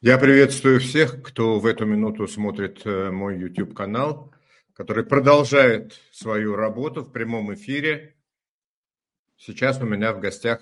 Я 0.00 0.16
приветствую 0.16 0.78
всех, 0.78 1.24
кто 1.24 1.58
в 1.58 1.66
эту 1.66 1.84
минуту 1.84 2.28
смотрит 2.28 2.86
э, 2.86 3.10
мой 3.10 3.36
YouTube-канал, 3.36 4.32
который 4.72 5.04
продолжает 5.04 6.00
свою 6.12 6.54
работу 6.54 7.02
в 7.02 7.10
прямом 7.10 7.52
эфире. 7.54 8.14
Сейчас 9.36 9.80
у 9.82 9.86
меня 9.86 10.12
в 10.12 10.20
гостях 10.20 10.60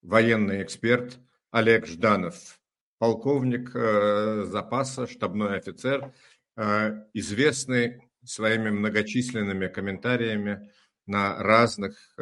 военный 0.00 0.62
эксперт 0.62 1.18
Олег 1.50 1.86
Жданов, 1.86 2.58
полковник 2.96 3.72
э, 3.74 4.44
запаса, 4.46 5.06
штабной 5.06 5.58
офицер, 5.58 6.14
э, 6.56 7.04
известный 7.12 8.10
своими 8.24 8.70
многочисленными 8.70 9.68
комментариями 9.68 10.72
на 11.04 11.36
разных 11.42 12.14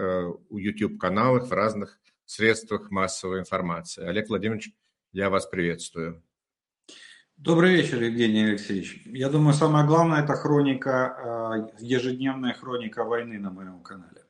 YouTube-каналах, 0.50 1.46
в 1.46 1.52
разных 1.52 2.00
средствах 2.24 2.90
массовой 2.90 3.40
информации. 3.40 4.04
Олег 4.04 4.28
Владимирович, 4.28 4.72
я 5.12 5.30
вас 5.30 5.46
приветствую. 5.46 6.22
Добрый 7.36 7.74
вечер, 7.74 8.02
Евгений 8.02 8.44
Алексеевич. 8.44 9.02
Я 9.06 9.28
думаю, 9.28 9.52
самое 9.52 9.86
главное 9.86 10.22
это 10.22 10.34
хроника, 10.34 11.68
э, 11.78 11.84
ежедневная 11.84 12.54
хроника 12.54 13.04
войны 13.04 13.38
на 13.38 13.50
моем 13.50 13.82
канале. 13.82 14.22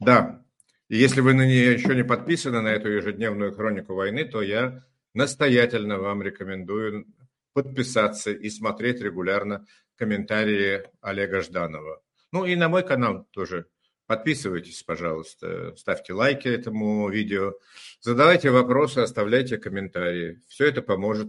Да. 0.00 0.42
И 0.88 0.96
если 0.96 1.20
вы 1.20 1.34
на 1.34 1.46
нее 1.46 1.74
еще 1.74 1.94
не 1.94 2.04
подписаны, 2.04 2.62
на 2.62 2.68
эту 2.68 2.88
ежедневную 2.88 3.52
хронику 3.52 3.94
войны, 3.94 4.24
то 4.24 4.40
я 4.40 4.84
настоятельно 5.12 5.98
вам 5.98 6.22
рекомендую 6.22 7.06
подписаться 7.52 8.30
и 8.30 8.48
смотреть 8.48 9.02
регулярно 9.02 9.66
комментарии 9.96 10.84
Олега 11.02 11.42
Жданова. 11.42 12.00
Ну 12.32 12.46
и 12.46 12.56
на 12.56 12.68
мой 12.68 12.86
канал 12.86 13.26
тоже 13.32 13.66
подписывайтесь, 14.08 14.82
пожалуйста, 14.82 15.76
ставьте 15.76 16.12
лайки 16.12 16.48
этому 16.48 17.08
видео, 17.08 17.54
задавайте 18.00 18.50
вопросы, 18.50 18.98
оставляйте 18.98 19.58
комментарии. 19.58 20.42
Все 20.48 20.66
это 20.66 20.82
поможет 20.82 21.28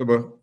чтобы 0.00 0.40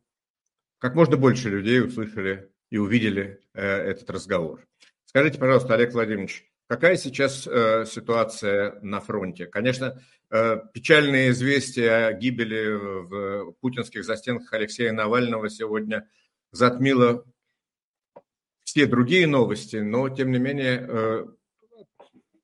как 0.77 0.93
можно 0.93 1.17
больше 1.17 1.49
людей 1.49 1.81
услышали 1.81 2.51
и 2.69 2.77
увидели 2.77 3.41
э, 3.55 3.65
этот 3.65 4.07
разговор. 4.11 4.67
Скажите, 5.05 5.39
пожалуйста, 5.39 5.73
Олег 5.73 5.93
Владимирович, 5.93 6.45
какая 6.67 6.95
сейчас 6.95 7.47
э, 7.47 7.85
ситуация 7.87 8.79
на 8.83 8.99
фронте? 8.99 9.47
Конечно, 9.47 9.99
э, 10.29 10.57
печальные 10.75 11.31
известия 11.31 12.05
о 12.05 12.13
гибели 12.13 12.71
в 12.71 13.53
путинских 13.53 14.05
застенках 14.05 14.53
Алексея 14.53 14.91
Навального 14.91 15.49
сегодня 15.49 16.07
затмило 16.51 17.25
все 18.77 18.85
другие 18.85 19.25
новости, 19.25 19.77
но, 19.77 20.07
тем 20.07 20.31
не 20.31 20.37
менее, 20.37 20.85
э, 20.87 21.25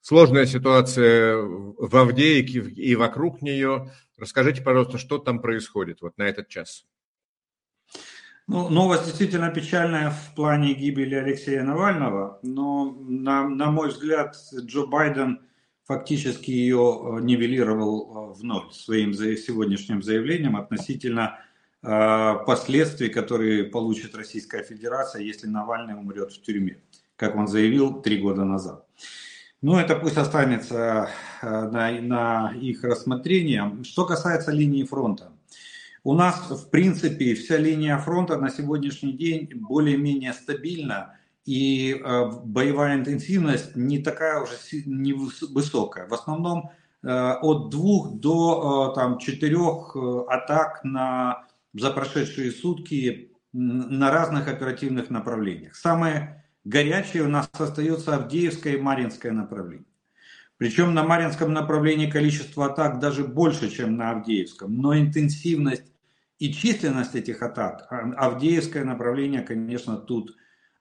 сложная 0.02 0.48
ситуация 0.48 1.38
в 1.38 1.96
Авдеевке 1.96 2.60
и 2.72 2.96
вокруг 2.96 3.44
нее. 3.44 3.92
Расскажите, 4.18 4.64
пожалуйста, 4.64 4.98
что 4.98 5.20
там 5.20 5.40
происходит 5.40 6.02
вот 6.02 6.18
на 6.18 6.24
этот 6.24 6.48
час? 6.48 6.88
Ну, 8.48 8.68
новость 8.70 9.06
действительно 9.06 9.52
печальная 9.52 10.10
в 10.10 10.34
плане 10.34 10.74
гибели 10.74 11.14
Алексея 11.14 11.62
Навального, 11.62 12.40
но, 12.42 12.92
на, 12.92 13.48
на 13.48 13.70
мой 13.70 13.90
взгляд, 13.90 14.36
Джо 14.60 14.88
Байден 14.88 15.40
фактически 15.84 16.50
ее 16.50 16.80
э, 16.80 17.22
нивелировал 17.22 18.32
э, 18.32 18.40
в 18.40 18.44
ноль 18.44 18.72
своим 18.72 19.14
сегодняшним 19.14 20.02
заявлением 20.02 20.56
относительно 20.56 21.40
последствий, 21.84 23.10
которые 23.10 23.66
получит 23.66 24.16
Российская 24.16 24.64
Федерация, 24.64 25.22
если 25.22 25.48
Навальный 25.48 25.96
умрет 25.96 26.32
в 26.32 26.42
тюрьме, 26.42 26.78
как 27.18 27.36
он 27.36 27.48
заявил 27.48 28.02
три 28.02 28.22
года 28.22 28.46
назад. 28.46 28.86
Ну, 29.64 29.78
это 29.78 29.96
пусть 29.96 30.18
останется 30.18 31.10
э, 31.42 31.48
на, 31.48 31.90
на 32.02 32.54
их 32.54 32.84
рассмотрение. 32.84 33.78
Что 33.84 34.06
касается 34.06 34.52
линии 34.52 34.84
фронта, 34.84 35.32
у 36.04 36.14
нас, 36.14 36.50
в 36.50 36.70
принципе, 36.70 37.34
вся 37.34 37.56
линия 37.56 37.98
фронта 37.98 38.38
на 38.38 38.50
сегодняшний 38.50 39.14
день 39.14 39.50
более-менее 39.54 40.34
стабильна, 40.34 41.16
и 41.46 41.94
э, 41.94 42.26
боевая 42.44 42.96
интенсивность 42.96 43.78
не 43.78 44.00
такая 44.00 44.42
уже 44.42 44.52
не 44.86 45.14
высокая. 45.14 46.08
В 46.08 46.14
основном 46.14 46.72
э, 47.02 47.08
от 47.10 47.70
двух 47.70 48.16
до 48.16 48.92
э, 48.92 48.96
там, 48.96 49.18
четырех 49.18 49.96
атак 50.28 50.84
на, 50.84 51.46
за 51.74 51.92
прошедшие 51.92 52.52
сутки 52.52 53.32
на 53.52 54.12
разных 54.12 54.48
оперативных 54.48 55.10
направлениях. 55.10 55.76
Самые 55.76 56.44
горячие 56.64 57.24
у 57.24 57.28
нас 57.28 57.50
остаются 57.54 58.16
Авдеевское 58.16 58.74
и 58.74 58.82
Маринское 58.82 59.32
направление. 59.32 59.86
Причем 60.58 60.94
на 60.94 61.04
Маринском 61.04 61.52
направлении 61.52 62.10
количество 62.10 62.68
атак 62.68 63.00
даже 63.00 63.24
больше, 63.26 63.70
чем 63.70 63.98
на 63.98 64.12
Авдеевском, 64.12 64.76
но 64.76 64.98
интенсивность 64.98 65.92
и 66.40 66.54
численность 66.54 67.16
этих 67.16 67.42
атак, 67.42 67.88
а, 67.90 68.28
Авдеевское 68.28 68.84
направление, 68.84 69.42
конечно, 69.42 69.98
тут 69.98 70.36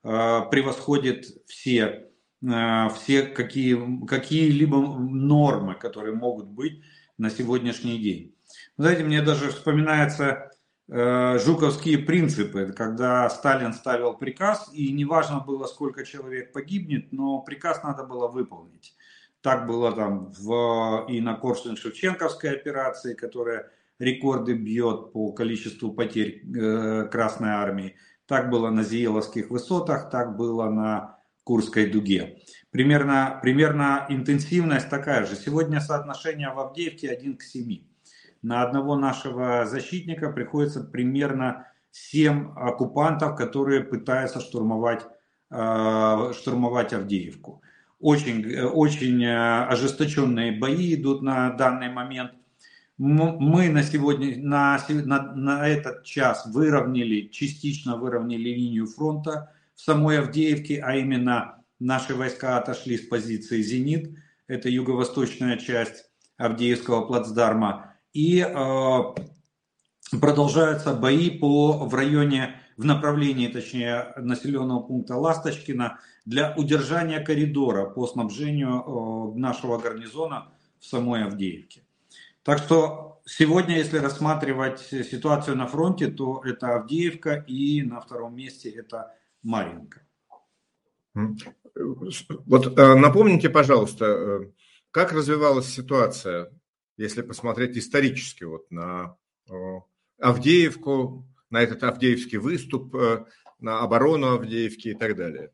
э, 0.04 0.40
превосходит 0.50 1.26
все, 1.46 2.10
э, 2.42 2.88
все 2.96 3.22
какие, 3.22 4.06
какие-либо 4.06 4.76
нормы, 4.98 5.74
которые 5.74 6.14
могут 6.14 6.46
быть 6.46 6.82
на 7.18 7.30
сегодняшний 7.30 7.98
день. 7.98 8.34
Знаете, 8.76 9.04
мне 9.04 9.22
даже 9.22 9.50
вспоминаются 9.50 10.24
э, 10.24 10.51
жуковские 10.88 11.98
принципы, 11.98 12.72
когда 12.76 13.30
Сталин 13.30 13.72
ставил 13.72 14.14
приказ, 14.14 14.68
и 14.72 14.92
неважно 14.92 15.40
было, 15.40 15.66
сколько 15.66 16.04
человек 16.04 16.52
погибнет, 16.52 17.12
но 17.12 17.40
приказ 17.40 17.82
надо 17.82 18.04
было 18.04 18.28
выполнить. 18.28 18.94
Так 19.42 19.66
было 19.66 19.92
там 19.92 20.32
в, 20.38 21.06
и 21.08 21.20
на 21.20 21.34
Корсунь-Шевченковской 21.34 22.50
операции, 22.50 23.14
которая 23.14 23.70
рекорды 23.98 24.54
бьет 24.54 25.12
по 25.12 25.32
количеству 25.32 25.92
потерь 25.92 26.42
э, 26.44 27.08
Красной 27.10 27.50
Армии. 27.50 27.96
Так 28.26 28.50
было 28.50 28.70
на 28.70 28.84
Зиеловских 28.84 29.50
высотах, 29.50 30.10
так 30.10 30.36
было 30.36 30.70
на 30.70 31.18
Курской 31.44 31.86
дуге. 31.90 32.38
Примерно, 32.70 33.40
примерно 33.42 34.06
интенсивность 34.08 34.88
такая 34.88 35.26
же. 35.26 35.34
Сегодня 35.34 35.80
соотношение 35.80 36.52
в 36.52 36.60
Авдеевке 36.60 37.10
1 37.10 37.36
к 37.36 37.42
7. 37.42 37.91
На 38.42 38.62
одного 38.62 38.96
нашего 38.96 39.64
защитника 39.66 40.30
приходится 40.30 40.82
примерно 40.82 41.68
7 41.92 42.54
оккупантов, 42.56 43.36
которые 43.36 43.84
пытаются 43.84 44.40
штурмовать, 44.40 45.06
э, 45.50 46.32
штурмовать 46.34 46.92
Авдеевку. 46.92 47.62
Очень, 48.00 48.44
э, 48.50 48.64
очень 48.64 49.24
ожесточенные 49.24 50.58
бои 50.58 50.94
идут 50.94 51.22
на 51.22 51.50
данный 51.50 51.90
момент. 51.90 52.32
Мы 52.98 53.68
на 53.68 53.82
сегодня, 53.82 54.36
на, 54.38 54.78
на, 54.88 55.32
на 55.34 55.68
этот 55.68 56.04
час 56.04 56.46
выровняли, 56.46 57.28
частично 57.28 57.96
выровняли 57.96 58.50
линию 58.50 58.86
фронта 58.86 59.52
в 59.74 59.80
самой 59.80 60.18
Авдеевке, 60.18 60.80
а 60.80 60.96
именно 60.96 61.62
наши 61.80 62.14
войска 62.14 62.58
отошли 62.58 62.96
с 62.96 63.06
позиции 63.08 63.62
«Зенит», 63.62 64.16
это 64.46 64.68
юго-восточная 64.68 65.56
часть 65.56 66.10
Авдеевского 66.36 67.06
плацдарма, 67.06 67.91
и 68.12 68.40
э, 68.40 68.98
продолжаются 70.20 70.94
бои 70.94 71.30
по, 71.30 71.86
в 71.86 71.94
районе, 71.94 72.60
в 72.76 72.84
направлении, 72.84 73.48
точнее, 73.48 74.12
населенного 74.16 74.80
пункта 74.80 75.16
Ласточкина 75.16 76.00
для 76.24 76.54
удержания 76.56 77.20
коридора 77.20 77.86
по 77.86 78.06
снабжению 78.06 79.34
э, 79.34 79.38
нашего 79.38 79.78
гарнизона 79.78 80.52
в 80.78 80.86
самой 80.86 81.24
Авдеевке. 81.24 81.82
Так 82.42 82.58
что 82.58 83.20
сегодня, 83.24 83.78
если 83.78 83.98
рассматривать 83.98 84.80
ситуацию 84.80 85.56
на 85.56 85.66
фронте, 85.66 86.08
то 86.08 86.42
это 86.44 86.74
Авдеевка 86.74 87.44
и 87.46 87.82
на 87.82 88.00
втором 88.00 88.36
месте 88.36 88.70
это 88.70 89.14
Маринка. 89.42 90.02
Вот 91.14 92.78
э, 92.78 92.94
напомните, 92.94 93.50
пожалуйста, 93.50 94.04
э, 94.06 94.50
как 94.90 95.12
развивалась 95.12 95.68
ситуация, 95.68 96.50
если 96.96 97.22
посмотреть 97.22 97.76
исторически 97.76 98.44
вот 98.44 98.70
на 98.70 99.16
э, 99.50 99.54
Авдеевку, 100.18 101.26
на 101.50 101.62
этот 101.62 101.82
Авдеевский 101.82 102.38
выступ, 102.38 102.94
на 103.58 103.80
оборону 103.80 104.34
Авдеевки 104.34 104.88
и 104.88 104.94
так 104.94 105.16
далее? 105.16 105.50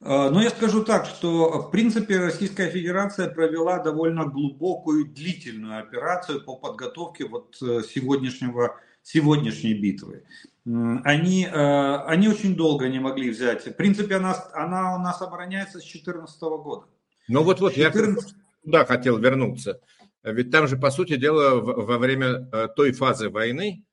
А, 0.00 0.30
Но 0.30 0.36
ну, 0.36 0.40
я 0.40 0.50
скажу 0.50 0.84
так, 0.84 1.06
что 1.06 1.62
в 1.62 1.70
принципе 1.70 2.18
Российская 2.18 2.70
Федерация 2.70 3.28
провела 3.28 3.80
довольно 3.80 4.26
глубокую, 4.26 5.06
длительную 5.06 5.80
операцию 5.80 6.44
по 6.44 6.56
подготовке 6.56 7.26
вот 7.26 7.56
э, 7.60 7.82
сегодняшнего, 7.82 8.78
сегодняшней 9.02 9.74
битвы. 9.74 10.24
Они, 10.64 11.46
э, 11.46 11.96
они 12.06 12.28
очень 12.28 12.54
долго 12.54 12.88
не 12.88 13.00
могли 13.00 13.30
взять. 13.30 13.66
В 13.66 13.72
принципе, 13.72 14.16
она, 14.16 14.36
она 14.52 14.94
у 14.94 14.98
нас 14.98 15.20
обороняется 15.20 15.78
с 15.78 15.82
2014 15.82 16.40
года. 16.42 16.86
Ну 17.26 17.42
вот-вот, 17.42 17.74
14... 17.74 18.28
я 18.28 18.34
туда 18.62 18.84
хотел 18.84 19.18
вернуться. 19.18 19.80
Ведь 20.22 20.50
там 20.50 20.66
же, 20.66 20.76
по 20.76 20.90
сути 20.90 21.16
дела, 21.16 21.60
во 21.60 21.98
время 21.98 22.48
э, 22.52 22.68
той 22.74 22.92
фазы 22.92 23.30
войны, 23.30 23.84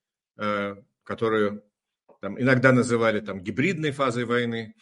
которую 1.03 1.63
там, 2.19 2.37
иногда 2.41 2.73
называли 2.73 3.21
там, 3.21 3.39
гибридной 3.39 3.91
фазой 3.91 4.25
войны, 4.25 4.75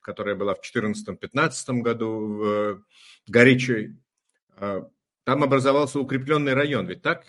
которая 0.00 0.36
была 0.36 0.54
в 0.54 0.60
2014-2015 0.60 1.80
году, 1.80 2.84
горячей. 3.26 3.96
Там 4.56 5.42
образовался 5.42 5.98
укрепленный 5.98 6.54
район, 6.54 6.86
ведь 6.86 7.02
так? 7.02 7.24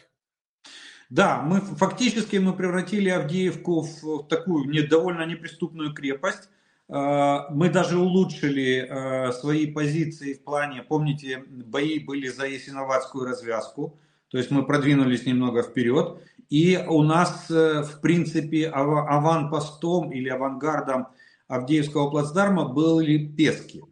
Да, 1.10 1.42
мы 1.42 1.60
фактически 1.62 2.38
мы 2.38 2.54
превратили 2.54 3.10
Авдеевку 3.10 3.82
в 3.82 4.28
такую 4.28 4.88
довольно 4.88 5.26
неприступную 5.26 5.94
крепость. 5.94 6.50
А, 6.90 7.48
мы 7.52 7.70
даже 7.70 8.00
улучшили 8.00 8.80
а, 8.80 9.32
свои 9.32 9.68
позиции 9.68 10.34
в 10.34 10.44
плане, 10.44 10.82
помните, 10.82 11.44
бои 11.48 12.00
были 12.00 12.28
за 12.28 12.48
Ясиноватскую 12.48 13.26
развязку, 13.26 14.00
то 14.30 14.38
есть 14.38 14.50
мы 14.50 14.66
продвинулись 14.66 15.26
немного 15.26 15.62
вперед. 15.62 16.20
И 16.50 16.84
у 16.88 17.04
нас, 17.04 17.46
э, 17.52 17.84
в 17.84 18.02
принципе, 18.02 18.70
аванпостом 18.70 20.12
или 20.12 20.30
авангардом 20.30 21.10
Авдеевского 21.48 22.10
плацдарма 22.10 22.66
были 22.66 23.28
Пески, 23.28 23.84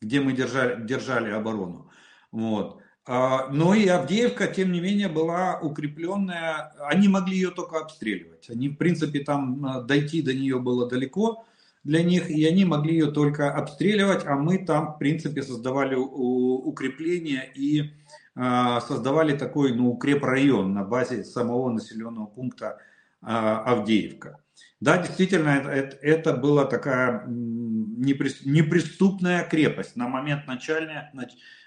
где 0.00 0.20
мы 0.20 0.32
держали, 0.32 0.86
держали 0.86 1.30
оборону. 1.30 1.90
Вот. 2.32 2.80
А, 3.04 3.48
но 3.50 3.74
и 3.74 3.86
Авдеевка, 3.88 4.46
тем 4.46 4.72
не 4.72 4.80
менее, 4.80 5.08
была 5.08 5.58
укрепленная. 5.60 6.72
Они 6.80 7.08
могли 7.08 7.36
ее 7.36 7.50
только 7.50 7.78
обстреливать. 7.78 8.48
Они, 8.48 8.70
в 8.70 8.76
принципе, 8.76 9.20
там 9.20 9.86
дойти 9.86 10.22
до 10.22 10.32
нее 10.32 10.58
было 10.58 10.88
далеко 10.88 11.44
для 11.84 12.02
них, 12.02 12.30
и 12.30 12.44
они 12.44 12.64
могли 12.64 12.94
ее 12.94 13.10
только 13.10 13.52
обстреливать, 13.52 14.24
а 14.26 14.36
мы 14.36 14.58
там, 14.58 14.94
в 14.94 14.98
принципе, 14.98 15.42
создавали 15.42 15.94
укрепления 15.94 17.50
и 17.54 17.92
а, 18.34 18.80
создавали 18.80 19.36
такой 19.36 19.74
ну, 19.74 19.90
укрепрайон 19.90 20.72
на 20.72 20.84
базе 20.84 21.24
самого 21.24 21.70
населенного 21.70 22.26
пункта 22.26 22.78
Авдеевка. 23.20 24.40
Да, 24.80 24.98
действительно, 24.98 25.48
это, 25.48 25.96
это 25.96 26.34
была 26.34 26.64
такая 26.64 27.24
неприступная 27.26 29.44
крепость 29.44 29.96
на 29.96 30.08
момент 30.08 30.46
начальной, 30.46 31.02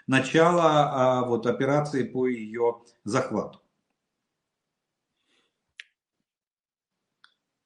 начала 0.08 1.22
а, 1.22 1.26
вот, 1.26 1.46
операции 1.46 2.04
по 2.04 2.28
ее 2.28 2.78
захвату. 3.04 3.62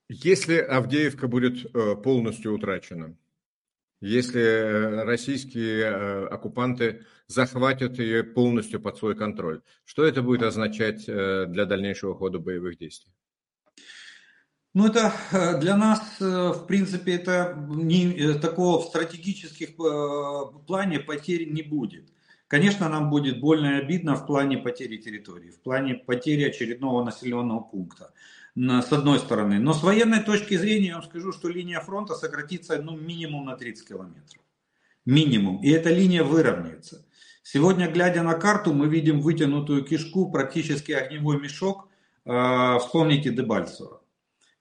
Если 0.07 0.57
Авдеевка 0.57 1.27
будет 1.27 1.65
э, 1.65 1.95
полностью 1.95 2.53
утрачена, 2.53 3.17
если 4.01 4.41
э, 4.41 5.03
российские 5.03 5.85
э, 5.85 6.25
оккупанты 6.27 7.05
захватят 7.27 7.97
ее 7.97 8.23
полностью 8.23 8.79
под 8.79 8.97
свой 8.97 9.15
контроль, 9.15 9.61
что 9.83 10.05
это 10.05 10.21
будет 10.21 10.43
означать 10.43 11.05
для 11.05 11.65
дальнейшего 11.65 12.13
хода 12.13 12.37
боевых 12.37 12.77
действий? 12.77 13.11
Ну, 14.75 14.85
это 14.87 15.11
для 15.59 15.75
нас, 15.75 16.19
в 16.19 16.65
принципе, 16.67 17.15
это 17.15 17.55
не, 17.69 18.33
такого 18.33 18.81
в 18.81 18.89
стратегических 18.89 19.75
плане 20.67 20.99
потерь 20.99 21.49
не 21.49 21.63
будет. 21.63 22.11
Конечно, 22.47 22.89
нам 22.89 23.09
будет 23.09 23.39
больно 23.39 23.77
и 23.77 23.81
обидно 23.81 24.15
в 24.15 24.27
плане 24.27 24.57
потери 24.59 24.97
территории, 24.97 25.49
в 25.49 25.61
плане 25.61 25.95
потери 25.95 26.43
очередного 26.43 27.03
населенного 27.03 27.61
пункта, 27.61 28.13
с 28.55 28.91
одной 28.91 29.19
стороны. 29.19 29.59
Но 29.59 29.73
с 29.73 29.83
военной 29.83 30.23
точки 30.23 30.55
зрения 30.55 30.87
я 30.87 30.93
вам 30.95 31.03
скажу, 31.03 31.31
что 31.31 31.49
линия 31.49 31.79
фронта 31.81 32.15
сократится 32.15 32.81
ну, 32.81 32.95
минимум 32.97 33.45
на 33.45 33.55
30 33.55 33.87
километров. 33.87 34.41
Минимум. 35.05 35.61
И 35.61 35.69
эта 35.69 35.89
линия 35.89 36.23
выровняется. 36.23 37.05
Сегодня, 37.43 37.91
глядя 37.91 38.23
на 38.23 38.33
карту, 38.33 38.73
мы 38.73 38.87
видим 38.87 39.21
вытянутую 39.21 39.83
кишку, 39.83 40.31
практически 40.31 40.93
огневой 40.93 41.39
мешок. 41.39 41.89
Э, 42.25 42.79
вспомните 42.79 43.29
Дебальцева. 43.29 44.01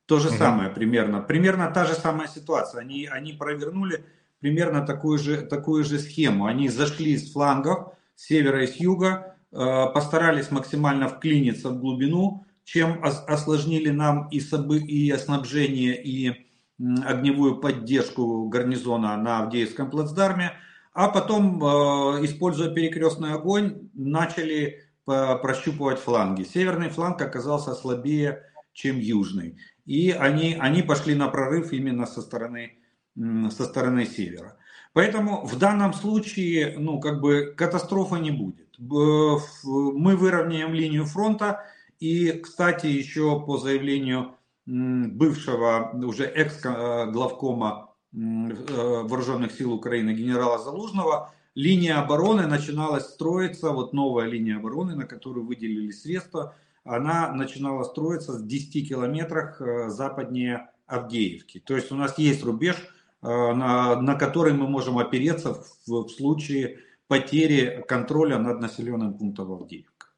То 0.06 0.18
же 0.18 0.28
угу. 0.28 0.36
самое 0.36 0.70
примерно. 0.70 1.22
Примерно 1.22 1.70
та 1.70 1.86
же 1.86 1.94
самая 1.94 2.28
ситуация. 2.28 2.80
Они, 2.80 3.06
они 3.06 3.32
провернули 3.32 4.04
примерно 4.40 4.84
такую 4.84 5.18
же, 5.18 5.40
такую 5.40 5.84
же 5.84 5.98
схему. 5.98 6.44
Они 6.44 6.68
зашли 6.68 7.16
с 7.16 7.32
флангов, 7.32 7.94
с 8.14 8.26
севера 8.26 8.64
и 8.64 8.66
с 8.66 8.76
юга, 8.76 9.36
э, 9.50 9.56
постарались 9.94 10.50
максимально 10.50 11.08
вклиниться 11.08 11.70
в 11.70 11.78
глубину, 11.78 12.43
чем 12.64 13.00
осложнили 13.02 13.90
нам 13.90 14.28
и, 14.28 14.40
собы, 14.40 14.78
и 14.78 15.14
снабжение, 15.16 16.02
и 16.02 16.46
огневую 16.78 17.60
поддержку 17.60 18.48
гарнизона 18.48 19.16
на 19.16 19.40
Авдеевском 19.40 19.90
плацдарме, 19.90 20.52
а 20.92 21.08
потом, 21.08 21.62
э, 21.62 22.24
используя 22.24 22.72
перекрестный 22.72 23.32
огонь, 23.32 23.90
начали 23.94 24.80
прощупывать 25.04 25.98
фланги. 25.98 26.44
Северный 26.44 26.88
фланг 26.88 27.20
оказался 27.20 27.74
слабее, 27.74 28.42
чем 28.72 28.98
южный. 28.98 29.58
И 29.84 30.10
они, 30.10 30.56
они 30.58 30.82
пошли 30.82 31.14
на 31.14 31.28
прорыв 31.28 31.72
именно 31.72 32.06
со 32.06 32.22
стороны 32.22 32.78
со 33.16 33.64
стороны 33.64 34.06
севера. 34.06 34.56
Поэтому 34.92 35.44
в 35.44 35.58
данном 35.58 35.92
случае, 35.92 36.76
ну, 36.78 37.00
как 37.00 37.20
бы 37.20 37.54
катастрофы 37.56 38.18
не 38.18 38.30
будет. 38.30 38.68
Мы 38.78 40.16
выровняем 40.16 40.72
линию 40.72 41.04
фронта. 41.04 41.64
И, 42.04 42.32
кстати, 42.32 42.86
еще 42.86 43.42
по 43.46 43.56
заявлению 43.56 44.36
бывшего 44.66 45.90
уже 46.04 46.24
экс-главкома 46.24 47.94
э, 48.12 48.16
вооруженных 48.16 49.52
сил 49.52 49.72
Украины 49.72 50.10
генерала 50.10 50.58
Залужного, 50.58 51.32
линия 51.54 51.98
обороны 51.98 52.46
начиналась 52.46 53.06
строиться, 53.06 53.70
вот 53.70 53.92
новая 53.92 54.26
линия 54.26 54.56
обороны, 54.56 54.94
на 54.94 55.06
которую 55.06 55.46
выделили 55.46 55.90
средства, 55.90 56.54
она 56.84 57.32
начинала 57.32 57.84
строиться 57.84 58.32
в 58.32 58.46
10 58.46 58.88
километрах 58.88 59.60
э, 59.60 59.88
западнее 59.88 60.70
Авдеевки. 60.86 61.60
То 61.60 61.76
есть 61.76 61.92
у 61.92 61.94
нас 61.94 62.18
есть 62.18 62.44
рубеж 62.44 62.76
Э, 63.24 63.54
на, 63.54 63.96
на 64.02 64.16
который 64.16 64.52
мы 64.52 64.68
можем 64.68 64.98
опереться 64.98 65.54
в, 65.54 65.86
в 65.86 66.08
случае 66.10 66.80
потери 67.06 67.82
контроля 67.88 68.38
над 68.38 68.60
населенным 68.60 69.16
пунктом 69.16 69.50
Авдеевка. 69.52 70.08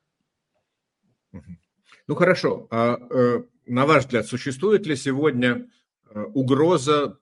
Ну 2.09 2.15
хорошо. 2.15 2.67
А, 2.71 2.97
э, 3.11 3.43
на 3.67 3.87
ваш 3.87 4.05
взгляд, 4.05 4.27
существует 4.27 4.87
ли 4.87 4.97
сегодня 4.97 5.71
э, 6.09 6.23
угроза 6.23 7.19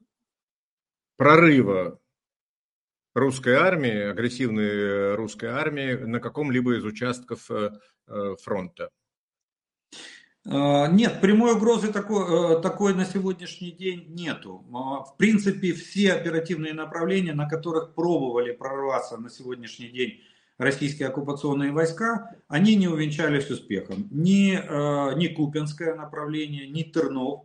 прорыва 1.16 2.00
русской 3.14 3.54
армии, 3.54 4.10
агрессивной 4.10 5.14
русской 5.14 5.46
армии 5.46 5.94
на 5.94 6.20
каком-либо 6.20 6.76
из 6.76 6.84
участков 6.84 7.48
фронта? 8.42 8.90
А, 10.46 10.88
нет, 10.88 11.20
прямой 11.22 11.54
угрозы 11.54 11.90
такой, 11.90 12.58
э, 12.58 12.60
такой 12.60 12.94
на 12.94 13.06
сегодняшний 13.06 13.72
день 13.72 14.04
нету. 14.08 14.64
А, 14.74 15.02
в 15.02 15.16
принципе, 15.16 15.72
все 15.72 16.12
оперативные 16.12 16.74
направления, 16.74 17.32
на 17.32 17.48
которых 17.48 17.94
пробовали 17.94 18.52
прорваться 18.52 19.16
на 19.16 19.30
сегодняшний 19.30 19.88
день 19.88 20.20
российские 20.64 21.08
оккупационные 21.08 21.72
войска, 21.72 22.34
они 22.48 22.74
не 22.74 22.88
увенчались 22.88 23.50
успехом. 23.50 24.08
Ни, 24.10 24.54
э, 24.56 25.14
ни 25.16 25.28
Купинское 25.28 25.94
направление, 25.94 26.66
ни 26.66 26.82
Тернов, 26.82 27.44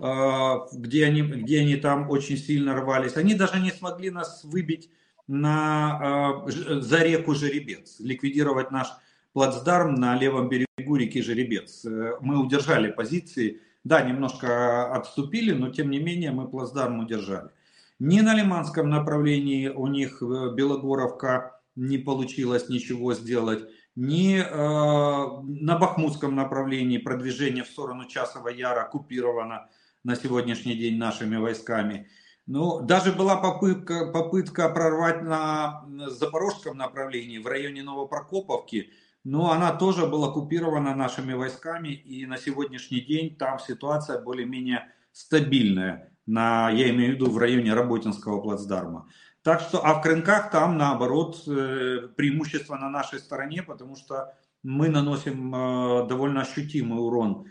э, 0.00 0.54
где 0.72 1.04
они, 1.04 1.22
где 1.22 1.60
они 1.60 1.76
там 1.76 2.08
очень 2.08 2.38
сильно 2.38 2.74
рвались, 2.74 3.16
они 3.16 3.34
даже 3.34 3.60
не 3.60 3.70
смогли 3.70 4.10
нас 4.10 4.44
выбить 4.44 4.90
на, 5.26 6.44
за 6.48 7.02
реку 7.02 7.34
Жеребец, 7.34 8.00
ликвидировать 8.00 8.70
наш 8.70 8.88
плацдарм 9.32 9.94
на 9.94 10.16
левом 10.16 10.48
берегу 10.48 10.96
реки 10.96 11.22
Жеребец. 11.22 11.84
Э, 11.84 12.16
мы 12.20 12.38
удержали 12.38 12.90
позиции, 12.90 13.60
да, 13.84 14.02
немножко 14.02 14.92
отступили, 14.94 15.52
но 15.52 15.70
тем 15.70 15.90
не 15.90 15.98
менее 15.98 16.32
мы 16.32 16.48
плацдарм 16.48 17.00
удержали. 17.00 17.50
Ни 17.98 18.20
на 18.20 18.34
Лиманском 18.34 18.88
направлении 18.88 19.68
у 19.68 19.86
них 19.86 20.22
э, 20.22 20.54
Белогоровка 20.54 21.59
не 21.76 21.98
получилось 21.98 22.68
ничего 22.68 23.14
сделать, 23.14 23.64
ни 23.96 24.36
э, 24.36 24.44
на 24.44 25.78
Бахмутском 25.78 26.34
направлении 26.34 26.98
продвижение 26.98 27.64
в 27.64 27.68
сторону 27.68 28.06
Часова 28.06 28.48
Яра 28.48 28.82
оккупировано 28.82 29.68
на 30.04 30.16
сегодняшний 30.16 30.74
день 30.74 30.96
нашими 30.96 31.36
войсками. 31.36 32.08
Ну, 32.46 32.80
даже 32.80 33.12
была 33.12 33.36
попытка, 33.36 34.10
попытка 34.10 34.68
прорвать 34.70 35.22
на 35.22 35.84
Запорожском 36.06 36.76
направлении 36.76 37.38
в 37.38 37.46
районе 37.46 37.82
Новопрокоповки, 37.82 38.90
но 39.22 39.52
она 39.52 39.72
тоже 39.72 40.06
была 40.06 40.28
оккупирована 40.28 40.94
нашими 40.94 41.34
войсками, 41.34 41.88
и 41.88 42.26
на 42.26 42.38
сегодняшний 42.38 43.00
день 43.02 43.36
там 43.36 43.58
ситуация 43.58 44.20
более-менее 44.20 44.88
стабильная, 45.12 46.12
на, 46.26 46.70
я 46.70 46.90
имею 46.90 47.12
в 47.12 47.14
виду 47.16 47.30
в 47.30 47.38
районе 47.38 47.74
Работинского 47.74 48.40
плацдарма. 48.40 49.08
Так 49.42 49.62
что, 49.62 49.84
а 49.84 49.94
в 49.94 50.02
Крынках 50.02 50.50
там, 50.50 50.76
наоборот, 50.76 51.42
э, 51.46 52.08
преимущество 52.14 52.76
на 52.76 52.90
нашей 52.90 53.20
стороне, 53.20 53.62
потому 53.62 53.96
что 53.96 54.34
мы 54.62 54.88
наносим 54.88 55.54
э, 55.54 56.06
довольно 56.08 56.42
ощутимый 56.42 56.98
урон 56.98 57.46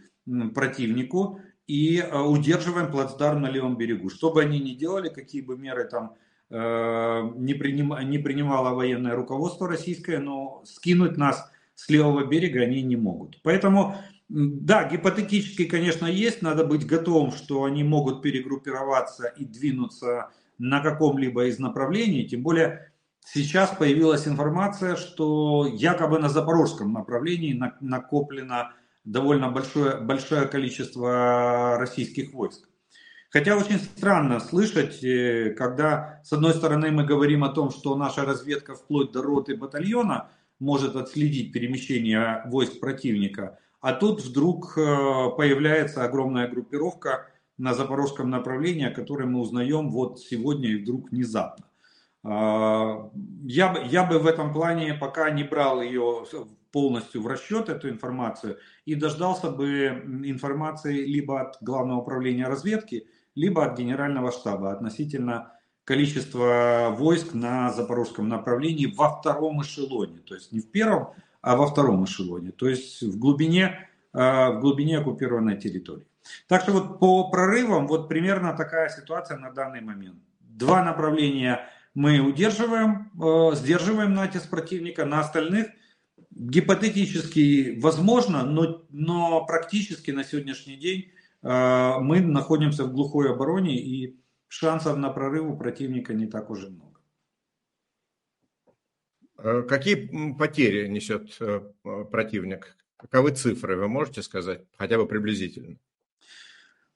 противнику 0.53 1.41
и 1.65 1.98
э, 1.98 2.19
удерживаем 2.22 2.91
плацдарм 2.91 3.41
на 3.41 3.50
левом 3.50 3.75
берегу. 3.75 4.10
Что 4.10 4.31
бы 4.31 4.41
они 4.41 4.60
ни 4.60 4.74
делали, 4.74 5.10
какие 5.10 5.41
бы 5.41 5.58
меры 5.58 5.86
там 5.86 6.15
не, 6.51 7.53
приним, 7.53 7.93
не 8.10 8.17
принимало 8.17 8.74
военное 8.74 9.15
руководство 9.15 9.67
российское, 9.67 10.17
но 10.17 10.63
скинуть 10.65 11.15
нас 11.15 11.48
с 11.75 11.88
левого 11.89 12.25
берега 12.25 12.62
они 12.62 12.81
не 12.81 12.96
могут. 12.96 13.39
Поэтому, 13.43 13.98
да, 14.29 14.89
гипотетически, 14.89 15.65
конечно, 15.65 16.08
есть, 16.08 16.41
надо 16.41 16.65
быть 16.65 16.88
готовым, 16.88 17.34
что 17.34 17.65
они 17.65 17.84
могут 17.84 18.24
перегруппироваться 18.24 19.27
и 19.27 19.46
двинуться 19.46 20.31
на 20.59 20.81
каком-либо 20.81 21.45
из 21.45 21.57
направлений, 21.57 22.27
тем 22.27 22.43
более 22.43 22.91
сейчас 23.25 23.71
появилась 23.71 24.27
информация, 24.27 24.95
что 24.95 25.65
якобы 25.65 26.19
на 26.19 26.29
запорожском 26.29 26.93
направлении 26.93 27.59
накоплено 27.79 28.73
довольно 29.03 29.49
большое, 29.49 29.97
большое 30.01 30.47
количество 30.47 31.77
российских 31.79 32.33
войск. 32.33 32.69
Хотя 33.31 33.55
очень 33.55 33.77
странно 33.77 34.39
слышать, 34.39 35.03
э, 35.03 35.53
когда 35.55 36.19
с 36.23 36.33
одной 36.33 36.53
стороны 36.53 36.91
мы 36.91 37.05
говорим 37.05 37.43
о 37.43 37.49
том, 37.49 37.69
что 37.69 37.95
наша 37.95 38.25
разведка 38.25 38.73
вплоть 38.73 39.11
до 39.11 39.21
роты 39.21 39.55
батальона 39.55 40.29
может 40.59 40.95
отследить 40.95 41.53
перемещение 41.53 42.41
войск 42.47 42.79
противника, 42.79 43.59
а 43.81 43.93
тут 43.93 44.21
вдруг 44.23 44.77
э, 44.77 44.81
появляется 45.37 46.03
огромная 46.03 46.47
группировка 46.47 47.27
на 47.59 47.73
запорожском 47.73 48.29
направлении, 48.29 48.87
о 48.87 48.93
которой 48.93 49.27
мы 49.27 49.41
узнаем 49.41 49.91
вот 49.91 50.19
сегодня 50.19 50.69
и 50.69 50.81
вдруг 50.81 51.11
внезапно. 51.11 51.65
А, 52.23 53.11
я 53.43 53.69
бы, 53.69 53.81
я 53.85 54.03
бы 54.05 54.17
в 54.17 54.25
этом 54.25 54.51
плане 54.53 54.95
пока 54.95 55.29
не 55.29 55.43
брал 55.43 55.81
ее 55.81 56.25
полностью 56.71 57.21
в 57.21 57.27
расчет, 57.27 57.69
эту 57.69 57.89
информацию, 57.89 58.57
и 58.85 58.95
дождался 58.95 59.51
бы 59.51 60.03
информации 60.23 61.05
либо 61.05 61.41
от 61.41 61.57
Главного 61.61 61.99
управления 61.99 62.47
разведки, 62.47 63.07
либо 63.35 63.65
от 63.65 63.77
Генерального 63.77 64.31
штаба 64.31 64.71
относительно 64.71 65.53
количества 65.83 66.93
войск 66.97 67.33
на 67.33 67.71
запорожском 67.71 68.29
направлении 68.29 68.85
во 68.85 69.09
втором 69.09 69.61
эшелоне. 69.61 70.19
То 70.19 70.35
есть 70.35 70.51
не 70.51 70.59
в 70.59 70.71
первом, 70.71 71.09
а 71.41 71.55
во 71.55 71.67
втором 71.67 72.05
эшелоне. 72.05 72.51
То 72.51 72.69
есть 72.69 73.01
в 73.01 73.17
глубине, 73.17 73.89
а, 74.13 74.51
в 74.51 74.59
глубине 74.61 74.99
оккупированной 74.99 75.57
территории. 75.57 76.08
Так 76.48 76.63
что 76.63 76.74
вот 76.74 77.00
по 77.00 77.29
прорывам 77.29 77.88
вот 77.88 78.09
примерно 78.09 78.55
такая 78.55 78.89
ситуация 78.89 79.38
на 79.38 79.51
данный 79.51 79.81
момент. 79.81 80.19
Два 80.39 80.83
направления 80.83 81.69
мы 81.93 82.19
удерживаем, 82.19 83.12
э, 83.21 83.55
сдерживаем 83.55 84.13
натиск 84.13 84.50
противника, 84.50 85.05
на 85.05 85.19
остальных 85.19 85.67
гипотетически 86.31 87.79
возможно, 87.81 88.43
но, 88.43 88.86
но 88.89 89.45
практически 89.45 90.12
на 90.12 90.24
сегодняшний 90.24 90.77
день 90.77 91.12
э, 91.41 92.00
мы 92.00 92.21
находимся 92.21 92.86
в 92.86 92.93
глухой 92.93 93.31
обороне 93.31 93.77
и 93.77 94.19
шансов 94.48 94.98
на 94.98 95.09
прорыв 95.09 95.45
у 95.45 95.57
противника 95.57 96.13
не 96.13 96.27
так 96.27 96.50
уже 96.50 96.69
много. 96.69 97.00
Э, 99.38 99.63
какие 99.63 100.33
потери 100.38 100.88
несет 100.88 101.38
противник? 102.12 102.75
Каковы 102.98 103.31
цифры, 103.31 103.77
вы 103.77 103.88
можете 103.88 104.21
сказать, 104.21 104.62
хотя 104.77 104.98
бы 104.98 105.07
приблизительно? 105.07 105.77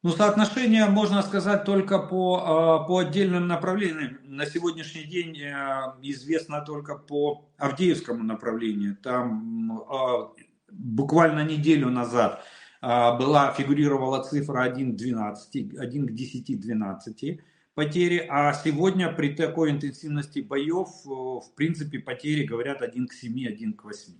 Ну, 0.04 0.10
соотношение 0.10 0.86
можно 0.88 1.22
сказать 1.22 1.64
только 1.64 1.98
по, 1.98 2.44
а, 2.46 2.80
по 2.84 2.98
отдельным 2.98 3.48
направлениям. 3.48 4.20
На 4.26 4.46
сегодняшний 4.46 5.06
день 5.06 5.40
э, 5.40 5.94
известно 6.02 6.60
только 6.60 6.96
по 6.96 7.46
Авдеевскому 7.58 8.22
направлению. 8.22 8.98
Там 8.98 9.72
а, 9.90 10.34
буквально 10.70 11.46
неделю 11.46 11.90
назад 11.90 12.44
а, 12.82 13.18
была, 13.18 13.54
фигурировала 13.54 14.22
цифра 14.24 14.64
1 14.64 14.92
к, 14.92 14.96
12, 14.98 15.80
1 15.80 16.08
к 16.08 16.12
10-12 16.12 17.40
потери, 17.74 18.28
а 18.30 18.52
сегодня 18.54 19.10
при 19.10 19.30
такой 19.34 19.72
интенсивности 19.72 20.42
боев, 20.42 20.90
э, 21.06 21.10
в 21.10 21.50
принципе, 21.56 22.00
потери 22.00 22.44
говорят 22.44 22.82
1 22.82 23.08
к 23.08 23.14
7, 23.14 23.48
1 23.48 23.74
к 23.74 23.86
8. 23.86 24.14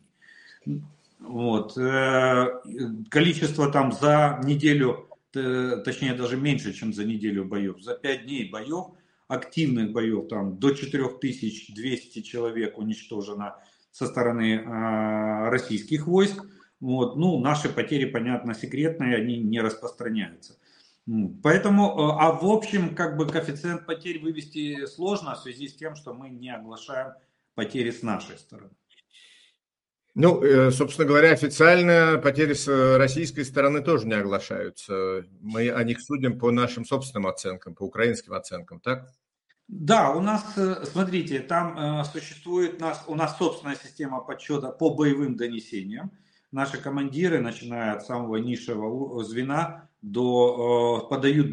Вот. 1.20 1.78
Э, 1.78 2.62
количество 3.10 3.70
там 3.70 3.92
за 3.92 4.40
неделю 4.46 5.10
точнее 5.34 6.14
даже 6.14 6.38
меньше, 6.38 6.74
чем 6.74 6.94
за 6.94 7.06
неделю 7.06 7.46
боев. 7.46 7.82
За 7.82 7.96
5 7.96 8.26
дней 8.26 8.50
боев, 8.50 8.88
активных 9.28 9.92
боев, 9.92 10.28
там 10.28 10.58
до 10.60 10.74
4200 10.74 12.22
человек 12.22 12.78
уничтожено 12.78 13.56
со 13.92 14.08
стороны 14.08 14.56
э, 14.56 15.50
российских 15.50 16.08
войск. 16.08 16.44
Вот. 16.80 17.16
Ну, 17.16 17.40
наши 17.40 17.70
потери, 17.70 18.06
понятно, 18.06 18.54
секретные, 18.54 19.16
они 19.16 19.38
не 19.38 19.62
распространяются. 19.62 20.58
Поэтому, 21.44 21.88
э, 21.88 22.18
а 22.20 22.32
в 22.32 22.46
общем, 22.46 22.96
как 22.96 23.18
бы 23.18 23.28
коэффициент 23.28 23.86
потерь 23.86 24.20
вывести 24.20 24.86
сложно 24.86 25.36
в 25.36 25.40
связи 25.40 25.68
с 25.68 25.76
тем, 25.76 25.96
что 25.96 26.14
мы 26.14 26.30
не 26.30 26.54
оглашаем 26.54 27.14
потери 27.56 27.92
с 27.92 28.02
нашей 28.02 28.38
стороны. 28.38 28.72
Ну, 30.16 30.44
э, 30.44 30.70
собственно 30.70 31.08
говоря, 31.08 31.32
официально 31.32 32.20
потери 32.22 32.54
с 32.54 32.68
э, 32.68 32.98
российской 32.98 33.44
стороны 33.44 33.82
тоже 33.82 34.06
не 34.06 34.14
оглашаются. 34.14 35.26
Мы 35.42 35.72
о 35.72 35.84
них 35.84 36.02
судим 36.02 36.38
по 36.38 36.52
нашим 36.52 36.86
собственным 36.86 37.26
оценкам, 37.26 37.74
по 37.74 37.84
украинским 37.84 38.34
оценкам, 38.34 38.80
так? 38.80 39.10
Да, 39.68 40.12
у 40.12 40.22
нас, 40.22 40.44
э, 40.56 40.86
смотрите, 40.86 41.40
там 41.40 42.06
существует 42.06 42.80
нас, 42.80 43.04
у 43.08 43.16
нас 43.16 43.38
собственная 43.40 43.76
система 43.76 44.20
подсчета 44.20 44.70
по 44.70 44.94
боевым 44.94 45.36
донесениям. 45.36 46.12
Наши 46.52 46.78
командиры, 46.78 47.42
начиная 47.42 47.94
от 47.94 48.06
самого 48.06 48.36
низшего 48.36 49.24
звена, 49.24 49.90
до, 50.04 51.08
подают 51.10 51.52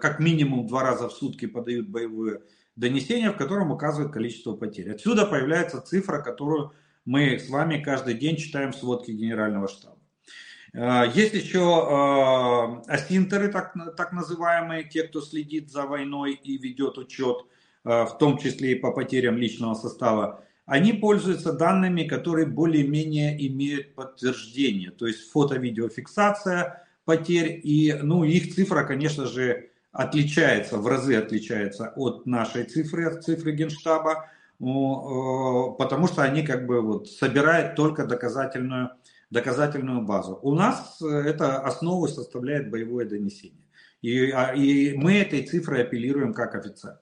как 0.00 0.18
минимум 0.18 0.66
два 0.66 0.82
раза 0.82 1.08
в 1.08 1.12
сутки 1.12 1.46
подают 1.46 1.88
боевые 1.88 2.40
донесения, 2.74 3.30
в 3.30 3.36
котором 3.36 3.70
указывают 3.70 4.12
количество 4.12 4.56
потерь. 4.56 4.90
Отсюда 4.90 5.24
появляется 5.26 5.80
цифра, 5.80 6.20
которую 6.20 6.72
мы 7.08 7.38
с 7.38 7.48
вами 7.48 7.82
каждый 7.82 8.12
день 8.12 8.36
читаем 8.36 8.74
сводки 8.74 9.12
Генерального 9.12 9.66
штаба. 9.66 9.96
Э, 10.74 11.10
есть 11.14 11.32
еще 11.32 11.58
э, 11.58 12.92
асинтеры, 12.92 13.48
так, 13.48 13.74
так 13.96 14.12
называемые, 14.12 14.84
те, 14.84 15.04
кто 15.04 15.22
следит 15.22 15.70
за 15.70 15.86
войной 15.86 16.34
и 16.34 16.58
ведет 16.58 16.98
учет, 16.98 17.46
э, 17.86 18.04
в 18.04 18.18
том 18.18 18.36
числе 18.36 18.72
и 18.72 18.74
по 18.74 18.92
потерям 18.92 19.38
личного 19.38 19.72
состава. 19.72 20.44
Они 20.66 20.92
пользуются 20.92 21.54
данными, 21.54 22.02
которые 22.02 22.44
более-менее 22.46 23.34
имеют 23.48 23.94
подтверждение, 23.94 24.90
то 24.90 25.06
есть 25.06 25.30
фото-видеофиксация 25.30 26.86
потерь. 27.06 27.58
И 27.64 27.94
ну, 28.02 28.22
их 28.22 28.54
цифра, 28.54 28.84
конечно 28.84 29.24
же, 29.24 29.70
отличается, 29.92 30.76
в 30.76 30.86
разы 30.86 31.14
отличается 31.14 31.90
от 31.96 32.26
нашей 32.26 32.64
цифры, 32.64 33.06
от 33.06 33.24
цифры 33.24 33.52
Генштаба. 33.52 34.26
Ну, 34.58 35.74
э, 35.74 35.78
потому 35.78 36.08
что 36.08 36.22
они 36.22 36.42
как 36.42 36.66
бы 36.66 36.80
вот 36.82 37.08
собирают 37.08 37.76
только 37.76 38.06
доказательную, 38.06 38.90
доказательную 39.30 40.02
базу. 40.02 40.38
У 40.42 40.54
нас 40.54 41.00
э, 41.00 41.06
это 41.06 41.60
основу 41.60 42.08
составляет 42.08 42.70
боевое 42.70 43.06
донесение. 43.06 43.64
И, 44.02 44.30
а, 44.30 44.54
и 44.54 44.96
мы 44.96 45.18
этой 45.18 45.44
цифрой 45.46 45.82
апеллируем 45.82 46.34
как 46.34 46.56
офицер. 46.56 46.98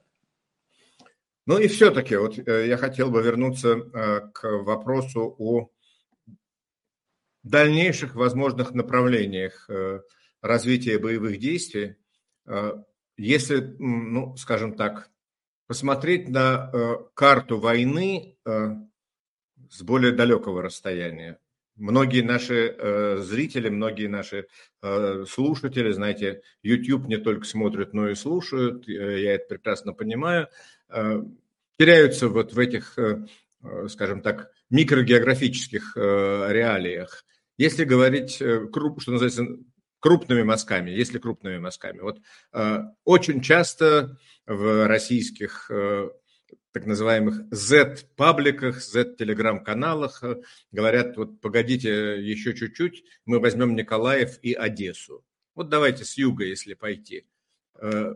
Ну 1.46 1.58
и 1.58 1.68
все-таки 1.68 2.16
вот 2.16 2.38
э, 2.38 2.66
я 2.68 2.76
хотел 2.76 3.10
бы 3.10 3.22
вернуться 3.22 3.76
к 4.34 4.42
вопросу 4.62 5.34
о 5.38 5.70
дальнейших 7.42 8.16
возможных 8.16 8.74
направлениях 8.74 9.70
развития 10.42 10.98
боевых 10.98 11.38
действий. 11.38 11.94
Если, 13.16 13.76
ну, 13.78 14.36
скажем 14.36 14.74
так, 14.74 15.10
посмотреть 15.66 16.28
на 16.28 16.70
э, 16.72 16.94
карту 17.14 17.58
войны 17.58 18.36
э, 18.44 18.68
с 19.70 19.82
более 19.82 20.12
далекого 20.12 20.62
расстояния. 20.62 21.38
Многие 21.76 22.22
наши 22.22 22.74
э, 22.76 23.18
зрители, 23.18 23.68
многие 23.68 24.06
наши 24.06 24.46
э, 24.82 25.24
слушатели, 25.28 25.92
знаете, 25.92 26.40
YouTube 26.62 27.06
не 27.06 27.18
только 27.18 27.44
смотрят, 27.44 27.92
но 27.92 28.08
и 28.08 28.14
слушают, 28.14 28.88
э, 28.88 29.22
я 29.22 29.34
это 29.34 29.46
прекрасно 29.48 29.92
понимаю, 29.92 30.48
э, 30.88 31.22
теряются 31.78 32.28
вот 32.28 32.54
в 32.54 32.58
этих, 32.58 32.98
э, 32.98 33.26
э 33.62 33.88
скажем 33.88 34.22
так, 34.22 34.50
микрогеографических 34.70 35.96
э, 35.96 36.46
реалиях. 36.50 37.24
Если 37.58 37.84
говорить, 37.84 38.40
э, 38.40 38.68
что 38.98 39.12
называется, 39.12 39.46
крупными 40.00 40.42
мазками, 40.42 40.90
если 40.90 41.18
крупными 41.18 41.58
мазками. 41.58 42.00
Вот 42.00 42.20
э, 42.52 42.78
очень 43.04 43.40
часто 43.40 44.18
в 44.46 44.86
российских 44.86 45.70
э, 45.70 46.10
так 46.72 46.84
называемых 46.84 47.46
Z-пабликах, 47.50 48.82
Z-телеграм-каналах 48.82 50.22
э, 50.22 50.42
говорят, 50.72 51.16
вот 51.16 51.40
погодите 51.40 52.22
еще 52.22 52.54
чуть-чуть, 52.54 53.02
мы 53.24 53.40
возьмем 53.40 53.74
Николаев 53.74 54.38
и 54.42 54.52
Одессу. 54.52 55.24
Вот 55.54 55.70
давайте 55.70 56.04
с 56.04 56.18
юга, 56.18 56.44
если 56.44 56.74
пойти. 56.74 57.26
Э, 57.80 58.14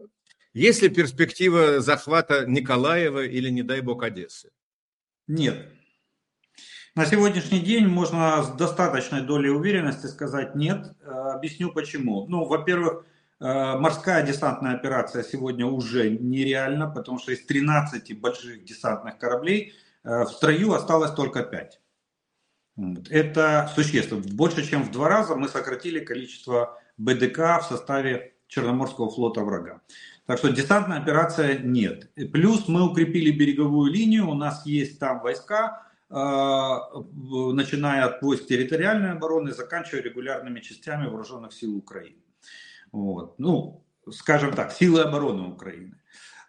есть 0.53 0.83
ли 0.83 0.91
перспектива 0.91 1.81
захвата 1.81 2.45
Николаева 2.47 3.25
или, 3.25 3.49
не 3.49 3.63
дай 3.63 3.81
бог, 3.81 4.03
Одессы? 4.03 4.51
Нет. 5.27 5.67
На 6.97 7.07
сегодняшний 7.07 7.61
день 7.61 7.87
можно 7.87 8.43
с 8.43 8.49
достаточной 8.49 9.21
долей 9.21 9.51
уверенности 9.51 10.07
сказать 10.07 10.57
нет. 10.57 10.93
Э, 11.03 11.35
объясню 11.35 11.71
почему. 11.71 12.27
Ну, 12.27 12.45
во-первых, 12.45 13.05
э, 13.39 13.79
морская 13.79 14.27
десантная 14.27 14.75
операция 14.75 15.23
сегодня 15.23 15.67
уже 15.67 16.11
нереальна, 16.11 16.91
потому 16.91 17.21
что 17.21 17.31
из 17.31 17.47
13 17.47 18.21
больших 18.21 18.65
десантных 18.65 19.19
кораблей 19.19 19.73
э, 20.03 20.25
в 20.25 20.31
строю 20.31 20.73
осталось 20.73 21.13
только 21.13 21.45
5. 21.45 21.81
Это 23.09 23.71
существенно. 23.77 24.23
Больше, 24.33 24.69
чем 24.69 24.83
в 24.83 24.91
два 24.91 25.09
раза 25.09 25.37
мы 25.37 25.49
сократили 25.49 26.01
количество 26.01 26.77
БДК 26.97 27.61
в 27.61 27.67
составе 27.69 28.35
Черноморского 28.49 29.11
флота 29.11 29.43
врага. 29.43 29.81
Так 30.27 30.39
что 30.39 30.49
десантная 30.49 30.99
операция 30.99 31.59
нет. 31.59 32.11
Плюс 32.33 32.67
мы 32.67 32.83
укрепили 32.91 33.31
береговую 33.31 33.93
линию, 33.93 34.29
у 34.29 34.35
нас 34.35 34.67
есть 34.67 34.99
там 34.99 35.21
войска, 35.21 35.87
начиная 36.11 38.05
от 38.05 38.21
войск 38.21 38.47
территориальной 38.47 39.13
обороны, 39.13 39.53
заканчивая 39.53 40.03
регулярными 40.03 40.61
частями 40.61 41.07
вооруженных 41.07 41.53
сил 41.53 41.77
Украины. 41.77 42.17
Вот. 42.93 43.39
Ну, 43.39 43.85
скажем 44.11 44.53
так, 44.53 44.73
силы 44.73 45.03
обороны 45.03 45.49
Украины. 45.49 45.95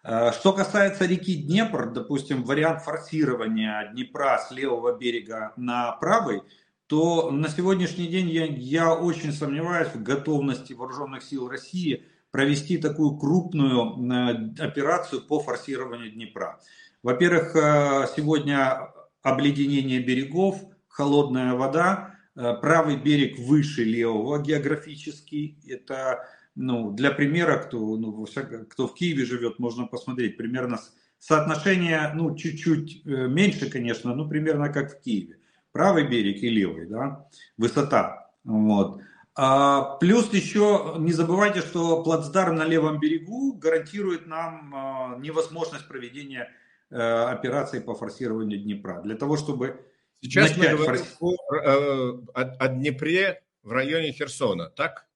Э, 0.04 0.32
что 0.32 0.52
касается 0.52 1.06
реки 1.06 1.36
Днепр, 1.36 1.90
допустим, 1.90 2.44
вариант 2.44 2.82
форсирования 2.82 3.90
Днепра 3.92 4.38
с 4.38 4.50
левого 4.50 4.96
берега 4.96 5.52
на 5.56 5.92
правый, 5.92 6.42
то 6.86 7.30
на 7.30 7.48
сегодняшний 7.48 8.08
день 8.08 8.28
я, 8.28 8.46
я 8.46 8.94
очень 8.94 9.32
сомневаюсь 9.32 9.88
в 9.94 10.02
готовности 10.02 10.72
вооруженных 10.72 11.22
сил 11.22 11.48
России 11.48 12.04
провести 12.30 12.78
такую 12.78 13.16
крупную 13.16 13.96
э, 14.12 14.62
операцию 14.62 15.22
по 15.22 15.40
форсированию 15.40 16.10
Днепра. 16.10 16.60
Во-первых, 17.02 17.54
э, 17.54 18.08
сегодня 18.16 18.88
обледенение 19.22 20.00
берегов, 20.00 20.60
холодная 20.88 21.54
вода, 21.54 22.16
правый 22.34 22.96
берег 22.96 23.38
выше 23.38 23.84
левого 23.84 24.40
географически. 24.42 25.58
Это 25.68 26.26
ну, 26.54 26.90
для 26.90 27.10
примера, 27.10 27.58
кто, 27.58 27.78
ну, 27.96 28.26
кто 28.68 28.88
в 28.88 28.94
Киеве 28.94 29.24
живет, 29.24 29.58
можно 29.58 29.86
посмотреть 29.86 30.36
примерно 30.36 30.78
соотношение, 31.18 32.10
ну, 32.14 32.34
чуть-чуть 32.34 33.02
э, 33.06 33.28
меньше, 33.28 33.70
конечно, 33.70 34.14
но 34.14 34.28
примерно 34.28 34.68
как 34.70 34.92
в 34.92 35.00
Киеве. 35.00 35.38
Правый 35.70 36.06
берег 36.06 36.42
и 36.42 36.50
левый, 36.50 36.86
да, 36.86 37.26
высота. 37.56 38.30
Вот. 38.44 39.00
А, 39.34 39.96
плюс 39.96 40.30
еще 40.34 40.96
не 40.98 41.12
забывайте, 41.12 41.60
что 41.60 42.02
плацдарм 42.02 42.56
на 42.56 42.64
левом 42.64 42.98
берегу 42.98 43.54
гарантирует 43.54 44.26
нам 44.26 44.74
а, 44.74 45.16
невозможность 45.18 45.88
проведения 45.88 46.50
операции 46.92 47.80
по 47.80 47.94
форсированию 47.94 48.60
Днепра. 48.60 49.00
Для 49.02 49.16
того, 49.16 49.36
чтобы 49.36 49.86
Сейчас 50.22 50.56
мы 50.56 50.68
говорим 50.68 51.02
форс... 51.02 51.16
о, 51.20 51.56
э, 51.56 52.18
о, 52.34 52.40
о 52.40 52.68
Днепре 52.68 53.42
в 53.62 53.72
районе 53.72 54.12
Херсона, 54.12 54.70
так? 54.70 55.06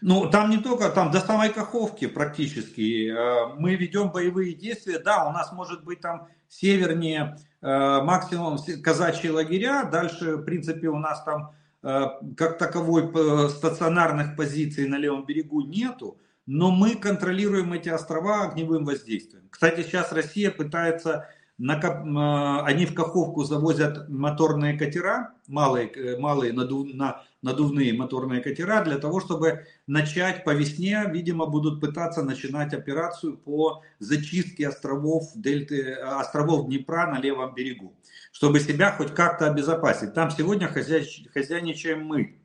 Ну, 0.00 0.28
там 0.30 0.50
не 0.50 0.58
только, 0.58 0.90
там 0.90 1.10
до 1.10 1.20
самой 1.20 1.50
Каховки 1.50 2.06
практически. 2.06 3.10
Э, 3.10 3.54
мы 3.56 3.76
ведем 3.76 4.10
боевые 4.10 4.54
действия. 4.54 4.98
Да, 4.98 5.28
у 5.28 5.32
нас 5.32 5.52
может 5.52 5.84
быть 5.84 6.00
там 6.00 6.28
севернее 6.48 7.36
э, 7.60 7.66
максимум 8.02 8.58
казачьи 8.82 9.30
лагеря. 9.30 9.84
Дальше, 9.84 10.36
в 10.36 10.44
принципе, 10.44 10.88
у 10.88 10.98
нас 10.98 11.22
там 11.22 11.54
э, 11.82 12.06
как 12.36 12.58
таковой 12.58 13.50
стационарных 13.50 14.36
позиций 14.36 14.88
на 14.88 14.96
левом 14.96 15.26
берегу 15.26 15.62
нету. 15.62 16.18
Но 16.50 16.70
мы 16.70 16.94
контролируем 16.94 17.74
эти 17.74 17.90
острова 17.90 18.44
огневым 18.44 18.86
воздействием. 18.86 19.44
Кстати, 19.50 19.82
сейчас 19.82 20.12
Россия 20.12 20.50
пытается 20.50 21.28
на, 21.58 22.64
они 22.64 22.86
в 22.86 22.94
Каховку 22.94 23.44
завозят 23.44 24.08
моторные 24.08 24.78
катера, 24.78 25.34
малые, 25.46 26.16
малые 26.18 26.54
надув, 26.54 26.94
на, 26.94 27.22
надувные 27.42 27.92
моторные 27.92 28.40
катера, 28.40 28.82
для 28.82 28.96
того, 28.96 29.20
чтобы 29.20 29.66
начать 29.86 30.42
по 30.42 30.54
весне, 30.54 31.04
видимо, 31.12 31.44
будут 31.44 31.82
пытаться 31.82 32.22
начинать 32.22 32.72
операцию 32.72 33.36
по 33.36 33.82
зачистке 33.98 34.68
островов, 34.68 35.30
дельты, 35.34 35.92
островов 35.92 36.68
Днепра 36.68 37.08
на 37.08 37.20
левом 37.20 37.52
берегу, 37.52 37.94
чтобы 38.32 38.60
себя 38.60 38.90
хоть 38.92 39.12
как-то 39.12 39.48
обезопасить. 39.48 40.14
Там 40.14 40.30
сегодня 40.30 40.66
хозяйничаем 40.68 42.06
мы 42.06 42.40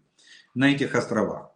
на 0.56 0.74
этих 0.74 0.94
островах. 0.94 1.53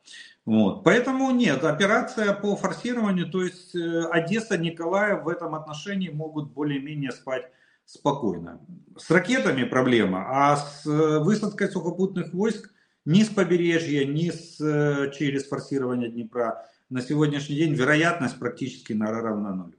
Вот. 0.47 0.85
Поэтому 0.85 1.29
нет, 1.31 1.65
операция 1.65 2.31
по 2.33 2.55
форсированию, 2.55 3.29
то 3.29 3.43
есть 3.43 3.75
э, 3.75 4.05
Одесса, 4.09 4.57
Николаев 4.57 5.23
в 5.25 5.27
этом 5.27 5.55
отношении 5.55 6.07
могут 6.07 6.53
более-менее 6.53 7.11
спать 7.11 7.51
спокойно. 7.83 8.65
С 8.95 9.11
ракетами 9.11 9.65
проблема, 9.65 10.25
а 10.25 10.55
с 10.55 10.85
э, 10.85 11.19
высадкой 11.19 11.67
сухопутных 11.67 12.33
войск 12.33 12.71
ни 13.03 13.23
с 13.23 13.27
побережья, 13.27 14.05
ни 14.05 14.29
с, 14.29 14.61
э, 14.61 15.11
через 15.11 15.49
форсирование 15.49 16.09
Днепра 16.09 16.65
на 16.89 17.01
сегодняшний 17.01 17.57
день 17.57 17.73
вероятность 17.73 18.39
практически 18.39 18.93
равна 18.93 19.53
нулю. 19.53 19.77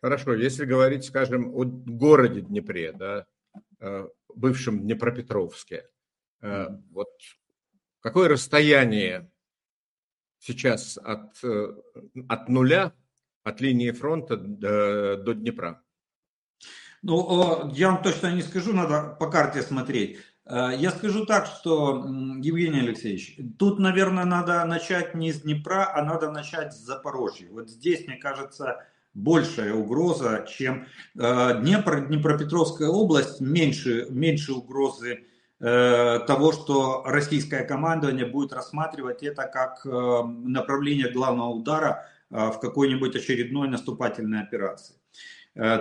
Хорошо, 0.00 0.32
если 0.32 0.64
говорить, 0.64 1.04
скажем, 1.04 1.54
о 1.54 1.64
городе 1.64 2.40
Днепре, 2.40 2.92
да, 2.92 3.26
бывшем 4.34 4.80
Днепропетровске, 4.80 5.86
вот 6.40 7.10
какое 8.00 8.28
расстояние 8.28 9.30
сейчас 10.44 10.98
от, 11.02 11.42
э, 11.42 11.74
от 12.28 12.48
нуля, 12.48 12.92
от 13.42 13.60
линии 13.60 13.90
фронта 13.90 14.36
до, 14.36 15.16
до 15.16 15.34
Днепра? 15.34 15.82
Ну, 17.02 17.70
я 17.74 17.90
вам 17.90 18.02
точно 18.02 18.34
не 18.34 18.42
скажу, 18.42 18.72
надо 18.72 19.16
по 19.18 19.30
карте 19.30 19.62
смотреть. 19.62 20.18
Э, 20.46 20.70
я 20.76 20.90
скажу 20.90 21.24
так, 21.26 21.46
что, 21.46 22.04
Евгений 22.42 22.80
Алексеевич, 22.80 23.38
тут, 23.58 23.78
наверное, 23.78 24.24
надо 24.24 24.64
начать 24.64 25.14
не 25.14 25.32
с 25.32 25.42
Днепра, 25.42 25.94
а 25.94 26.02
надо 26.04 26.30
начать 26.30 26.72
с 26.72 26.78
Запорожья. 26.78 27.48
Вот 27.50 27.70
здесь, 27.70 28.06
мне 28.06 28.16
кажется, 28.16 28.86
большая 29.14 29.74
угроза, 29.74 30.46
чем 30.48 30.86
э, 31.18 31.60
Днепр, 31.60 32.06
Днепропетровская 32.06 32.88
область, 32.88 33.40
меньше, 33.40 34.06
меньше 34.10 34.52
угрозы 34.52 35.24
того, 35.64 36.52
что 36.52 37.04
российское 37.06 37.64
командование 37.64 38.26
будет 38.26 38.52
рассматривать 38.52 39.22
это 39.22 39.44
как 39.44 39.80
э, 39.86 40.22
направление 40.44 41.10
главного 41.10 41.48
удара 41.48 42.06
э, 42.30 42.50
в 42.50 42.60
какой-нибудь 42.60 43.16
очередной 43.16 43.68
наступательной 43.68 44.42
операции. 44.42 44.96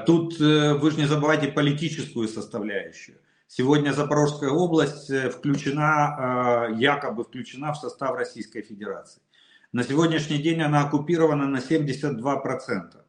Тут 0.05 0.37
вы 0.37 0.91
же 0.91 0.97
не 0.97 1.07
забывайте 1.07 1.47
политическую 1.47 2.27
составляющую. 2.27 3.17
Сегодня 3.47 3.91
Запорожская 3.91 4.51
область 4.51 5.11
включена, 5.31 6.69
якобы 6.77 7.23
включена 7.23 7.73
в 7.73 7.77
состав 7.77 8.15
Российской 8.15 8.61
Федерации. 8.61 9.19
На 9.71 9.83
сегодняшний 9.83 10.37
день 10.37 10.61
она 10.61 10.83
оккупирована 10.83 11.47
на 11.47 11.57
72% 11.57 13.01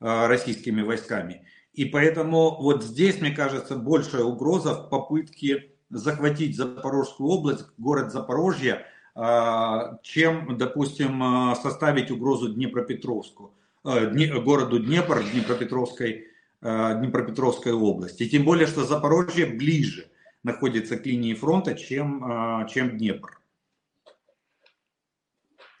российскими 0.00 0.82
войсками. 0.82 1.46
И 1.74 1.84
поэтому 1.84 2.60
вот 2.60 2.82
здесь, 2.82 3.20
мне 3.20 3.30
кажется, 3.30 3.76
большая 3.76 4.24
угроза 4.24 4.74
в 4.74 4.88
попытке 4.88 5.70
захватить 5.90 6.56
Запорожскую 6.56 7.28
область, 7.28 7.66
город 7.76 8.12
Запорожье, 8.12 8.86
а, 9.14 9.98
чем, 10.02 10.56
допустим, 10.56 11.22
а, 11.22 11.56
составить 11.56 12.10
угрозу 12.10 12.54
Днепропетровску, 12.54 13.54
а, 13.84 14.06
городу 14.06 14.78
Днепр 14.78 15.22
Днепропетровской, 15.32 16.28
Днепропетровской 16.62 17.72
области. 17.72 18.24
И 18.24 18.28
тем 18.28 18.44
более, 18.44 18.66
что 18.66 18.84
Запорожье 18.84 19.46
ближе 19.46 20.10
находится 20.42 20.98
к 20.98 21.06
линии 21.06 21.32
фронта, 21.32 21.74
чем, 21.74 22.66
чем 22.70 22.98
Днепр. 22.98 23.40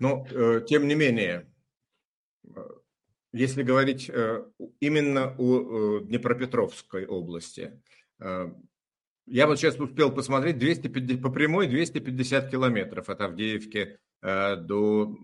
Но, 0.00 0.26
э, 0.30 0.62
тем 0.66 0.88
не 0.88 0.94
менее, 0.94 1.46
если 3.32 3.62
говорить 3.62 4.08
э, 4.08 4.44
именно 4.80 5.36
о 5.38 5.98
э, 6.00 6.04
Днепропетровской 6.04 7.06
области, 7.06 7.80
я 9.30 9.46
вот 9.46 9.58
сейчас 9.58 9.78
успел 9.78 10.10
посмотреть, 10.10 10.58
250, 10.58 11.22
по 11.22 11.30
прямой 11.30 11.68
250 11.68 12.50
километров 12.50 13.08
от 13.08 13.20
Авдеевки 13.20 13.98
э, 14.22 14.56
до 14.56 15.16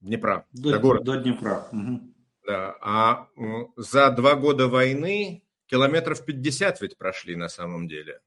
Днепра. 0.00 0.46
До, 0.52 0.70
до, 0.70 0.78
города. 0.78 1.12
до 1.12 1.20
Днепра. 1.20 1.68
Угу. 1.72 2.00
Да, 2.46 2.76
а 2.80 3.28
за 3.76 4.10
два 4.10 4.34
года 4.34 4.68
войны 4.68 5.42
километров 5.66 6.24
50 6.24 6.80
ведь 6.80 6.96
прошли 6.96 7.36
на 7.36 7.48
самом 7.48 7.86
деле 7.86 8.20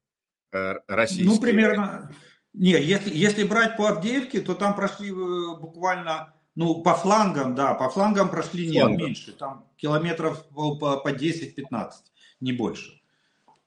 э, 0.52 0.76
российские. 0.88 1.30
Ну, 1.30 1.40
примерно. 1.40 2.12
Не, 2.54 2.72
если, 2.72 3.12
если 3.16 3.44
брать 3.46 3.76
по 3.76 3.90
Авдеевке, 3.90 4.42
то 4.42 4.54
там 4.54 4.76
прошли 4.76 5.10
э, 5.10 5.14
буквально, 5.60 6.36
ну, 6.54 6.84
по 6.84 6.94
флангам, 6.94 7.56
да, 7.56 7.74
по 7.74 7.90
флангам 7.90 8.30
прошли 8.30 8.68
не 8.68 8.84
меньше. 8.84 9.32
Там 9.32 9.68
километров 9.78 10.48
по, 10.50 10.76
по 10.76 11.12
10-15, 11.12 11.92
не 12.40 12.54
больше 12.54 12.99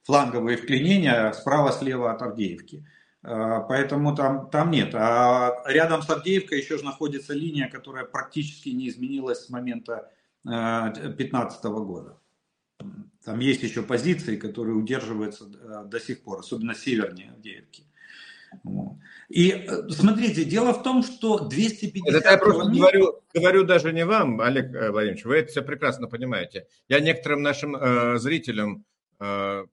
фланговые 0.03 0.57
вклинения 0.57 1.31
справа-слева 1.31 2.11
от 2.11 2.21
Авдеевки. 2.21 2.85
А, 3.23 3.61
поэтому 3.61 4.15
там, 4.15 4.49
там 4.49 4.71
нет. 4.71 4.93
А 4.93 5.63
рядом 5.65 6.01
с 6.01 6.09
Авдеевкой 6.09 6.59
еще 6.59 6.77
же 6.77 6.85
находится 6.85 7.33
линия, 7.33 7.69
которая 7.69 8.05
практически 8.05 8.69
не 8.69 8.89
изменилась 8.89 9.45
с 9.45 9.49
момента 9.49 10.11
2015 10.43 11.65
а, 11.65 11.69
года. 11.69 12.19
Там 13.23 13.39
есть 13.39 13.63
еще 13.63 13.81
позиции, 13.81 14.35
которые 14.35 14.75
удерживаются 14.75 15.45
а, 15.45 15.83
до 15.85 15.99
сих 15.99 16.23
пор, 16.23 16.39
особенно 16.39 16.75
севернее 16.75 17.31
Авдеевки. 17.31 17.85
И 19.29 19.49
э, 19.49 19.89
смотрите, 19.89 20.45
дело 20.45 20.73
в 20.73 20.83
том, 20.83 21.01
что 21.01 21.39
250 21.39 22.13
Это 22.13 22.31
я 22.31 22.37
просто 22.37 22.69
говорю, 22.69 23.21
говорю 23.33 23.63
даже 23.63 23.91
не 23.91 24.05
вам, 24.05 24.41
Олег 24.41 24.73
э, 24.75 24.91
Владимирович, 24.91 25.25
вы 25.25 25.37
это 25.37 25.49
все 25.49 25.63
прекрасно 25.63 26.07
понимаете. 26.07 26.67
Я 26.87 26.99
некоторым 26.99 27.41
нашим 27.41 27.75
э, 27.75 28.19
зрителям 28.19 28.85
э, 29.19 29.65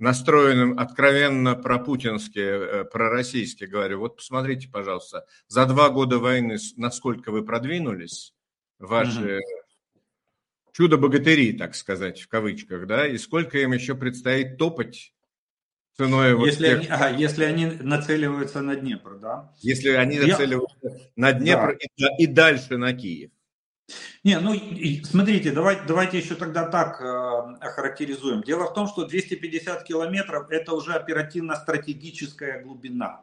настроенным 0.00 0.78
откровенно 0.78 1.54
пропутински, 1.54 2.38
э, 2.38 2.84
пророссийски 2.84 3.64
говорю, 3.64 4.00
вот 4.00 4.16
посмотрите, 4.16 4.68
пожалуйста, 4.68 5.26
за 5.46 5.66
два 5.66 5.90
года 5.90 6.18
войны 6.18 6.56
насколько 6.76 7.30
вы 7.30 7.44
продвинулись, 7.44 8.34
ваши 8.78 9.36
угу. 9.36 10.00
чудо-богатыри, 10.72 11.52
так 11.52 11.74
сказать, 11.74 12.20
в 12.20 12.28
кавычках, 12.28 12.86
да, 12.86 13.06
и 13.06 13.18
сколько 13.18 13.58
им 13.58 13.72
еще 13.72 13.94
предстоит 13.94 14.56
топать 14.56 15.12
ценой 15.96 16.34
вот 16.34 16.46
если, 16.46 16.66
тех... 16.66 16.78
они, 16.78 16.86
ага, 16.86 17.08
если 17.10 17.44
они 17.44 17.66
нацеливаются 17.66 18.62
на 18.62 18.76
Днепр, 18.76 19.18
да? 19.18 19.52
Если 19.58 19.90
они 19.90 20.18
нацеливаются 20.18 20.78
Я... 20.82 20.90
на 21.16 21.32
Днепр 21.32 21.78
да. 21.98 22.08
и, 22.18 22.22
и 22.22 22.26
дальше 22.26 22.78
на 22.78 22.92
Киев. 22.94 23.30
Не, 24.24 24.38
ну 24.38 24.54
смотрите, 25.04 25.52
давайте, 25.52 25.82
давайте 25.86 26.18
еще 26.18 26.34
тогда 26.34 26.66
так 26.68 27.00
э, 27.00 27.04
охарактеризуем. 27.60 28.42
Дело 28.42 28.66
в 28.66 28.74
том, 28.74 28.86
что 28.86 29.06
250 29.06 29.84
километров 29.84 30.50
это 30.50 30.74
уже 30.74 30.94
оперативно-стратегическая 30.94 32.62
глубина. 32.62 33.22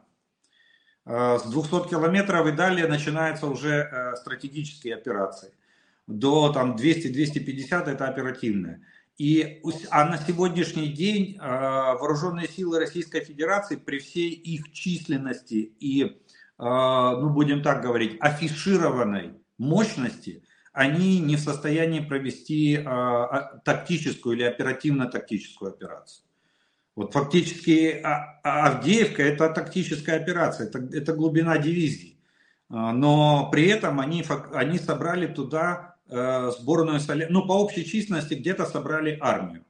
Э, 1.04 1.38
с 1.38 1.48
200 1.48 1.88
километров 1.88 2.46
и 2.46 2.52
далее 2.52 2.86
начинаются 2.86 3.46
уже 3.46 3.88
э, 3.90 4.16
стратегические 4.16 4.94
операции. 4.94 5.52
До 6.06 6.52
там 6.52 6.76
200-250 6.76 7.90
это 7.90 8.08
оперативные. 8.08 8.80
И, 9.18 9.60
а 9.90 10.04
на 10.04 10.16
сегодняшний 10.16 10.88
день 10.88 11.36
э, 11.36 11.40
вооруженные 11.40 12.46
силы 12.46 12.78
Российской 12.78 13.24
Федерации 13.24 13.74
при 13.74 13.98
всей 13.98 14.30
их 14.30 14.72
численности 14.72 15.72
и, 15.80 16.04
э, 16.04 16.08
ну 16.58 17.28
будем 17.30 17.62
так 17.62 17.82
говорить, 17.82 18.16
афишированной 18.20 19.32
мощности, 19.58 20.44
они 20.78 21.18
не 21.18 21.34
в 21.34 21.40
состоянии 21.40 21.98
провести 21.98 22.76
э, 22.76 23.26
тактическую 23.64 24.36
или 24.36 24.44
оперативно-тактическую 24.44 25.72
операцию. 25.72 26.24
Вот 26.94 27.12
фактически 27.12 28.00
а, 28.04 28.40
а 28.44 28.66
Авдеевка 28.68 29.24
это 29.24 29.48
тактическая 29.50 30.20
операция, 30.20 30.68
это, 30.68 30.78
это 30.92 31.14
глубина 31.14 31.58
дивизии. 31.58 32.16
Но 32.68 33.48
при 33.50 33.66
этом 33.66 33.98
они, 33.98 34.22
они 34.52 34.78
собрали 34.78 35.26
туда 35.26 35.96
сборную 36.06 37.00
ну, 37.30 37.46
по 37.46 37.52
общей 37.52 37.86
численности 37.86 38.34
где-то 38.34 38.66
собрали 38.66 39.16
армию. 39.22 39.64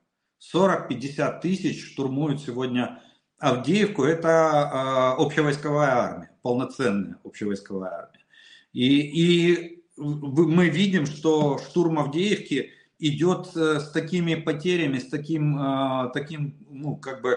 40-50 0.53 1.41
тысяч 1.41 1.93
штурмуют 1.93 2.41
сегодня 2.41 3.01
Авдеевку. 3.39 4.03
Это 4.03 5.13
общевойсковая 5.13 5.91
армия, 5.91 6.31
полноценная 6.43 7.19
общевойсковая 7.23 7.91
армия. 7.91 8.25
И, 8.73 9.01
и 9.01 9.78
мы 9.99 10.69
видим, 10.69 11.07
что 11.07 11.59
штурм 11.59 11.99
Авдеевки 11.99 12.73
идет 12.99 13.57
э, 13.57 13.81
с 13.81 13.91
такими 13.91 14.35
потерями, 14.35 14.99
с 14.99 15.09
таким, 15.09 15.59
э, 15.59 16.11
таким 16.13 16.57
ну, 16.69 16.97
как 16.97 17.23
бы, 17.23 17.37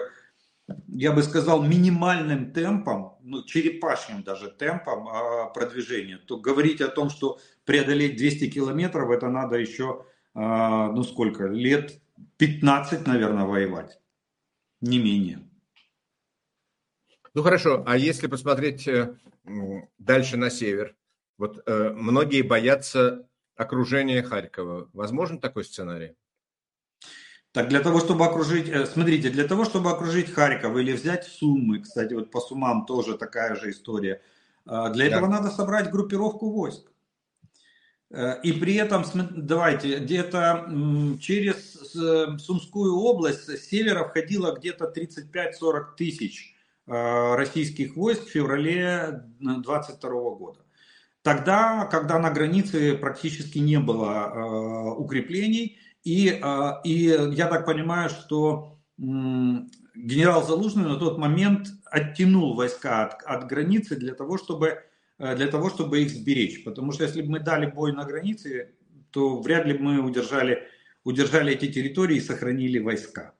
я 0.88 1.12
бы 1.12 1.22
сказал, 1.22 1.62
минимальным 1.62 2.52
темпом, 2.52 3.18
ну, 3.22 3.44
черепашьим 3.44 4.22
даже 4.22 4.50
темпом 4.50 5.08
э, 5.08 5.52
продвижения, 5.54 6.18
то 6.18 6.36
говорить 6.38 6.80
о 6.80 6.88
том, 6.88 7.10
что 7.10 7.38
преодолеть 7.64 8.16
200 8.16 8.50
километров, 8.50 9.10
это 9.10 9.28
надо 9.28 9.56
еще, 9.56 10.04
а, 10.34 10.90
ну 10.90 11.04
сколько, 11.04 11.46
лет 11.46 12.00
15, 12.38 13.06
наверное, 13.06 13.44
воевать, 13.44 14.00
не 14.80 14.98
менее. 14.98 15.48
Ну 17.34 17.42
хорошо, 17.42 17.82
а 17.86 17.96
если 17.96 18.26
посмотреть 18.26 18.86
э, 18.88 19.16
дальше 19.98 20.36
на 20.36 20.50
север, 20.50 20.96
вот 21.42 21.62
э, 21.66 21.90
многие 21.90 22.42
боятся 22.42 23.26
окружения 23.56 24.22
Харькова. 24.22 24.88
Возможен 24.92 25.40
такой 25.40 25.64
сценарий? 25.64 26.14
Так 27.50 27.68
для 27.68 27.80
того, 27.80 27.98
чтобы 27.98 28.24
окружить, 28.24 28.68
э, 28.68 28.86
смотрите, 28.86 29.28
для 29.28 29.48
того, 29.48 29.64
чтобы 29.64 29.90
окружить 29.90 30.32
Харьков 30.32 30.76
или 30.76 30.92
взять 30.92 31.24
Суммы, 31.24 31.80
кстати, 31.80 32.14
вот 32.14 32.30
по 32.30 32.40
Сумам 32.40 32.86
тоже 32.86 33.18
такая 33.18 33.56
же 33.56 33.70
история, 33.70 34.22
для 34.64 35.06
этого 35.06 35.26
да. 35.26 35.40
надо 35.40 35.50
собрать 35.50 35.90
группировку 35.90 36.52
войск. 36.52 36.92
Э, 38.10 38.40
и 38.42 38.52
при 38.52 38.76
этом, 38.76 39.04
давайте, 39.34 39.98
где-то 39.98 40.68
через 41.20 41.72
Сумскую 42.44 42.94
область 42.94 43.48
с 43.48 43.68
севера 43.68 44.04
входило 44.04 44.54
где-то 44.54 44.92
35-40 44.94 45.96
тысяч 45.96 46.54
э, 46.86 47.34
российских 47.34 47.96
войск 47.96 48.26
в 48.26 48.30
феврале 48.30 49.24
22 49.40 50.10
года. 50.36 50.61
Тогда, 51.22 51.86
когда 51.86 52.18
на 52.18 52.30
границе 52.30 52.96
практически 52.96 53.58
не 53.58 53.78
было 53.78 54.32
э, 54.34 54.90
укреплений, 54.98 55.78
и, 56.02 56.42
и 56.84 56.94
я 57.32 57.46
так 57.46 57.64
понимаю, 57.64 58.10
что 58.10 58.76
генерал 58.98 60.44
Залужный 60.44 60.84
на 60.84 60.96
тот 60.96 61.16
момент 61.16 61.68
оттянул 61.86 62.54
войска 62.56 63.04
от, 63.04 63.22
от 63.22 63.48
границы 63.48 63.94
для 63.94 64.14
того, 64.14 64.36
чтобы 64.36 64.82
Э, 65.22 65.36
для 65.36 65.46
того, 65.46 65.70
чтобы 65.70 66.02
их 66.02 66.10
сберечь. 66.10 66.64
Потому 66.64 66.90
что 66.92 67.04
если 67.04 67.22
бы 67.22 67.30
мы 67.30 67.40
дали 67.40 67.66
бой 67.66 67.92
на 67.92 68.04
границе, 68.04 68.74
то 69.10 69.40
вряд 69.40 69.66
ли 69.66 69.78
мы 69.78 70.00
удержали, 70.00 70.66
удержали 71.04 71.52
эти 71.52 71.70
территории 71.70 72.16
и 72.16 72.20
сохранили 72.20 72.80
войска. 72.80 73.34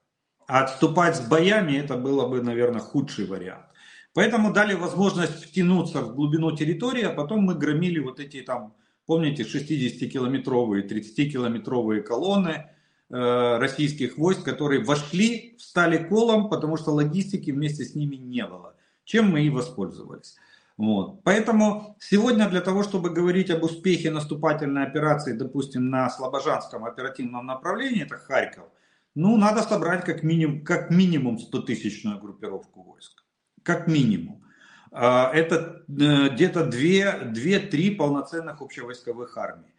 А 0.47 0.63
отступать 0.65 1.17
с 1.17 1.21
боями 1.21 1.77
это 1.77 1.97
было 1.97 2.29
бы, 2.29 2.41
наверное, 2.41 2.81
худший 2.81 3.27
вариант. 3.27 3.67
Поэтому 4.15 4.53
дали 4.53 4.75
возможность 4.75 5.45
втянуться 5.45 6.03
в 6.03 6.15
глубину 6.15 6.55
территории, 6.55 7.03
а 7.03 7.15
потом 7.15 7.41
мы 7.41 7.55
громили 7.55 7.99
вот 7.99 8.21
эти 8.21 8.43
там, 8.43 8.75
помните, 9.07 9.43
60-километровые, 9.45 10.87
30-километровые 10.87 12.03
колонны 12.03 12.71
э, 13.09 13.59
российских 13.59 14.19
войск, 14.19 14.45
которые 14.45 14.85
вошли, 14.85 15.57
встали 15.59 15.97
колом, 15.97 16.51
потому 16.51 16.77
что 16.77 16.91
логистики 16.91 17.51
вместе 17.51 17.85
с 17.85 17.95
ними 17.95 18.17
не 18.17 18.47
было. 18.47 18.75
Чем 19.05 19.31
мы 19.31 19.41
и 19.41 19.51
воспользовались. 19.51 20.37
Вот. 20.77 21.23
Поэтому 21.23 21.97
сегодня 21.99 22.49
для 22.49 22.61
того, 22.61 22.83
чтобы 22.83 23.11
говорить 23.11 23.51
об 23.51 23.63
успехе 23.63 24.11
наступательной 24.11 24.85
операции, 24.85 25.33
допустим, 25.33 25.91
на 25.91 26.11
Слобожанском 26.11 26.85
оперативном 26.85 27.47
направлении, 27.47 28.03
это 28.03 28.17
Харьков, 28.17 28.65
ну, 29.15 29.37
надо 29.37 29.63
собрать 29.63 30.05
как 30.05 30.23
минимум, 30.23 30.65
как 30.65 30.91
минимум 30.91 31.37
100-тысячную 31.37 32.19
группировку 32.19 32.83
войск. 32.83 33.22
Как 33.63 33.87
минимум. 33.87 34.43
А, 34.91 35.31
это 35.33 35.85
э, 35.89 36.29
где-то 36.31 36.69
2-3 36.69 37.97
полноценных 37.97 38.61
общевойсковых 38.61 39.37
армий. 39.37 39.73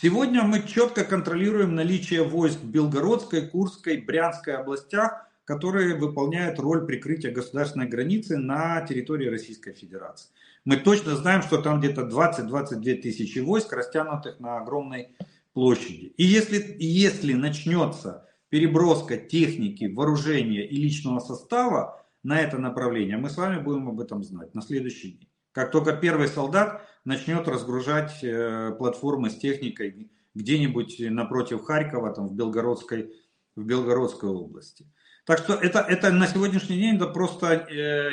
Сегодня 0.00 0.42
мы 0.42 0.62
четко 0.66 1.04
контролируем 1.04 1.74
наличие 1.74 2.24
войск 2.24 2.58
в 2.58 2.70
Белгородской, 2.70 3.48
Курской, 3.48 3.98
Брянской 3.98 4.56
областях, 4.56 5.28
которые 5.44 5.94
выполняют 5.94 6.58
роль 6.58 6.86
прикрытия 6.86 7.30
государственной 7.30 7.86
границы 7.86 8.38
на 8.38 8.80
территории 8.80 9.28
Российской 9.28 9.74
Федерации. 9.74 10.30
Мы 10.64 10.78
точно 10.78 11.16
знаем, 11.16 11.42
что 11.42 11.60
там 11.60 11.80
где-то 11.80 12.02
20-22 12.02 12.94
тысячи 13.02 13.40
войск, 13.40 13.72
растянутых 13.74 14.40
на 14.40 14.56
огромной 14.56 15.10
площади. 15.52 16.14
И 16.16 16.24
если, 16.24 16.76
если 16.78 17.34
начнется 17.34 18.26
переброска 18.48 19.18
техники, 19.18 19.84
вооружения 19.84 20.66
и 20.66 20.76
личного 20.76 21.20
состава 21.20 22.03
на 22.24 22.40
это 22.40 22.58
направление, 22.58 23.16
мы 23.16 23.30
с 23.30 23.36
вами 23.36 23.62
будем 23.62 23.88
об 23.88 24.00
этом 24.00 24.24
знать 24.24 24.54
на 24.54 24.62
следующий 24.62 25.12
день. 25.12 25.28
Как 25.52 25.70
только 25.70 25.92
первый 25.92 26.26
солдат 26.26 26.82
начнет 27.04 27.46
разгружать 27.46 28.24
э, 28.24 28.72
платформы 28.76 29.30
с 29.30 29.36
техникой 29.36 30.10
где-нибудь 30.34 30.96
напротив 31.10 31.62
Харькова, 31.62 32.12
там, 32.12 32.26
в, 32.26 32.34
Белгородской, 32.34 33.14
в 33.54 33.64
Белгородской 33.64 34.30
области. 34.30 34.90
Так 35.26 35.38
что 35.38 35.54
это, 35.54 35.78
это 35.78 36.10
на 36.10 36.26
сегодняшний 36.26 36.76
день 36.76 36.96
это 36.96 37.06
просто 37.06 37.52
э, 37.52 38.10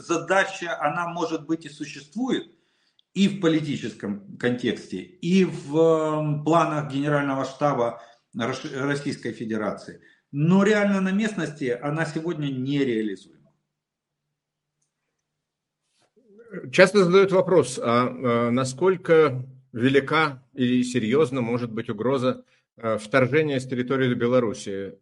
задача, 0.00 0.76
она 0.80 1.08
может 1.08 1.46
быть 1.46 1.64
и 1.64 1.68
существует 1.68 2.50
и 3.12 3.28
в 3.28 3.40
политическом 3.40 4.36
контексте, 4.36 4.98
и 4.98 5.44
в 5.44 5.76
э, 5.76 6.44
планах 6.44 6.92
Генерального 6.92 7.44
штаба 7.44 8.02
Российской 8.34 9.32
Федерации. 9.32 10.00
Но 10.36 10.64
реально 10.64 11.00
на 11.00 11.12
местности 11.12 11.78
она 11.80 12.04
сегодня 12.04 12.48
не 12.48 12.84
реализуема. 12.84 13.52
Часто 16.72 17.04
задают 17.04 17.30
вопрос, 17.30 17.78
а, 17.78 18.08
а 18.08 18.50
насколько 18.50 19.46
велика 19.72 20.42
и 20.52 20.82
серьезна 20.82 21.40
может 21.40 21.70
быть 21.70 21.88
угроза 21.88 22.44
э, 22.76 22.98
вторжения 22.98 23.60
с 23.60 23.68
территории 23.68 24.12
Беларуси 24.12 24.98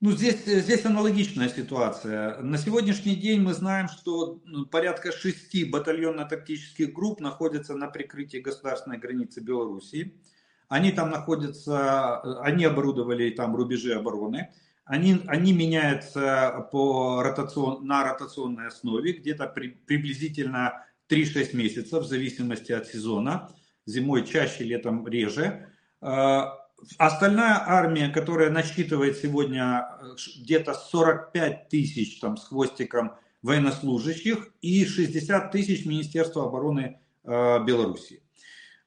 ну, 0.00 0.10
здесь, 0.12 0.44
здесь 0.44 0.84
аналогичная 0.84 1.48
ситуация. 1.48 2.38
На 2.38 2.58
сегодняшний 2.58 3.14
день 3.16 3.40
мы 3.40 3.52
знаем, 3.52 3.88
что 3.88 4.40
ну, 4.44 4.66
порядка 4.66 5.10
шести 5.10 5.64
батальонно-тактических 5.64 6.92
групп 6.92 7.20
находятся 7.20 7.74
на 7.74 7.88
прикрытии 7.88 8.38
государственной 8.38 8.98
границы 8.98 9.40
Белоруссии. 9.40 10.20
Они 10.68 10.92
там 10.92 11.10
находятся, 11.10 12.20
они 12.42 12.64
оборудовали 12.64 13.30
там 13.30 13.56
рубежи 13.56 13.94
обороны. 13.94 14.50
Они, 14.84 15.20
они 15.26 15.52
меняются 15.52 16.68
по 16.72 17.22
ротацион, 17.22 17.86
на 17.86 18.04
ротационной 18.04 18.68
основе, 18.68 19.12
где-то 19.12 19.46
при, 19.46 19.68
приблизительно 19.68 20.84
3-6 21.10 21.54
месяцев, 21.56 22.04
в 22.04 22.08
зависимости 22.08 22.72
от 22.72 22.86
сезона. 22.86 23.50
Зимой 23.86 24.26
чаще, 24.26 24.64
летом 24.64 25.06
реже. 25.06 25.68
А, 26.00 26.58
Остальная 26.96 27.60
армия, 27.66 28.08
которая 28.08 28.50
насчитывает 28.50 29.18
сегодня 29.18 29.88
э, 30.00 30.14
где-то 30.42 30.74
45 30.74 31.68
тысяч 31.68 32.20
там, 32.20 32.36
с 32.36 32.46
хвостиком 32.46 33.14
военнослужащих 33.42 34.48
и 34.60 34.84
60 34.86 35.50
тысяч 35.50 35.86
Министерства 35.86 36.46
обороны 36.46 37.00
э, 37.24 37.64
Белоруссии. 37.64 38.22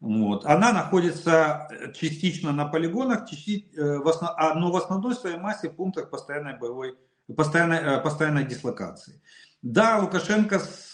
Вот. 0.02 0.46
Она 0.48 0.74
находится 0.74 1.70
частично 1.94 2.52
на 2.52 2.66
полигонах, 2.66 3.30
частично, 3.30 4.34
а, 4.36 4.56
но 4.56 4.72
в 4.72 4.76
основной 4.76 5.14
своей 5.14 5.38
массе 5.38 5.70
в 5.70 5.76
пунктах 5.76 6.10
постоянной 6.10 6.58
боевой, 6.58 6.98
постоянной, 7.38 8.02
постоянной 8.02 8.44
дислокации. 8.44 9.22
Да, 9.62 10.00
Лукашенко, 10.00 10.58
с, 10.58 10.92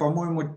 по-моему, 0.00 0.56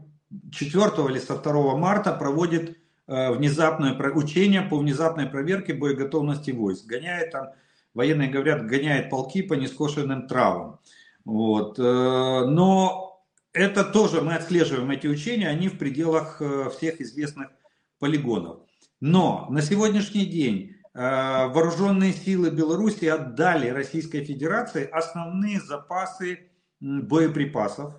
4 0.52 0.86
или 1.10 1.20
со 1.20 1.38
2 1.38 1.78
марта 1.78 2.13
проводит 2.13 2.78
внезапное 3.06 3.94
учение 4.12 4.63
по 4.63 4.78
внезапной 4.78 5.28
проверке 5.28 5.74
боеготовности 5.76 6.50
войск. 6.50 6.88
Гоняет 6.88 7.32
там, 7.32 7.50
военные 7.94 8.30
говорят, 8.30 8.66
гоняет 8.66 9.12
полки 9.12 9.44
по 9.44 9.54
нескошенным 9.54 10.28
травам. 10.28 10.80
Вот. 11.26 11.78
Но 11.78 13.24
это 13.54 13.86
тоже 13.86 14.22
мы 14.22 14.34
отслеживаем 14.34 14.90
эти 14.90 15.06
учения, 15.06 15.48
они 15.48 15.70
в 15.70 15.78
пределах 15.78 16.42
всех 16.76 17.00
известных 17.00 17.50
полигонов. 18.00 18.62
Но 19.00 19.48
на 19.50 19.62
сегодняшний 19.62 20.26
день 20.26 20.76
э, 20.94 21.00
вооруженные 21.00 22.14
силы 22.14 22.50
Беларуси 22.50 23.06
отдали 23.06 23.70
Российской 23.70 24.24
Федерации 24.24 24.90
основные 24.90 25.60
запасы 25.62 26.50
боеприпасов. 26.80 27.94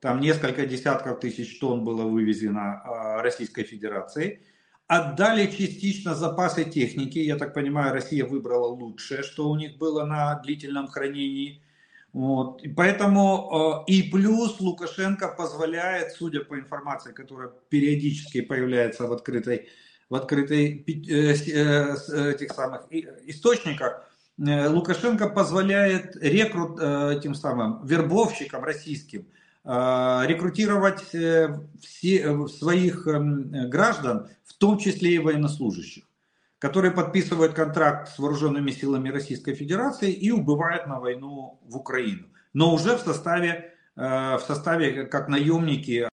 Там 0.00 0.20
несколько 0.20 0.66
десятков 0.66 1.20
тысяч 1.20 1.58
тонн 1.58 1.84
было 1.84 2.04
вывезено 2.04 2.82
э, 2.84 3.20
Российской 3.22 3.64
Федерацией. 3.64 4.40
Отдали 4.86 5.46
частично 5.46 6.14
запасы 6.14 6.64
техники. 6.64 7.18
Я 7.18 7.36
так 7.36 7.54
понимаю, 7.54 7.92
Россия 7.92 8.24
выбрала 8.24 8.66
лучшее, 8.66 9.22
что 9.22 9.48
у 9.48 9.56
них 9.56 9.78
было 9.78 10.04
на 10.04 10.34
длительном 10.40 10.88
хранении. 10.88 11.62
Вот. 12.12 12.62
И 12.62 12.68
поэтому 12.68 13.84
э, 13.86 13.92
и 13.92 14.02
плюс 14.02 14.58
Лукашенко 14.60 15.28
позволяет, 15.28 16.12
судя 16.12 16.40
по 16.40 16.58
информации, 16.58 17.12
которая 17.12 17.50
периодически 17.68 18.40
появляется 18.40 19.06
в 19.06 19.12
открытой, 19.12 19.68
в 20.08 20.16
открытой 20.16 20.84
э, 20.86 21.34
э, 21.34 22.30
этих 22.32 22.52
самых 22.52 22.86
источниках, 22.90 24.06
Лукашенко 24.38 25.28
позволяет 25.28 26.16
рекрут 26.16 26.80
этим 26.80 27.34
самым 27.34 27.84
вербовщикам 27.84 28.64
российским 28.64 29.26
рекрутировать 29.62 31.02
все 31.02 32.48
своих 32.48 33.06
эм, 33.06 33.68
граждан, 33.68 34.30
в 34.46 34.54
том 34.54 34.78
числе 34.78 35.16
и 35.16 35.18
военнослужащих 35.18 36.04
которые 36.60 36.92
подписывают 36.92 37.54
контракт 37.54 38.10
с 38.10 38.18
вооруженными 38.18 38.70
силами 38.70 39.08
Российской 39.08 39.54
Федерации 39.54 40.12
и 40.12 40.30
убывают 40.30 40.86
на 40.86 41.00
войну 41.00 41.58
в 41.62 41.76
Украину. 41.76 42.28
Но 42.52 42.74
уже 42.74 42.96
в 42.96 43.00
составе, 43.00 43.74
э, 43.96 44.36
в 44.36 44.40
составе 44.46 45.06
как 45.06 45.28
наемники 45.28 46.08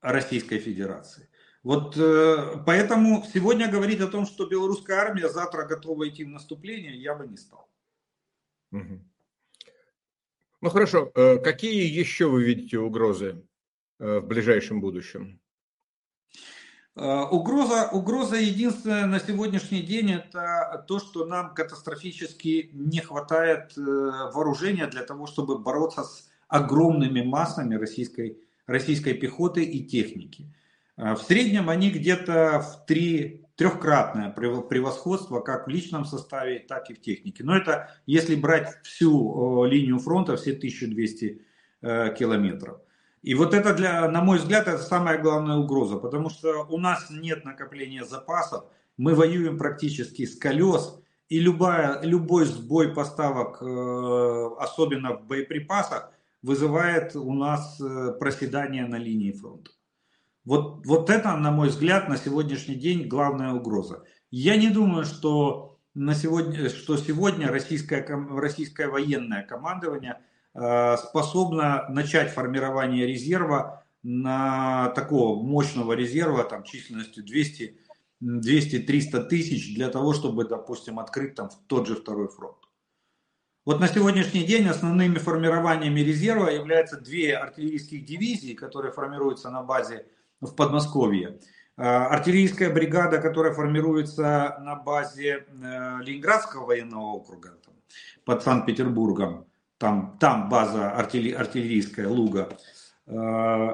Российской 0.00 0.60
Федерации. 0.60 1.28
Вот 1.64 1.96
э, 1.96 2.62
поэтому 2.64 3.26
сегодня 3.34 3.68
говорить 3.68 4.00
о 4.00 4.06
том, 4.06 4.24
что 4.24 4.46
белорусская 4.46 4.98
армия 4.98 5.28
завтра 5.28 5.66
готова 5.66 6.08
идти 6.08 6.24
в 6.24 6.28
наступление, 6.28 6.94
я 6.94 7.16
бы 7.16 7.26
не 7.26 7.36
стал. 7.36 7.68
Ну 10.60 10.70
хорошо, 10.70 11.10
э, 11.16 11.38
какие 11.38 11.86
еще 11.86 12.28
вы 12.28 12.44
видите 12.44 12.78
угрозы 12.78 13.44
в 13.98 14.20
ближайшем 14.20 14.80
будущем? 14.80 15.41
Э, 16.94 17.22
угроза, 17.30 17.88
угроза 17.90 18.36
единственная 18.36 19.06
на 19.06 19.18
сегодняшний 19.18 19.80
день 19.80 20.12
это 20.12 20.84
то, 20.86 20.98
что 20.98 21.24
нам 21.24 21.54
катастрофически 21.54 22.68
не 22.74 23.00
хватает 23.00 23.72
э, 23.78 23.80
вооружения 23.80 24.86
для 24.86 25.02
того, 25.02 25.26
чтобы 25.26 25.58
бороться 25.58 26.04
с 26.04 26.28
огромными 26.48 27.22
массами 27.22 27.76
российской, 27.76 28.36
российской 28.66 29.14
пехоты 29.14 29.64
и 29.64 29.82
техники. 29.86 30.52
Э, 30.98 31.14
в 31.14 31.22
среднем 31.22 31.70
они 31.70 31.90
где-то 31.90 32.60
в 32.60 32.84
три, 32.84 33.46
трехкратное 33.56 34.28
превосходство 34.28 35.40
как 35.40 35.68
в 35.68 35.70
личном 35.70 36.04
составе, 36.04 36.58
так 36.58 36.90
и 36.90 36.94
в 36.94 37.00
технике. 37.00 37.42
Но 37.42 37.56
это 37.56 37.90
если 38.04 38.34
брать 38.34 38.68
всю 38.82 39.64
линию 39.64 39.98
фронта, 39.98 40.36
все 40.36 40.50
1200 40.52 41.40
километров. 41.80 42.81
И 43.22 43.34
вот 43.34 43.54
это, 43.54 43.72
для, 43.72 44.08
на 44.08 44.20
мой 44.20 44.38
взгляд, 44.38 44.66
это 44.66 44.82
самая 44.82 45.18
главная 45.18 45.56
угроза, 45.56 45.96
потому 45.96 46.28
что 46.28 46.66
у 46.68 46.78
нас 46.78 47.08
нет 47.08 47.44
накопления 47.44 48.04
запасов, 48.04 48.64
мы 48.96 49.14
воюем 49.14 49.58
практически 49.58 50.26
с 50.26 50.36
колес, 50.36 50.98
и 51.28 51.38
любая, 51.38 52.02
любой 52.02 52.44
сбой 52.46 52.92
поставок, 52.92 53.62
э, 53.62 54.50
особенно 54.58 55.16
в 55.16 55.26
боеприпасах, 55.26 56.10
вызывает 56.42 57.14
у 57.14 57.32
нас 57.32 57.80
э, 57.80 58.12
проседание 58.18 58.86
на 58.86 58.96
линии 58.96 59.30
фронта. 59.30 59.70
Вот, 60.44 60.84
вот 60.84 61.08
это, 61.08 61.36
на 61.36 61.52
мой 61.52 61.68
взгляд, 61.68 62.08
на 62.08 62.16
сегодняшний 62.16 62.74
день 62.74 63.06
главная 63.06 63.52
угроза. 63.52 64.02
Я 64.32 64.56
не 64.56 64.68
думаю, 64.68 65.04
что, 65.04 65.78
на 65.94 66.14
сегодня, 66.14 66.68
что 66.68 66.96
сегодня 66.96 67.48
российское, 67.48 68.04
российское 68.04 68.88
военное 68.88 69.46
командование– 69.46 70.18
способна 70.54 71.86
начать 71.88 72.30
формирование 72.30 73.06
резерва 73.06 73.84
на 74.02 74.90
такого 74.90 75.42
мощного 75.42 75.94
резерва 75.94 76.44
там 76.44 76.62
численностью 76.62 77.24
200 77.24 77.78
200-300 78.22 79.24
тысяч 79.24 79.74
для 79.74 79.88
того, 79.88 80.14
чтобы, 80.14 80.44
допустим, 80.44 80.98
открыть 81.00 81.34
там 81.34 81.50
тот 81.66 81.88
же 81.88 81.96
второй 81.96 82.28
фронт. 82.28 82.56
Вот 83.64 83.80
на 83.80 83.88
сегодняшний 83.88 84.44
день 84.44 84.66
основными 84.68 85.18
формированиями 85.18 86.00
резерва 86.00 86.48
являются 86.48 87.00
две 87.00 87.36
артиллерийских 87.36 88.04
дивизии, 88.04 88.54
которые 88.54 88.92
формируются 88.92 89.50
на 89.50 89.62
базе 89.62 90.06
в 90.40 90.54
Подмосковье. 90.54 91.38
Э, 91.76 91.82
артиллерийская 91.82 92.72
бригада, 92.72 93.18
которая 93.18 93.52
формируется 93.52 94.56
на 94.60 94.76
базе 94.76 95.46
э, 95.46 95.98
Ленинградского 96.02 96.66
военного 96.66 97.12
округа 97.12 97.56
под 98.24 98.42
Санкт-Петербургом 98.42 99.46
там, 99.82 100.16
там 100.20 100.48
база 100.48 100.92
артиллерийская, 100.92 102.06
Луга. 102.06 102.56
Э, 103.06 103.70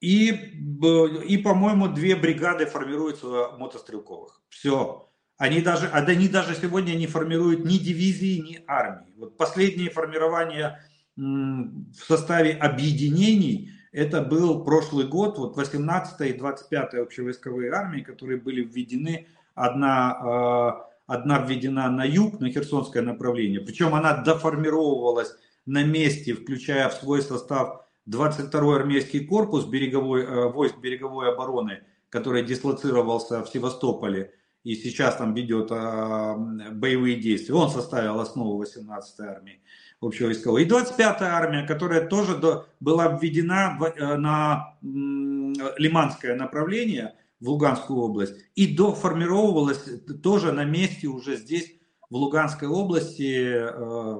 и, 0.00 0.30
и 0.30 1.38
по-моему, 1.38 1.86
две 1.86 2.16
бригады 2.16 2.66
формируются 2.66 3.52
мотострелковых. 3.56 4.42
Все. 4.48 5.08
Они 5.38 5.60
даже, 5.60 5.86
а 5.86 5.98
они 5.98 6.28
даже 6.28 6.56
сегодня 6.56 6.94
не 6.94 7.06
формируют 7.06 7.64
ни 7.64 7.78
дивизии, 7.78 8.40
ни 8.40 8.64
армии. 8.66 9.14
Вот 9.16 9.36
последнее 9.36 9.90
формирование 9.90 10.80
в 11.14 12.04
составе 12.08 12.54
объединений, 12.54 13.70
это 13.92 14.20
был 14.20 14.64
прошлый 14.64 15.06
год, 15.06 15.38
вот 15.38 15.56
18 15.56 16.20
и 16.28 16.32
25 16.32 16.94
общевойсковые 16.94 17.70
армии, 17.70 18.00
которые 18.00 18.40
были 18.40 18.64
введены, 18.64 19.28
одна, 19.54 20.18
э, 20.24 21.02
одна 21.06 21.38
введена 21.38 21.88
на 21.88 22.04
юг, 22.04 22.40
на 22.40 22.50
Херсонское 22.50 23.02
направление, 23.02 23.60
причем 23.60 23.94
она 23.94 24.16
доформировалась 24.16 25.36
на 25.66 25.84
месте, 25.84 26.34
включая 26.34 26.88
в 26.88 26.94
свой 26.94 27.22
состав 27.22 27.86
22-й 28.08 28.76
армейский 28.76 29.24
корпус 29.24 29.66
береговой, 29.66 30.24
э, 30.24 30.48
войск 30.48 30.78
береговой 30.78 31.32
обороны, 31.32 31.84
который 32.10 32.44
дислоцировался 32.44 33.44
в 33.44 33.48
Севастополе 33.48 34.32
и 34.64 34.74
сейчас 34.76 35.16
там 35.16 35.34
ведет 35.34 35.68
а, 35.70 36.36
боевые 36.36 37.16
действия. 37.16 37.54
Он 37.54 37.68
составил 37.68 38.20
основу 38.20 38.62
18-й 38.62 39.26
армии 39.26 39.60
общевойсковой. 40.00 40.64
И 40.64 40.68
25-я 40.68 41.34
армия, 41.34 41.66
которая 41.66 42.06
тоже 42.06 42.36
до, 42.36 42.66
была 42.80 43.08
введена 43.08 43.78
э, 43.96 44.16
на 44.16 44.76
лиманское 44.82 46.34
направление 46.34 47.14
в 47.40 47.48
Луганскую 47.48 48.00
область 48.00 48.34
и 48.54 48.74
доформировалась 48.74 49.84
тоже 50.22 50.52
на 50.52 50.64
месте 50.64 51.08
уже 51.08 51.36
здесь, 51.36 51.72
в 52.10 52.16
Луганской 52.16 52.68
области, 52.68 53.42
э, 53.42 54.16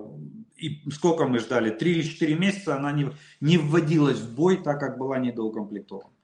и 0.63 0.91
сколько 0.91 1.27
мы 1.27 1.41
ждали, 1.41 1.71
три 1.71 1.93
или 1.93 2.03
четыре 2.03 2.37
месяца 2.37 2.77
она 2.77 2.93
не, 2.93 3.11
не 3.41 3.59
вводилась 3.59 4.19
в 4.19 4.35
бой, 4.35 4.63
так 4.63 4.79
как 4.79 4.97
была 4.97 5.19
недоукомплектована. 5.19 6.15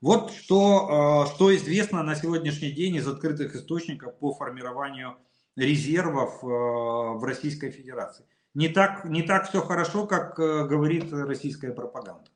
Вот 0.00 0.32
что, 0.32 1.26
э, 1.26 1.34
что 1.34 1.54
известно 1.54 2.02
на 2.02 2.14
сегодняшний 2.14 2.70
день 2.70 2.96
из 2.96 3.06
открытых 3.06 3.54
источников 3.54 4.16
по 4.18 4.32
формированию 4.32 5.16
резервов 5.56 6.42
э, 6.42 6.46
в 6.46 7.22
Российской 7.24 7.70
Федерации. 7.70 8.24
Не 8.54 8.68
так, 8.68 9.04
не 9.04 9.22
так 9.22 9.48
все 9.48 9.60
хорошо, 9.60 10.06
как 10.06 10.38
э, 10.38 10.66
говорит 10.66 11.12
российская 11.12 11.72
пропаганда. 11.72 12.30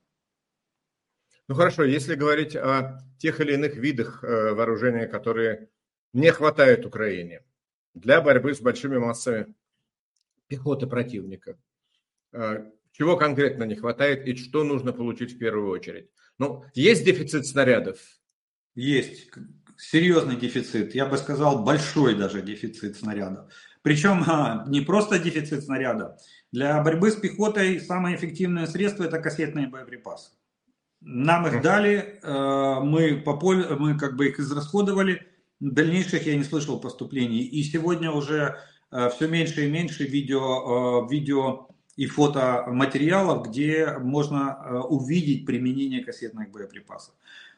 Ну 1.48 1.54
хорошо, 1.54 1.84
если 1.84 2.16
говорить 2.16 2.56
о 2.56 3.00
тех 3.18 3.40
или 3.40 3.54
иных 3.54 3.76
видах 3.76 4.22
вооружения, 4.22 5.06
которые 5.06 5.68
не 6.14 6.32
хватает 6.32 6.86
Украине 6.86 7.42
для 7.92 8.22
борьбы 8.22 8.54
с 8.54 8.60
большими 8.60 8.96
массами 8.96 9.54
пехоты 10.48 10.87
противника. 10.87 11.59
А, 12.33 12.66
чего 12.92 13.16
конкретно 13.16 13.64
не 13.64 13.74
хватает 13.74 14.26
и 14.26 14.37
что 14.37 14.64
нужно 14.64 14.92
получить 14.92 15.35
в 15.35 15.38
первую 15.38 15.70
очередь? 15.70 16.11
Ну, 16.38 16.64
есть 16.74 17.04
дефицит 17.04 17.46
снарядов? 17.46 17.98
Есть 18.74 19.30
серьезный 19.76 20.37
дефицит, 20.37 20.94
я 20.94 21.07
бы 21.07 21.16
сказал, 21.16 21.64
большой 21.64 22.14
даже 22.14 22.42
дефицит 22.42 22.96
снарядов. 22.96 23.52
Причем 23.83 24.24
а, 24.26 24.64
не 24.68 24.80
просто 24.80 25.18
дефицит 25.18 25.64
снарядов. 25.64 26.18
Для 26.52 26.83
борьбы 26.83 27.11
с 27.11 27.16
пехотой 27.16 27.80
самое 27.80 28.16
эффективное 28.16 28.66
средство 28.66 29.04
это 29.04 29.18
кассетные 29.18 29.68
боеприпасы. 29.68 30.30
Нам 31.00 31.46
их 31.46 31.61
дали, 31.61 32.18
э, 32.22 32.80
мы, 32.80 33.20
попол... 33.20 33.57
мы 33.78 33.98
как 33.98 34.16
бы 34.16 34.28
их 34.28 34.40
израсходовали, 34.40 35.26
дальнейших 35.61 36.26
я 36.26 36.35
не 36.35 36.44
слышал 36.44 36.80
поступлений. 36.80 37.42
И 37.42 37.62
сегодня 37.62 38.11
уже 38.11 38.57
все 39.14 39.26
меньше 39.28 39.66
и 39.66 39.70
меньше 39.70 40.04
видео, 40.04 41.07
видео 41.11 41.68
и 41.96 42.07
фотоматериалов, 42.07 43.48
где 43.48 43.98
можно 43.98 44.83
увидеть 44.85 45.46
применение 45.46 46.04
кассетных 46.04 46.50
боеприпасов. 46.50 47.14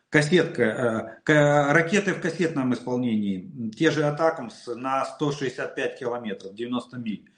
Кассетка, 0.09 1.20
ракеты 1.27 2.14
в 2.14 2.20
кассетном 2.20 2.72
исполнении, 2.72 3.70
те 3.77 3.90
же 3.90 4.05
Атакамс 4.05 4.66
на 4.68 5.05
165 5.05 5.99
километров, 5.99 6.55
90 6.55 6.99
миль. 6.99 7.31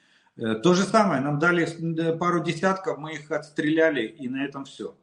То 0.63 0.75
же 0.75 0.85
самое, 0.85 1.21
нам 1.21 1.39
дали 1.41 1.67
пару 2.19 2.45
десятков, 2.45 2.99
мы 2.99 3.15
их 3.15 3.31
отстреляли 3.33 4.07
и 4.07 4.29
на 4.29 4.45
этом 4.45 4.65
все. 4.65 4.97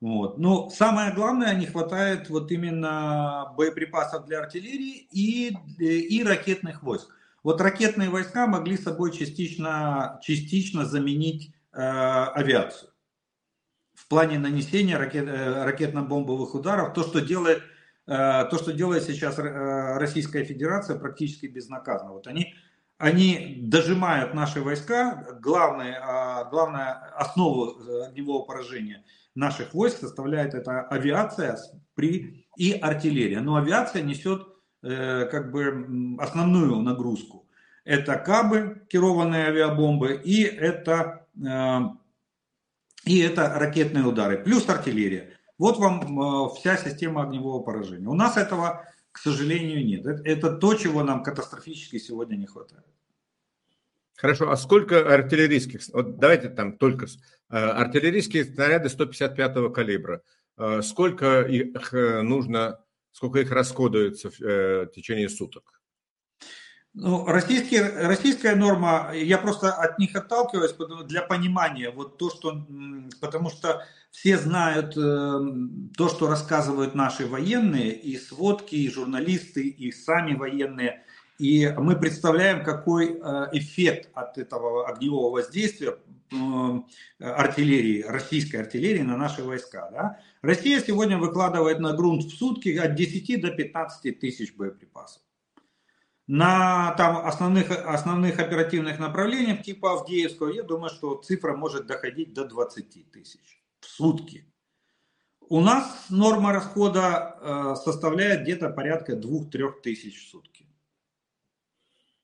Вот. 0.00 0.38
Но 0.38 0.70
самое 0.70 1.12
главное, 1.14 1.54
не 1.54 1.66
хватает 1.66 2.28
вот 2.30 2.50
именно 2.50 3.52
боеприпасов 3.56 4.26
для 4.26 4.40
артиллерии 4.40 5.06
и, 5.12 5.56
и 5.78 6.24
ракетных 6.24 6.82
войск. 6.82 7.14
Вот 7.44 7.60
ракетные 7.60 8.10
войска 8.10 8.48
могли 8.48 8.76
собой 8.76 9.12
частично, 9.12 10.18
частично 10.22 10.84
заменить 10.84 11.54
э, 11.72 11.78
авиацию. 11.78 12.90
В 13.94 14.08
плане 14.08 14.40
нанесения 14.40 14.98
ракет, 14.98 15.28
э, 15.28 15.64
ракетно-бомбовых 15.64 16.54
ударов, 16.54 16.92
то, 16.94 17.04
что 17.04 17.20
делает, 17.20 17.62
э, 18.06 18.46
то, 18.50 18.58
что 18.58 18.72
делает 18.72 19.04
сейчас 19.04 19.38
э, 19.38 19.98
Российская 19.98 20.44
Федерация, 20.44 20.98
практически 20.98 21.46
безнаказанно. 21.46 22.14
Вот 22.14 22.26
они, 22.26 22.54
они 22.98 23.60
дожимают 23.62 24.34
наши 24.34 24.60
войска, 24.60 25.38
главное, 25.40 26.00
э, 26.00 26.50
главная 26.50 26.94
основу 27.14 27.78
огневого 28.08 28.44
поражения– 28.44 29.04
наших 29.34 29.74
войск 29.74 29.98
составляет 29.98 30.54
это 30.54 30.82
авиация 30.82 31.58
при, 31.94 32.46
и 32.56 32.72
артиллерия. 32.72 33.40
Но 33.40 33.56
авиация 33.56 34.02
несет 34.02 34.42
э, 34.42 34.53
как 34.84 35.50
бы 35.50 36.18
основную 36.18 36.76
нагрузку. 36.82 37.44
Это 37.84 38.16
кабы, 38.16 38.82
керованные 38.88 39.48
авиабомбы, 39.48 40.14
и 40.14 40.42
это, 40.42 41.26
э, 41.36 41.80
и 43.04 43.18
это 43.18 43.52
ракетные 43.58 44.04
удары, 44.04 44.38
плюс 44.38 44.68
артиллерия. 44.68 45.34
Вот 45.58 45.78
вам 45.78 46.00
э, 46.18 46.48
вся 46.56 46.78
система 46.78 47.24
огневого 47.24 47.62
поражения. 47.62 48.08
У 48.08 48.14
нас 48.14 48.38
этого, 48.38 48.88
к 49.12 49.18
сожалению, 49.18 49.84
нет. 49.84 50.06
Это, 50.06 50.56
то, 50.56 50.74
чего 50.74 51.02
нам 51.02 51.22
катастрофически 51.22 51.98
сегодня 51.98 52.36
не 52.36 52.46
хватает. 52.46 52.84
Хорошо, 54.16 54.50
а 54.50 54.56
сколько 54.56 55.12
артиллерийских, 55.12 55.82
вот 55.92 56.18
давайте 56.18 56.48
там 56.48 56.78
только 56.78 57.04
э, 57.04 57.56
артиллерийские 57.56 58.46
снаряды 58.46 58.88
155-го 58.88 59.68
калибра, 59.68 60.22
э, 60.56 60.80
сколько 60.80 61.42
их 61.42 61.92
э, 61.92 62.22
нужно, 62.22 62.80
сколько 63.14 63.40
их 63.40 63.50
расходуется 63.50 64.28
в 64.28 64.86
течение 64.94 65.30
суток? 65.30 65.80
Ну, 66.92 67.26
российские, 67.26 67.88
российская 68.06 68.54
норма, 68.54 69.12
я 69.14 69.38
просто 69.38 69.72
от 69.72 69.98
них 69.98 70.14
отталкиваюсь 70.14 70.74
для 71.06 71.22
понимания, 71.22 71.90
вот 71.90 72.18
то, 72.18 72.30
что, 72.30 72.66
потому 73.20 73.50
что 73.50 73.84
все 74.12 74.36
знают 74.36 74.94
то, 74.94 76.08
что 76.08 76.28
рассказывают 76.28 76.94
наши 76.94 77.26
военные, 77.26 77.92
и 77.92 78.16
сводки, 78.16 78.76
и 78.76 78.90
журналисты, 78.90 79.66
и 79.66 79.90
сами 79.90 80.34
военные– 80.34 81.04
и 81.38 81.68
мы 81.76 81.96
представляем, 81.96 82.62
какой 82.62 83.18
э, 83.18 83.48
эффект 83.52 84.08
от 84.14 84.38
этого 84.38 84.86
огневого 84.88 85.32
воздействия 85.32 85.90
э, 85.90 85.96
артиллерии, 87.18 88.02
российской 88.02 88.56
артиллерии 88.56 89.02
на 89.02 89.16
наши 89.16 89.42
войска. 89.42 89.90
Да? 89.90 90.20
Россия 90.42 90.80
сегодня 90.80 91.18
выкладывает 91.18 91.78
на 91.78 91.92
грунт 91.92 92.24
в 92.24 92.30
сутки 92.30 92.76
от 92.76 92.94
10 92.94 93.40
до 93.40 93.50
15 93.50 94.18
тысяч 94.18 94.54
боеприпасов. 94.54 95.22
На 96.26 96.94
там, 96.96 97.26
основных, 97.26 97.70
основных 97.70 98.38
оперативных 98.38 98.98
направлениях 98.98 99.62
типа 99.62 99.92
Авдеевского, 99.92 100.50
я 100.50 100.62
думаю, 100.62 100.88
что 100.88 101.16
цифра 101.16 101.54
может 101.54 101.86
доходить 101.86 102.32
до 102.32 102.46
20 102.46 103.10
тысяч 103.10 103.62
в 103.80 103.86
сутки. 103.86 104.50
У 105.40 105.60
нас 105.60 106.06
норма 106.08 106.52
расхода 106.52 107.38
э, 107.40 107.74
составляет 107.76 108.42
где-то 108.42 108.70
порядка 108.70 109.12
2-3 109.12 109.82
тысяч 109.82 110.24
в 110.24 110.30
сутки. 110.30 110.66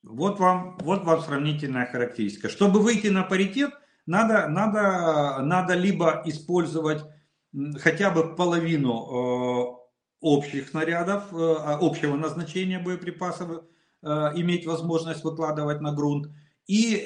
Вот 0.03 0.39
вам, 0.39 0.79
вот 0.81 1.05
вам 1.05 1.21
сравнительная 1.21 1.85
характеристика. 1.85 2.49
Чтобы 2.49 2.81
выйти 2.81 3.09
на 3.09 3.23
паритет, 3.23 3.75
надо, 4.07 4.49
надо, 4.49 5.43
надо 5.43 5.75
либо 5.75 6.23
использовать 6.25 7.03
хотя 7.79 8.11
бы 8.11 8.35
половину 8.35 8.93
э, 8.93 9.77
общих 10.21 10.69
снарядов, 10.69 11.33
э, 11.33 11.37
а, 11.37 11.79
общего 11.81 12.17
назначения 12.17 12.79
боеприпасов, 12.79 13.65
э, 14.03 14.07
иметь 14.37 14.67
возможность 14.67 15.25
выкладывать 15.25 15.81
на 15.81 15.93
грунт. 15.93 16.29
И 16.67 17.05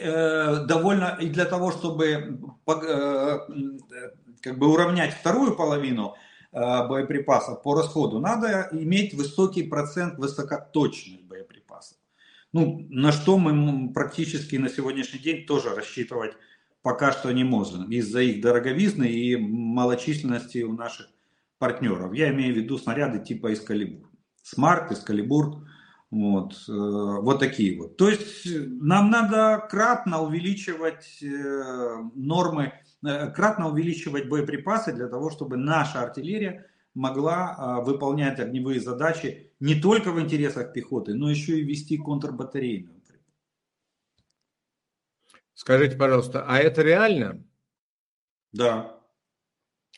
довольно 0.69 1.17
и 1.19 1.31
для 1.31 1.47
того, 1.47 1.73
чтобы 1.73 2.39
как 2.67 4.59
бы 4.59 4.71
уравнять 4.71 5.15
вторую 5.15 5.57
половину 5.57 6.17
боеприпасов 6.53 7.63
по 7.63 7.75
расходу, 7.75 8.19
надо 8.19 8.69
иметь 8.73 9.15
высокий 9.15 9.63
процент 9.63 10.19
высокоточных 10.19 11.23
боеприпасов 11.23 11.97
ну, 12.55 12.87
на 12.89 13.11
что 13.11 13.37
мы 13.37 13.93
практически 13.93 14.55
на 14.55 14.69
сегодняшний 14.69 15.19
день 15.19 15.45
тоже 15.45 15.75
рассчитывать 15.75 16.35
пока 16.85 17.13
что 17.13 17.33
не 17.33 17.45
можем 17.45 17.91
из-за 17.91 18.21
их 18.21 18.43
дороговизны 18.43 19.05
и 19.05 19.37
малочисленности 19.37 20.63
у 20.63 20.75
наших 20.75 21.09
партнеров. 21.59 22.13
Я 22.13 22.31
имею 22.31 22.55
в 22.55 22.59
виду 22.59 22.77
снаряды 22.77 23.25
типа 23.25 23.55
Искалибур. 23.55 24.11
Смарт, 24.43 24.93
Искалибур, 24.93 25.67
вот, 26.11 26.53
э, 26.69 26.73
вот 26.73 27.41
такие 27.41 27.81
вот. 27.81 27.97
То 27.97 28.11
есть 28.11 28.47
нам 28.47 29.11
надо 29.11 29.67
кратно 29.71 30.21
увеличивать 30.21 31.23
э, 31.23 31.95
нормы, 32.15 32.75
э, 33.03 33.31
кратно 33.31 33.71
увеличивать 33.71 34.29
боеприпасы 34.29 34.93
для 34.93 35.09
того, 35.09 35.31
чтобы 35.31 35.57
наша 35.57 36.03
артиллерия 36.03 36.67
могла 36.93 37.57
а, 37.57 37.81
выполнять 37.81 38.39
огневые 38.39 38.81
задачи 38.81 39.51
не 39.59 39.75
только 39.75 40.13
в 40.13 40.21
интересах 40.21 40.73
пехоты, 40.73 41.15
но 41.15 41.29
еще 41.29 41.59
и 41.59 41.65
вести 41.65 41.97
контрбатарейную. 41.99 42.94
Скажите, 45.55 45.97
пожалуйста, 45.97 46.45
а 46.47 46.59
это 46.59 46.83
реально? 46.83 47.45
Да. 48.53 49.01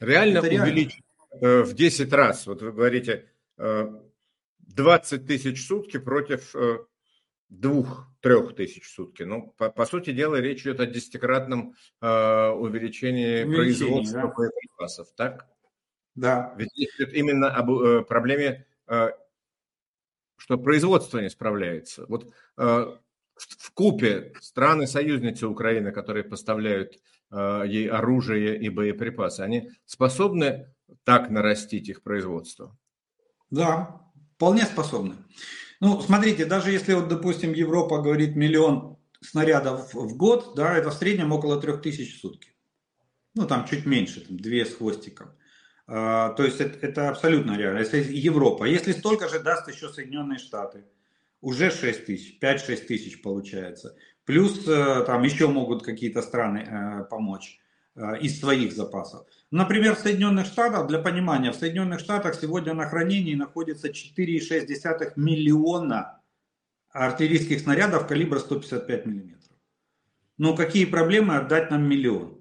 Реально 0.01 0.39
это 0.39 0.49
увеличить 0.49 1.03
реально. 1.31 1.61
Э, 1.61 1.63
в 1.63 1.75
10 1.75 2.13
раз? 2.13 2.47
Вот 2.47 2.63
вы 2.63 2.73
говорите, 2.73 3.31
20 3.57 5.23
э, 5.23 5.27
тысяч 5.27 5.67
сутки 5.67 5.99
против 5.99 6.55
э, 6.55 6.79
двух-трех 7.49 8.55
тысяч 8.55 8.85
в 8.85 8.91
сутки. 8.91 9.23
Ну, 9.23 9.55
по, 9.57 9.71
по 9.71 9.87
сути 9.87 10.13
дела, 10.13 10.37
речь 10.37 10.63
идет 10.63 10.81
о 10.81 10.87
десятикратном 10.87 11.75
увеличении, 12.01 13.45
увеличении 13.45 13.55
производства 13.55 14.23
да? 14.23 14.27
боеприпасов, 14.29 15.09
так? 15.17 15.47
Да. 16.17 16.55
Ведь 16.57 16.71
идет 16.75 17.13
именно 17.13 17.55
об 17.55 17.71
э, 17.71 18.03
проблеме, 18.03 18.67
э, 18.89 19.11
что 20.39 20.59
производство 20.59 21.19
не 21.19 21.29
справляется. 21.29 22.07
Вот 22.09 22.33
э, 22.57 22.97
в 23.37 23.73
купе 23.73 24.33
страны-союзницы 24.41 25.47
Украины, 25.47 25.93
которые 25.93 26.25
поставляют 26.25 26.99
ей 27.33 27.89
оружие 27.89 28.59
и 28.59 28.69
боеприпасы, 28.69 29.41
они 29.41 29.71
способны 29.85 30.73
так 31.05 31.31
нарастить 31.31 31.89
их 31.89 32.03
производство? 32.03 32.77
Да, 33.51 34.01
вполне 34.37 34.65
способны. 34.65 35.17
Ну, 35.81 36.01
смотрите, 36.01 36.47
даже 36.47 36.71
если 36.71 36.95
вот, 36.95 37.09
допустим, 37.09 37.53
Европа 37.53 38.01
говорит 38.01 38.37
миллион 38.37 38.97
снарядов 39.21 39.93
в 39.93 40.17
год, 40.17 40.55
да, 40.57 40.77
это 40.77 40.91
в 40.91 40.95
среднем 40.95 41.33
около 41.33 41.61
трех 41.61 41.83
тысяч 41.83 42.17
в 42.17 42.21
сутки. 42.21 42.53
Ну, 43.35 43.47
там 43.47 43.67
чуть 43.67 43.85
меньше, 43.85 44.23
там, 44.23 44.37
две 44.39 44.65
с 44.65 44.75
хвостиком. 44.75 45.33
А, 45.87 46.31
то 46.31 46.45
есть 46.45 46.61
это, 46.61 46.79
это 46.87 47.09
абсолютно 47.11 47.57
реально. 47.57 47.81
Если 47.81 48.03
Европа, 48.03 48.65
если 48.65 48.93
столько 48.93 49.29
же 49.29 49.41
даст 49.41 49.69
еще 49.69 49.89
Соединенные 49.89 50.39
Штаты, 50.39 50.85
уже 51.41 51.71
6 51.71 52.07
тысяч, 52.07 52.39
5-6 52.41 52.87
тысяч 52.87 53.23
получается. 53.23 53.97
Плюс 54.25 54.67
э, 54.67 55.05
там 55.07 55.23
еще 55.23 55.49
могут 55.49 55.85
какие-то 55.85 56.23
страны 56.23 56.59
э, 56.59 57.05
помочь 57.05 57.59
э, 57.95 58.19
из 58.21 58.41
своих 58.41 58.73
запасов. 58.73 59.27
Например, 59.51 59.95
в 59.95 60.01
Соединенных 60.01 60.47
Штатах, 60.47 60.89
для 60.89 60.99
понимания, 60.99 61.53
в 61.53 61.57
Соединенных 61.57 62.01
Штатах 62.01 62.35
сегодня 62.35 62.75
на 62.75 62.89
хранении 62.89 63.35
находится 63.35 63.89
4,6 63.89 65.13
миллиона 65.17 66.21
артиллерийских 66.91 67.61
снарядов 67.61 68.07
калибра 68.07 68.39
155 68.39 69.07
миллиметров. 69.07 69.57
Ну 70.39 70.57
какие 70.57 70.85
проблемы 70.85 71.37
отдать 71.37 71.71
нам 71.71 71.89
миллион? 71.89 72.37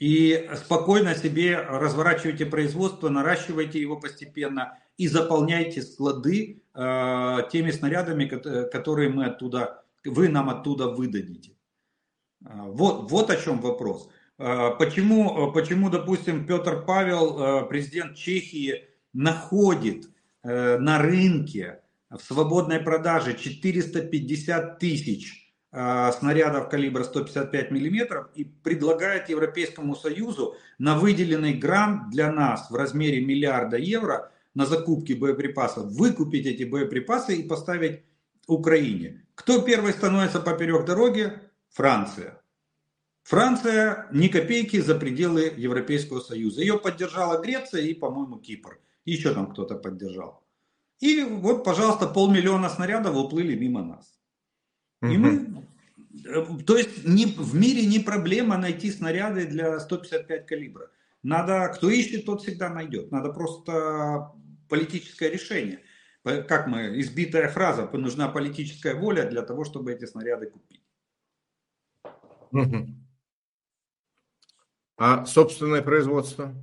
и 0.00 0.48
спокойно 0.56 1.14
себе 1.14 1.56
разворачивайте 1.58 2.46
производство, 2.46 3.10
наращивайте 3.10 3.80
его 3.80 4.00
постепенно 4.00 4.78
и 4.96 5.08
заполняйте 5.08 5.82
склады 5.82 6.62
э, 6.74 7.38
теми 7.52 7.70
снарядами, 7.70 8.26
которые 8.26 9.08
мы 9.08 9.26
оттуда, 9.26 9.84
вы 10.04 10.28
нам 10.28 10.50
оттуда 10.50 10.88
выдадите. 10.88 11.52
Э, 12.44 12.48
вот, 12.66 13.10
вот 13.10 13.30
о 13.30 13.36
чем 13.36 13.60
вопрос. 13.60 14.08
Почему, 14.78 15.52
почему, 15.52 15.90
допустим, 15.90 16.46
Петр 16.46 16.86
Павел, 16.86 17.68
президент 17.68 18.16
Чехии, 18.16 18.86
находит 19.12 20.08
на 20.42 20.98
рынке 20.98 21.82
в 22.08 22.20
свободной 22.20 22.80
продаже 22.80 23.34
450 23.34 24.78
тысяч 24.78 25.40
Э, 25.72 26.10
снарядов 26.18 26.68
калибра 26.68 27.04
155 27.04 27.70
мм 27.70 28.28
и 28.34 28.42
предлагает 28.42 29.28
Европейскому 29.28 29.94
Союзу 29.94 30.56
на 30.78 30.98
выделенный 30.98 31.52
грант 31.52 32.10
для 32.10 32.32
нас 32.32 32.72
в 32.72 32.74
размере 32.74 33.24
миллиарда 33.24 33.76
евро 33.76 34.32
на 34.60 34.66
закупки 34.66 35.14
боеприпасов 35.14 35.86
выкупить 35.86 36.44
эти 36.44 36.64
боеприпасы 36.64 37.36
и 37.36 37.48
поставить 37.48 38.02
Украине. 38.46 39.24
Кто 39.34 39.62
первый 39.62 39.94
становится 39.94 40.38
поперек 40.38 40.84
дороги? 40.84 41.32
Франция. 41.70 42.42
Франция 43.22 44.06
ни 44.12 44.28
копейки 44.28 44.78
за 44.80 44.96
пределы 44.96 45.50
Европейского 45.56 46.20
Союза. 46.20 46.60
Ее 46.60 46.78
поддержала 46.78 47.40
Греция 47.40 47.80
и, 47.80 47.94
по-моему, 47.94 48.38
Кипр. 48.38 48.78
Еще 49.06 49.32
там 49.32 49.50
кто-то 49.50 49.76
поддержал. 49.76 50.44
И 50.98 51.22
вот, 51.22 51.64
пожалуйста, 51.64 52.06
полмиллиона 52.06 52.68
снарядов 52.68 53.16
уплыли 53.16 53.56
мимо 53.56 53.82
нас. 53.82 54.20
И 55.00 55.16
мы, 55.16 55.64
э, 56.26 56.44
то 56.66 56.76
есть 56.76 57.06
не, 57.06 57.24
в 57.24 57.54
мире 57.54 57.86
не 57.86 57.98
проблема 57.98 58.58
найти 58.58 58.90
снаряды 58.90 59.46
для 59.46 59.80
155 59.80 60.44
калибра. 60.44 60.90
Надо, 61.22 61.72
кто 61.74 61.88
ищет, 61.88 62.26
тот 62.26 62.42
всегда 62.42 62.68
найдет. 62.68 63.10
Надо 63.10 63.32
просто 63.32 64.32
политическое 64.70 65.28
решение. 65.28 65.80
Как 66.22 66.66
мы, 66.66 67.00
избитая 67.00 67.48
фраза, 67.48 67.88
нужна 67.92 68.28
политическая 68.28 68.94
воля 68.94 69.28
для 69.28 69.42
того, 69.42 69.64
чтобы 69.64 69.92
эти 69.92 70.06
снаряды 70.06 70.50
купить. 70.50 70.82
А 74.96 75.24
собственное 75.24 75.82
производство? 75.82 76.54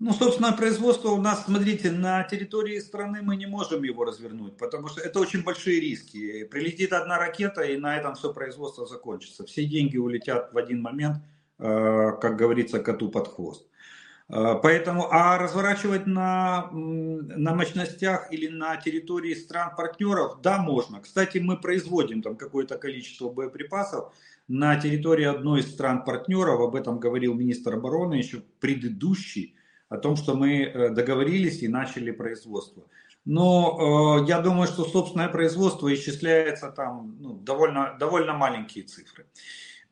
Ну, 0.00 0.12
собственно, 0.12 0.52
производство 0.52 1.08
у 1.08 1.20
нас, 1.20 1.44
смотрите, 1.44 1.90
на 1.90 2.22
территории 2.24 2.78
страны 2.78 3.22
мы 3.22 3.36
не 3.36 3.46
можем 3.46 3.82
его 3.84 4.04
развернуть, 4.04 4.56
потому 4.58 4.88
что 4.88 5.00
это 5.00 5.18
очень 5.18 5.42
большие 5.42 5.80
риски. 5.80 6.44
Прилетит 6.44 6.92
одна 6.92 7.18
ракета, 7.18 7.62
и 7.62 7.76
на 7.76 7.96
этом 7.96 8.14
все 8.14 8.32
производство 8.32 8.86
закончится. 8.86 9.46
Все 9.46 9.64
деньги 9.64 9.96
улетят 9.96 10.52
в 10.52 10.58
один 10.58 10.82
момент, 10.82 11.18
э, 11.58 12.10
как 12.20 12.36
говорится, 12.36 12.80
коту 12.80 13.08
под 13.08 13.28
хвост. 13.28 13.66
Э, 14.28 14.56
поэтому, 14.62 15.08
а 15.10 15.38
разворачивать 15.38 16.06
на, 16.06 16.70
на 16.72 17.54
мощностях 17.54 18.32
или 18.32 18.48
на 18.48 18.76
территории 18.76 19.34
стран-партнеров, 19.34 20.40
да, 20.42 20.58
можно. 20.58 21.00
Кстати, 21.00 21.38
мы 21.38 21.56
производим 21.56 22.22
там 22.22 22.36
какое-то 22.36 22.78
количество 22.78 23.28
боеприпасов 23.28 24.14
на 24.48 24.76
территории 24.76 25.24
одной 25.24 25.60
из 25.60 25.72
стран-партнеров, 25.72 26.60
об 26.60 26.74
этом 26.74 26.98
говорил 26.98 27.34
министр 27.34 27.74
обороны 27.74 28.14
еще 28.14 28.42
предыдущий, 28.60 29.54
о 29.88 29.98
том, 29.98 30.16
что 30.16 30.34
мы 30.34 30.62
э, 30.62 30.88
договорились 30.90 31.62
и 31.62 31.68
начали 31.68 32.10
производство. 32.10 32.84
Но 33.24 34.20
э, 34.22 34.28
я 34.28 34.40
думаю, 34.40 34.66
что 34.66 34.84
собственное 34.84 35.28
производство 35.28 35.92
исчисляется 35.92 36.70
там 36.70 37.16
ну, 37.20 37.34
довольно, 37.34 37.96
довольно 37.98 38.34
маленькие 38.34 38.84
цифры. 38.84 39.26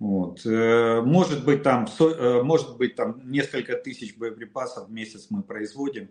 Вот. 0.03 0.44
Э, 0.46 1.00
может, 1.00 1.44
быть, 1.44 1.62
там, 1.62 1.86
э, 2.00 2.42
может 2.42 2.76
быть 2.76 2.96
там 2.96 3.20
несколько 3.30 3.76
тысяч 3.76 4.16
боеприпасов 4.16 4.88
в 4.88 4.92
месяц 4.92 5.28
мы 5.30 5.42
производим. 5.42 6.09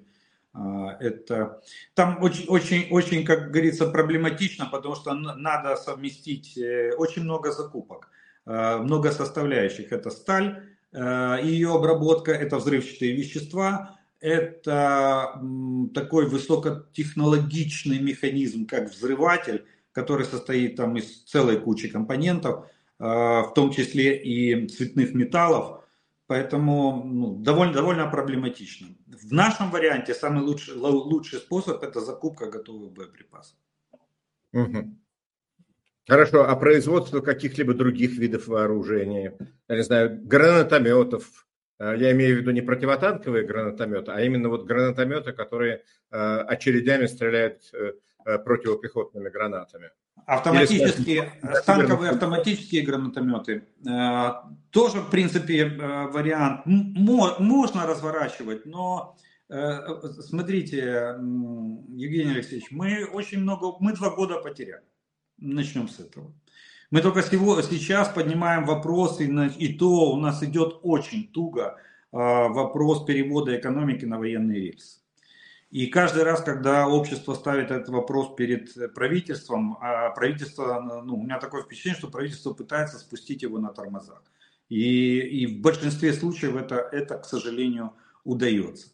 Это 0.99 1.61
там 1.93 2.21
очень, 2.21 2.45
очень, 2.49 2.87
очень, 2.91 3.23
как 3.23 3.51
говорится, 3.51 3.89
проблематично, 3.89 4.67
потому 4.69 4.95
что 4.95 5.13
надо 5.13 5.77
совместить 5.77 6.59
очень 6.97 7.23
много 7.23 7.53
закупок, 7.53 8.09
много 8.45 9.11
составляющих. 9.11 9.93
Это 9.93 10.09
сталь, 10.09 10.61
Э, 10.93 11.39
ее 11.41 11.73
обработка, 11.73 12.31
это 12.31 12.57
взрывчатые 12.57 13.13
вещества, 13.13 13.97
это 14.19 15.41
такой 15.95 16.27
высокотехнологичный 16.27 17.99
механизм, 17.99 18.67
как 18.67 18.91
взрыватель, 18.91 19.65
который 19.93 20.25
состоит 20.25 20.75
там 20.75 20.97
из 20.97 21.23
целой 21.23 21.59
кучи 21.59 21.87
компонентов, 21.87 22.65
э, 22.65 22.69
в 23.01 23.53
том 23.55 23.71
числе 23.71 24.15
и 24.15 24.67
цветных 24.67 25.15
металлов, 25.15 25.83
поэтому 26.27 27.03
ну, 27.03 27.35
довольно, 27.35 27.73
довольно 27.73 28.07
проблематично. 28.07 28.89
В 29.07 29.33
нашем 29.33 29.71
варианте 29.71 30.13
самый 30.13 30.43
лучший, 30.43 30.75
лучший 30.75 31.39
способ 31.39 31.83
это 31.83 31.99
закупка 31.99 32.45
готовых 32.45 32.91
боеприпасов. 32.91 33.57
Угу. 34.53 34.95
Хорошо, 36.07 36.49
а 36.49 36.55
производство 36.55 37.21
каких-либо 37.21 37.73
других 37.73 38.17
видов 38.17 38.47
вооружения, 38.47 39.37
я 39.69 39.75
не 39.75 39.83
знаю, 39.83 40.19
гранатометов, 40.23 41.47
э, 41.79 41.95
я 41.97 42.11
имею 42.11 42.35
в 42.35 42.39
виду 42.39 42.51
не 42.51 42.61
противотанковые 42.61 43.45
гранатометы, 43.45 44.11
а 44.11 44.21
именно 44.21 44.49
вот 44.49 44.65
гранатометы, 44.65 45.31
которые 45.31 45.83
э, 46.11 46.17
очередями 46.17 47.05
стреляют 47.05 47.61
э, 47.73 47.93
противопехотными 48.23 49.29
гранатами. 49.29 49.89
Автоматические, 50.25 51.15
Или, 51.15 51.31
танковые 51.65 52.11
автоматические 52.11 52.83
гранатометы, 52.83 53.63
тоже, 54.69 55.01
в 55.01 55.09
принципе, 55.09 55.65
вариант. 55.65 56.65
Можно 56.65 57.87
разворачивать, 57.87 58.65
но 58.65 59.15
смотрите, 59.49 61.15
Евгений 61.89 62.31
Алексеевич, 62.31 62.71
мы 62.71 63.05
очень 63.05 63.39
много, 63.39 63.77
мы 63.79 63.93
два 63.93 64.09
года 64.11 64.37
потеряли. 64.37 64.83
Начнем 65.37 65.87
с 65.89 65.99
этого. 65.99 66.33
Мы 66.91 67.01
только 67.01 67.21
сейчас 67.23 68.09
поднимаем 68.09 68.65
вопросы, 68.65 69.25
и 69.25 69.73
то 69.73 70.11
у 70.11 70.17
нас 70.17 70.43
идет 70.43 70.79
очень 70.83 71.27
туго 71.27 71.77
вопрос 72.11 73.05
перевода 73.05 73.57
экономики 73.57 74.05
на 74.05 74.19
военные 74.19 74.59
рельсы. 74.59 75.00
И 75.71 75.87
каждый 75.87 76.23
раз, 76.23 76.41
когда 76.41 76.85
общество 76.87 77.33
ставит 77.33 77.71
этот 77.71 77.87
вопрос 77.89 78.35
перед 78.35 78.93
правительством, 78.93 79.77
а 79.79 80.09
правительство, 80.09 81.01
ну, 81.03 81.15
у 81.15 81.23
меня 81.23 81.39
такое 81.39 81.63
впечатление, 81.63 81.97
что 81.97 82.09
правительство 82.09 82.53
пытается 82.53 82.99
спустить 82.99 83.41
его 83.41 83.57
на 83.57 83.69
тормозах. 83.69 84.21
И, 84.67 85.19
и 85.19 85.47
в 85.47 85.61
большинстве 85.61 86.13
случаев 86.13 86.57
это, 86.57 86.75
это, 86.75 87.17
к 87.17 87.25
сожалению, 87.25 87.93
удается. 88.25 88.89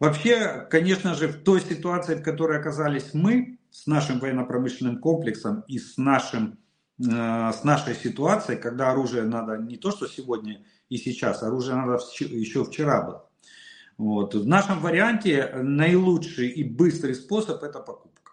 Вообще, 0.00 0.66
конечно 0.70 1.14
же, 1.14 1.28
в 1.28 1.42
той 1.42 1.62
ситуации, 1.62 2.14
в 2.14 2.22
которой 2.22 2.58
оказались 2.58 3.14
мы, 3.14 3.58
с 3.70 3.86
нашим 3.86 4.18
военно-промышленным 4.18 4.98
комплексом 4.98 5.64
и 5.66 5.78
с, 5.78 5.96
нашим, 5.96 6.58
э, 6.98 7.04
с 7.04 7.64
нашей 7.64 7.94
ситуацией, 7.94 8.58
когда 8.58 8.90
оружие 8.90 9.24
надо 9.24 9.56
не 9.56 9.76
то, 9.76 9.90
что 9.90 10.06
сегодня 10.06 10.64
и 10.88 10.96
сейчас, 10.96 11.42
оружие 11.42 11.76
надо 11.76 11.98
еще 12.18 12.64
вчера 12.64 13.02
было. 13.02 13.27
Вот. 13.98 14.34
В 14.34 14.46
нашем 14.46 14.80
варианте 14.80 15.50
наилучший 15.54 16.48
и 16.48 16.64
быстрый 16.64 17.14
способ 17.14 17.62
это 17.62 17.80
покупка. 17.80 18.32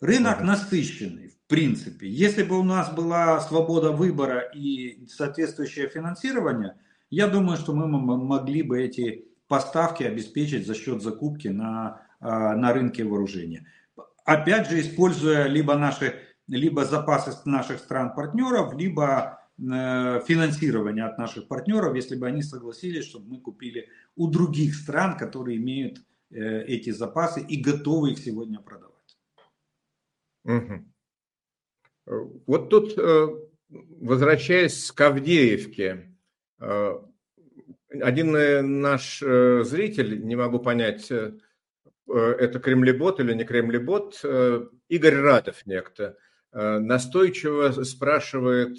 Рынок 0.00 0.40
насыщенный, 0.40 1.28
в 1.28 1.48
принципе. 1.48 2.08
Если 2.08 2.44
бы 2.44 2.58
у 2.58 2.62
нас 2.62 2.92
была 2.92 3.40
свобода 3.40 3.90
выбора 3.90 4.40
и 4.54 5.06
соответствующее 5.08 5.88
финансирование, 5.88 6.76
я 7.10 7.26
думаю, 7.26 7.58
что 7.58 7.74
мы 7.74 7.86
могли 7.88 8.62
бы 8.62 8.80
эти 8.80 9.26
поставки 9.48 10.04
обеспечить 10.04 10.66
за 10.66 10.74
счет 10.74 11.02
закупки 11.02 11.48
на, 11.48 12.02
э, 12.20 12.26
на 12.26 12.72
рынке 12.72 13.04
вооружения 13.04 13.66
опять 14.28 14.68
же, 14.68 14.80
используя 14.80 15.46
либо 15.46 15.74
наши, 15.74 16.20
либо 16.46 16.84
запасы 16.84 17.32
наших 17.46 17.78
стран-партнеров, 17.78 18.74
либо 18.74 19.37
э, 19.58 20.20
финансирование 20.26 21.04
от 21.04 21.18
наших 21.18 21.48
партнеров, 21.48 21.94
если 21.94 22.16
бы 22.16 22.26
они 22.26 22.42
согласились, 22.42 23.04
чтобы 23.04 23.28
мы 23.28 23.40
купили 23.40 23.90
у 24.16 24.28
других 24.28 24.74
стран, 24.74 25.18
которые 25.18 25.58
имеют 25.58 25.98
э, 26.30 26.64
эти 26.64 26.90
запасы 26.90 27.40
и 27.40 27.60
готовы 27.60 28.12
их 28.12 28.18
сегодня 28.18 28.60
продавать. 28.60 28.94
Угу. 30.44 30.84
Вот 32.46 32.70
тут, 32.70 32.96
возвращаясь 33.68 34.90
к 34.92 35.00
Авдеевке, 35.00 36.16
один 36.58 38.80
наш 38.80 39.20
зритель, 39.20 40.24
не 40.24 40.34
могу 40.34 40.58
понять, 40.58 41.10
это 41.10 42.60
кремлебот 42.60 43.20
или 43.20 43.34
не 43.34 43.44
кремлебот, 43.44 44.24
Игорь 44.88 45.16
Радов 45.16 45.66
некто, 45.66 46.16
настойчиво 46.52 47.70
спрашивает, 47.84 48.78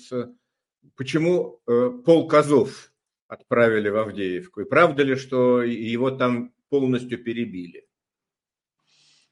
почему 0.95 1.59
полк 2.05 2.33
Азов 2.33 2.91
отправили 3.27 3.89
в 3.89 3.97
Авдеевку, 3.97 4.61
и 4.61 4.65
правда 4.65 5.03
ли, 5.03 5.15
что 5.15 5.61
его 5.61 6.11
там 6.11 6.53
полностью 6.69 7.23
перебили? 7.23 7.85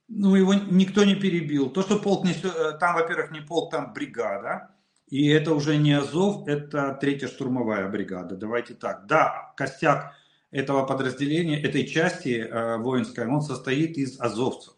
Ну, 0.08 0.36
его 0.36 0.54
никто 0.54 1.04
не 1.04 1.16
перебил. 1.16 1.70
То, 1.70 1.82
что 1.82 2.00
полк 2.00 2.26
несет, 2.26 2.80
там, 2.80 2.96
во-первых, 2.96 3.32
не 3.32 3.42
полк, 3.42 3.72
там 3.72 3.94
бригада, 3.94 4.72
и 5.08 5.28
это 5.28 5.54
уже 5.54 5.78
не 5.78 5.94
Азов, 5.94 6.48
это 6.48 6.98
третья 7.00 7.28
штурмовая 7.28 7.90
бригада. 7.90 8.36
Давайте 8.36 8.74
так. 8.74 9.06
Да, 9.08 9.54
костяк 9.56 10.14
этого 10.52 10.86
подразделения, 10.86 11.62
этой 11.62 11.86
части 11.86 12.40
э, 12.40 12.78
воинской, 12.78 13.28
он 13.28 13.42
состоит 13.42 13.98
из 13.98 14.20
азовцев, 14.20 14.76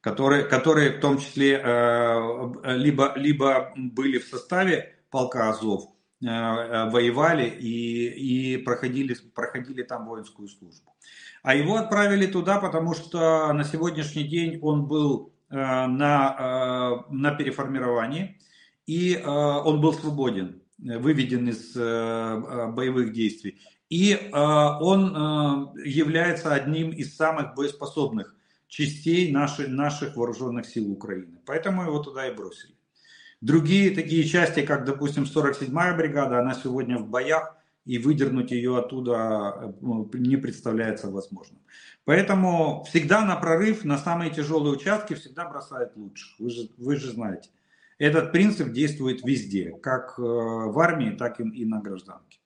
которые, 0.00 0.44
которые 0.44 0.98
в 0.98 1.00
том 1.00 1.18
числе 1.18 1.60
э, 1.62 2.76
либо, 2.76 3.12
либо 3.16 3.72
были 3.76 4.18
в 4.18 4.26
составе 4.26 4.94
полка 5.10 5.50
Азов, 5.50 5.88
воевали 6.24 7.48
и, 7.48 8.54
и 8.54 8.56
проходили, 8.58 9.14
проходили 9.34 9.82
там 9.82 10.06
воинскую 10.06 10.48
службу. 10.48 10.94
А 11.42 11.54
его 11.54 11.76
отправили 11.76 12.26
туда, 12.26 12.58
потому 12.58 12.94
что 12.94 13.52
на 13.52 13.64
сегодняшний 13.64 14.24
день 14.24 14.58
он 14.62 14.86
был 14.86 15.32
на, 15.50 17.04
на 17.10 17.34
переформировании, 17.34 18.40
и 18.86 19.22
он 19.24 19.80
был 19.80 19.92
свободен, 19.92 20.62
выведен 20.78 21.48
из 21.48 21.74
боевых 21.74 23.12
действий. 23.12 23.60
И 23.90 24.30
он 24.32 25.74
является 25.84 26.54
одним 26.54 26.90
из 26.90 27.14
самых 27.14 27.54
боеспособных 27.54 28.34
частей 28.66 29.30
наших, 29.30 29.68
наших 29.68 30.16
вооруженных 30.16 30.64
сил 30.66 30.90
Украины. 30.90 31.38
Поэтому 31.44 31.82
его 31.84 31.98
туда 31.98 32.26
и 32.26 32.34
бросили. 32.34 32.74
Другие 33.44 33.94
такие 33.94 34.24
части, 34.24 34.64
как, 34.64 34.86
допустим, 34.86 35.24
47-я 35.24 35.94
бригада, 35.94 36.38
она 36.38 36.54
сегодня 36.54 36.96
в 36.96 37.10
боях, 37.10 37.54
и 37.84 37.98
выдернуть 37.98 38.50
ее 38.52 38.78
оттуда 38.78 39.74
ну, 39.82 40.10
не 40.14 40.38
представляется 40.38 41.10
возможным. 41.10 41.60
Поэтому 42.06 42.84
всегда 42.84 43.22
на 43.22 43.36
прорыв, 43.36 43.84
на 43.84 43.98
самые 43.98 44.30
тяжелые 44.30 44.72
участки 44.72 45.12
всегда 45.12 45.46
бросают 45.46 45.94
лучших. 45.94 46.40
Вы 46.40 46.48
же, 46.48 46.70
вы 46.78 46.96
же 46.96 47.12
знаете. 47.12 47.50
Этот 47.98 48.32
принцип 48.32 48.72
действует 48.72 49.22
везде, 49.22 49.72
как 49.82 50.18
э, 50.18 50.22
в 50.22 50.78
армии, 50.78 51.10
так 51.10 51.38
и 51.38 51.66
на 51.66 51.82
гражданке. 51.82 52.38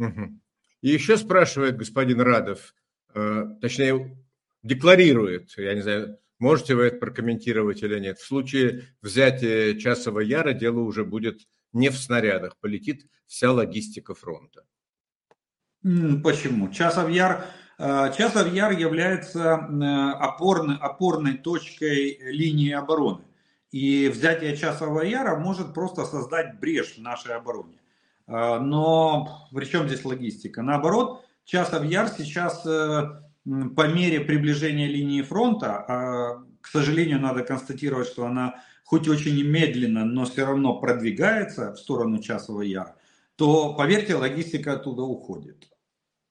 И 0.00 0.88
еще 0.88 1.16
спрашивает 1.16 1.76
господин 1.76 2.20
Радов, 2.20 2.74
э, 3.14 3.44
точнее 3.60 4.18
декларирует, 4.64 5.56
я 5.58 5.74
не 5.74 5.82
знаю, 5.82 6.18
можете 6.38 6.74
вы 6.74 6.84
это 6.84 6.98
прокомментировать 6.98 7.82
или 7.82 7.98
нет, 7.98 8.18
в 8.18 8.26
случае 8.26 8.88
взятия 9.02 9.78
Часового 9.78 10.20
Яра 10.20 10.52
дело 10.52 10.80
уже 10.80 11.04
будет 11.04 11.40
не 11.72 11.90
в 11.90 11.96
снарядах, 11.96 12.56
полетит 12.58 13.06
вся 13.26 13.52
логистика 13.52 14.14
фронта. 14.14 14.64
Почему? 15.82 16.70
Часов 16.70 17.10
Яр, 17.10 17.44
э, 17.78 18.12
Часов 18.16 18.50
Яр 18.52 18.72
является 18.72 19.68
э, 19.68 20.10
опорной, 20.18 20.76
опорной 20.76 21.36
точкой 21.36 22.18
линии 22.32 22.72
обороны. 22.72 23.24
И 23.70 24.08
взятие 24.08 24.56
Часового 24.56 25.02
Яра 25.02 25.36
может 25.36 25.74
просто 25.74 26.06
создать 26.06 26.58
брешь 26.58 26.94
в 26.96 27.02
нашей 27.02 27.34
обороне. 27.34 27.80
Э, 28.26 28.60
но 28.60 29.46
при 29.52 29.66
чем 29.66 29.88
здесь 29.88 30.06
логистика? 30.06 30.62
Наоборот, 30.62 31.22
Часов 31.44 31.84
Яр 31.84 32.08
сейчас 32.08 32.64
по 33.44 33.88
мере 33.88 34.20
приближения 34.20 34.86
линии 34.86 35.22
фронта, 35.22 35.76
а, 35.76 36.44
к 36.60 36.68
сожалению, 36.68 37.20
надо 37.20 37.42
констатировать, 37.42 38.08
что 38.08 38.26
она 38.26 38.62
хоть 38.84 39.08
очень 39.08 39.42
медленно, 39.42 40.04
но 40.04 40.24
все 40.24 40.46
равно 40.46 40.78
продвигается 40.78 41.72
в 41.72 41.78
сторону 41.78 42.18
Часового 42.18 42.62
Яра, 42.62 42.96
то, 43.36 43.74
поверьте, 43.74 44.14
логистика 44.14 44.74
оттуда 44.74 45.02
уходит. 45.02 45.68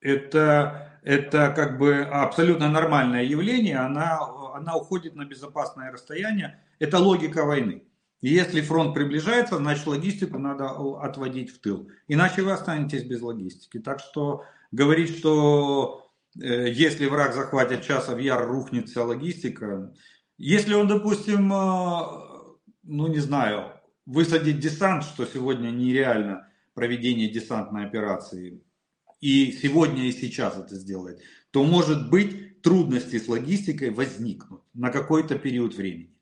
Это, 0.00 0.98
это 1.02 1.52
как 1.54 1.78
бы 1.78 2.00
абсолютно 2.00 2.68
нормальное 2.68 3.22
явление, 3.22 3.78
она, 3.78 4.20
она 4.54 4.76
уходит 4.76 5.14
на 5.14 5.24
безопасное 5.24 5.92
расстояние. 5.92 6.60
Это 6.78 6.98
логика 6.98 7.44
войны. 7.44 7.84
И 8.20 8.28
если 8.28 8.60
фронт 8.62 8.94
приближается, 8.94 9.58
значит 9.58 9.86
логистику 9.86 10.38
надо 10.38 10.70
отводить 11.02 11.50
в 11.50 11.60
тыл. 11.60 11.90
Иначе 12.08 12.42
вы 12.42 12.52
останетесь 12.52 13.02
без 13.02 13.20
логистики. 13.20 13.78
Так 13.78 14.00
что 14.00 14.44
говорить, 14.72 15.18
что 15.18 16.03
если 16.36 17.06
враг 17.06 17.34
захватит 17.34 17.82
часов 17.82 18.18
яр, 18.18 18.46
рухнет 18.46 18.88
вся 18.88 19.04
логистика. 19.04 19.92
Если 20.36 20.74
он, 20.74 20.88
допустим, 20.88 21.52
э, 21.52 22.44
ну 22.82 23.06
не 23.06 23.20
знаю, 23.20 23.72
высадит 24.06 24.58
десант, 24.58 25.04
что 25.04 25.26
сегодня 25.26 25.70
нереально 25.70 26.48
проведение 26.74 27.28
десантной 27.28 27.86
операции, 27.86 28.62
и 29.20 29.52
сегодня 29.52 30.06
и 30.06 30.12
сейчас 30.12 30.58
это 30.58 30.74
сделает, 30.74 31.20
то 31.50 31.62
может 31.64 32.10
быть 32.10 32.60
трудности 32.62 33.18
с 33.18 33.28
логистикой 33.28 33.90
возникнут 33.90 34.62
на 34.74 34.90
какой-то 34.90 35.38
период 35.38 35.74
времени. 35.74 36.14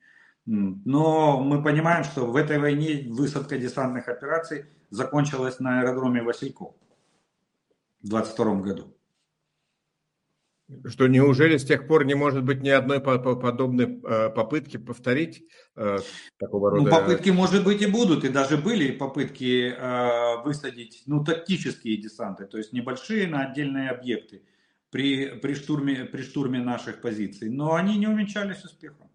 Но 0.44 1.40
мы 1.40 1.62
понимаем, 1.62 2.04
что 2.04 2.26
в 2.26 2.36
этой 2.36 2.58
войне 2.58 3.08
высадка 3.08 3.58
десантных 3.58 4.08
операций 4.08 4.66
закончилась 4.90 5.60
на 5.60 5.80
аэродроме 5.80 6.22
Васильков 6.22 6.74
в 8.02 8.08
2022 8.08 8.54
году. 8.60 8.96
Что 10.86 11.06
неужели 11.06 11.56
с 11.56 11.64
тех 11.64 11.86
пор 11.86 12.04
не 12.04 12.14
может 12.14 12.44
быть 12.44 12.62
ни 12.62 12.68
одной 12.68 13.00
подобной 13.00 14.00
э, 14.02 14.30
попытки 14.30 14.76
повторить 14.76 15.44
э, 15.76 15.98
такого 16.38 16.70
рода? 16.70 16.82
Ну, 16.82 16.90
попытки, 16.90 17.30
может 17.30 17.64
быть, 17.64 17.82
и 17.82 17.86
будут, 17.86 18.24
и 18.24 18.28
даже 18.28 18.56
были 18.56 18.92
попытки 18.92 19.74
э, 19.76 20.42
высадить, 20.44 21.02
ну, 21.06 21.24
тактические 21.24 21.96
десанты, 21.96 22.46
то 22.46 22.58
есть 22.58 22.72
небольшие 22.72 23.26
на 23.26 23.46
отдельные 23.46 23.90
объекты 23.90 24.42
при, 24.90 25.38
при, 25.40 25.54
штурме, 25.54 26.04
при 26.04 26.22
штурме 26.22 26.60
наших 26.60 27.00
позиций, 27.00 27.50
но 27.50 27.74
они 27.74 27.98
не 27.98 28.06
увенчались 28.06 28.64
успехом. 28.64 29.10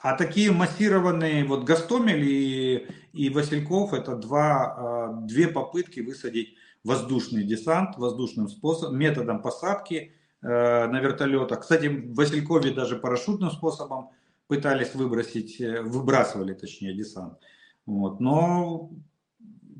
А 0.00 0.16
такие 0.16 0.50
массированные, 0.50 1.44
вот 1.44 1.64
Гастомель 1.64 2.24
и, 2.24 2.88
и 3.12 3.30
Васильков, 3.30 3.92
это 3.92 4.16
два, 4.16 5.22
две 5.22 5.46
попытки 5.46 6.00
высадить 6.00 6.56
воздушный 6.84 7.44
десант 7.44 7.96
воздушным 7.96 8.48
способом, 8.48 8.98
методом 8.98 9.42
посадки 9.42 10.12
э, 10.42 10.46
на 10.46 11.00
вертолетах. 11.00 11.60
Кстати, 11.60 11.86
в 11.86 12.14
Василькове 12.14 12.72
даже 12.72 12.96
парашютным 12.96 13.50
способом 13.50 14.10
пытались 14.48 14.94
выбросить, 14.94 15.60
э, 15.60 15.82
выбрасывали 15.82 16.54
точнее 16.54 16.94
десант. 16.94 17.38
Вот. 17.86 18.20
Но 18.20 18.90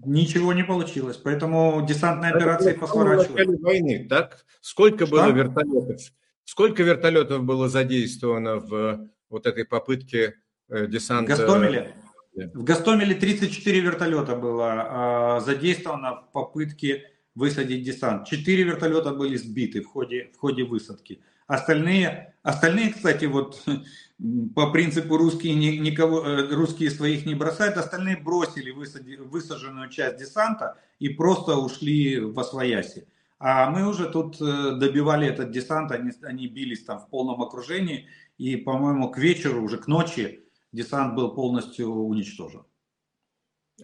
ничего 0.05 0.53
не 0.53 0.65
получилось. 0.65 1.17
Поэтому 1.17 1.85
десантные 1.87 2.33
операции 2.33 2.73
посворачивали. 2.73 3.57
войны, 3.57 4.07
так? 4.09 4.45
Сколько 4.61 5.07
Что? 5.07 5.17
было 5.17 5.31
вертолетов? 5.31 6.01
Сколько 6.45 6.83
вертолетов 6.83 7.45
было 7.45 7.69
задействовано 7.69 8.57
в 8.57 9.09
вот 9.31 9.47
этой 9.47 9.65
попытке 9.65 10.35
э, 10.69 10.87
десанта? 10.87 11.37
Гастомеле? 11.37 11.95
В 12.35 12.65
Гастомеле 12.65 13.15
34 13.15 13.81
вертолета 13.81 14.37
было 14.37 15.39
э, 15.39 15.45
задействовано 15.45 16.23
в 16.23 16.33
попытке 16.33 17.11
высадить 17.35 17.85
десант. 17.85 18.27
Четыре 18.27 18.65
вертолета 18.65 19.13
были 19.13 19.37
сбиты 19.37 19.83
в 19.83 19.87
ходе, 19.87 20.31
в 20.35 20.39
ходе 20.39 20.65
высадки. 20.65 21.21
Остальные, 21.47 22.35
остальные, 22.43 22.95
кстати, 22.95 23.27
вот 23.27 23.63
по 24.55 24.71
принципу 24.71 25.19
русские, 25.19 25.55
никого, 25.79 26.27
э, 26.27 26.55
русские 26.55 26.91
своих 26.91 27.27
не 27.27 27.35
бросают, 27.35 27.77
остальные 27.77 28.17
бросили 28.17 28.71
высади, 28.71 29.17
высаженную 29.17 29.91
часть 29.91 30.17
десанта 30.17 30.79
и 30.99 31.11
просто 31.11 31.57
ушли 31.57 32.19
в 32.19 32.39
освояси. 32.41 33.07
А 33.39 33.69
мы 33.69 33.87
уже 33.87 34.09
тут 34.09 34.41
э, 34.41 34.77
добивали 34.77 35.27
этот 35.27 35.51
десант, 35.51 35.93
они, 35.93 36.13
они 36.23 36.47
бились 36.47 36.85
там 36.85 36.99
в 36.99 37.09
полном 37.11 37.43
окружении, 37.43 38.09
и, 38.39 38.57
по-моему, 38.57 39.11
к 39.11 39.19
вечеру, 39.19 39.63
уже 39.63 39.77
к 39.77 39.87
ночи, 39.87 40.42
десант 40.73 41.15
был 41.15 41.35
полностью 41.35 41.91
уничтожен. 41.91 42.65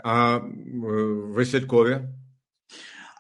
А 0.03 0.39
в 0.39 1.33
Василькове? 1.35 2.15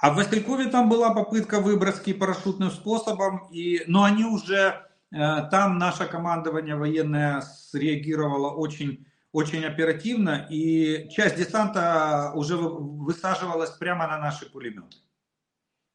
А 0.01 0.13
в 0.13 0.17
Василькове 0.17 0.67
там 0.67 0.89
была 0.89 1.13
попытка 1.13 1.61
выброски 1.61 2.13
парашютным 2.13 2.71
способом, 2.71 3.49
и, 3.51 3.83
но 3.87 4.05
они 4.05 4.25
уже, 4.25 4.87
э, 5.11 5.49
там 5.51 5.79
наше 5.79 6.07
командование 6.07 6.77
военное 6.77 7.41
среагировало 7.41 8.51
очень, 8.55 9.07
очень 9.33 9.65
оперативно, 9.65 10.47
и 10.51 11.09
часть 11.11 11.37
десанта 11.37 12.33
уже 12.35 12.57
высаживалась 12.57 13.71
прямо 13.71 14.07
на 14.07 14.19
наши 14.19 14.47
пулеметы. 14.51 14.99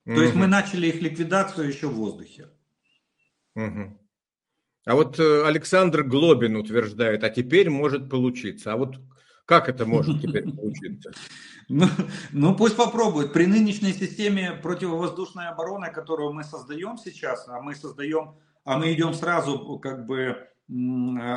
То 0.06 0.22
есть 0.22 0.36
мы 0.36 0.48
начали 0.48 0.88
их 0.88 1.02
ликвидацию 1.02 1.70
еще 1.70 1.88
в 1.88 1.94
воздухе. 1.94 2.50
Угу. 3.56 3.98
А 4.86 4.96
вот 4.96 5.20
э, 5.20 5.46
Александр 5.46 6.04
Глобин 6.04 6.56
утверждает, 6.56 7.24
а 7.24 7.30
теперь 7.30 7.70
может 7.70 8.10
получиться. 8.10 8.74
А 8.74 8.78
вот 8.78 8.96
как 9.46 9.70
это 9.70 9.86
может 9.86 10.22
теперь 10.22 10.52
получиться? 10.56 11.12
Ну, 11.70 11.88
ну, 12.32 12.56
пусть 12.56 12.76
попробует. 12.76 13.32
При 13.32 13.46
нынешней 13.46 13.94
системе 13.94 14.60
противовоздушной 14.62 15.48
обороны, 15.48 15.92
которую 15.92 16.34
мы 16.34 16.44
создаем 16.44 16.98
сейчас, 16.98 17.48
а 17.48 17.62
мы 17.62 17.76
создаем, 17.76 18.36
а 18.66 18.78
мы 18.78 18.94
идем 18.94 19.14
сразу 19.14 19.80
как 19.80 20.06
бы 20.06 20.48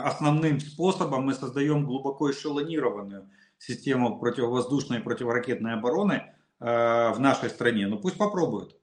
основным 0.05 0.61
способом, 0.61 1.27
мы 1.27 1.35
создаем 1.35 1.85
глубоко 1.85 2.31
эшелонированную 2.31 3.29
систему 3.59 4.19
противовоздушной 4.19 4.99
и 4.99 5.03
противоракетной 5.03 5.75
обороны 5.75 6.35
э, 6.61 7.13
в 7.13 7.19
нашей 7.19 7.51
стране. 7.51 7.87
Ну 7.87 7.99
пусть 7.99 8.19
попробуют. 8.19 8.77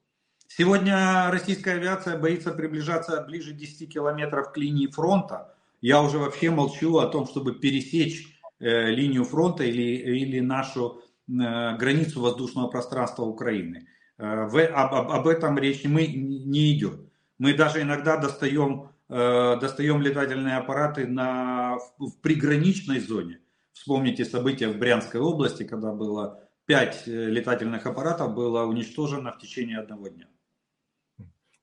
Сегодня 0.56 1.32
российская 1.32 1.72
авиация 1.72 2.16
боится 2.16 2.52
приближаться 2.52 3.20
ближе 3.22 3.52
10 3.52 3.92
километров 3.92 4.52
к 4.52 4.56
линии 4.56 4.86
фронта. 4.86 5.52
Я 5.80 6.00
уже 6.00 6.18
вообще 6.18 6.50
молчу 6.50 6.98
о 6.98 7.08
том, 7.08 7.26
чтобы 7.26 7.54
пересечь 7.54 8.38
э, 8.60 8.90
линию 8.92 9.24
фронта 9.24 9.64
или, 9.64 9.82
или 9.82 10.38
нашу 10.38 11.00
э, 11.26 11.76
границу 11.76 12.20
воздушного 12.20 12.68
пространства 12.68 13.24
Украины. 13.24 13.88
Э, 14.16 14.46
в, 14.46 14.64
об, 14.64 14.94
об, 14.94 15.10
об 15.10 15.26
этом 15.26 15.58
речь 15.58 15.82
мы 15.86 16.06
не 16.06 16.78
идет. 16.78 17.00
Мы 17.38 17.54
даже 17.54 17.82
иногда 17.82 18.16
достаем, 18.16 18.90
э, 19.08 19.56
достаем 19.60 20.02
летательные 20.02 20.58
аппараты 20.58 21.08
на, 21.08 21.78
в, 21.98 22.10
в 22.10 22.20
приграничной 22.20 23.00
зоне. 23.00 23.40
Вспомните 23.72 24.24
события 24.24 24.68
в 24.68 24.78
Брянской 24.78 25.20
области, 25.20 25.64
когда 25.64 25.90
было 25.90 26.44
пять 26.64 27.08
летательных 27.08 27.86
аппаратов 27.86 28.34
было 28.34 28.62
уничтожено 28.66 29.32
в 29.32 29.38
течение 29.38 29.80
одного 29.80 30.06
дня. 30.06 30.26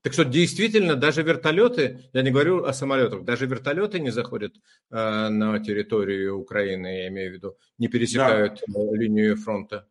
Так 0.02 0.12
что 0.14 0.24
действительно 0.24 0.96
даже 0.96 1.22
вертолеты, 1.22 2.00
я 2.12 2.22
не 2.22 2.32
говорю 2.32 2.64
о 2.64 2.72
самолетах, 2.72 3.24
даже 3.24 3.46
вертолеты 3.46 4.00
не 4.00 4.10
заходят 4.10 4.52
э, 4.90 5.28
на 5.28 5.60
территорию 5.60 6.38
Украины, 6.38 6.86
я 6.86 7.08
имею 7.08 7.30
в 7.30 7.34
виду, 7.34 7.56
не 7.78 7.86
пересекают 7.86 8.60
да. 8.66 8.80
линию 8.92 9.36
фронта. 9.36 9.86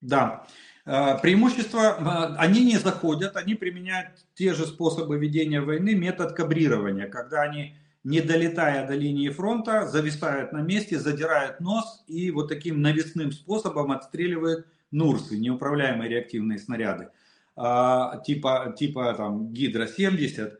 Да. 0.00 0.44
Э, 0.84 1.18
преимущество, 1.22 1.78
э, 1.78 2.36
они 2.36 2.64
не 2.64 2.78
заходят, 2.78 3.36
они 3.36 3.54
применяют 3.54 4.26
те 4.34 4.54
же 4.54 4.66
способы 4.66 5.18
ведения 5.18 5.60
войны, 5.60 5.94
метод 5.94 6.32
кабрирования, 6.32 7.08
когда 7.08 7.42
они, 7.42 7.76
не 8.02 8.20
долетая 8.22 8.88
до 8.88 8.94
линии 8.94 9.28
фронта, 9.28 9.86
зависают 9.86 10.50
на 10.50 10.62
месте, 10.62 10.98
задирают 10.98 11.60
нос 11.60 12.02
и 12.08 12.32
вот 12.32 12.48
таким 12.48 12.82
навесным 12.82 13.30
способом 13.30 13.92
отстреливают 13.92 14.66
Нурсы, 14.90 15.36
неуправляемые 15.36 16.08
реактивные 16.08 16.58
снаряды. 16.58 17.08
А, 17.56 18.18
типа, 18.18 18.74
типа 18.76 19.14
там 19.14 19.52
Гидро-70. 19.52 20.52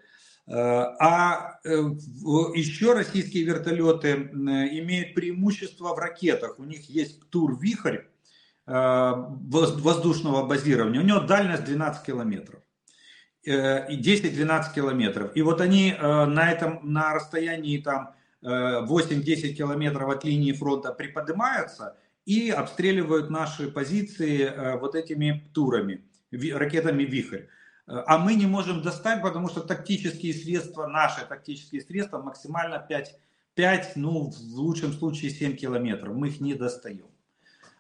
А, 0.46 0.96
а 1.00 1.60
э, 1.64 1.70
еще 2.54 2.92
российские 2.92 3.44
вертолеты 3.44 4.12
имеют 4.12 5.14
преимущество 5.14 5.94
в 5.94 5.98
ракетах. 5.98 6.58
У 6.58 6.64
них 6.64 6.88
есть 6.88 7.28
Тур-Вихрь 7.30 8.02
а, 8.66 9.14
воздушного 9.40 10.46
базирования. 10.46 11.00
У 11.00 11.04
него 11.04 11.20
дальность 11.20 11.64
12 11.64 12.04
километров. 12.04 12.60
Э, 13.46 13.90
и 13.90 14.00
10-12 14.00 14.74
километров. 14.74 15.32
И 15.34 15.42
вот 15.42 15.60
они 15.60 15.90
э, 15.90 16.24
на 16.26 16.52
этом, 16.52 16.80
на 16.82 17.14
расстоянии 17.14 17.78
там 17.78 18.14
8-10 18.42 19.54
километров 19.54 20.10
от 20.10 20.22
линии 20.22 20.52
фронта 20.52 20.92
приподнимаются 20.92 21.96
и 22.26 22.50
обстреливают 22.50 23.30
наши 23.30 23.70
позиции 23.70 24.78
вот 24.78 24.94
этими 24.94 25.50
турами 25.54 26.04
ракетами 26.52 27.02
«Вихрь». 27.02 27.46
Э, 27.86 28.02
а 28.06 28.18
мы 28.18 28.34
не 28.34 28.46
можем 28.46 28.82
достать, 28.82 29.22
потому 29.22 29.48
что 29.48 29.60
тактические 29.60 30.32
средства, 30.34 30.86
наши 30.86 31.24
тактические 31.26 31.82
средства 31.82 32.22
максимально 32.22 32.78
5, 32.78 33.16
5 33.54 33.92
ну 33.96 34.30
в 34.30 34.58
лучшем 34.58 34.92
случае 34.92 35.30
7 35.30 35.56
километров. 35.56 36.14
Мы 36.14 36.28
их 36.28 36.40
не 36.40 36.54
достаем. 36.54 37.06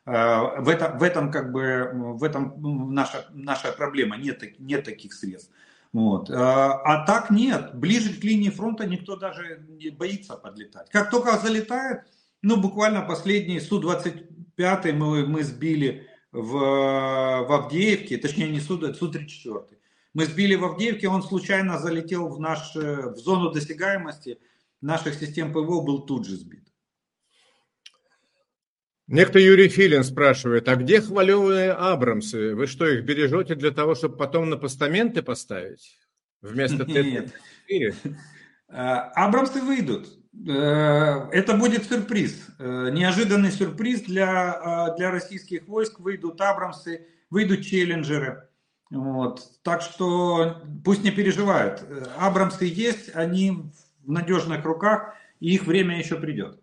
Э, 0.06 0.60
в, 0.60 0.68
это, 0.68 0.96
в 0.98 1.02
этом 1.02 1.30
как 1.30 1.52
бы 1.52 1.90
в 1.94 2.24
этом 2.24 2.92
наша, 2.92 3.26
наша 3.30 3.72
проблема, 3.72 4.16
нет, 4.16 4.42
нет 4.58 4.84
таких 4.84 5.14
средств. 5.14 5.50
Вот. 5.92 6.28
Э, 6.28 6.34
а 6.34 7.04
так 7.06 7.30
нет, 7.30 7.74
ближе 7.74 8.20
к 8.20 8.24
линии 8.24 8.50
фронта 8.50 8.86
никто 8.86 9.16
даже 9.16 9.64
не 9.68 9.90
боится 9.90 10.36
подлетать. 10.36 10.90
Как 10.90 11.10
только 11.10 11.38
залетает, 11.38 12.02
ну 12.42 12.56
буквально 12.56 13.02
последний 13.02 13.60
Су-25 13.60 14.92
мы, 14.92 15.26
мы 15.26 15.42
сбили 15.42 16.08
в, 16.34 17.46
в 17.46 17.52
Авдеевке, 17.52 18.18
точнее 18.18 18.50
не 18.50 18.60
Су, 18.60 18.78
Су-34. 18.92 19.68
Мы 20.14 20.24
сбили 20.26 20.56
в 20.56 20.64
Авдеевке, 20.64 21.08
он 21.08 21.22
случайно 21.22 21.78
залетел 21.78 22.28
в, 22.28 22.40
наш, 22.40 22.74
в 22.74 23.16
зону 23.16 23.52
досягаемости 23.52 24.38
наших 24.80 25.14
систем 25.14 25.52
ПВО, 25.52 25.80
был 25.80 26.04
тут 26.04 26.26
же 26.26 26.36
сбит. 26.36 26.64
Некто 29.06 29.38
Юрий 29.38 29.68
Филин 29.68 30.02
спрашивает, 30.02 30.68
а 30.68 30.76
где 30.76 31.00
хваленые 31.00 31.72
Абрамсы? 31.72 32.54
Вы 32.54 32.66
что, 32.66 32.86
их 32.86 33.04
бережете 33.04 33.54
для 33.54 33.70
того, 33.70 33.94
чтобы 33.94 34.16
потом 34.16 34.50
на 34.50 34.56
постаменты 34.56 35.22
поставить? 35.22 35.98
Вместо 36.42 36.84
Нет. 36.86 37.32
А, 38.68 39.10
Абрамсы 39.26 39.60
выйдут. 39.60 40.08
Э, 40.46 41.28
это 41.32 41.54
будет 41.54 41.84
сюрприз, 41.86 42.48
э, 42.58 42.90
неожиданный 42.92 43.50
сюрприз 43.50 44.02
для, 44.02 44.90
э, 44.92 44.96
для 44.96 45.10
российских 45.10 45.66
войск. 45.68 46.00
Выйдут 46.00 46.40
Абрамсы, 46.40 47.06
выйдут 47.30 47.64
Челленджеры. 47.64 48.48
Вот. 48.90 49.42
Так 49.62 49.80
что 49.80 50.62
пусть 50.84 51.02
не 51.02 51.10
переживают. 51.10 51.82
Абрамсы 52.18 52.66
есть, 52.66 53.14
они 53.14 53.70
в 54.04 54.10
надежных 54.10 54.64
руках, 54.64 55.14
и 55.40 55.54
их 55.54 55.64
время 55.64 55.98
еще 55.98 56.16
придет. 56.16 56.60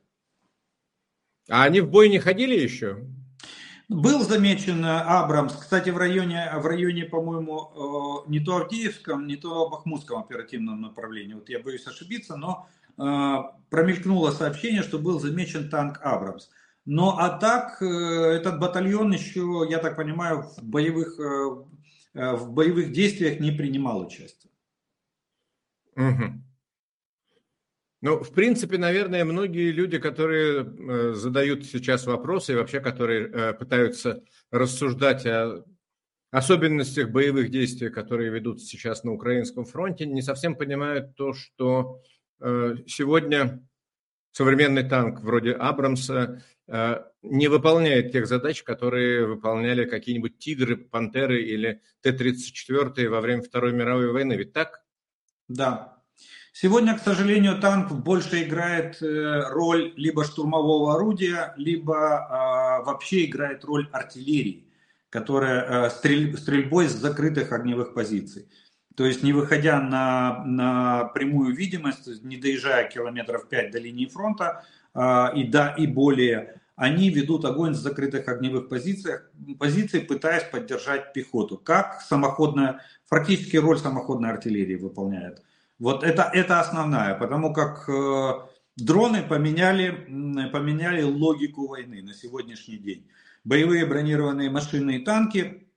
А 1.50 1.64
они 1.64 1.82
в 1.82 1.90
бой 1.90 2.10
не 2.10 2.20
ходили 2.20 2.58
еще? 2.58 3.06
Был 3.90 4.22
замечен 4.22 4.86
Абрамс, 4.86 5.54
кстати, 5.54 5.90
в 5.90 5.98
районе, 5.98 6.50
в 6.56 6.66
районе, 6.66 7.04
по-моему, 7.04 8.24
не 8.28 8.40
то 8.40 8.58
Авдеевском, 8.58 9.28
не 9.28 9.36
то 9.36 9.68
Бахмутском 9.68 10.20
оперативном 10.20 10.80
направлении. 10.80 11.34
Вот 11.34 11.50
я 11.50 11.60
боюсь 11.60 11.86
ошибиться, 11.88 12.38
но 12.38 12.70
промелькнуло 12.96 14.32
сообщение, 14.32 14.84
что 14.84 15.00
был 15.00 15.20
замечен 15.20 15.70
танк 15.70 16.00
Абрамс. 16.02 16.50
Но 16.86 17.18
а 17.20 17.30
так, 17.30 17.82
э, 17.82 17.86
этот 17.86 18.60
батальон 18.60 19.12
еще, 19.12 19.66
я 19.70 19.78
так 19.80 19.96
понимаю, 19.96 20.44
в 20.44 20.64
боевых, 20.64 21.20
э, 21.20 21.64
э, 22.16 22.36
в 22.36 22.52
боевых 22.52 22.92
действиях 22.92 23.40
не 23.40 23.52
принимал 23.52 24.02
участие. 24.02 24.52
Угу. 25.96 26.44
Ну, 28.02 28.24
в 28.24 28.34
принципе, 28.34 28.80
наверное, 28.80 29.24
многие 29.24 29.72
люди, 29.72 30.00
которые 30.00 31.14
задают 31.14 31.66
сейчас 31.66 32.08
вопросы 32.08 32.54
и 32.54 32.56
вообще, 32.56 32.80
которые 32.80 33.54
пытаются 33.54 34.24
рассуждать 34.50 35.24
о 35.28 35.64
особенностях 36.32 37.12
боевых 37.12 37.52
действий, 37.52 37.90
которые 37.90 38.32
ведутся 38.32 38.66
сейчас 38.66 39.04
на 39.04 39.12
украинском 39.12 39.66
фронте, 39.66 40.08
не 40.08 40.24
совсем 40.24 40.56
понимают 40.56 41.16
то, 41.16 41.34
что 41.34 42.02
Э, 42.02 42.11
сегодня 42.88 43.62
современный 44.32 44.84
танк 44.84 45.22
вроде 45.22 45.52
Абрамса 45.54 46.44
э, 46.68 47.04
не 47.22 47.48
выполняет 47.48 48.12
тех 48.12 48.28
задач, 48.28 48.64
которые 48.64 49.26
выполняли 49.28 49.86
какие-нибудь 49.86 50.40
«Тигры», 50.40 50.78
«Пантеры» 50.78 51.44
или 51.44 51.82
Т-34 52.02 53.10
во 53.10 53.22
время 53.22 53.42
Второй 53.42 53.74
мировой 53.74 54.12
войны. 54.12 54.34
Ведь 54.34 54.54
так? 54.54 54.84
Да. 55.48 55.98
Сегодня, 56.54 56.98
к 56.98 57.02
сожалению, 57.02 57.60
танк 57.60 57.92
больше 57.92 58.44
играет 58.44 59.02
э, 59.02 59.44
роль 59.50 59.94
либо 59.96 60.24
штурмового 60.24 60.96
орудия, 60.96 61.54
либо 61.58 62.82
вообще 62.86 63.26
играет 63.26 63.64
роль 63.64 63.88
артиллерии, 63.92 64.68
которая 65.10 65.90
стрельбой 65.90 66.88
с 66.88 66.94
закрытых 66.94 67.52
огневых 67.52 67.94
позиций. 67.94 68.50
То 68.96 69.06
есть 69.06 69.24
не 69.24 69.34
выходя 69.34 69.80
на, 69.80 70.44
на 70.46 71.06
прямую 71.06 71.56
видимость, 71.56 72.24
не 72.24 72.38
доезжая 72.38 72.90
километров 72.90 73.48
5 73.48 73.72
до 73.72 73.80
линии 73.80 74.06
фронта 74.06 74.66
а, 74.94 75.32
и, 75.36 75.46
да, 75.46 75.74
и 75.78 75.88
более, 75.88 76.62
они 76.76 77.10
ведут 77.10 77.46
огонь 77.46 77.74
с 77.74 77.80
закрытых 77.80 78.28
огневых 78.28 78.68
позициях, 78.68 79.30
позиций, 79.60 80.02
пытаясь 80.02 80.44
поддержать 80.44 81.14
пехоту. 81.14 81.58
Как 81.58 82.02
самоходная, 82.02 82.82
фактически 83.06 83.58
роль 83.58 83.78
самоходной 83.78 84.32
артиллерии 84.32 84.76
выполняет. 84.76 85.42
Вот 85.80 86.04
это, 86.04 86.30
это 86.34 86.60
основная, 86.60 87.16
потому 87.16 87.54
как 87.54 87.88
э, 87.90 88.32
дроны 88.78 89.24
поменяли, 89.24 89.92
поменяли 90.52 91.02
логику 91.04 91.68
войны 91.68 92.02
на 92.02 92.14
сегодняшний 92.14 92.78
день. 92.78 93.08
Боевые 93.44 93.86
бронированные 93.86 94.50
машины 94.50 94.98
и 94.98 95.04
танки 95.04 95.68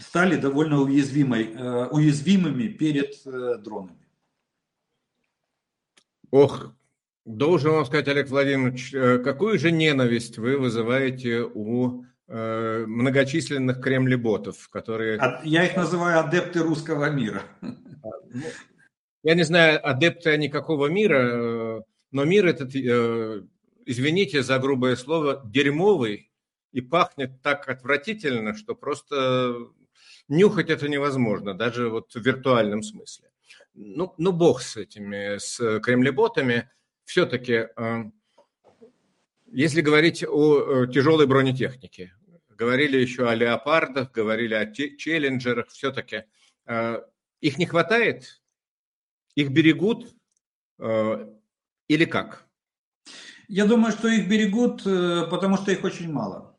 стали 0.00 0.36
довольно 0.36 0.80
уязвимой, 0.80 1.52
э, 1.52 1.86
уязвимыми 1.88 2.68
перед 2.68 3.14
э, 3.26 3.58
дронами. 3.58 3.98
Ох, 6.30 6.72
должен 7.24 7.72
вам 7.72 7.84
сказать, 7.86 8.08
Олег 8.08 8.28
Владимирович, 8.28 8.94
э, 8.94 9.18
какую 9.18 9.58
же 9.58 9.70
ненависть 9.70 10.38
вы 10.38 10.56
вызываете 10.56 11.42
у 11.42 12.04
многочисленных 12.32 13.80
кремлеботов, 13.80 14.68
которые... 14.68 15.20
Я 15.42 15.64
их 15.64 15.74
называю 15.74 16.20
адепты 16.20 16.60
русского 16.60 17.10
мира. 17.10 17.42
Ну, 17.60 18.44
я 19.24 19.34
не 19.34 19.42
знаю, 19.42 19.84
адепты 19.84 20.30
они 20.30 20.48
какого 20.48 20.86
мира, 20.86 21.84
но 22.12 22.24
мир 22.24 22.46
этот, 22.46 22.72
извините 23.84 24.44
за 24.44 24.60
грубое 24.60 24.94
слово, 24.94 25.42
дерьмовый 25.44 26.30
и 26.70 26.80
пахнет 26.80 27.42
так 27.42 27.68
отвратительно, 27.68 28.54
что 28.54 28.76
просто 28.76 29.56
нюхать 30.30 30.70
это 30.70 30.88
невозможно, 30.88 31.54
даже 31.54 31.90
вот 31.90 32.12
в 32.14 32.20
виртуальном 32.20 32.82
смысле. 32.82 33.30
Ну, 33.74 34.14
ну 34.16 34.32
бог 34.32 34.62
с 34.62 34.76
этими, 34.76 35.38
с 35.38 35.80
кремлеботами. 35.80 36.70
Все-таки, 37.04 37.68
э, 37.76 38.04
если 39.52 39.80
говорить 39.80 40.24
о 40.26 40.86
тяжелой 40.86 41.26
бронетехнике, 41.26 42.14
говорили 42.48 42.96
еще 42.98 43.28
о 43.28 43.34
леопардах, 43.34 44.12
говорили 44.12 44.54
о 44.54 44.72
челленджерах, 44.72 45.68
все-таки 45.68 46.24
э, 46.66 47.02
их 47.40 47.58
не 47.58 47.66
хватает, 47.66 48.42
их 49.34 49.50
берегут 49.50 50.14
э, 50.78 51.26
или 51.88 52.04
как? 52.04 52.46
Я 53.48 53.66
думаю, 53.66 53.92
что 53.92 54.06
их 54.06 54.28
берегут, 54.28 54.84
потому 54.84 55.56
что 55.56 55.72
их 55.72 55.82
очень 55.82 56.12
мало 56.12 56.49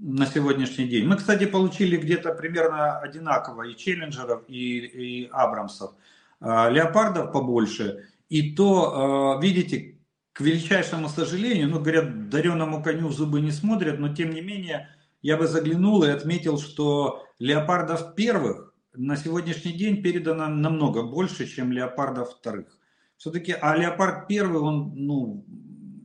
на 0.00 0.26
сегодняшний 0.26 0.88
день. 0.88 1.06
Мы, 1.06 1.16
кстати, 1.16 1.44
получили 1.44 1.96
где-то 1.96 2.32
примерно 2.32 2.98
одинаково 2.98 3.68
и 3.68 3.76
Челленджеров, 3.76 4.42
и, 4.48 4.78
и 4.78 5.28
Абрамсов. 5.30 5.92
А, 6.40 6.70
леопардов 6.70 7.32
побольше. 7.32 8.08
И 8.30 8.54
то, 8.54 9.36
а, 9.36 9.42
видите, 9.42 9.98
к 10.32 10.40
величайшему 10.40 11.08
сожалению, 11.08 11.68
ну, 11.68 11.80
говорят, 11.80 12.30
дареному 12.30 12.82
коню 12.82 13.08
в 13.08 13.12
зубы 13.12 13.40
не 13.40 13.50
смотрят, 13.50 13.98
но 13.98 14.14
тем 14.14 14.30
не 14.30 14.40
менее, 14.40 14.88
я 15.20 15.36
бы 15.36 15.46
заглянул 15.46 16.02
и 16.02 16.08
отметил, 16.08 16.58
что 16.58 17.26
леопардов 17.38 18.14
первых 18.14 18.74
на 18.94 19.16
сегодняшний 19.16 19.72
день 19.72 20.02
передано 20.02 20.48
намного 20.48 21.02
больше, 21.02 21.46
чем 21.46 21.72
леопардов 21.72 22.30
вторых. 22.30 22.78
Все-таки, 23.18 23.52
а 23.52 23.76
леопард 23.76 24.28
первый, 24.28 24.62
он, 24.62 24.92
ну, 24.94 25.44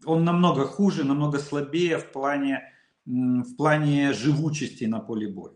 он 0.05 0.25
намного 0.25 0.65
хуже, 0.65 1.05
намного 1.05 1.39
слабее 1.39 1.97
в 1.97 2.11
плане, 2.11 2.61
в 3.05 3.55
плане 3.55 4.13
живучести 4.13 4.85
на 4.85 4.99
поле 4.99 5.27
боя. 5.27 5.53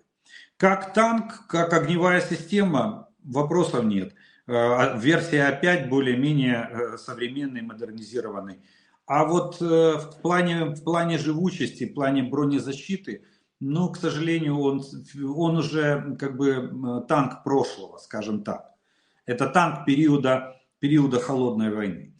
Как 0.57 0.93
танк, 0.93 1.47
как 1.47 1.73
огневая 1.73 2.21
система, 2.21 3.09
вопросов 3.23 3.85
нет. 3.85 4.13
Э, 4.49 4.53
а 4.53 4.97
версия 4.97 5.51
5 5.51 5.89
более-менее 5.89 6.69
э, 6.71 6.97
современный, 6.97 7.61
модернизированный. 7.61 8.59
А 9.05 9.25
вот 9.25 9.61
э, 9.61 9.65
в 9.65 10.21
плане, 10.21 10.65
в 10.65 10.83
плане 10.83 11.17
живучести, 11.17 11.85
в 11.85 11.93
плане 11.93 12.23
бронезащиты, 12.23 13.25
ну, 13.59 13.89
к 13.89 13.97
сожалению, 13.97 14.57
он, 14.59 14.83
он 15.35 15.57
уже 15.57 16.15
как 16.19 16.37
бы 16.37 17.05
танк 17.07 17.43
прошлого, 17.43 17.97
скажем 17.97 18.43
так. 18.43 18.71
Это 19.25 19.47
танк 19.47 19.85
периода, 19.85 20.59
периода 20.79 21.19
холодной 21.19 21.73
войны. 21.73 22.15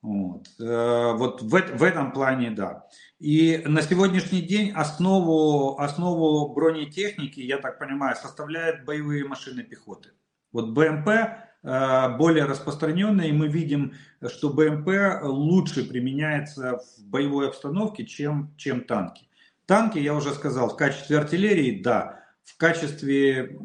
Вот, 0.00 0.46
вот 0.58 1.42
в, 1.42 1.48
в 1.48 1.82
этом 1.82 2.12
плане, 2.12 2.52
да. 2.52 2.86
И 3.18 3.62
на 3.66 3.82
сегодняшний 3.82 4.42
день 4.42 4.70
основу, 4.70 5.78
основу 5.80 6.54
бронетехники, 6.54 7.40
я 7.40 7.58
так 7.58 7.80
понимаю, 7.80 8.14
составляют 8.14 8.84
боевые 8.84 9.24
машины 9.24 9.64
пехоты. 9.64 10.10
Вот 10.52 10.70
БМП 10.70 11.08
э, 11.08 12.16
более 12.16 12.44
распространенные, 12.44 13.30
и 13.30 13.32
мы 13.32 13.48
видим, 13.48 13.94
что 14.28 14.50
БМП 14.50 14.88
лучше 15.22 15.84
применяется 15.84 16.78
в 16.78 17.04
боевой 17.04 17.48
обстановке, 17.48 18.06
чем, 18.06 18.54
чем 18.56 18.82
танки. 18.82 19.28
Танки, 19.66 19.98
я 19.98 20.14
уже 20.14 20.32
сказал, 20.32 20.70
в 20.70 20.76
качестве 20.76 21.18
артиллерии, 21.18 21.82
да, 21.82 22.24
в 22.44 22.56
качестве 22.56 23.58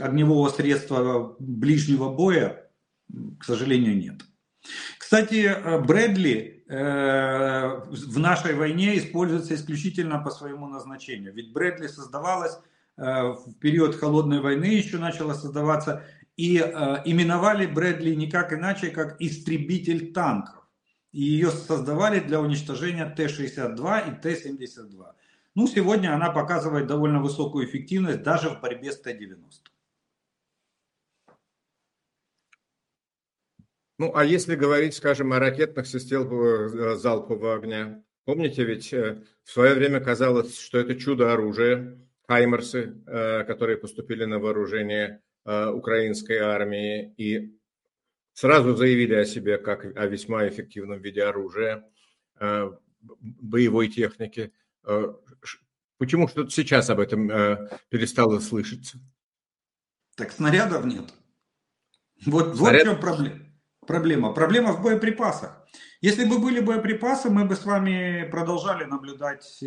огневого 0.00 0.48
средства 0.48 1.36
ближнего 1.38 2.08
боя, 2.08 2.70
к 3.38 3.44
сожалению, 3.44 3.98
нет. 3.98 4.22
Кстати, 4.98 5.46
э, 5.46 5.80
Брэдли 5.80 6.64
э, 6.68 7.80
в 7.90 8.18
нашей 8.18 8.54
войне 8.54 8.98
используется 8.98 9.54
исключительно 9.54 10.18
по 10.18 10.30
своему 10.30 10.68
назначению. 10.68 11.32
Ведь 11.32 11.52
Брэдли 11.52 11.86
создавалась 11.86 12.58
в 12.96 13.54
период 13.60 13.96
холодной 13.96 14.40
войны, 14.40 14.66
еще 14.66 14.98
начала 14.98 15.32
создаваться 15.32 16.04
и 16.40 16.56
э, 16.56 17.02
именовали 17.04 17.66
Брэдли 17.66 18.14
никак 18.14 18.54
иначе, 18.54 18.88
как 18.90 19.20
истребитель 19.20 20.12
танков. 20.14 20.66
И 21.12 21.22
ее 21.22 21.50
создавали 21.50 22.20
для 22.20 22.40
уничтожения 22.40 23.04
Т-62 23.04 24.08
и 24.08 24.22
Т-72. 24.22 25.04
Ну, 25.54 25.66
сегодня 25.66 26.14
она 26.14 26.30
показывает 26.30 26.86
довольно 26.86 27.20
высокую 27.20 27.66
эффективность 27.66 28.22
даже 28.22 28.48
в 28.48 28.60
борьбе 28.60 28.90
с 28.90 29.00
Т-90. 29.02 29.69
Ну, 34.00 34.12
а 34.14 34.24
если 34.24 34.54
говорить, 34.54 34.94
скажем, 34.94 35.34
о 35.34 35.38
ракетных 35.38 35.86
системах 35.86 36.32
э, 36.72 36.96
залпового 36.96 37.54
огня, 37.56 38.02
помните, 38.24 38.64
ведь 38.64 38.94
э, 38.94 39.22
в 39.44 39.50
свое 39.50 39.74
время 39.74 40.00
казалось, 40.00 40.58
что 40.58 40.78
это 40.78 40.94
чудо 40.94 41.34
оружия, 41.34 41.98
хаймерсы, 42.26 42.94
э, 43.06 43.44
которые 43.44 43.76
поступили 43.76 44.24
на 44.24 44.38
вооружение 44.38 45.20
украинской 45.44 46.38
армии 46.38 47.12
и 47.18 47.58
сразу 48.32 48.74
заявили 48.74 49.14
о 49.16 49.26
себе 49.26 49.58
как 49.58 49.84
о 49.84 50.06
весьма 50.06 50.48
эффективном 50.48 51.00
виде 51.00 51.22
оружия, 51.22 51.84
боевой 53.00 53.88
техники. 53.88 54.52
Почему 55.98 56.28
что-то 56.28 56.50
сейчас 56.50 56.90
об 56.90 57.00
этом 57.00 57.28
перестало 57.88 58.38
слышаться? 58.38 58.98
Так 60.14 60.30
снарядов 60.30 60.84
нет. 60.84 61.12
Вот, 62.26 62.56
Снаряд... 62.56 62.86
вот 62.86 62.92
в 62.92 62.92
чем 62.92 63.00
проблема. 63.00 63.49
Проблема. 63.90 64.32
Проблема 64.32 64.72
в 64.72 64.82
боеприпасах. 64.82 65.66
Если 66.00 66.24
бы 66.24 66.38
были 66.38 66.60
боеприпасы, 66.60 67.28
мы 67.28 67.44
бы 67.44 67.56
с 67.56 67.64
вами 67.64 68.28
продолжали 68.30 68.84
наблюдать 68.84 69.58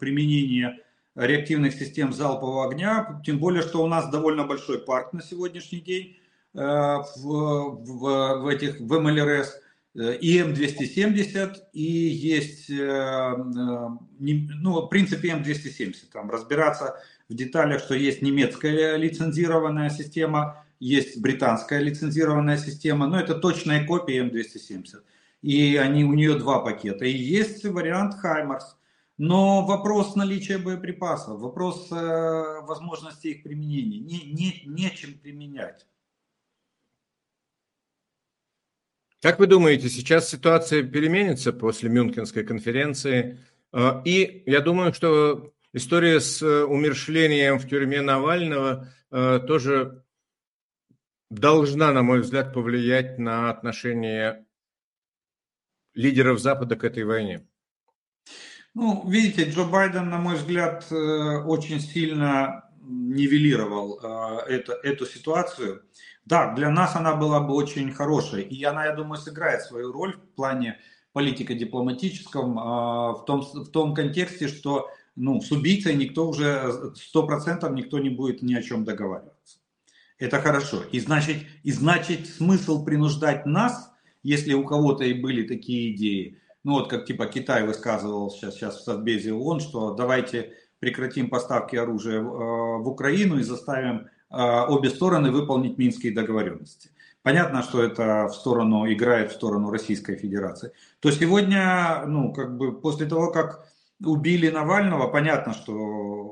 применение 0.00 0.80
реактивных 1.14 1.74
систем 1.74 2.12
залпового 2.12 2.68
огня, 2.68 3.22
тем 3.24 3.38
более, 3.38 3.62
что 3.62 3.84
у 3.84 3.86
нас 3.86 4.10
довольно 4.10 4.44
большой 4.44 4.80
парк 4.80 5.12
на 5.12 5.22
сегодняшний 5.22 5.80
день 5.80 6.16
э, 6.54 6.58
в, 6.58 7.22
в, 7.22 8.42
в 8.42 8.48
этих 8.48 8.80
в 8.80 8.98
МЛРС, 8.98 9.54
э, 9.94 10.16
и 10.16 10.40
М270, 10.40 11.54
и 11.72 11.82
есть, 11.82 12.68
э, 12.70 13.34
ну, 13.38 14.80
в 14.82 14.88
принципе, 14.88 15.28
М270, 15.28 15.94
там 16.12 16.28
разбираться 16.28 16.96
в 17.28 17.34
деталях, 17.34 17.80
что 17.82 17.94
есть 17.94 18.20
немецкая 18.20 18.96
лицензированная 18.96 19.90
система, 19.90 20.63
есть 20.84 21.18
британская 21.18 21.80
лицензированная 21.80 22.58
система, 22.58 23.06
но 23.06 23.18
это 23.18 23.34
точная 23.34 23.86
копия 23.86 24.22
М270. 24.22 25.02
И 25.40 25.76
они, 25.76 26.04
у 26.04 26.12
нее 26.12 26.38
два 26.38 26.60
пакета. 26.60 27.06
И 27.06 27.16
есть 27.16 27.64
вариант 27.64 28.14
Хаймарс. 28.14 28.76
Но 29.16 29.64
вопрос 29.64 30.14
наличия 30.14 30.58
боеприпасов, 30.58 31.40
вопрос 31.40 31.90
э, 31.90 31.94
возможности 31.94 33.28
их 33.28 33.44
применения, 33.44 34.00
не, 34.00 34.32
не, 34.32 34.62
нечем 34.66 35.16
применять. 35.16 35.86
Как 39.22 39.38
вы 39.38 39.46
думаете, 39.46 39.88
сейчас 39.88 40.28
ситуация 40.28 40.82
переменится 40.82 41.52
после 41.52 41.88
Мюнхенской 41.88 42.44
конференции? 42.44 43.38
Э, 43.72 44.02
и 44.04 44.42
я 44.44 44.60
думаю, 44.60 44.92
что 44.92 45.54
история 45.72 46.20
с 46.20 46.42
э, 46.42 46.64
умершлением 46.64 47.58
в 47.58 47.68
тюрьме 47.68 48.02
Навального 48.02 48.88
э, 49.10 49.40
тоже 49.46 50.03
должна, 51.34 51.92
на 51.92 52.02
мой 52.02 52.20
взгляд, 52.20 52.52
повлиять 52.52 53.18
на 53.18 53.50
отношение 53.50 54.46
лидеров 55.94 56.40
Запада 56.40 56.76
к 56.76 56.84
этой 56.84 57.04
войне. 57.04 57.46
Ну, 58.74 59.08
видите, 59.08 59.48
Джо 59.48 59.64
Байден, 59.64 60.10
на 60.10 60.18
мой 60.18 60.34
взгляд, 60.36 60.86
э, 60.90 60.94
очень 60.94 61.80
сильно 61.80 62.68
нивелировал 62.80 64.00
э, 64.02 64.52
это, 64.52 64.72
эту 64.82 65.06
ситуацию. 65.06 65.84
Да, 66.24 66.54
для 66.54 66.70
нас 66.70 66.96
она 66.96 67.14
была 67.14 67.40
бы 67.40 67.54
очень 67.54 67.92
хорошей, 67.92 68.42
и 68.42 68.64
она, 68.64 68.86
я 68.86 68.94
думаю, 68.94 69.18
сыграет 69.20 69.62
свою 69.62 69.92
роль 69.92 70.16
в 70.16 70.34
плане 70.34 70.80
политико-дипломатическом, 71.12 72.58
э, 72.58 72.62
в 72.62 73.24
том, 73.26 73.42
в 73.42 73.68
том 73.70 73.94
контексте, 73.94 74.48
что 74.48 74.90
ну, 75.14 75.40
с 75.40 75.52
убийцей 75.52 75.94
никто 75.94 76.28
уже, 76.28 76.92
сто 76.96 77.24
процентов 77.24 77.72
никто 77.72 78.00
не 78.00 78.10
будет 78.10 78.42
ни 78.42 78.54
о 78.54 78.62
чем 78.62 78.84
договариваться. 78.84 79.33
Это 80.18 80.40
хорошо. 80.40 80.82
И 80.92 81.00
значит, 81.00 81.38
и 81.62 81.72
значит 81.72 82.28
смысл 82.28 82.84
принуждать 82.84 83.46
нас, 83.46 83.92
если 84.22 84.54
у 84.54 84.64
кого-то 84.64 85.04
и 85.04 85.14
были 85.14 85.46
такие 85.46 85.94
идеи, 85.94 86.38
ну 86.62 86.72
вот 86.72 86.88
как 86.88 87.04
типа 87.04 87.26
Китай 87.26 87.66
высказывал 87.66 88.30
сейчас, 88.30 88.54
сейчас 88.54 88.78
в 88.78 88.84
Совбезе 88.84 89.32
ООН, 89.32 89.60
что 89.60 89.94
давайте 89.94 90.54
прекратим 90.78 91.28
поставки 91.28 91.76
оружия 91.76 92.20
в, 92.20 92.26
э, 92.26 92.88
Украину 92.88 93.38
и 93.38 93.42
заставим 93.42 94.06
э, 94.30 94.66
обе 94.68 94.90
стороны 94.90 95.30
выполнить 95.30 95.78
минские 95.78 96.12
договоренности. 96.12 96.90
Понятно, 97.22 97.62
что 97.62 97.82
это 97.82 98.28
в 98.28 98.34
сторону 98.34 98.90
играет 98.92 99.32
в 99.32 99.34
сторону 99.34 99.70
Российской 99.70 100.16
Федерации. 100.16 100.72
То 101.00 101.10
сегодня, 101.10 102.04
ну, 102.06 102.32
как 102.32 102.56
бы 102.56 102.78
после 102.78 103.06
того, 103.06 103.30
как 103.32 103.66
убили 104.04 104.50
Навального, 104.50 105.08
понятно, 105.08 105.54
что 105.54 105.72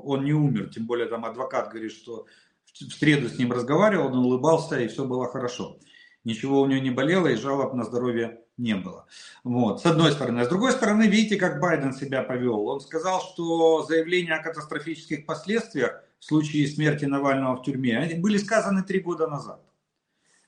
он 0.05 0.25
не 0.25 0.35
умер, 0.35 0.69
тем 0.69 0.87
более 0.87 1.07
там 1.07 1.25
адвокат 1.25 1.71
говорит, 1.71 1.93
что 1.93 2.27
в 2.73 2.93
среду 2.93 3.29
с 3.29 3.39
ним 3.39 3.53
разговаривал, 3.53 4.07
он 4.07 4.19
улыбался 4.19 4.81
и 4.81 4.89
все 4.89 5.05
было 5.05 5.27
хорошо. 5.29 5.79
Ничего 6.25 6.61
у 6.61 6.67
него 6.67 6.81
не 6.81 6.91
болело 6.91 7.27
и 7.27 7.37
жалоб 7.37 7.75
на 7.75 7.85
здоровье 7.85 8.41
не 8.57 8.77
было. 8.77 9.07
Вот, 9.45 9.83
с 9.83 9.87
одной 9.87 10.13
стороны. 10.13 10.41
А 10.41 10.45
с 10.45 10.49
другой 10.49 10.73
стороны, 10.73 11.09
видите, 11.09 11.37
как 11.37 11.61
Байден 11.61 11.93
себя 11.93 12.23
повел. 12.23 12.67
Он 12.69 12.81
сказал, 12.81 13.21
что 13.21 13.83
заявления 13.83 14.35
о 14.35 14.43
катастрофических 14.43 15.27
последствиях 15.27 16.03
в 16.21 16.25
случае 16.25 16.69
смерти 16.69 17.05
Навального 17.05 17.57
в 17.57 17.63
тюрьме 17.63 18.15
были 18.19 18.39
сказаны 18.39 18.83
три 18.85 19.01
года 19.01 19.27
назад. 19.27 19.61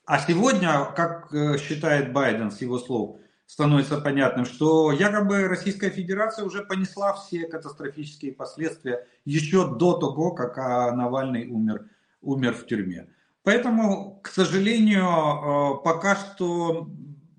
А 0.05 0.19
сегодня, 0.19 0.85
как 0.95 1.33
э, 1.33 1.57
считает 1.57 2.13
Байден 2.13 2.51
с 2.51 2.61
его 2.61 2.77
слов, 2.77 3.17
становится 3.47 3.99
понятным, 3.99 4.45
что 4.45 4.91
якобы 4.91 5.47
Российская 5.47 5.89
Федерация 5.89 6.45
уже 6.45 6.63
понесла 6.63 7.13
все 7.13 7.47
катастрофические 7.47 8.33
последствия 8.33 9.07
еще 9.25 9.75
до 9.75 9.97
того, 9.97 10.31
как 10.31 10.57
а, 10.57 10.91
Навальный 10.91 11.47
умер, 11.47 11.89
умер 12.25 12.53
в 12.53 12.65
тюрьме. 12.65 13.07
Поэтому, 13.43 14.19
к 14.23 14.27
сожалению, 14.29 15.05
э, 15.05 15.83
пока 15.83 16.15
что 16.15 16.89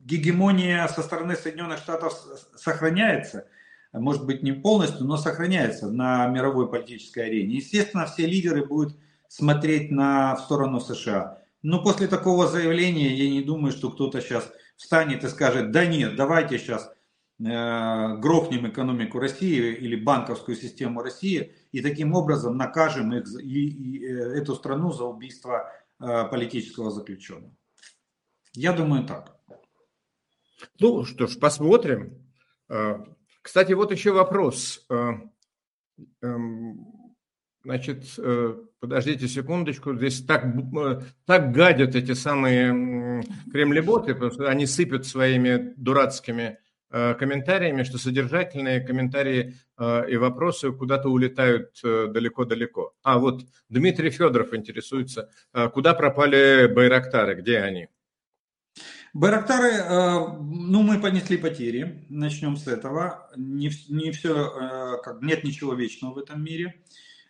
гегемония 0.04 0.86
со 0.88 1.02
стороны 1.02 1.34
Соединенных 1.34 1.78
Штатов 1.78 2.14
сохраняется, 2.54 3.46
может 3.92 4.24
быть 4.24 4.42
не 4.42 4.52
полностью, 4.52 5.04
но 5.04 5.16
сохраняется 5.16 5.90
на 5.90 6.26
мировой 6.28 6.68
политической 6.70 7.26
арене. 7.26 7.56
Естественно, 7.56 8.06
все 8.06 8.26
лидеры 8.26 8.64
будут 8.64 8.96
смотреть 9.28 9.90
на, 9.90 10.36
в 10.36 10.40
сторону 10.40 10.80
США. 10.80 11.38
Но 11.62 11.82
после 11.82 12.06
такого 12.06 12.46
заявления 12.46 13.12
я 13.12 13.28
не 13.28 13.42
думаю, 13.42 13.72
что 13.72 13.90
кто-то 13.90 14.20
сейчас 14.20 14.48
встанет 14.76 15.24
и 15.24 15.28
скажет, 15.28 15.72
да 15.72 15.86
нет, 15.86 16.14
давайте 16.14 16.58
сейчас 16.58 16.92
грохнем 17.38 18.68
экономику 18.68 19.18
России 19.18 19.74
или 19.74 19.96
банковскую 19.96 20.56
систему 20.56 21.02
России 21.02 21.52
и 21.72 21.82
таким 21.82 22.14
образом 22.14 22.56
накажем 22.56 23.12
их, 23.12 23.24
и, 23.42 23.68
и, 23.68 24.04
эту 24.04 24.54
страну 24.54 24.90
за 24.92 25.04
убийство 25.04 25.70
политического 25.98 26.90
заключенного. 26.90 27.54
Я 28.54 28.72
думаю 28.72 29.06
так. 29.06 29.36
Ну 30.80 31.04
что 31.04 31.26
ж, 31.26 31.38
посмотрим. 31.38 32.26
Кстати, 33.42 33.72
вот 33.74 33.92
еще 33.92 34.12
вопрос. 34.12 34.86
Эм, 36.22 36.86
значит, 37.64 38.04
э, 38.18 38.54
подождите 38.80 39.28
секундочку, 39.28 39.94
здесь 39.94 40.24
так, 40.24 40.44
э, 40.46 41.00
так 41.24 41.52
гадят 41.52 41.94
эти 41.94 42.12
самые 42.12 43.22
кремлеботы, 43.50 44.14
потому 44.14 44.32
что 44.32 44.48
они 44.48 44.66
сыпят 44.66 45.06
своими 45.06 45.74
дурацкими 45.76 46.42
э, 46.42 46.56
комментариями, 46.90 47.82
что 47.82 47.98
содержательные 47.98 48.80
комментарии 48.80 49.54
и 49.78 50.16
вопросы 50.16 50.72
куда-то 50.72 51.08
улетают 51.08 51.78
далеко-далеко. 51.82 52.94
А 53.02 53.18
вот 53.18 53.42
Дмитрий 53.68 54.10
Федоров 54.10 54.54
интересуется, 54.54 55.30
куда 55.74 55.94
пропали 55.94 56.72
Байрактары, 56.72 57.34
где 57.34 57.58
они? 57.58 57.88
Байрактары, 59.16 59.70
э, 59.70 60.28
ну, 60.42 60.82
мы 60.82 61.00
понесли 61.00 61.38
потери, 61.38 62.04
начнем 62.10 62.54
с 62.58 62.66
этого. 62.66 63.30
Не, 63.34 63.70
не 63.88 64.10
все, 64.10 64.34
э, 64.34 65.02
как, 65.02 65.22
нет 65.22 65.42
ничего 65.42 65.72
вечного 65.72 66.12
в 66.12 66.18
этом 66.18 66.44
мире, 66.44 66.82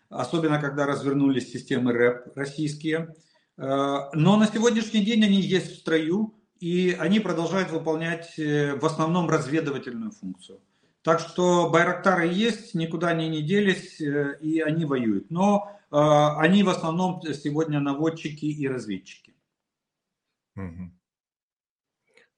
особенно 0.08 0.60
когда 0.60 0.84
развернулись 0.84 1.52
системы 1.52 1.92
РЭП 1.92 2.36
российские. 2.36 3.14
Э, 3.56 4.08
но 4.14 4.36
на 4.36 4.48
сегодняшний 4.48 5.04
день 5.04 5.24
они 5.24 5.40
есть 5.40 5.76
в 5.76 5.78
строю, 5.78 6.34
и 6.60 6.96
они 6.98 7.20
продолжают 7.20 7.70
выполнять 7.70 8.34
в 8.36 8.84
основном 8.84 9.28
разведывательную 9.28 10.10
функцию. 10.12 10.60
Так 11.02 11.20
что 11.20 11.70
Байрактары 11.70 12.28
есть, 12.28 12.74
никуда 12.74 13.08
они 13.08 13.28
не 13.28 13.42
делись, 13.42 14.00
и 14.00 14.60
они 14.60 14.84
воюют. 14.84 15.30
Но 15.30 15.70
они 15.90 16.62
в 16.64 16.68
основном 16.68 17.22
сегодня 17.22 17.78
наводчики 17.80 18.46
и 18.46 18.66
разведчики. 18.66 19.34
Угу. 20.56 20.90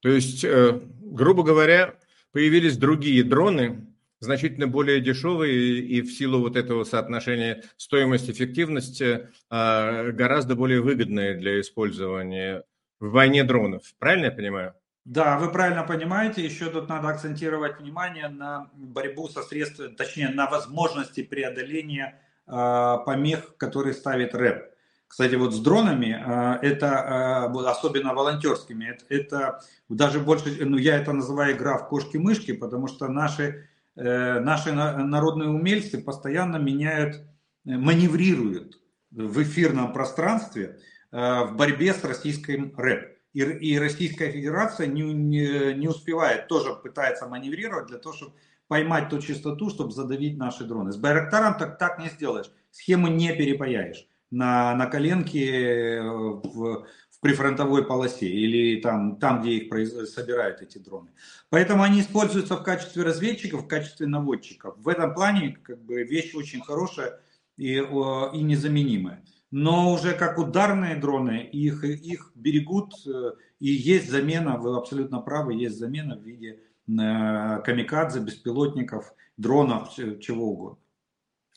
То 0.01 0.09
есть, 0.11 0.45
э, 0.45 0.81
грубо 1.01 1.43
говоря, 1.43 1.99
появились 2.33 2.77
другие 2.77 3.25
дроны, 3.25 3.87
значительно 4.21 4.66
более 4.66 5.01
дешевые 5.01 5.81
и 5.81 6.03
в 6.03 6.12
силу 6.12 6.41
вот 6.41 6.57
этого 6.57 6.85
соотношения 6.85 7.64
стоимость-эффективность 7.77 9.03
а, 9.49 10.11
гораздо 10.11 10.57
более 10.57 10.81
выгодные 10.81 11.35
для 11.35 11.61
использования 11.61 12.64
в 13.01 13.11
войне 13.11 13.44
дронов. 13.44 13.82
Правильно 13.99 14.26
я 14.26 14.32
понимаю? 14.32 14.74
Да, 15.05 15.38
вы 15.38 15.51
правильно 15.51 15.84
понимаете. 15.84 16.44
Еще 16.44 16.70
тут 16.70 16.88
надо 16.88 17.09
акцентировать 17.09 17.80
внимание 17.80 18.28
на 18.28 18.70
борьбу 18.74 19.28
со 19.28 19.42
средствами, 19.42 19.94
точнее, 19.94 20.28
на 20.28 20.46
возможности 20.49 21.22
преодоления 21.22 22.20
э, 22.46 22.96
помех, 23.07 23.57
которые 23.57 23.94
ставит 23.94 24.34
РЭП. 24.34 24.74
Кстати, 25.09 25.36
вот 25.36 25.55
с 25.55 25.59
дронами, 25.61 26.22
а, 26.22 26.59
это 26.61 27.46
а, 27.46 27.70
особенно 27.70 28.12
волонтерскими, 28.12 28.84
это, 28.90 29.05
это 29.09 29.61
даже 29.88 30.20
больше, 30.20 30.55
ну 30.61 30.76
я 30.76 30.96
это 30.96 31.12
называю 31.12 31.57
игра 31.57 31.78
в 31.78 31.88
кошки-мышки, 31.88 32.53
потому 32.53 32.88
что 32.88 33.09
наши, 33.09 33.68
э, 33.96 34.40
наши 34.40 34.70
народные 34.70 35.49
умельцы 35.49 35.96
постоянно 35.96 36.59
меняют, 36.59 37.16
э, 37.16 37.20
маневрируют 37.64 38.78
в 39.11 39.42
эфирном 39.42 39.94
пространстве 39.94 40.64
э, 40.64 40.78
в 41.11 41.52
борьбе 41.54 41.94
с 41.94 42.04
российским 42.04 42.74
рэп. 42.76 43.18
И, 43.32 43.40
и 43.40 43.78
Российская 43.78 44.30
Федерация 44.30 44.86
не, 44.86 45.02
не, 45.02 45.74
не 45.74 45.88
успевает, 45.88 46.48
тоже 46.48 46.74
пытается 46.74 47.26
маневрировать 47.26 47.86
для 47.86 47.98
того, 47.98 48.14
чтобы 48.14 48.32
поймать 48.68 49.09
ту 49.09 49.20
частоту, 49.20 49.70
чтобы 49.70 49.92
задавить 49.92 50.36
наши 50.36 50.64
дроны. 50.64 50.92
С 50.92 50.96
Байрактаром 50.96 51.59
так, 51.59 51.78
так 51.78 51.98
не 51.98 52.09
сделаешь, 52.09 52.50
схему 52.70 53.09
не 53.09 53.34
перепаяешь 53.34 54.06
на, 54.30 54.74
на 54.74 54.86
коленке 54.86 55.96
э, 55.96 56.02
в, 56.02 56.86
в 57.11 57.20
прифронтовой 57.20 57.84
полосе 57.84 58.28
или 58.28 58.80
там, 58.80 59.16
там 59.16 59.40
где 59.40 59.52
их 59.52 59.68
произ... 59.68 59.92
собирают 60.12 60.61
эти 60.61 60.78
дроны. 60.78 61.11
Поэтому 61.50 61.82
они 61.82 62.00
используются 62.00 62.56
в 62.56 62.62
качестве 62.62 63.02
разведчиков, 63.02 63.62
в 63.62 63.66
качестве 63.66 64.06
наводчиков. 64.06 64.74
В 64.78 64.88
этом 64.88 65.14
плане 65.14 65.59
как 65.62 65.82
бы 65.82 66.02
вещь 66.04 66.34
очень 66.34 66.61
хорошая 66.61 67.20
и, 67.56 67.76
и 67.76 68.42
незаменимая. 68.42 69.24
Но 69.51 69.92
уже 69.92 70.12
как 70.12 70.38
ударные 70.38 70.96
дроны, 70.96 71.49
их, 71.51 71.82
их 71.82 72.32
берегут, 72.34 72.92
э, 73.07 73.32
и 73.61 73.70
есть 73.70 74.11
замена, 74.11 74.59
вы 74.59 74.76
абсолютно 74.76 75.20
правы, 75.20 75.55
есть 75.55 75.78
замена 75.78 76.16
в 76.16 76.22
виде 76.22 76.61
э, 76.86 77.61
камикадзе, 77.64 78.20
беспилотников, 78.20 79.14
дронов, 79.38 79.94
чего 79.94 80.51
угодно. 80.51 80.78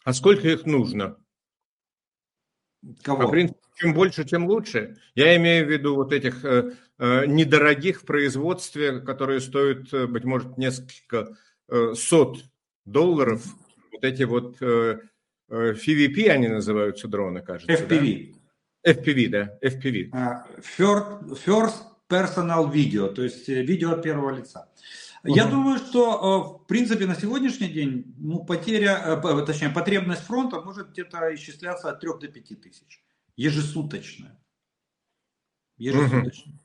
А 0.05 0.13
сколько 0.13 0.47
их 0.47 0.65
нужно? 0.65 1.17
Кого? 3.03 3.23
По 3.23 3.27
принципу, 3.27 3.59
чем 3.75 3.93
больше, 3.93 4.23
тем 4.23 4.47
лучше. 4.47 4.97
Я 5.13 5.35
имею 5.35 5.65
в 5.65 5.69
виду 5.69 5.95
вот 5.95 6.13
этих 6.13 6.45
э, 6.45 6.73
э, 6.97 7.25
недорогих 7.25 8.01
в 8.01 8.05
производстве, 8.05 9.01
которые 9.01 9.41
стоят, 9.41 10.09
быть 10.09 10.23
может, 10.23 10.57
несколько 10.57 11.35
э, 11.67 11.93
сот 11.93 12.39
долларов. 12.85 13.43
Вот 13.91 14.03
эти 14.03 14.23
вот 14.23 14.61
э, 14.61 14.99
FPV, 15.51 16.29
они 16.29 16.47
называются 16.47 17.07
дроны, 17.07 17.41
кажется. 17.41 17.71
FPV. 17.71 18.35
Да? 18.83 18.91
FPV, 18.93 19.27
да, 19.27 19.57
FPV. 19.61 20.09
Uh, 20.11 21.35
first 21.45 21.91
Personal 22.11 22.69
Video, 22.71 23.07
то 23.13 23.23
есть 23.23 23.47
э, 23.47 23.63
видео 23.63 23.91
от 23.91 24.03
первого 24.03 24.31
лица. 24.31 24.69
Угу. 25.23 25.33
Я 25.33 25.45
думаю, 25.45 25.77
что 25.77 26.59
э, 26.59 26.63
в 26.63 26.67
принципе 26.67 27.05
на 27.05 27.15
сегодняшний 27.15 27.69
день 27.69 28.13
ну, 28.17 28.43
потеря, 28.43 29.21
э, 29.23 29.45
точнее 29.45 29.69
потребность 29.69 30.23
фронта 30.23 30.59
может 30.61 30.91
где-то 30.91 31.33
исчисляться 31.35 31.89
от 31.89 32.01
3 32.01 32.09
до 32.19 32.27
5 32.27 32.61
тысяч. 32.61 33.01
Ежесуточная. 33.37 34.37
Ежесуточная. 35.77 36.55
Угу. 36.55 36.61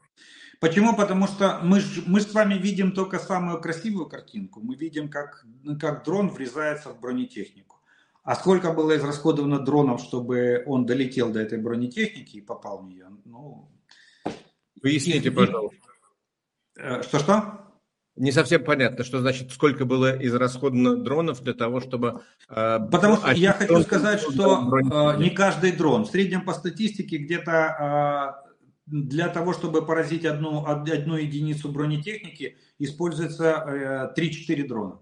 Почему? 0.58 0.96
Потому 0.96 1.28
что 1.28 1.60
мы, 1.62 1.80
мы 2.06 2.20
с 2.20 2.32
вами 2.32 2.54
видим 2.54 2.92
только 2.92 3.20
самую 3.20 3.60
красивую 3.60 4.08
картинку. 4.08 4.60
Мы 4.60 4.74
видим, 4.74 5.08
как, 5.08 5.44
как 5.78 6.04
дрон 6.04 6.30
врезается 6.30 6.90
в 6.90 7.00
бронетехнику. 7.00 7.75
А 8.26 8.34
сколько 8.34 8.72
было 8.72 8.96
израсходовано 8.96 9.60
дронов, 9.60 10.00
чтобы 10.00 10.64
он 10.66 10.84
долетел 10.84 11.30
до 11.30 11.38
этой 11.38 11.58
бронетехники 11.58 12.38
и 12.38 12.40
попал 12.40 12.78
в 12.78 12.88
нее? 12.88 13.06
Ну, 13.24 13.70
Поясните, 14.82 15.30
пожалуйста. 15.30 15.78
Э, 16.76 17.02
что-что? 17.02 17.60
Не 18.16 18.32
совсем 18.32 18.64
понятно, 18.64 19.04
что 19.04 19.20
значит, 19.20 19.52
сколько 19.52 19.84
было 19.84 20.10
израсходовано 20.26 20.96
дронов 20.96 21.40
для 21.40 21.54
того, 21.54 21.80
чтобы... 21.80 22.22
Э, 22.48 22.80
Потому 22.90 23.16
что 23.18 23.30
я 23.30 23.52
хочу 23.52 23.80
сказать, 23.82 24.20
что 24.20 24.76
э, 24.76 25.18
не 25.18 25.30
каждый 25.30 25.70
дрон. 25.70 26.04
В 26.04 26.10
среднем 26.10 26.44
по 26.44 26.52
статистике 26.52 27.18
где-то 27.18 28.42
э, 28.42 28.52
для 28.86 29.28
того, 29.28 29.52
чтобы 29.52 29.86
поразить 29.86 30.24
одну, 30.24 30.66
одну 30.66 31.14
единицу 31.14 31.68
бронетехники, 31.68 32.56
используется 32.80 34.12
3-4 34.18 34.66
дрона. 34.66 35.00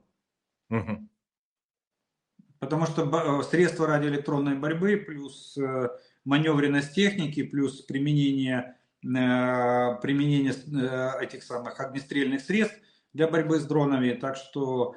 Угу. 0.68 1.08
Потому 2.64 2.86
что 2.86 3.42
средства 3.42 3.86
радиоэлектронной 3.86 4.56
борьбы 4.56 4.96
плюс 4.96 5.58
маневренность 6.24 6.94
техники 6.94 7.42
плюс 7.42 7.82
применение, 7.82 8.76
применение 9.02 10.54
этих 11.20 11.42
самых 11.42 11.78
огнестрельных 11.78 12.40
средств 12.40 12.78
для 13.12 13.28
борьбы 13.28 13.60
с 13.60 13.66
дронами. 13.66 14.12
Так 14.12 14.36
что, 14.36 14.94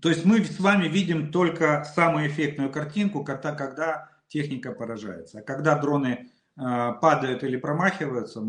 то 0.00 0.08
есть 0.08 0.24
мы 0.24 0.44
с 0.44 0.60
вами 0.60 0.88
видим 0.88 1.32
только 1.32 1.84
самую 1.84 2.28
эффектную 2.28 2.70
картинку, 2.70 3.24
когда, 3.24 3.52
когда 3.54 4.08
техника 4.28 4.72
поражается. 4.72 5.40
А 5.40 5.42
когда 5.42 5.78
дроны 5.78 6.30
э, 6.56 6.92
падают 7.00 7.42
или 7.42 7.56
промахиваются, 7.56 8.44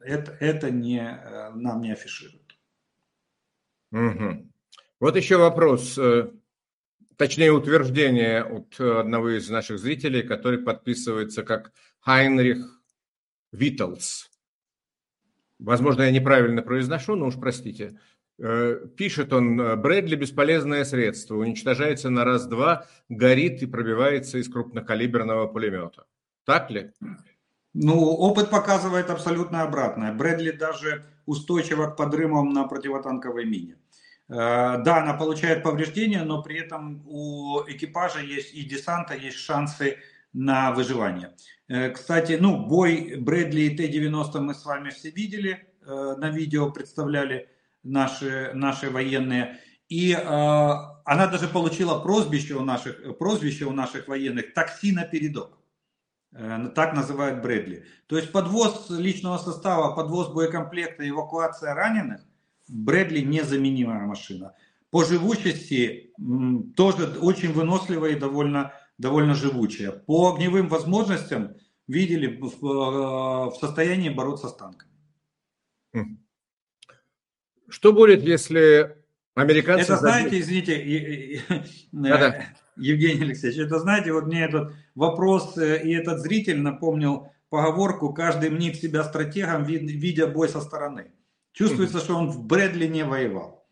это, 0.00 0.32
это 0.40 0.70
не, 0.70 1.00
э, 1.00 1.50
нам 1.54 1.80
не 1.80 1.92
афишируют. 1.92 2.56
Угу. 3.92 4.50
Вот 5.00 5.16
еще 5.16 5.36
вопрос, 5.36 5.96
э, 5.98 6.30
точнее 7.22 7.52
утверждение 7.52 8.42
от 8.42 8.80
одного 8.80 9.38
из 9.38 9.48
наших 9.48 9.78
зрителей, 9.78 10.22
который 10.22 10.58
подписывается 10.58 11.44
как 11.44 11.70
Хайнрих 12.00 12.82
Виттелс. 13.52 14.28
Возможно, 15.60 16.02
я 16.02 16.10
неправильно 16.10 16.62
произношу, 16.62 17.14
но 17.14 17.26
уж 17.26 17.36
простите. 17.36 17.96
Э, 18.40 18.88
пишет 18.96 19.32
он, 19.32 19.60
э, 19.60 19.76
Брэдли 19.76 20.16
бесполезное 20.16 20.84
средство, 20.84 21.36
уничтожается 21.36 22.10
на 22.10 22.24
раз-два, 22.24 22.86
горит 23.08 23.62
и 23.62 23.66
пробивается 23.66 24.38
из 24.38 24.48
крупнокалиберного 24.48 25.46
пулемета. 25.46 26.06
Так 26.44 26.72
ли? 26.72 26.90
Ну, 27.72 28.00
опыт 28.00 28.50
показывает 28.50 29.10
абсолютно 29.10 29.62
обратное. 29.62 30.12
Брэдли 30.12 30.50
даже 30.50 31.04
устойчива 31.26 31.86
к 31.86 31.96
подрывам 31.96 32.52
на 32.52 32.64
противотанковой 32.64 33.44
мине. 33.44 33.76
Э, 34.32 34.82
да, 34.82 35.02
она 35.02 35.14
получает 35.14 35.62
повреждения, 35.62 36.24
но 36.24 36.42
при 36.42 36.58
этом 36.58 37.02
у 37.06 37.60
экипажа 37.68 38.20
есть 38.20 38.54
и 38.54 38.64
десанта 38.64 39.14
есть 39.14 39.38
шансы 39.38 39.98
на 40.32 40.72
выживание. 40.72 41.34
Кстати, 41.94 42.38
ну, 42.40 42.66
бой 42.66 43.16
Брэдли 43.16 43.62
и 43.62 43.76
Т-90 43.76 44.40
мы 44.40 44.54
с 44.54 44.64
вами 44.64 44.90
все 44.90 45.10
видели, 45.10 45.66
на 45.86 46.30
видео 46.30 46.70
представляли. 46.70 47.48
наши, 47.82 48.52
наши 48.54 48.90
военные. 48.90 49.58
И 49.88 50.12
э, 50.12 50.18
она 50.24 51.26
даже 51.26 51.48
получила 51.48 51.98
прозвище 52.00 52.54
у 52.54 52.64
наших, 52.64 53.18
прозвище 53.18 53.66
у 53.66 53.72
наших 53.72 54.08
военных 54.08 54.54
«такси 54.54 54.92
на 54.92 55.04
передок». 55.04 55.58
Э, 56.32 56.68
так 56.74 56.94
называют 56.94 57.42
Брэдли. 57.42 57.84
То 58.06 58.16
есть 58.16 58.32
подвоз 58.32 58.88
личного 58.90 59.38
состава, 59.38 59.94
подвоз 59.94 60.28
боекомплекта, 60.28 61.08
эвакуация 61.08 61.74
раненых, 61.74 62.22
Брэдли 62.68 63.20
незаменимая 63.20 64.06
машина. 64.06 64.54
По 64.90 65.04
живучести 65.04 66.12
тоже 66.76 67.18
очень 67.20 67.52
выносливая 67.52 68.10
и 68.10 68.18
довольно, 68.18 68.72
довольно 68.98 69.34
живучая. 69.34 69.90
По 69.90 70.32
огневым 70.32 70.68
возможностям 70.68 71.54
видели 71.88 72.38
в, 72.40 72.46
э, 72.46 73.50
в 73.50 73.54
состоянии 73.58 74.10
бороться 74.10 74.48
с 74.48 74.56
танками. 74.56 74.92
Что 77.68 77.92
будет, 77.92 78.22
если 78.22 78.98
американцы... 79.34 79.84
Это, 79.84 79.96
знаете, 79.96 80.40
извините, 80.40 81.42
Да-да. 81.92 82.46
Евгений 82.76 83.22
Алексеевич, 83.22 83.58
это 83.58 83.78
знаете, 83.78 84.12
вот 84.12 84.26
мне 84.26 84.44
этот 84.44 84.74
вопрос 84.94 85.56
э, 85.58 85.82
и 85.82 85.92
этот 85.92 86.20
зритель 86.20 86.60
напомнил 86.60 87.28
поговорку 87.50 88.12
«каждый 88.14 88.50
мнит 88.50 88.76
себя 88.76 89.04
стратегом, 89.04 89.64
видя 89.64 90.26
бой 90.26 90.48
со 90.48 90.60
стороны». 90.60 91.12
Чувствуется, 91.52 92.00
что 92.00 92.16
он 92.16 92.30
в 92.30 92.44
Брэдли 92.44 92.86
не 92.86 93.04
воевал. 93.04 93.66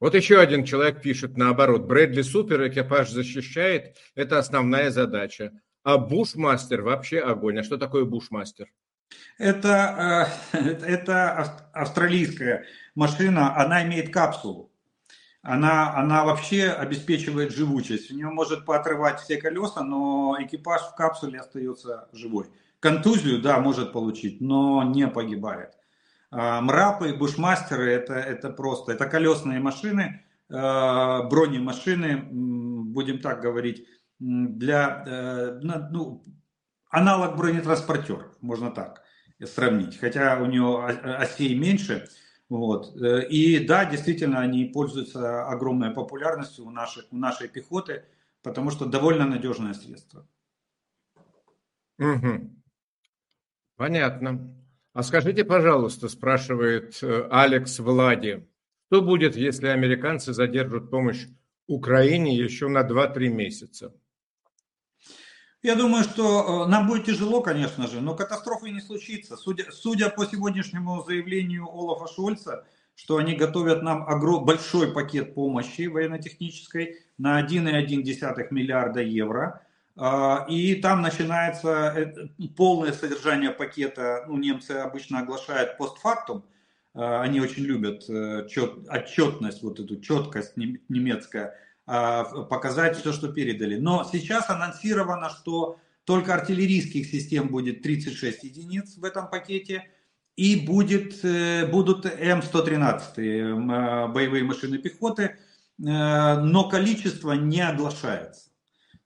Вот 0.00 0.14
еще 0.14 0.38
один 0.38 0.64
человек 0.64 1.02
пишет 1.02 1.36
наоборот. 1.36 1.86
Брэдли 1.86 2.22
супер, 2.22 2.68
экипаж 2.68 3.10
защищает, 3.10 3.96
это 4.14 4.38
основная 4.38 4.90
задача. 4.90 5.52
А 5.82 5.98
бушмастер 5.98 6.82
вообще 6.82 7.20
огонь. 7.20 7.58
А 7.58 7.64
что 7.64 7.78
такое 7.78 8.04
бушмастер? 8.04 8.68
Это, 9.38 10.30
э, 10.52 10.58
это 10.86 11.68
австралийская 11.72 12.66
машина, 12.94 13.56
она 13.56 13.84
имеет 13.84 14.12
капсулу 14.12 14.70
она, 15.48 15.96
она 15.96 16.24
вообще 16.24 16.68
обеспечивает 16.68 17.52
живучесть. 17.52 18.10
У 18.10 18.14
нее 18.14 18.28
может 18.28 18.66
поотрывать 18.66 19.20
все 19.20 19.38
колеса, 19.38 19.82
но 19.82 20.36
экипаж 20.40 20.82
в 20.82 20.94
капсуле 20.94 21.40
остается 21.40 22.08
живой. 22.12 22.46
Контузию, 22.80 23.40
да, 23.40 23.58
может 23.58 23.92
получить, 23.92 24.40
но 24.42 24.82
не 24.82 25.08
погибает. 25.08 25.77
А, 26.30 26.60
мрапы, 26.60 27.14
бушмастеры 27.14 27.90
это, 27.90 28.14
это 28.14 28.50
просто, 28.50 28.92
это 28.92 29.06
колесные 29.06 29.60
машины, 29.60 30.24
а, 30.50 31.22
бронемашины, 31.24 32.28
будем 32.30 33.20
так 33.20 33.40
говорить, 33.40 33.86
для, 34.18 35.04
э, 35.06 35.60
ну, 35.62 36.24
аналог 36.90 37.36
бронетранспортеров, 37.36 38.36
можно 38.40 38.70
так 38.70 39.04
сравнить. 39.44 39.98
Хотя 39.98 40.40
у 40.40 40.46
него 40.46 40.84
осей 40.84 41.56
меньше, 41.56 42.08
вот. 42.48 42.96
Э, 43.00 43.26
и 43.28 43.64
да, 43.66 43.84
действительно, 43.84 44.40
они 44.40 44.64
пользуются 44.64 45.46
огромной 45.46 45.90
популярностью 45.90 46.66
у, 46.66 46.70
наших, 46.70 47.06
у 47.10 47.16
нашей 47.16 47.48
пехоты, 47.48 48.04
потому 48.42 48.70
что 48.70 48.86
довольно 48.86 49.26
надежное 49.26 49.74
средство. 49.74 50.26
Угу. 51.98 52.50
Понятно. 53.76 54.54
А 54.98 55.04
скажите, 55.04 55.44
пожалуйста, 55.44 56.08
спрашивает 56.08 56.98
э, 57.04 57.28
Алекс 57.30 57.78
Влади, 57.78 58.44
что 58.88 59.00
будет, 59.00 59.36
если 59.36 59.68
американцы 59.68 60.32
задержат 60.32 60.90
помощь 60.90 61.24
Украине 61.68 62.36
еще 62.36 62.66
на 62.66 62.80
2-3 62.80 63.28
месяца? 63.28 63.94
Я 65.62 65.76
думаю, 65.76 66.02
что 66.02 66.64
э, 66.64 66.68
нам 66.68 66.88
будет 66.88 67.04
тяжело, 67.04 67.42
конечно 67.42 67.86
же, 67.86 68.00
но 68.00 68.16
катастрофы 68.16 68.70
не 68.70 68.80
случится. 68.80 69.36
Судя, 69.36 69.70
судя 69.70 70.10
по 70.10 70.26
сегодняшнему 70.26 71.04
заявлению 71.04 71.68
Олафа 71.68 72.12
Шольца, 72.12 72.66
что 72.96 73.18
они 73.18 73.36
готовят 73.36 73.84
нам 73.84 74.02
огром, 74.02 74.44
большой 74.44 74.92
пакет 74.92 75.32
помощи 75.32 75.86
военно-технической 75.86 76.96
на 77.18 77.40
1,1 77.40 78.48
миллиарда 78.50 79.00
евро. 79.02 79.64
А, 80.00 80.46
и 80.48 80.76
там 80.76 81.02
начинается 81.02 81.68
э, 81.68 82.46
полное 82.56 82.92
содержание 82.92 83.50
пакета, 83.50 84.24
ну, 84.28 84.36
немцы 84.36 84.70
обычно 84.70 85.18
оглашают 85.18 85.76
постфактум, 85.76 86.44
а, 86.94 87.22
они 87.22 87.40
очень 87.40 87.64
любят 87.64 88.08
э, 88.08 88.42
отчетность, 88.44 89.64
вот 89.64 89.80
эту 89.80 90.00
четкость 90.00 90.56
немецкая, 90.56 91.58
а, 91.84 92.22
показать 92.44 92.96
все, 92.96 93.12
что 93.12 93.32
передали. 93.32 93.74
Но 93.76 94.04
сейчас 94.04 94.48
анонсировано, 94.50 95.30
что 95.30 95.80
только 96.04 96.32
артиллерийских 96.32 97.04
систем 97.04 97.48
будет 97.48 97.82
36 97.82 98.44
единиц 98.44 98.98
в 98.98 99.04
этом 99.04 99.28
пакете, 99.28 99.90
и 100.36 100.64
будет, 100.64 101.24
э, 101.24 101.66
будут 101.66 102.06
М113 102.06 103.00
э, 103.16 104.06
боевые 104.12 104.44
машины 104.44 104.78
пехоты, 104.78 105.38
но 105.80 106.68
количество 106.68 107.34
не 107.34 107.60
оглашается. 107.60 108.47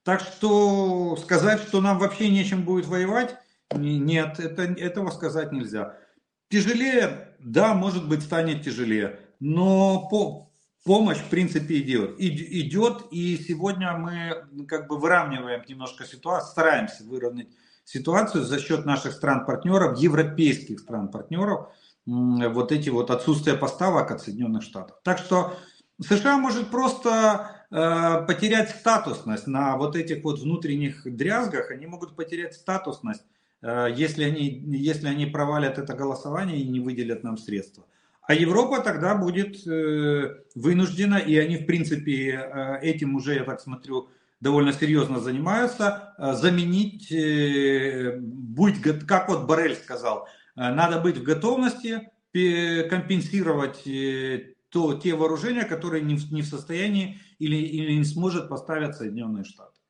Так 0.04 0.20
что 0.20 1.16
сказать, 1.16 1.60
что 1.62 1.80
нам 1.80 1.98
вообще 1.98 2.28
нечем 2.28 2.64
будет 2.64 2.86
воевать, 2.86 3.36
нет, 3.74 4.40
это, 4.40 4.62
этого 4.62 5.10
сказать 5.10 5.52
нельзя. 5.52 5.96
Тяжелее, 6.50 7.34
да, 7.38 7.74
может 7.74 8.08
быть, 8.08 8.22
станет 8.22 8.62
тяжелее, 8.62 9.20
но 9.40 10.08
по, 10.08 10.50
помощь, 10.84 11.18
в 11.18 11.28
принципе, 11.28 11.78
идет. 11.78 12.16
Идет, 12.18 13.06
и 13.10 13.36
сегодня 13.36 13.96
мы 13.96 14.66
как 14.66 14.88
бы 14.88 14.98
выравниваем 14.98 15.62
немножко 15.66 16.04
ситуацию, 16.04 16.50
стараемся 16.50 17.04
выровнять 17.04 17.48
ситуацию 17.84 18.44
за 18.44 18.58
счет 18.60 18.84
наших 18.84 19.12
стран-партнеров, 19.12 19.98
европейских 19.98 20.80
стран-партнеров, 20.80 21.68
вот 22.06 22.72
эти 22.72 22.90
вот 22.90 23.10
отсутствие 23.10 23.56
поставок 23.56 24.10
от 24.10 24.20
Соединенных 24.20 24.62
Штатов. 24.62 24.98
Так 25.04 25.18
что 25.18 25.56
США 26.00 26.36
может 26.38 26.68
просто 26.68 27.51
потерять 27.72 28.70
статусность 28.70 29.46
на 29.46 29.76
вот 29.78 29.96
этих 29.96 30.22
вот 30.22 30.38
внутренних 30.40 31.02
дрязгах, 31.04 31.70
они 31.70 31.86
могут 31.86 32.14
потерять 32.14 32.54
статусность, 32.54 33.24
э, 33.62 33.88
если, 33.96 34.24
они, 34.24 34.62
если 34.66 35.08
они 35.08 35.26
провалят 35.26 35.78
это 35.78 35.94
голосование 35.94 36.60
и 36.60 36.68
не 36.68 36.80
выделят 36.80 37.24
нам 37.24 37.38
средства. 37.38 37.84
А 38.22 38.34
Европа 38.34 38.80
тогда 38.80 39.16
будет 39.16 39.66
э, 39.66 40.36
вынуждена, 40.54 41.16
и 41.16 41.36
они, 41.36 41.56
в 41.56 41.66
принципе, 41.66 42.30
э, 42.30 42.78
этим 42.80 43.16
уже, 43.16 43.34
я 43.34 43.44
так 43.44 43.60
смотрю, 43.60 44.08
довольно 44.40 44.72
серьезно 44.72 45.18
занимаются, 45.18 46.14
э, 46.18 46.34
заменить, 46.34 47.12
быть, 48.20 48.80
как 49.06 49.28
вот 49.28 49.46
Барель 49.46 49.74
сказал, 49.74 50.28
надо 50.54 51.00
быть 51.00 51.16
в 51.16 51.22
готовности 51.22 52.10
компенсировать 52.32 53.82
то, 54.70 54.94
те 54.94 55.14
вооружения, 55.14 55.64
которые 55.64 56.02
не 56.02 56.16
в, 56.16 56.32
не 56.32 56.42
в 56.42 56.46
состоянии 56.46 57.20
или, 57.42 57.56
или 57.56 57.94
не 57.94 58.04
сможет 58.04 58.48
поставить 58.48 58.94
Соединенные 58.94 59.42
Штаты. 59.42 59.80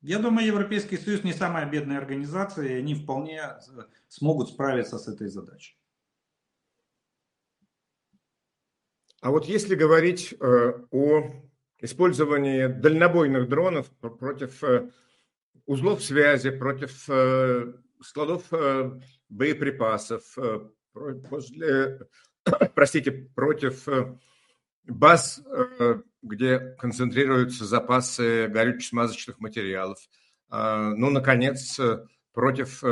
Я 0.00 0.18
думаю, 0.18 0.46
Европейский 0.46 0.96
Союз 0.96 1.24
не 1.24 1.34
самая 1.34 1.68
бедная 1.70 1.98
организация, 1.98 2.68
и 2.68 2.78
они 2.78 2.94
вполне 2.94 3.42
смогут 4.08 4.48
справиться 4.48 4.98
с 4.98 5.06
этой 5.06 5.28
задачей. 5.28 5.78
А 9.20 9.30
вот 9.30 9.44
если 9.46 9.74
говорить 9.74 10.34
э, 10.40 10.72
о 10.90 11.32
использовании 11.80 12.66
дальнобойных 12.66 13.48
дронов 13.48 13.90
против 14.00 14.64
э, 14.64 14.90
узлов 15.66 16.02
связи, 16.02 16.50
против 16.50 17.10
э, 17.10 17.74
складов 18.00 18.44
боеприпасов, 19.28 20.22
после, 21.28 22.00
простите, 22.74 23.10
против 23.10 23.86
баз, 24.86 25.42
где 26.22 26.58
концентрируются 26.78 27.64
запасы 27.64 28.48
горюче-смазочных 28.48 29.38
материалов, 29.38 29.98
ну, 30.50 31.10
наконец, 31.10 31.80
против 32.32 32.82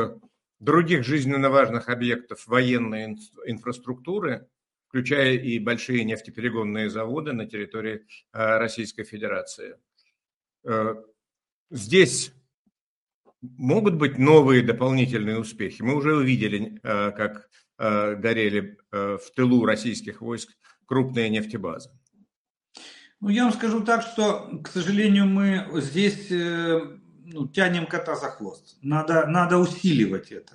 других 0.61 1.05
жизненно 1.05 1.51
важных 1.51 1.89
объектов 1.89 2.47
военной 2.47 3.17
инфраструктуры, 3.47 4.49
включая 4.89 5.35
и 5.35 5.59
большие 5.59 6.05
нефтеперегонные 6.05 6.89
заводы 6.89 7.33
на 7.33 7.47
территории 7.47 8.07
э, 8.33 8.59
Российской 8.59 9.03
Федерации. 9.03 9.77
Э, 10.65 10.95
здесь 11.71 12.33
могут 13.43 13.95
быть 13.97 14.19
новые 14.19 14.63
дополнительные 14.63 15.39
успехи. 15.39 15.83
Мы 15.83 15.97
уже 15.97 16.17
увидели, 16.17 16.79
э, 16.83 17.11
как 17.11 17.51
горели 17.77 18.79
в 18.93 19.21
тылу 19.35 19.65
российских 19.65 20.21
войск 20.21 20.57
крупные 20.87 21.31
нефтебазы. 21.31 21.91
Ну, 23.21 23.29
я 23.29 23.45
вам 23.45 23.53
скажу 23.53 23.83
так, 23.83 24.03
что, 24.03 24.61
к 24.63 24.69
сожалению, 24.69 25.27
мы 25.27 25.67
здесь 25.81 26.29
ну, 26.31 27.49
тянем 27.49 27.87
кота 27.87 28.17
за 28.17 28.29
хвост. 28.29 28.77
Надо, 28.83 29.27
надо 29.27 29.59
усиливать 29.59 30.31
это. 30.31 30.55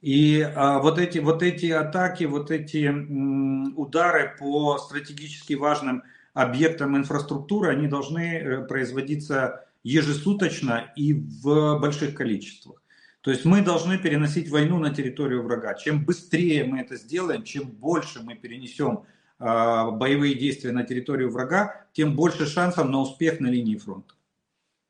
И 0.00 0.40
а, 0.40 0.78
вот, 0.78 0.98
эти, 0.98 1.18
вот 1.18 1.42
эти 1.42 1.66
атаки, 1.66 2.24
вот 2.24 2.50
эти 2.50 2.86
м, 2.86 3.76
удары 3.76 4.36
по 4.38 4.78
стратегически 4.78 5.54
важным 5.54 6.02
объектам 6.34 6.96
инфраструктуры, 6.96 7.70
они 7.70 7.88
должны 7.88 8.36
э, 8.36 8.66
производиться 8.66 9.64
ежесуточно 9.82 10.92
и 10.94 11.14
в 11.14 11.78
больших 11.80 12.14
количествах. 12.14 12.80
То 13.22 13.32
есть 13.32 13.44
мы 13.44 13.62
должны 13.62 13.98
переносить 13.98 14.48
войну 14.48 14.78
на 14.78 14.94
территорию 14.94 15.42
врага. 15.42 15.74
Чем 15.74 16.04
быстрее 16.04 16.64
мы 16.64 16.80
это 16.80 16.96
сделаем, 16.96 17.42
чем 17.42 17.68
больше 17.68 18.22
мы 18.22 18.36
перенесем 18.36 19.04
боевые 19.38 20.34
действия 20.34 20.72
на 20.72 20.82
территорию 20.84 21.30
врага, 21.30 21.86
тем 21.92 22.16
больше 22.16 22.46
шансов 22.46 22.88
на 22.88 23.00
успех 23.00 23.40
на 23.40 23.46
линии 23.46 23.76
фронта. 23.76 24.14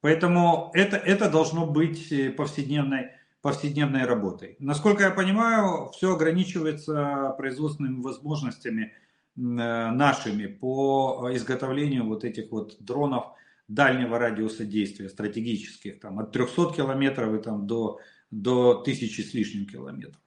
Поэтому 0.01 0.71
это, 0.75 0.97
это 0.97 1.29
должно 1.29 1.67
быть 1.67 2.13
повседневной, 2.37 3.11
повседневной 3.43 4.05
работой. 4.05 4.57
Насколько 4.59 5.05
я 5.05 5.11
понимаю, 5.11 5.91
все 5.93 6.15
ограничивается 6.15 7.35
производственными 7.37 8.01
возможностями 8.01 8.93
нашими 9.37 10.47
по 10.47 11.31
изготовлению 11.33 12.07
вот 12.07 12.25
этих 12.25 12.51
вот 12.51 12.77
дронов 12.81 13.27
дальнего 13.69 14.19
радиуса 14.19 14.65
действия, 14.65 15.09
стратегических, 15.09 16.01
там, 16.01 16.19
от 16.19 16.33
300 16.33 16.73
километров 16.75 17.35
и 17.35 17.43
там, 17.43 17.67
до, 17.67 18.01
до 18.31 18.75
тысячи 18.75 19.21
с 19.21 19.35
лишним 19.35 19.67
километров. 19.67 20.21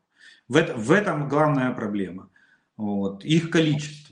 В, 0.48 0.56
это, 0.56 0.76
в 0.76 0.92
этом 0.92 1.28
главная 1.28 1.74
проблема. 1.74 2.30
Вот, 2.78 3.26
их 3.26 3.50
количество. 3.50 4.11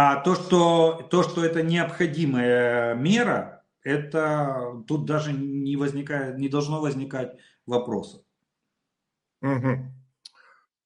А 0.00 0.14
то 0.14 0.36
что, 0.36 1.08
то, 1.10 1.24
что 1.24 1.44
это 1.44 1.60
необходимая 1.60 2.94
мера, 2.94 3.64
это 3.82 4.84
тут 4.86 5.06
даже 5.06 5.32
не, 5.32 5.76
возникает, 5.76 6.38
не 6.38 6.48
должно 6.48 6.80
возникать 6.80 7.36
вопросов. 7.66 8.22
Угу. 9.42 9.92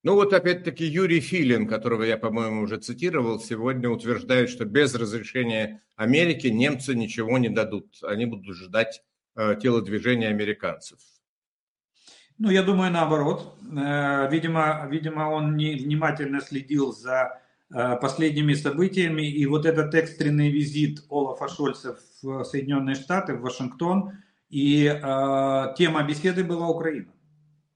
Ну 0.05 0.15
вот 0.15 0.33
опять-таки 0.33 0.87
Юрий 0.87 1.21
Филин, 1.21 1.69
которого 1.69 2.05
я, 2.05 2.17
по-моему, 2.17 2.63
уже 2.63 2.79
цитировал, 2.79 3.39
сегодня 3.39 3.91
утверждает, 3.91 4.49
что 4.49 4.65
без 4.65 4.95
разрешения 4.95 5.83
Америки 5.95 6.47
немцы 6.47 6.95
ничего 6.95 7.37
не 7.37 7.51
дадут. 7.51 7.99
Они 8.03 8.25
будут 8.25 8.57
ждать 8.57 9.03
э, 9.37 9.57
телодвижения 9.61 10.31
американцев. 10.31 11.01
Ну, 12.39 12.49
я 12.49 12.63
думаю, 12.63 12.91
наоборот. 12.91 13.59
Э, 13.61 14.31
видимо, 14.31 14.89
видимо, 14.91 15.29
он 15.29 15.55
не 15.59 15.75
внимательно 15.75 16.41
следил 16.41 16.95
за 16.95 17.42
последними 17.73 18.55
событиями. 18.55 19.23
И 19.23 19.47
вот 19.47 19.67
этот 19.67 19.95
экстренный 19.95 20.51
визит 20.51 21.05
Олафа 21.09 21.49
Шольца 21.49 21.99
в 22.23 22.45
Соединенные 22.45 22.95
Штаты, 22.95 23.35
в 23.35 23.41
Вашингтон, 23.41 24.13
и 24.53 24.85
э, 24.85 25.75
тема 25.79 26.03
беседы 26.03 26.45
была 26.45 26.69
Украина 26.69 27.11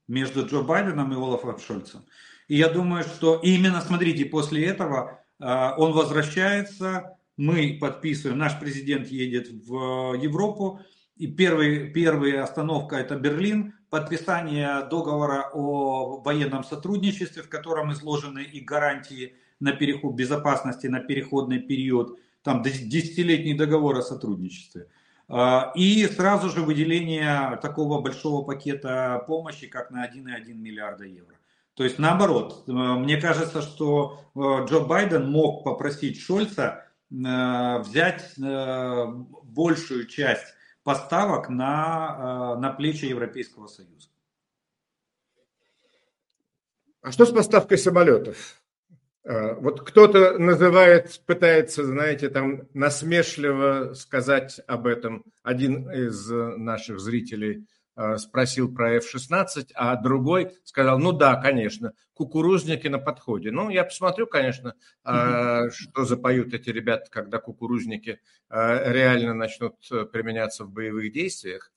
между 0.08 0.46
Джо 0.46 0.60
Байденом 0.60 1.10
и 1.10 1.16
Олафом 1.16 1.58
Шольцем. 1.58 2.04
И 2.48 2.56
я 2.56 2.68
думаю, 2.68 3.02
что 3.02 3.40
именно, 3.42 3.80
смотрите, 3.80 4.26
после 4.26 4.66
этого 4.66 5.18
э, 5.40 5.70
он 5.78 5.92
возвращается, 5.92 7.16
мы 7.38 7.78
подписываем, 7.80 8.38
наш 8.38 8.60
президент 8.60 9.08
едет 9.08 9.48
в 9.48 10.14
Европу, 10.14 10.80
и 11.16 11.26
первый, 11.26 11.90
первая 11.90 12.42
остановка 12.42 12.96
это 12.96 13.16
Берлин, 13.16 13.74
подписание 13.88 14.86
договора 14.90 15.50
о 15.54 16.20
военном 16.20 16.62
сотрудничестве, 16.62 17.42
в 17.42 17.48
котором 17.48 17.90
изложены 17.92 18.40
и 18.40 18.60
гарантии 18.60 19.34
на 19.60 19.72
переход 19.72 20.14
безопасности 20.14 20.86
на 20.86 21.00
переходный 21.00 21.58
период, 21.58 22.18
там 22.42 22.62
десятилетний 22.62 23.54
договор 23.54 23.98
о 23.98 24.02
сотрудничестве. 24.02 24.88
А, 25.28 25.72
и 25.74 26.06
сразу 26.06 26.50
же 26.50 26.62
выделение 26.62 27.58
такого 27.60 28.00
большого 28.00 28.44
пакета 28.44 29.24
помощи, 29.26 29.66
как 29.66 29.90
на 29.90 30.06
1,1 30.06 30.54
миллиарда 30.54 31.04
евро. 31.04 31.36
То 31.74 31.84
есть 31.84 31.98
наоборот, 31.98 32.64
э, 32.66 32.72
мне 32.72 33.20
кажется, 33.20 33.60
что 33.60 34.20
э, 34.34 34.40
Джо 34.66 34.80
Байден 34.80 35.30
мог 35.30 35.62
попросить 35.62 36.18
Шольца 36.20 36.86
э, 37.10 37.78
взять 37.80 38.32
большую 38.38 40.06
часть 40.06 40.54
поставок 40.84 41.48
на, 41.48 42.56
на 42.56 42.72
плечи 42.72 43.06
Европейского 43.06 43.66
Союза. 43.66 44.08
А 47.02 47.12
что 47.12 47.26
с 47.26 47.32
поставкой 47.32 47.76
самолетов? 47.76 48.60
Э, 49.26 49.54
вот 49.54 49.80
кто-то 49.80 50.38
называет, 50.38 51.20
пытается, 51.26 51.84
знаете, 51.84 52.28
там 52.28 52.68
насмешливо 52.74 53.92
сказать 53.94 54.60
об 54.68 54.86
этом. 54.86 55.24
Один 55.42 55.90
из 55.90 56.30
наших 56.30 57.00
зрителей 57.00 57.66
э, 57.96 58.18
спросил 58.18 58.72
про 58.72 58.94
F-16, 58.98 59.72
а 59.74 59.96
другой 59.96 60.52
сказал, 60.62 61.00
ну 61.00 61.10
да, 61.10 61.34
конечно, 61.34 61.92
кукурузники 62.14 62.86
на 62.86 63.00
подходе. 63.00 63.50
Ну, 63.50 63.68
я 63.68 63.82
посмотрю, 63.84 64.28
конечно, 64.28 64.74
mm 65.04 65.70
что 65.70 66.04
запоют 66.04 66.54
эти 66.54 66.70
ребята, 66.70 67.10
когда 67.10 67.38
кукурузники 67.38 68.20
реально 68.48 69.34
начнут 69.34 69.74
применяться 70.12 70.64
в 70.64 70.70
боевых 70.70 71.12
действиях. 71.12 71.72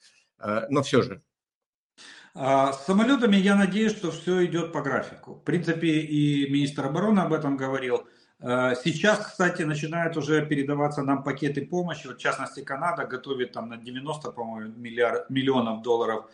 Но 0.69 0.83
все 0.83 1.01
же, 1.01 1.23
с 2.39 2.85
самолетами 2.85 3.35
я 3.35 3.55
надеюсь, 3.55 3.91
что 3.91 4.11
все 4.11 4.45
идет 4.45 4.71
по 4.71 4.81
графику. 4.81 5.35
В 5.35 5.43
принципе, 5.43 5.99
и 5.99 6.49
министр 6.49 6.85
обороны 6.85 7.19
об 7.19 7.33
этом 7.33 7.57
говорил. 7.57 8.07
А, 8.41 8.75
сейчас, 8.75 9.19
кстати, 9.19 9.63
начинают 9.63 10.15
уже 10.15 10.45
передаваться 10.45 11.03
нам 11.03 11.23
пакеты 11.23 11.65
помощи. 11.65 12.07
Вот, 12.07 12.17
в 12.17 12.21
частности, 12.21 12.61
Канада 12.61 13.05
готовит 13.05 13.51
там 13.51 13.69
на 13.69 13.77
90, 13.77 14.31
по-моему, 14.31 14.73
миллиард, 14.77 15.29
миллионов 15.29 15.81
долларов 15.81 16.25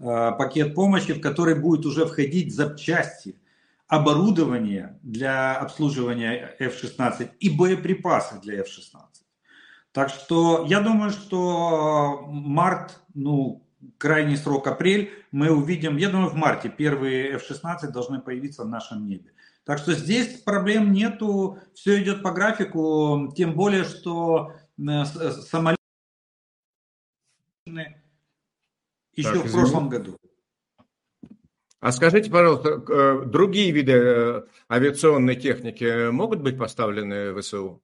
а, 0.00 0.32
пакет 0.32 0.74
помощи, 0.74 1.14
в 1.14 1.20
который 1.20 1.54
будет 1.54 1.86
уже 1.86 2.04
входить 2.04 2.54
запчасти, 2.54 3.36
оборудование 3.88 4.98
для 5.02 5.56
обслуживания 5.56 6.54
F-16 6.58 7.30
и 7.40 7.48
боеприпасы 7.48 8.40
для 8.40 8.60
F-16. 8.60 9.00
Так 9.92 10.10
что 10.10 10.66
я 10.68 10.80
думаю, 10.80 11.10
что 11.10 12.26
март, 12.28 13.00
ну, 13.14 13.63
крайний 13.98 14.36
срок 14.36 14.66
апрель, 14.66 15.10
мы 15.30 15.50
увидим, 15.50 15.96
я 15.96 16.10
думаю, 16.10 16.30
в 16.30 16.34
марте 16.34 16.68
первые 16.68 17.36
F-16 17.36 17.88
должны 17.90 18.20
появиться 18.20 18.64
в 18.64 18.68
нашем 18.68 19.06
небе. 19.06 19.32
Так 19.64 19.78
что 19.78 19.92
здесь 19.94 20.42
проблем 20.42 20.92
нету, 20.92 21.58
все 21.74 22.02
идет 22.02 22.22
по 22.22 22.32
графику, 22.32 23.32
тем 23.36 23.54
более, 23.54 23.84
что 23.84 24.52
э, 24.78 24.82
э, 24.82 25.04
самолеты 25.04 25.78
еще 29.14 29.32
так, 29.32 29.46
в 29.46 29.52
прошлом 29.52 29.88
году. 29.88 30.18
А 31.80 31.92
скажите, 31.92 32.30
пожалуйста, 32.30 32.68
э, 32.70 33.24
другие 33.26 33.70
виды 33.70 34.44
авиационной 34.70 35.36
техники 35.36 36.10
могут 36.10 36.42
быть 36.42 36.58
поставлены 36.58 37.32
в 37.32 37.40
ВСУ? 37.40 37.82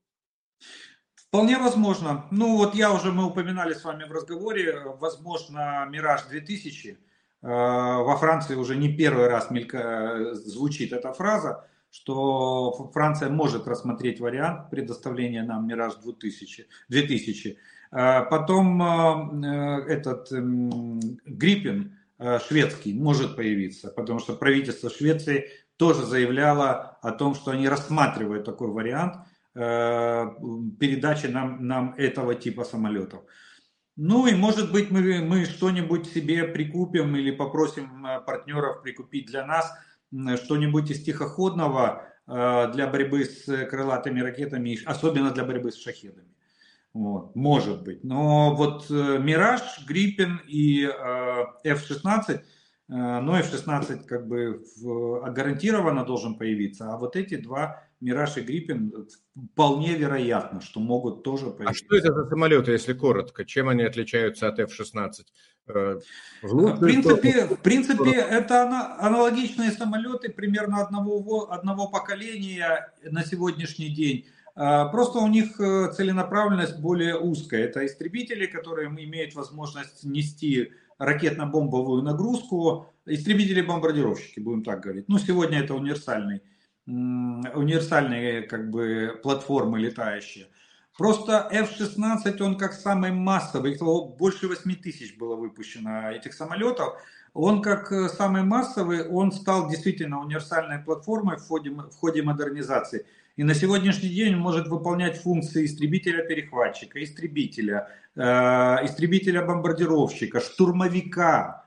Вполне 1.31 1.57
возможно. 1.57 2.25
Ну 2.29 2.57
вот 2.57 2.75
я 2.75 2.91
уже, 2.91 3.13
мы 3.13 3.23
упоминали 3.23 3.73
с 3.73 3.85
вами 3.85 4.03
в 4.03 4.11
разговоре, 4.11 4.81
возможно, 4.99 5.87
Мираж 5.89 6.23
2000. 6.23 6.89
Э, 6.89 7.47
во 7.47 8.17
Франции 8.17 8.55
уже 8.55 8.75
не 8.75 8.93
первый 8.93 9.29
раз 9.29 9.49
мелька, 9.49 10.33
звучит 10.33 10.91
эта 10.91 11.13
фраза, 11.13 11.65
что 11.89 12.91
Франция 12.93 13.29
может 13.29 13.65
рассмотреть 13.65 14.19
вариант 14.19 14.69
предоставления 14.71 15.43
нам 15.43 15.65
Мираж 15.69 15.95
2000. 16.03 16.67
2000. 16.89 17.57
Э, 17.93 18.25
потом 18.29 18.83
э, 18.83 19.85
этот 19.87 20.29
Гриппин 20.33 21.97
шведский 22.45 22.93
может 22.93 23.37
появиться, 23.37 23.87
потому 23.87 24.19
что 24.19 24.33
правительство 24.33 24.89
Швеции 24.89 25.47
тоже 25.77 26.03
заявляло 26.03 26.97
о 27.01 27.11
том, 27.11 27.35
что 27.35 27.51
они 27.51 27.69
рассматривают 27.69 28.43
такой 28.43 28.67
вариант– 28.67 29.15
Э, 29.25 29.29
передачи 29.53 31.27
нам, 31.27 31.67
нам 31.67 31.93
этого 31.97 32.35
типа 32.35 32.63
самолетов. 32.63 33.23
Ну 33.97 34.25
и 34.25 34.33
может 34.33 34.71
быть 34.71 34.89
мы, 34.89 35.19
мы 35.21 35.45
что-нибудь 35.45 36.07
себе 36.07 36.45
прикупим 36.45 37.15
или 37.15 37.31
попросим 37.31 38.05
э, 38.05 38.21
партнеров 38.21 38.81
прикупить 38.81 39.27
для 39.27 39.45
нас 39.45 39.71
что-нибудь 40.43 40.89
из 40.89 41.03
тихоходного 41.03 42.05
э, 42.27 42.71
для 42.73 42.87
борьбы 42.87 43.25
с 43.25 43.45
крылатыми 43.67 44.21
ракетами, 44.21 44.79
особенно 44.85 45.31
для 45.31 45.43
борьбы 45.43 45.71
с 45.71 45.81
шахедами. 45.81 46.33
Вот, 46.93 47.35
может 47.35 47.83
быть. 47.83 48.03
Но 48.03 48.55
вот 48.55 48.89
Мираж, 48.89 49.61
Гриппин 49.87 50.41
и 50.45 50.83
F-16, 50.83 52.41
ну 52.89 53.35
F-16 53.35 54.03
как 54.03 54.27
бы 54.27 54.61
гарантированно 54.83 56.03
должен 56.03 56.35
появиться, 56.35 56.91
а 56.91 56.97
вот 56.97 57.15
эти 57.15 57.37
два 57.37 57.81
Мираж 58.01 58.37
и 58.37 58.41
Гриппин 58.41 59.07
вполне 59.53 59.95
вероятно, 59.95 60.59
что 60.59 60.79
могут 60.79 61.23
тоже 61.23 61.51
появиться. 61.51 61.69
А 61.69 61.73
что 61.73 61.95
это 61.95 62.13
за 62.13 62.27
самолеты, 62.29 62.71
если 62.71 62.93
коротко? 62.93 63.45
Чем 63.45 63.69
они 63.69 63.83
отличаются 63.83 64.47
от 64.47 64.59
F-16? 64.59 65.11
Э, 65.67 65.99
в 66.41 66.79
принципе, 66.79 67.45
в 67.45 67.61
принципе, 67.61 68.11
это 68.11 68.97
аналогичные 68.99 69.71
самолеты 69.71 70.29
примерно 70.29 70.81
одного, 70.81 71.51
одного 71.51 71.87
поколения 71.87 72.91
на 73.03 73.23
сегодняшний 73.23 73.89
день. 73.89 74.25
А, 74.55 74.85
просто 74.85 75.19
у 75.19 75.27
них 75.27 75.59
э, 75.59 75.91
целенаправленность 75.95 76.79
более 76.79 77.17
узкая. 77.17 77.65
Это 77.65 77.85
истребители, 77.85 78.47
которые 78.47 78.89
имеют 78.89 79.35
возможность 79.35 80.03
нести 80.03 80.71
ракетно-бомбовую 80.97 82.01
нагрузку. 82.01 82.87
Истребители-бомбардировщики, 83.05 84.39
будем 84.39 84.63
так 84.63 84.81
говорить. 84.81 85.05
Ну, 85.07 85.19
сегодня 85.19 85.59
это 85.59 85.75
универсальный 85.75 86.41
универсальные 86.91 88.43
как 88.43 88.69
бы 88.69 89.19
платформы 89.23 89.79
летающие. 89.79 90.47
Просто 90.97 91.47
F-16, 91.51 92.41
он 92.41 92.57
как 92.57 92.73
самый 92.73 93.11
массовый, 93.11 93.77
больше 93.79 94.47
8 94.47 94.75
тысяч 94.75 95.17
было 95.17 95.35
выпущено 95.35 96.11
этих 96.11 96.33
самолетов, 96.33 96.95
он 97.33 97.61
как 97.61 97.91
э, 97.91 98.09
самый 98.09 98.43
массовый, 98.43 99.07
он 99.07 99.31
стал 99.31 99.69
действительно 99.69 100.19
универсальной 100.19 100.79
платформой 100.79 101.37
в 101.37 101.47
ходе, 101.47 101.69
в 101.69 101.93
ходе 101.93 102.23
модернизации. 102.23 103.05
И 103.37 103.43
на 103.43 103.55
сегодняшний 103.55 104.09
день 104.09 104.35
он 104.35 104.41
может 104.41 104.67
выполнять 104.67 105.17
функции 105.17 105.65
истребителя-перехватчика, 105.65 107.01
истребителя, 107.01 107.87
э, 108.15 108.21
истребителя-бомбардировщика, 108.21 110.41
штурмовика. 110.41 111.63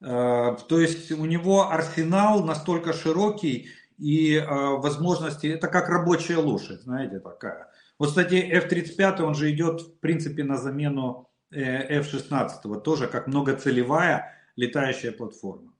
Э, 0.00 0.56
то 0.66 0.80
есть 0.80 1.12
у 1.12 1.26
него 1.26 1.70
арсенал 1.70 2.42
настолько 2.42 2.94
широкий 2.94 3.68
и 4.02 4.34
э, 4.34 4.44
возможности, 4.44 5.46
это 5.46 5.68
как 5.68 5.88
рабочая 5.88 6.38
лошадь, 6.38 6.82
знаете, 6.82 7.20
такая. 7.20 7.68
Вот, 8.00 8.08
кстати, 8.08 8.34
F-35, 8.34 9.22
он 9.22 9.34
же 9.36 9.52
идет, 9.52 9.80
в 9.80 10.00
принципе, 10.00 10.42
на 10.42 10.56
замену 10.56 11.30
э, 11.52 12.00
F-16, 12.00 12.80
тоже 12.80 13.06
как 13.06 13.28
многоцелевая 13.28 14.36
летающая 14.56 15.12
платформа. 15.12 15.72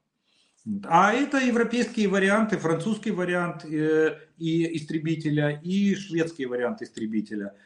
А 0.85 1.13
это 1.13 1.39
европейские 1.39 2.07
варианты, 2.07 2.59
французский 2.59 3.11
вариант 3.11 3.65
э, 3.65 4.17
и 4.39 4.77
истребителя, 4.77 5.61
и 5.61 5.97
шведский 5.97 6.47
вариант 6.47 6.81
истребителя. 6.81 7.57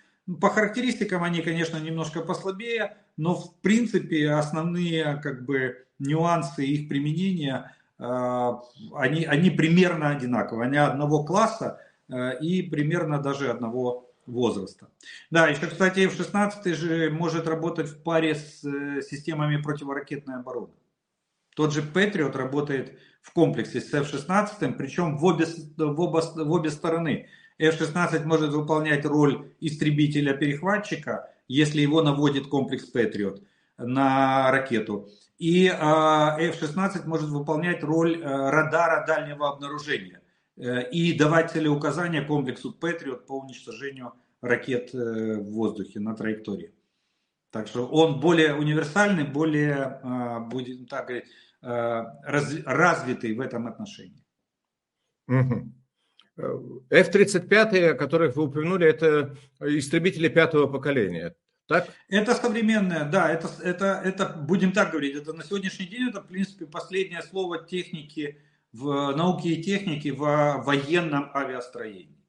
По 0.41 0.49
характеристикам 0.49 1.23
они, 1.23 1.43
конечно, 1.43 1.77
немножко 1.77 2.23
послабее, 2.23 2.97
но 3.19 3.35
в 3.35 3.61
принципе 3.61 4.31
основные 4.31 5.20
как 5.23 5.45
бы 5.45 5.85
нюансы 5.99 6.65
их 6.65 6.89
применения, 6.89 7.76
они, 7.98 9.24
они 9.24 9.51
примерно 9.51 10.10
одинаковые. 10.10 10.66
Они 10.68 10.77
одного 10.77 11.24
класса 11.24 11.81
э, 12.09 12.39
и 12.40 12.62
примерно 12.62 13.18
даже 13.23 13.51
одного 13.51 14.10
возраста. 14.27 14.89
Да, 15.31 15.48
еще, 15.48 15.66
кстати, 15.66 16.01
F-16 16.01 16.74
же 16.74 17.10
может 17.10 17.47
работать 17.47 17.89
в 17.89 18.02
паре 18.02 18.35
с 18.35 18.60
системами 19.02 19.56
противоракетной 19.62 20.36
обороны. 20.36 20.74
Тот 21.55 21.73
же 21.73 21.82
Patriot 21.82 22.36
работает 22.36 22.98
в 23.23 23.32
комплексе 23.32 23.81
с 23.81 23.93
F-16, 23.93 24.74
причем 24.77 25.16
в 25.16 25.24
обе, 25.24 25.47
в, 25.47 26.01
оба, 26.01 26.23
в 26.35 26.52
обе 26.52 26.70
стороны. 26.70 27.28
F-16 27.59 28.24
может 28.24 28.52
выполнять 28.52 29.06
роль 29.06 29.52
истребителя-перехватчика, 29.60 31.31
если 31.48 31.81
его 31.81 32.02
наводит 32.02 32.48
комплекс 32.48 32.93
Patriot 32.93 33.43
на 33.78 34.51
ракету. 34.51 35.09
И 35.39 35.69
а, 35.69 36.37
F-16 36.39 37.07
может 37.07 37.29
выполнять 37.29 37.83
роль 37.83 38.23
э, 38.23 38.25
радара 38.25 39.07
дальнего 39.07 39.51
обнаружения 39.51 40.23
э, 40.57 40.89
и 40.91 41.13
давать 41.13 41.51
целеуказания 41.51 42.27
комплексу 42.27 42.75
Patriot 42.81 43.27
по 43.27 43.41
уничтожению 43.41 44.15
ракет 44.41 44.95
э, 44.95 45.39
в 45.39 45.53
воздухе 45.53 46.01
на 46.01 46.15
траектории. 46.15 46.73
Так 47.51 47.69
что 47.69 47.87
он 47.87 48.21
более 48.21 48.55
универсальный, 48.55 49.25
более, 49.25 50.01
а, 50.03 50.41
будем 50.41 50.87
так 50.87 51.09
говорить, 51.09 51.27
раз, 51.61 52.55
развитый 52.65 53.35
в 53.35 53.41
этом 53.41 53.67
отношении. 53.67 54.25
F-35, 55.27 57.91
о 57.91 57.95
которых 57.95 58.37
вы 58.37 58.45
упомянули, 58.45 58.87
это 58.87 59.37
истребители 59.61 60.29
пятого 60.29 60.67
поколения. 60.67 61.35
Так? 61.67 61.89
Это 62.09 62.35
современное, 62.35 63.05
да, 63.05 63.31
это, 63.31 63.51
это, 63.63 64.01
это, 64.05 64.27
будем 64.27 64.73
так 64.73 64.93
говорить, 64.93 65.17
это 65.17 65.33
на 65.33 65.43
сегодняшний 65.43 65.87
день, 65.87 66.09
это, 66.09 66.21
в 66.21 66.27
принципе, 66.27 66.67
последнее 66.67 67.23
слово 67.23 67.65
техники, 67.65 68.41
в 68.73 69.17
науке 69.17 69.51
и 69.51 69.63
технике 69.63 70.13
в 70.13 70.63
военном 70.65 71.31
авиастроении. 71.35 72.23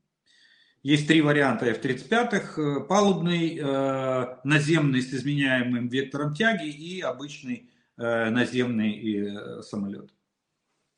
Есть 0.81 1.07
три 1.07 1.21
варианта 1.21 1.65
F-35, 1.65 2.33
э, 2.33 2.79
палубный, 2.87 3.59
э, 3.59 4.37
наземный 4.45 5.01
с 5.01 5.13
изменяемым 5.13 5.89
вектором 5.89 6.33
тяги 6.33 6.69
и 6.69 7.01
обычный 7.01 7.69
Э, 7.97 8.29
наземный 8.29 9.01
э, 9.01 9.61
самолет. 9.63 10.11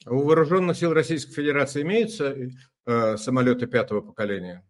У 0.05 0.21
вооруженных 0.21 0.75
сил 0.75 0.93
Российской 0.93 1.31
Федерации 1.31 1.81
имеются 1.81 2.35
самолеты 3.17 3.67
пятого 3.67 4.01
поколения? 4.01 4.65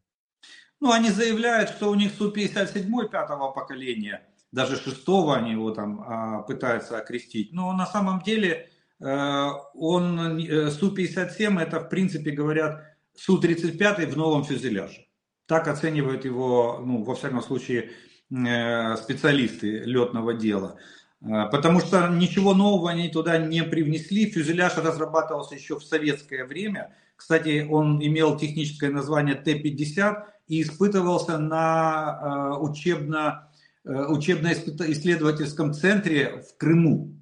Ну, 0.79 0.91
они 0.91 1.09
заявляют, 1.09 1.69
что 1.71 1.89
у 1.89 1.95
них 1.95 2.13
Су-57 2.13 3.09
пятого 3.09 3.51
поколения, 3.51 4.25
даже 4.51 4.77
шестого 4.77 5.35
они 5.35 5.51
его 5.51 5.71
там 5.71 6.01
а, 6.01 6.41
пытаются 6.43 6.97
окрестить. 6.97 7.51
Но 7.53 7.71
на 7.73 7.85
самом 7.85 8.21
деле 8.21 8.69
он, 9.01 10.39
Су-57 10.71 11.61
это, 11.61 11.79
в 11.79 11.89
принципе, 11.89 12.31
говорят, 12.31 12.83
Су-35 13.15 14.07
в 14.07 14.17
новом 14.17 14.43
фюзеляже. 14.43 15.07
Так 15.45 15.67
оценивают 15.69 16.25
его, 16.25 16.81
ну, 16.85 17.03
во 17.03 17.15
всяком 17.15 17.41
случае, 17.41 17.91
специалисты 18.29 19.79
летного 19.79 20.33
дела. 20.33 20.77
А, 21.21 21.47
потому 21.47 21.79
что 21.79 22.07
ничего 22.07 22.53
нового 22.53 22.89
они 22.89 23.09
туда 23.09 23.37
не 23.37 23.63
привнесли. 23.63 24.29
Фюзеляж 24.31 24.77
разрабатывался 24.77 25.55
еще 25.55 25.77
в 25.77 25.83
советское 25.83 26.45
время. 26.45 26.95
Кстати, 27.19 27.67
он 27.69 28.01
имел 28.01 28.37
техническое 28.37 28.89
название 28.89 29.35
Т-50 29.35 30.23
и 30.47 30.61
испытывался 30.61 31.37
на 31.37 32.53
а, 32.53 32.57
учебно, 32.57 33.49
э, 33.83 34.05
учебно-исследовательском 34.05 35.73
центре 35.73 36.41
в 36.41 36.55
Крыму. 36.55 37.13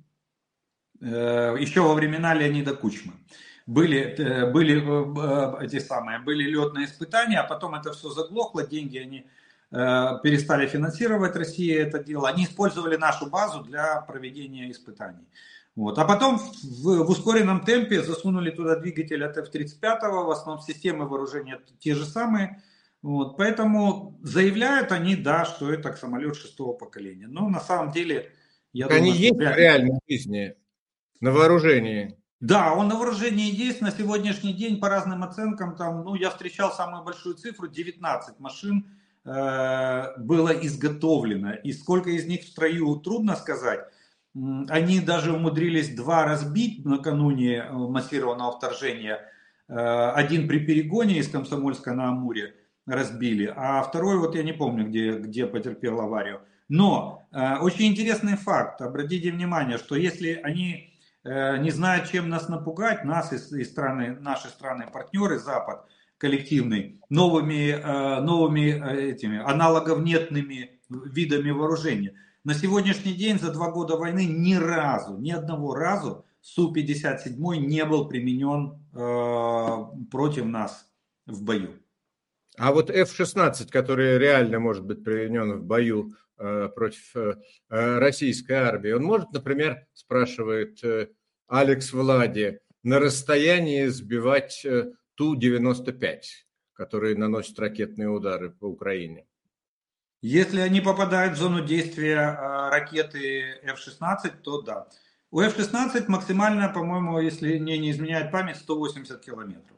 Э, 1.02 1.56
еще 1.60 1.82
во 1.82 1.96
времена 1.96 2.36
Леонида 2.36 2.76
Кучмы. 2.76 3.14
Были, 3.66 4.02
э, 4.02 4.52
были 4.52 5.66
эти 5.66 5.80
самые, 5.80 6.20
были 6.20 6.44
летные 6.44 6.86
испытания, 6.86 7.40
а 7.40 7.48
потом 7.48 7.74
это 7.74 7.92
все 7.94 8.12
заглохло, 8.12 8.68
деньги 8.68 9.00
они 9.00 9.26
Э, 9.70 10.20
перестали 10.24 10.66
финансировать 10.66 11.36
Россия 11.36 11.86
это 11.86 12.02
дело, 12.02 12.30
они 12.30 12.46
использовали 12.46 12.96
нашу 12.96 13.30
базу 13.30 13.64
для 13.64 14.00
проведения 14.02 14.72
испытаний. 14.72 15.28
Вот. 15.78 15.98
А 16.00 16.04
потом 16.04 16.38
в, 16.38 17.04
в 17.04 17.10
ускоренном 17.10 17.64
темпе 17.64 18.04
засунули 18.04 18.52
туда 18.52 18.76
двигатель 18.76 19.24
от 19.24 19.38
F-35, 19.38 20.00
в 20.02 20.32
основном 20.32 20.62
системы 20.62 21.08
вооружения 21.08 21.62
те 21.80 21.96
же 21.96 22.04
самые. 22.04 22.62
Вот. 23.02 23.38
Поэтому 23.38 24.20
заявляют 24.22 24.92
они, 24.92 25.16
да, 25.16 25.46
что 25.46 25.72
это 25.72 25.94
самолет 25.94 26.36
шестого 26.36 26.74
поколения. 26.74 27.28
Но 27.28 27.48
на 27.48 27.62
самом 27.62 27.94
деле, 27.94 28.32
я 28.74 28.88
они 28.88 29.12
думаю, 29.12 29.20
есть 29.22 29.36
в 29.36 29.40
реальной 29.40 30.00
жизни 30.10 30.56
на 31.22 31.32
вооружении. 31.32 32.20
Да, 32.40 32.74
он 32.74 32.90
на 32.90 32.96
вооружении 32.96 33.50
есть. 33.50 33.80
На 33.80 33.92
сегодняшний 33.92 34.54
день, 34.54 34.80
по 34.80 34.90
разным 34.90 35.24
оценкам, 35.24 35.78
там, 35.78 36.04
ну, 36.04 36.16
я 36.16 36.32
встречал 36.32 36.74
самую 36.74 37.04
большую 37.04 37.36
цифру, 37.36 37.68
19 37.68 38.40
машин 38.40 38.86
Э, 39.28 40.18
было 40.18 40.52
изготовлено. 40.52 41.56
И 41.56 41.74
сколько 41.74 42.10
из 42.10 42.26
них 42.26 42.44
в 42.44 42.48
строю, 42.48 42.96
трудно 42.96 43.36
сказать. 43.36 43.82
Они 44.70 45.00
даже 45.00 45.34
умудрились 45.34 45.96
два 45.96 46.26
разбить 46.26 46.86
накануне 46.86 47.58
э, 47.58 47.72
массированного 47.72 48.58
вторжения. 48.58 49.20
Э, 49.68 50.12
один 50.12 50.48
при 50.48 50.60
перегоне 50.60 51.20
из 51.20 51.30
Комсомольска 51.30 51.94
на 51.94 52.10
Амуре 52.10 52.54
разбили, 52.86 53.52
а 53.56 53.82
второй, 53.84 54.18
вот 54.18 54.36
я 54.36 54.44
не 54.44 54.54
помню, 54.54 54.88
где, 54.88 55.18
где 55.18 55.46
потерпел 55.46 56.00
аварию. 56.00 56.42
Но 56.70 57.28
очень 57.62 57.88
интересный 57.88 58.36
факт, 58.36 58.82
обратите 58.82 59.32
внимание, 59.32 59.78
что 59.78 59.96
если 59.96 60.40
они 60.44 60.98
не 61.24 61.72
знают, 61.72 62.10
чем 62.10 62.30
нас 62.30 62.50
напугать, 62.50 63.06
нас 63.06 63.32
и, 63.32 63.60
и 63.60 63.64
страны, 63.64 64.18
наши 64.20 64.48
страны-партнеры, 64.50 65.40
Запад– 65.40 65.86
коллективный 66.18 67.02
новыми, 67.10 67.72
э, 67.72 68.22
новыми 68.22 68.70
э, 68.72 69.12
этими 69.12 69.40
аналоговнетными 69.40 70.80
видами 70.90 71.52
вооружения. 71.52 72.14
На 72.48 72.54
сегодняшний 72.54 73.12
день, 73.12 73.38
за 73.38 73.52
два 73.52 73.72
года 73.72 73.98
войны, 73.98 74.26
ни 74.26 74.54
разу, 74.54 75.18
ни 75.18 75.32
одного 75.32 75.76
разу 75.76 76.26
Су-57 76.40 77.58
не 77.58 77.84
был 77.84 78.08
применен 78.08 78.82
э, 78.94 80.08
против 80.10 80.46
нас 80.46 80.90
в 81.26 81.44
бою. 81.44 81.74
А 82.58 82.72
вот 82.72 82.90
F-16, 82.90 83.68
который 83.70 84.18
реально 84.18 84.60
может 84.60 84.86
быть 84.86 85.04
применен 85.04 85.60
в 85.60 85.66
бою 85.66 86.14
против 86.38 87.14
российской 87.68 88.54
армии, 88.54 88.92
он 88.92 89.04
может, 89.04 89.34
например, 89.34 89.86
спрашивает 89.94 90.80
Алекс 91.48 91.92
Влади, 91.92 92.62
на 92.82 93.00
расстоянии 93.00 93.88
сбивать 93.88 94.66
Ту-95, 95.16 96.22
которые 96.72 97.18
наносят 97.18 97.60
ракетные 97.60 98.08
удары 98.08 98.52
по 98.52 98.68
Украине? 98.68 99.26
Если 100.22 100.60
они 100.60 100.82
попадают 100.82 101.36
в 101.36 101.38
зону 101.38 101.64
действия 101.64 102.20
а, 102.20 102.70
ракеты 102.72 103.60
F-16, 103.64 104.42
то 104.42 104.62
да. 104.62 104.88
У 105.30 105.42
F-16 105.42 106.06
максимальная, 106.08 106.70
по-моему, 106.70 107.20
если 107.20 107.60
мне 107.60 107.78
не 107.78 107.92
изменяет 107.92 108.32
память, 108.32 108.58
180 108.58 109.24
километров. 109.24 109.78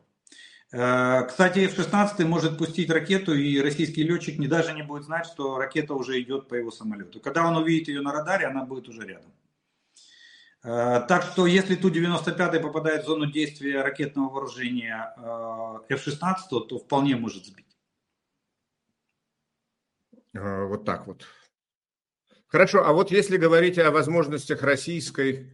Э, 0.72 1.24
кстати, 1.28 1.60
F-16 1.60 2.24
может 2.26 2.58
пустить 2.58 2.90
ракету, 2.90 3.34
и 3.34 3.60
российский 3.60 4.04
летчик 4.04 4.38
не, 4.38 4.48
даже 4.48 4.74
не 4.74 4.84
будет 4.84 5.04
знать, 5.04 5.26
что 5.26 5.58
ракета 5.58 5.94
уже 5.96 6.22
идет 6.22 6.48
по 6.48 6.54
его 6.54 6.72
самолету. 6.72 7.20
Когда 7.20 7.48
он 7.48 7.58
увидит 7.58 7.88
ее 7.88 8.02
на 8.02 8.12
радаре, 8.12 8.46
она 8.46 8.64
будет 8.64 8.88
уже 8.88 9.06
рядом. 9.06 9.32
Э, 10.64 11.02
так 11.08 11.24
что 11.24 11.48
если 11.48 11.76
Ту-95 11.76 12.60
попадает 12.60 13.04
в 13.04 13.08
зону 13.08 13.26
действия 13.26 13.82
ракетного 13.82 14.30
вооружения 14.30 15.14
э, 15.18 15.94
F-16, 15.96 16.68
то 16.68 16.78
вполне 16.78 17.16
может 17.16 17.46
сбить. 17.46 17.66
Э, 20.40 20.66
вот 20.66 20.86
так 20.86 21.08
вот. 21.08 21.26
Хорошо, 22.48 22.86
а 22.86 22.94
вот 22.94 23.12
если 23.12 23.38
говорить 23.38 23.78
о 23.78 23.92
возможностях 23.92 24.64
российской 24.64 25.54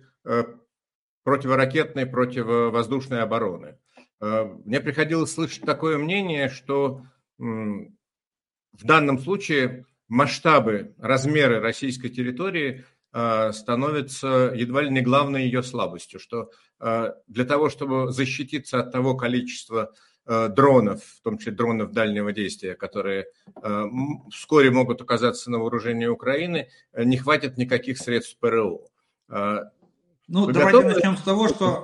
противоракетной, 1.24 2.06
противовоздушной 2.06 3.22
обороны, 3.22 3.78
Мне 4.22 4.80
приходилось 4.80 5.34
слышать 5.34 5.64
такое 5.64 5.98
мнение, 5.98 6.50
что 6.50 7.02
в 7.38 8.82
данном 8.82 9.20
случае 9.20 9.86
масштабы, 10.08 10.96
размеры 10.98 11.60
российской 11.60 12.10
территории 12.10 12.86
становятся 13.12 14.54
едва 14.56 14.84
ли 14.84 14.90
не 14.90 15.02
главной 15.02 15.44
ее 15.44 15.62
слабостью, 15.62 16.20
что 16.20 16.50
для 16.80 17.46
того, 17.46 17.70
чтобы 17.70 18.12
защититься 18.12 18.80
от 18.80 18.92
того 18.92 19.16
количества 19.16 19.92
Э, 19.92 20.15
дронов, 20.26 21.04
в 21.04 21.22
том 21.22 21.38
числе 21.38 21.52
дронов 21.52 21.92
дальнего 21.92 22.34
действия, 22.34 22.76
которые 22.76 23.28
э, 23.62 23.84
вскоре 24.32 24.72
могут 24.72 25.02
оказаться 25.02 25.52
на 25.52 25.60
вооружении 25.60 26.08
Украины, 26.08 26.70
э, 26.94 27.04
не 27.04 27.18
хватит 27.18 27.58
никаких 27.58 28.00
средств 28.00 28.38
ПРО. 28.40 28.82
Ну, 30.28 30.46
Вы 30.46 30.54
давайте 30.54 30.78
готовы? 30.78 30.94
начнем 30.96 31.18
с 31.18 31.22
того, 31.22 31.48
что 31.48 31.84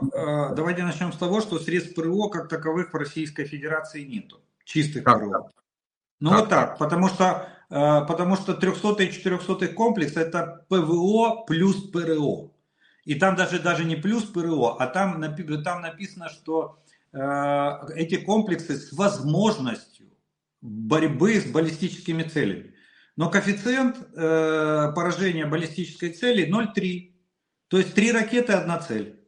давайте 0.55 0.83
начнем 0.83 1.13
с 1.13 1.17
того, 1.17 1.41
что 1.41 1.59
средств 1.59 1.93
ПРО 1.93 2.29
как 2.29 2.49
таковых 2.49 2.91
в 2.91 2.97
Российской 2.97 3.45
Федерации 3.45 4.03
нету, 4.03 4.41
чистых 4.65 5.03
как 5.03 5.19
ПРО. 5.19 5.31
Так? 5.31 5.51
Ну 6.19 6.29
как 6.31 6.39
вот 6.39 6.49
так, 6.49 6.77
потому 6.79 7.07
что 7.07 7.47
потому 7.69 8.35
что 8.37 8.55
300 8.55 9.03
и 9.03 9.11
400 9.11 9.67
комплекс 9.69 10.17
это 10.17 10.65
ПВО 10.69 11.43
плюс 11.45 11.89
ПРО. 11.91 12.51
И 13.05 13.15
там 13.15 13.35
даже, 13.35 13.59
даже 13.59 13.85
не 13.85 13.95
плюс 13.95 14.23
ПРО, 14.23 14.77
а 14.79 14.87
там, 14.87 15.21
там 15.63 15.81
написано, 15.81 16.29
что 16.29 16.79
Э, 16.90 16.90
эти 17.13 18.15
комплексы 18.15 18.77
с 18.77 18.93
возможностью 18.93 20.07
борьбы 20.61 21.39
с 21.39 21.45
баллистическими 21.45 22.23
целями. 22.23 22.75
Но 23.17 23.29
коэффициент 23.29 23.97
э, 23.97 24.91
поражения 24.95 25.45
баллистической 25.45 26.11
цели 26.11 26.47
0,3. 26.47 27.13
То 27.67 27.77
есть 27.77 27.93
три 27.93 28.11
ракеты, 28.11 28.53
одна 28.53 28.79
цель 28.79 29.19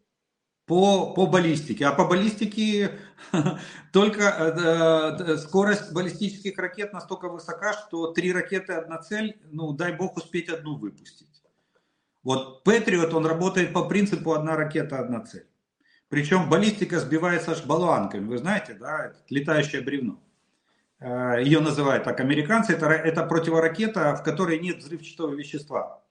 по, 0.65 1.13
по 1.13 1.27
баллистике. 1.27 1.85
А 1.85 1.91
по 1.91 2.05
баллистике 2.05 2.99
только 3.91 5.17
э, 5.19 5.37
скорость 5.37 5.91
баллистических 5.91 6.57
ракет 6.57 6.93
настолько 6.93 7.29
высока, 7.29 7.73
что 7.73 8.13
три 8.13 8.31
ракеты, 8.31 8.73
одна 8.73 8.99
цель, 8.99 9.39
ну 9.51 9.73
дай 9.73 9.93
бог 9.93 10.17
успеть 10.17 10.49
одну 10.49 10.77
выпустить. 10.77 11.27
Вот 12.23 12.63
Патриот, 12.63 13.13
он 13.13 13.25
работает 13.25 13.73
по 13.73 13.83
принципу 13.83 14.31
одна 14.31 14.55
ракета, 14.55 14.99
одна 14.99 15.25
цель. 15.25 15.47
Причем 16.13 16.47
баллистика 16.47 16.99
сбивается 16.99 17.53
аж 17.53 17.65
болванками, 17.65 18.27
вы 18.27 18.37
знаете, 18.37 18.75
да, 18.79 19.13
летающее 19.29 19.81
бревно. 19.81 20.21
Э, 20.99 21.41
Ее 21.43 21.59
называют 21.59 22.03
так 22.03 22.19
американцы, 22.19 22.73
это, 22.73 22.85
это 22.85 23.23
противоракета, 23.23 24.15
в 24.15 24.21
которой 24.21 24.59
нет 24.59 24.77
взрывчатого 24.77 25.33
вещества. 25.33 26.03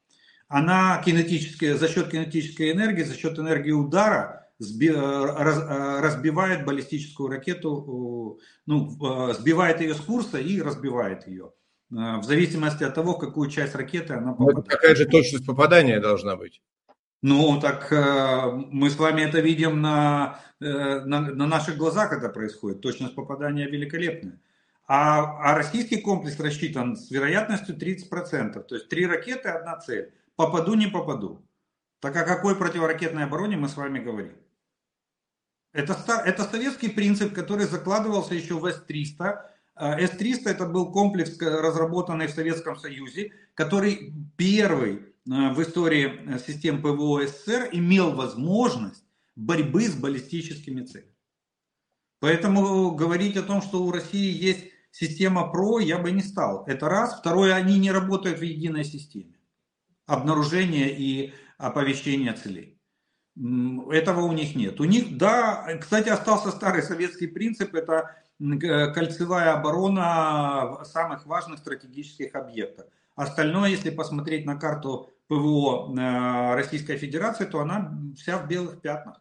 Она 0.49 1.01
кинетически, 1.05 1.75
за 1.75 1.87
счет 1.87 2.11
кинетической 2.11 2.73
энергии, 2.73 3.05
за 3.05 3.15
счет 3.17 3.39
энергии 3.39 3.71
удара 3.71 4.49
сби, 4.59 4.89
э, 4.89 4.93
раз, 4.93 5.59
э, 5.59 6.01
разбивает 6.01 6.65
баллистическую 6.65 7.29
ракету, 7.29 8.41
ну, 8.67 8.91
сбивает 9.35 9.81
ее 9.81 9.95
с 9.95 10.01
курса 10.01 10.39
и 10.39 10.61
разбивает 10.61 11.29
ее. 11.29 11.53
В 11.91 12.25
зависимости 12.25 12.83
от 12.83 12.95
того, 12.95 13.13
в 13.13 13.19
какую 13.21 13.49
часть 13.51 13.77
ракеты 13.77 14.15
она 14.15 14.33
попадает. 14.33 14.67
какая 14.67 14.97
же 14.97 15.05
точность 15.05 15.47
попадания 15.47 16.01
должна 16.01 16.35
быть? 16.35 16.61
Ну, 17.23 17.61
так 17.61 17.93
э, 17.93 18.51
мы 18.73 18.91
с 18.91 18.99
вами 18.99 19.23
это 19.23 19.39
видим 19.39 19.81
на, 19.81 20.41
э, 20.61 21.05
на, 21.05 21.21
на 21.21 21.47
наших 21.47 21.77
глазах 21.77 22.13
это 22.13 22.29
происходит. 22.29 22.81
Точность 22.81 23.15
попадания 23.15 23.69
великолепная. 23.69 24.41
А, 24.89 25.39
а 25.39 25.55
российский 25.55 26.01
комплекс 26.01 26.41
рассчитан 26.41 26.97
с 26.97 27.13
вероятностью 27.13 27.77
30%. 27.77 28.61
То 28.65 28.75
есть 28.75 28.89
три 28.89 29.07
ракеты, 29.07 29.51
одна 29.51 29.79
цель. 29.79 30.13
Попаду, 30.35 30.75
не 30.75 30.89
попаду. 30.89 31.47
Так 32.01 32.17
о 32.17 32.25
какой 32.25 32.57
противоракетной 32.57 33.25
обороне 33.25 33.57
мы 33.57 33.69
с 33.69 33.77
вами 33.77 34.01
говорим? 34.01 34.35
Это, 35.73 35.97
это 36.27 36.43
советский 36.43 36.89
принцип, 36.89 37.33
который 37.33 37.67
закладывался 37.67 38.35
еще 38.35 38.59
в 38.59 38.67
С-300. 38.67 39.43
С-300 39.77 40.51
это 40.51 40.67
был 40.67 40.91
комплекс, 40.91 41.41
разработанный 41.41 42.27
в 42.27 42.33
Советском 42.33 42.77
Союзе, 42.77 43.33
который 43.55 44.13
первый 44.37 45.12
Э, 45.12 45.12
в 45.25 45.63
истории 45.63 46.35
э, 46.35 46.39
систем 46.39 46.83
ПВО 46.83 47.27
СССР 47.27 47.69
имел 47.73 48.13
возможность 48.15 49.05
борьбы 49.37 49.87
с 49.87 49.95
баллистическими 49.95 50.83
целями. 50.83 51.15
Поэтому 52.21 52.93
говорить 52.93 53.37
о 53.37 53.43
том, 53.43 53.63
что 53.63 53.83
у 53.85 53.93
России 53.93 54.33
есть 54.33 54.67
система 54.91 55.51
ПРО, 55.51 55.81
я 55.81 55.99
бы 55.99 56.11
не 56.13 56.23
стал. 56.23 56.65
Это 56.67 56.89
раз. 56.89 57.19
Второе, 57.19 57.55
они 57.55 57.79
не 57.79 57.91
работают 57.91 58.39
в 58.39 58.43
единой 58.43 58.85
системе 58.85 59.35
обнаружения 60.07 60.89
и 60.89 61.33
оповещения 61.59 62.33
целей. 62.35 62.79
Этого 63.91 64.23
у 64.23 64.33
них 64.33 64.55
нет. 64.55 64.81
У 64.81 64.85
них, 64.85 65.17
да, 65.17 65.79
кстати, 65.81 66.11
остался 66.11 66.51
старый 66.51 66.83
советский 66.83 67.29
принцип, 67.29 67.75
это 67.75 68.15
э, 68.39 68.93
кольцевая 68.93 69.55
оборона 69.55 70.85
самых 70.85 71.25
важных 71.27 71.61
стратегических 71.61 72.35
объектах. 72.35 72.87
Остальное, 73.15 73.71
если 73.71 73.91
посмотреть 73.91 74.47
на 74.47 74.57
карту 74.57 75.11
ПВО 75.29 75.95
э, 75.95 76.55
Российской 76.55 76.97
Федерации, 76.97 77.45
то 77.45 77.61
она 77.61 77.93
вся 78.17 78.39
в 78.39 78.49
белых 78.49 78.81
пятнах. 78.81 79.21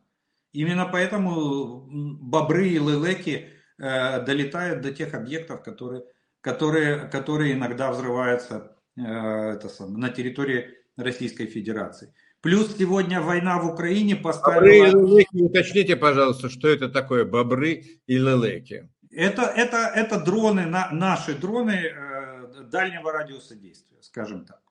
Именно 0.53 0.85
поэтому 0.85 1.88
бобры 2.19 2.68
и 2.69 2.80
лелеки 2.80 3.49
э, 3.77 4.26
долетают 4.26 4.81
до 4.81 4.93
тех 4.93 5.13
объектов, 5.13 5.63
которые, 5.63 6.03
которые, 6.41 7.07
которые 7.09 7.53
иногда 7.53 7.91
взрываются 7.91 8.76
э, 8.97 9.01
это 9.01 9.69
самое, 9.69 9.97
на 9.97 10.09
территории 10.09 10.69
Российской 10.97 11.45
Федерации. 11.45 12.13
Плюс 12.41 12.76
сегодня 12.77 13.22
война 13.22 13.59
в 13.59 13.72
Украине 13.72 14.15
поставила... 14.15 14.61
Бобры 14.61 14.77
и 14.77 15.13
лелеки, 15.13 15.41
уточните, 15.43 15.95
пожалуйста, 15.95 16.49
что 16.49 16.68
это 16.68 16.89
такое 16.89 17.23
бобры 17.23 17.84
и 18.07 18.18
лелеки? 18.18 18.89
Это, 19.11 19.43
это, 19.43 19.91
это 19.93 20.19
дроны, 20.19 20.65
на, 20.65 20.89
наши 20.91 21.34
дроны 21.35 21.93
дальнего 22.72 23.11
радиуса 23.11 23.56
действия, 23.56 23.98
скажем 24.02 24.45
так. 24.45 24.61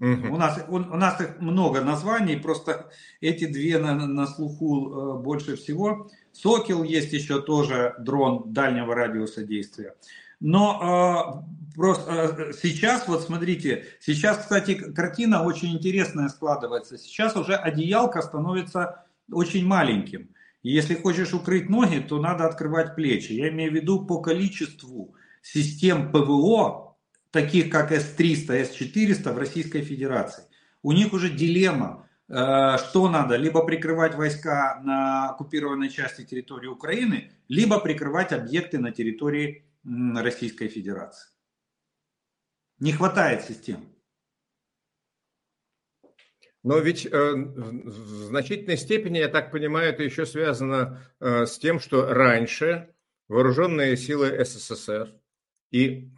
Угу. 0.00 0.34
У, 0.34 0.36
нас, 0.36 0.62
у, 0.68 0.76
у 0.76 0.96
нас 0.96 1.20
их 1.20 1.40
много 1.40 1.80
названий, 1.80 2.36
просто 2.36 2.90
эти 3.20 3.46
две 3.46 3.78
на, 3.78 3.94
на 3.94 4.26
слуху 4.26 4.90
э, 4.90 5.22
больше 5.22 5.56
всего. 5.56 6.10
Сокел 6.32 6.82
есть 6.82 7.12
еще 7.12 7.40
тоже 7.40 7.94
дрон 7.98 8.52
дальнего 8.52 8.94
радиуса 8.94 9.42
действия. 9.42 9.94
Но 10.38 11.42
э, 11.42 11.74
просто 11.74 12.12
э, 12.12 12.52
сейчас, 12.52 13.08
вот 13.08 13.22
смотрите, 13.22 13.86
сейчас, 14.00 14.38
кстати, 14.38 14.74
картина 14.74 15.44
очень 15.44 15.72
интересная 15.74 16.28
складывается. 16.28 16.98
Сейчас 16.98 17.36
уже 17.36 17.54
одеялка 17.54 18.20
становится 18.20 19.06
очень 19.32 19.66
маленьким. 19.66 20.28
И 20.62 20.70
если 20.70 20.94
хочешь 20.94 21.32
укрыть 21.32 21.70
ноги, 21.70 22.00
то 22.00 22.20
надо 22.20 22.44
открывать 22.44 22.96
плечи. 22.96 23.32
Я 23.32 23.48
имею 23.48 23.70
в 23.70 23.74
виду 23.74 24.04
по 24.04 24.20
количеству 24.20 25.14
систем 25.40 26.12
ПВО, 26.12 26.85
таких 27.36 27.70
как 27.70 27.92
С-300, 27.92 28.64
С-400 28.64 29.32
в 29.34 29.38
Российской 29.38 29.82
Федерации. 29.82 30.44
У 30.82 30.92
них 30.92 31.12
уже 31.12 31.28
дилемма, 31.28 32.08
э, 32.28 32.78
что 32.78 33.10
надо, 33.10 33.36
либо 33.36 33.62
прикрывать 33.62 34.14
войска 34.14 34.80
на 34.82 35.30
оккупированной 35.30 35.90
части 35.90 36.24
территории 36.24 36.68
Украины, 36.68 37.30
либо 37.48 37.78
прикрывать 37.78 38.32
объекты 38.32 38.78
на 38.78 38.90
территории 38.90 39.66
Российской 39.84 40.68
Федерации. 40.68 41.28
Не 42.78 42.92
хватает 42.92 43.44
систем. 43.44 43.84
Но 46.62 46.78
ведь 46.78 47.04
э, 47.04 47.10
в 47.10 48.24
значительной 48.28 48.78
степени, 48.78 49.18
я 49.18 49.28
так 49.28 49.52
понимаю, 49.52 49.90
это 49.90 50.02
еще 50.02 50.24
связано 50.24 51.02
э, 51.20 51.44
с 51.44 51.58
тем, 51.58 51.80
что 51.80 52.14
раньше 52.14 52.94
вооруженные 53.28 53.94
силы 53.98 54.42
СССР 54.42 55.12
и 55.70 56.15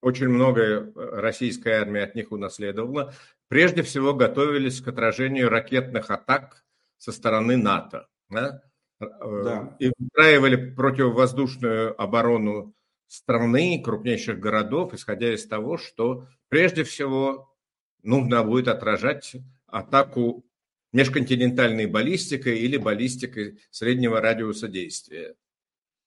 очень 0.00 0.28
многое 0.28 0.80
э, 0.80 0.90
российская 0.94 1.80
армия 1.80 2.02
от 2.02 2.14
них 2.14 2.32
унаследовала, 2.32 3.14
прежде 3.48 3.82
всего 3.82 4.14
готовились 4.14 4.80
к 4.80 4.88
отражению 4.88 5.48
ракетных 5.48 6.10
атак 6.10 6.64
со 6.98 7.12
стороны 7.12 7.56
НАТО. 7.56 8.08
Да? 8.28 8.62
Э, 9.00 9.06
да. 9.44 9.76
И 9.78 9.92
устраивали 9.98 10.56
противовоздушную 10.72 12.00
оборону 12.00 12.74
страны, 13.06 13.82
крупнейших 13.84 14.38
городов, 14.38 14.94
исходя 14.94 15.34
из 15.34 15.46
того, 15.46 15.78
что 15.78 16.28
прежде 16.48 16.84
всего 16.84 17.54
нужно 18.02 18.44
будет 18.44 18.68
отражать 18.68 19.36
атаку 19.66 20.44
межконтинентальной 20.92 21.86
баллистикой 21.86 22.58
или 22.58 22.76
баллистикой 22.76 23.60
среднего 23.70 24.20
радиуса 24.20 24.68
действия. 24.68 25.34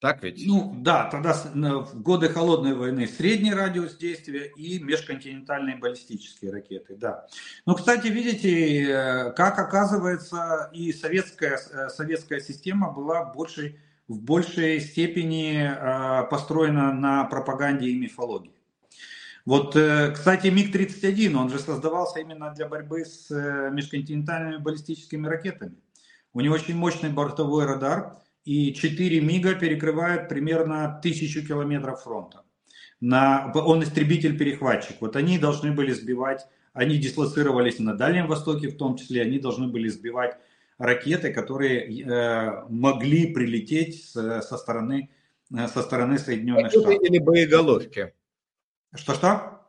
Так 0.03 0.21
ведь? 0.21 0.45
Ну 0.45 0.75
да, 0.79 1.05
тогда 1.05 1.31
в 1.31 2.01
годы 2.01 2.27
холодной 2.27 2.73
войны 2.73 3.07
средний 3.07 3.53
радиус 3.53 3.95
действия 3.95 4.51
и 4.57 4.77
межконтинентальные 4.79 5.77
баллистические 5.77 6.51
ракеты, 6.51 6.97
да. 6.97 7.25
Но, 7.65 7.73
кстати, 7.73 8.07
видите, 8.07 8.83
э, 8.83 9.31
как 9.31 9.59
оказывается 9.59 10.69
и 10.73 10.91
советская, 10.91 11.57
э, 11.57 11.87
советская 11.87 12.41
система 12.41 12.91
была 12.91 13.23
большей, 13.23 13.79
в 14.09 14.19
большей 14.19 14.81
степени 14.81 15.71
э, 15.73 16.27
построена 16.29 16.91
на 16.91 17.23
пропаганде 17.23 17.87
и 17.87 17.97
мифологии. 17.97 18.51
Вот, 19.45 19.69
кстати, 19.69 20.47
МиГ-31, 20.47 21.33
он 21.33 21.49
же 21.49 21.59
создавался 21.59 22.19
именно 22.19 22.53
для 22.53 22.67
борьбы 22.67 23.05
с 23.05 23.29
межконтинентальными 23.29 24.57
баллистическими 24.57 25.27
ракетами. 25.27 25.77
У 26.33 26.41
него 26.41 26.55
очень 26.55 26.75
мощный 26.75 27.09
бортовой 27.09 27.65
радар, 27.65 28.17
и 28.45 28.73
4 28.73 29.21
МИГа 29.21 29.55
перекрывают 29.55 30.29
примерно 30.29 30.99
тысячу 31.01 31.45
километров 31.45 32.03
фронта. 32.03 32.43
На, 32.99 33.51
он 33.53 33.83
истребитель-перехватчик. 33.83 34.97
Вот 35.01 35.15
они 35.15 35.37
должны 35.37 35.71
были 35.71 35.91
сбивать, 35.91 36.45
они 36.73 36.97
дислоцировались 36.97 37.79
на 37.79 37.95
Дальнем 37.95 38.27
Востоке 38.27 38.69
в 38.69 38.77
том 38.77 38.97
числе, 38.97 39.21
они 39.21 39.39
должны 39.39 39.67
были 39.67 39.89
сбивать 39.89 40.37
ракеты, 40.77 41.33
которые 41.33 42.01
э, 42.01 42.63
могли 42.69 43.33
прилететь 43.33 44.05
с, 44.05 44.41
со, 44.41 44.57
стороны, 44.57 45.09
э, 45.53 45.67
со 45.67 45.81
стороны 45.81 46.17
Соединенных 46.17 46.65
ракеты 46.65 46.81
Штатов. 46.81 47.03
или 47.03 47.17
боеголовки? 47.19 48.13
Что-что? 48.95 49.61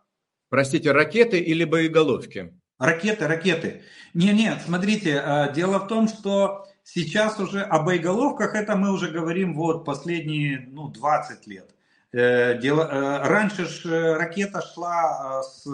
Простите, 0.48 0.92
ракеты 0.92 1.38
или 1.38 1.64
боеголовки? 1.64 2.54
Ракеты, 2.78 3.26
ракеты. 3.26 3.82
Не, 4.14 4.32
нет, 4.32 4.60
смотрите, 4.64 5.22
э, 5.24 5.52
дело 5.52 5.78
в 5.78 5.88
том, 5.88 6.08
что 6.08 6.66
сейчас 6.84 7.40
уже 7.40 7.62
о 7.62 7.80
боеголовках 7.80 8.54
это 8.54 8.76
мы 8.76 8.92
уже 8.92 9.10
говорим 9.10 9.54
вот 9.54 9.84
последние 9.84 10.68
ну, 10.70 10.88
20 10.88 11.46
лет. 11.48 11.74
Э, 12.12 12.56
дело, 12.60 12.82
э, 12.82 13.26
раньше 13.26 13.66
же 13.66 14.14
ракета 14.14 14.62
шла 14.62 15.42
с 15.42 15.66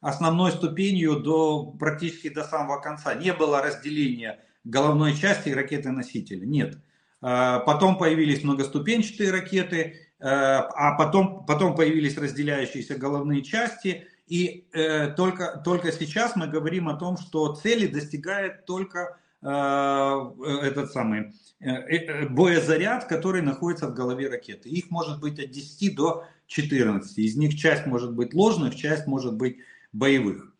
основной 0.00 0.52
ступенью 0.52 1.16
до 1.16 1.64
практически 1.64 2.30
до 2.30 2.44
самого 2.44 2.80
конца. 2.80 3.14
Не 3.14 3.34
было 3.34 3.60
разделения 3.60 4.40
головной 4.64 5.14
части 5.14 5.50
и 5.50 5.54
ракеты-носителя. 5.54 6.46
Нет. 6.46 6.78
Потом 7.20 7.96
появились 7.96 8.44
многоступенчатые 8.44 9.30
ракеты, 9.30 10.08
а 10.20 10.92
потом, 10.92 11.46
потом 11.46 11.74
появились 11.74 12.18
разделяющиеся 12.18 12.96
головные 12.96 13.42
части– 13.42 14.06
и 14.26 14.66
э, 14.72 15.08
только, 15.08 15.60
только 15.64 15.92
сейчас 15.92 16.34
мы 16.34 16.46
говорим 16.46 16.88
о 16.88 16.96
том, 16.96 17.18
что 17.18 17.54
цели 17.54 17.86
достигает 17.86 18.64
только 18.64 18.98
э, 19.00 19.14
этот 19.48 20.92
самый 20.92 21.32
э, 21.60 21.70
э, 21.70 22.28
боезаряд, 22.28 23.04
который 23.06 23.42
находится 23.42 23.88
в 23.88 23.94
голове 23.94 24.28
ракеты. 24.28 24.70
Их 24.70 24.90
может 24.90 25.20
быть 25.20 25.38
от 25.38 25.50
10 25.50 25.94
до 25.94 26.24
14. 26.46 27.18
Из 27.18 27.36
них 27.36 27.56
часть 27.56 27.86
может 27.86 28.14
быть 28.14 28.32
ложных, 28.32 28.74
часть 28.74 29.06
может 29.06 29.36
быть 29.36 29.58
боевых. 29.92 30.54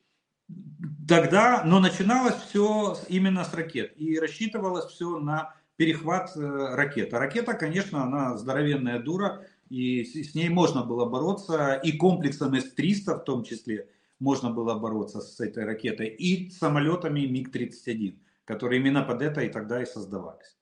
Тогда, 1.09 1.65
но 1.65 1.81
начиналось 1.81 2.36
все 2.48 2.97
именно 3.09 3.44
с 3.44 3.55
ракет 3.55 3.94
и 3.97 4.19
рассчитывалось 4.19 4.86
все 4.86 5.19
на 5.19 5.55
перехват 5.77 6.36
э, 6.36 6.40
ракет. 6.40 7.15
А 7.15 7.19
ракета, 7.19 7.55
конечно, 7.55 8.02
она 8.02 8.36
здоровенная 8.36 8.98
дура, 9.01 9.47
и 9.70 10.05
с 10.05 10.35
ней 10.35 10.51
можно 10.51 10.85
было 10.85 11.06
бороться, 11.06 11.74
и 11.74 11.93
комплексом 11.93 12.55
С-300 12.55 13.20
в 13.20 13.24
том 13.24 13.44
числе 13.44 13.89
можно 14.20 14.51
было 14.51 14.78
бороться 14.78 15.20
с 15.20 15.40
этой 15.40 15.65
ракетой, 15.65 16.09
и 16.09 16.51
самолетами 16.51 17.20
МиГ-31, 17.27 18.16
которые 18.45 18.81
именно 18.81 19.03
под 19.03 19.23
это 19.23 19.41
и 19.41 19.49
тогда 19.49 19.83
и 19.83 19.87
создавались. 19.87 20.57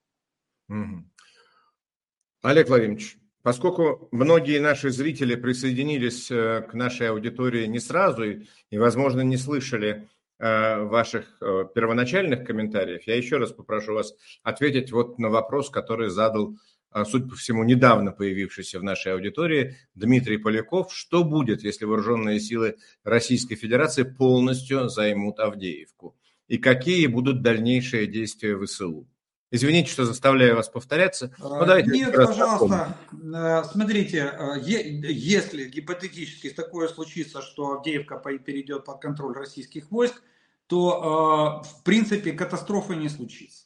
Угу. 0.69 1.05
Олег 2.43 2.69
Владимирович, 2.69 3.19
поскольку 3.43 4.09
многие 4.11 4.59
наши 4.59 4.91
зрители 4.91 5.35
присоединились 5.35 6.31
э, 6.31 6.63
к 6.63 6.75
нашей 6.75 7.11
аудитории 7.11 7.67
не 7.67 7.79
сразу 7.79 8.25
и, 8.25 8.79
возможно, 8.79 9.21
не 9.21 9.37
слышали 9.37 10.09
э, 10.39 10.83
ваших 10.83 11.37
э, 11.41 11.65
первоначальных 11.75 12.47
комментариев, 12.47 13.03
я 13.07 13.17
еще 13.17 13.37
раз 13.37 13.53
попрошу 13.53 13.95
вас 13.95 14.15
ответить 14.43 14.93
вот 14.93 15.19
на 15.19 15.29
вопрос, 15.29 15.71
который 15.71 16.11
задал 16.11 16.57
судя 17.07 17.27
по 17.27 17.37
всему, 17.37 17.65
недавно 17.65 18.13
появившийся 18.13 18.79
в 18.79 18.83
нашей 18.83 19.15
аудитории, 19.15 19.77
Дмитрий 19.95 20.37
Поляков. 20.37 20.93
Что 20.93 21.25
будет, 21.25 21.63
если 21.63 21.87
вооруженные 21.87 22.39
силы 22.39 22.77
Российской 23.03 23.55
Федерации 23.55 24.03
полностью 24.03 24.91
займут 24.91 25.41
Авдеевку? 25.41 26.15
И 26.53 26.59
какие 26.59 27.07
будут 27.07 27.41
дальнейшие 27.41 28.07
действия 28.07 28.59
ВСУ? 28.59 29.09
Извините, 29.51 29.91
что 29.91 30.05
заставляю 30.05 30.57
вас 30.57 30.69
повторяться. 30.69 31.35
Но 31.39 31.63
а, 31.63 31.65
давайте 31.65 31.91
Нет, 31.93 32.15
пожалуйста. 32.15 32.95
Напомним. 33.11 33.35
Э, 33.35 33.65
смотрите, 33.65 34.19
э, 34.19 34.61
если 34.63 35.65
гипотетически 35.71 36.51
такое 36.51 36.89
случится, 36.89 37.41
что 37.41 37.73
Авдеевка 37.73 38.19
перейдет 38.19 38.85
под 38.85 39.01
контроль 39.01 39.35
российских 39.35 39.91
войск, 39.91 40.23
то, 40.67 41.63
э, 41.65 41.69
в 41.69 41.85
принципе, 41.85 42.33
катастрофа 42.33 42.97
не 42.97 43.09
случится. 43.09 43.65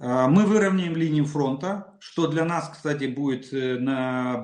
Мы 0.00 0.46
выровняем 0.46 0.96
линию 0.96 1.26
фронта, 1.26 1.94
что 2.00 2.26
для 2.26 2.44
нас, 2.44 2.70
кстати, 2.70 3.04
будет 3.04 3.52
э, 3.52 3.78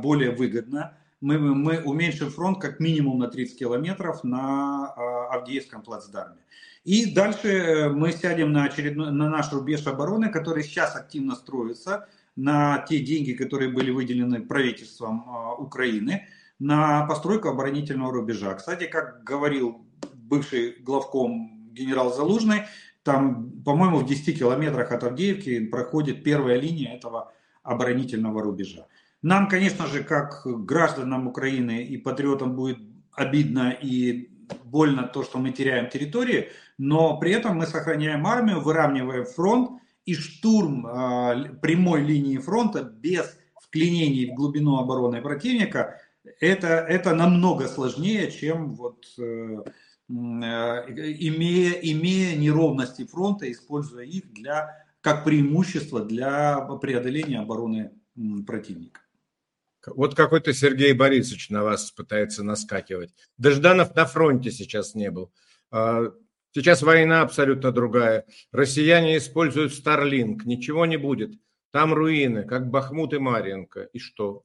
более 0.00 0.30
выгодно. 0.30 0.96
Мы, 1.20 1.40
мы 1.40 1.82
уменьшим 1.82 2.30
фронт 2.30 2.60
как 2.60 2.78
минимум 2.78 3.18
на 3.18 3.26
30 3.26 3.58
километров 3.58 4.22
на 4.22 4.92
Авдеевском 5.32 5.82
плацдарме. 5.82 6.46
И 6.86 7.12
дальше 7.12 7.48
э, 7.48 7.88
мы 7.88 8.12
сядем 8.12 8.52
на, 8.52 8.62
очередной, 8.62 9.10
на 9.10 9.28
наш 9.28 9.52
рубеж 9.52 9.84
обороны, 9.88 10.30
который 10.30 10.62
сейчас 10.62 10.94
активно 10.94 11.34
строится, 11.34 12.08
на 12.36 12.78
те 12.88 13.00
деньги, 13.00 13.32
которые 13.32 13.72
были 13.72 13.90
выделены 13.90 14.40
правительством 14.40 15.24
а, 15.26 15.54
Украины, 15.54 16.28
на 16.60 17.04
постройку 17.06 17.48
оборонительного 17.48 18.12
рубежа. 18.12 18.54
Кстати, 18.54 18.86
как 18.86 19.24
говорил 19.24 19.84
бывший 20.14 20.76
главком 20.80 21.72
генерал 21.72 22.14
Залужный, 22.14 22.62
там, 23.02 23.50
по-моему, 23.64 23.98
в 23.98 24.06
10 24.06 24.38
километрах 24.38 24.92
от 24.92 25.02
Авдеевки 25.02 25.66
проходит 25.66 26.22
первая 26.22 26.60
линия 26.60 26.94
этого 26.94 27.32
оборонительного 27.64 28.42
рубежа. 28.42 28.86
Нам, 29.22 29.48
конечно 29.48 29.88
же, 29.88 30.04
как 30.04 30.42
гражданам 30.44 31.26
Украины 31.26 31.82
и 31.82 31.96
патриотам 31.96 32.54
будет 32.54 32.78
обидно 33.10 33.70
и 33.70 34.30
больно 34.64 35.04
то, 35.04 35.22
что 35.22 35.38
мы 35.38 35.52
теряем 35.52 35.88
территории, 35.88 36.50
но 36.78 37.18
при 37.18 37.32
этом 37.32 37.56
мы 37.58 37.66
сохраняем 37.66 38.26
армию, 38.26 38.60
выравниваем 38.60 39.26
фронт, 39.26 39.80
и 40.04 40.14
штурм 40.14 40.86
э, 40.86 41.54
прямой 41.60 42.02
линии 42.02 42.38
фронта 42.38 42.82
без 42.82 43.36
вклинений 43.60 44.30
в 44.30 44.34
глубину 44.34 44.76
обороны 44.78 45.20
противника, 45.20 46.00
это, 46.40 46.68
это 46.68 47.14
намного 47.14 47.66
сложнее, 47.66 48.30
чем 48.30 48.74
вот, 48.74 49.04
э, 49.18 49.64
Э, 50.08 50.84
имея, 50.88 51.72
имея 51.72 52.36
неровности 52.36 53.04
фронта, 53.04 53.50
используя 53.50 54.04
их 54.04 54.32
для, 54.32 54.86
как 55.00 55.24
преимущество 55.24 56.04
для 56.04 56.60
преодоления 56.80 57.40
обороны 57.40 57.92
противника. 58.46 59.00
Вот 59.86 60.14
какой-то 60.14 60.52
Сергей 60.52 60.92
Борисович 60.92 61.50
на 61.50 61.62
вас 61.62 61.90
пытается 61.90 62.42
наскакивать. 62.42 63.14
Дожданов 63.38 63.94
на 63.94 64.04
фронте 64.04 64.50
сейчас 64.50 64.94
не 64.94 65.10
был. 65.10 65.32
А, 65.70 66.12
сейчас 66.52 66.82
война 66.82 67.22
абсолютно 67.22 67.72
другая. 67.72 68.26
Россияне 68.52 69.16
используют 69.16 69.74
Старлинг, 69.74 70.44
ничего 70.44 70.86
не 70.86 70.96
будет. 70.96 71.32
Там 71.70 71.94
руины, 71.94 72.44
как 72.44 72.70
Бахмут 72.70 73.12
и 73.12 73.18
Марьинка. 73.18 73.82
И 73.92 73.98
что? 73.98 74.44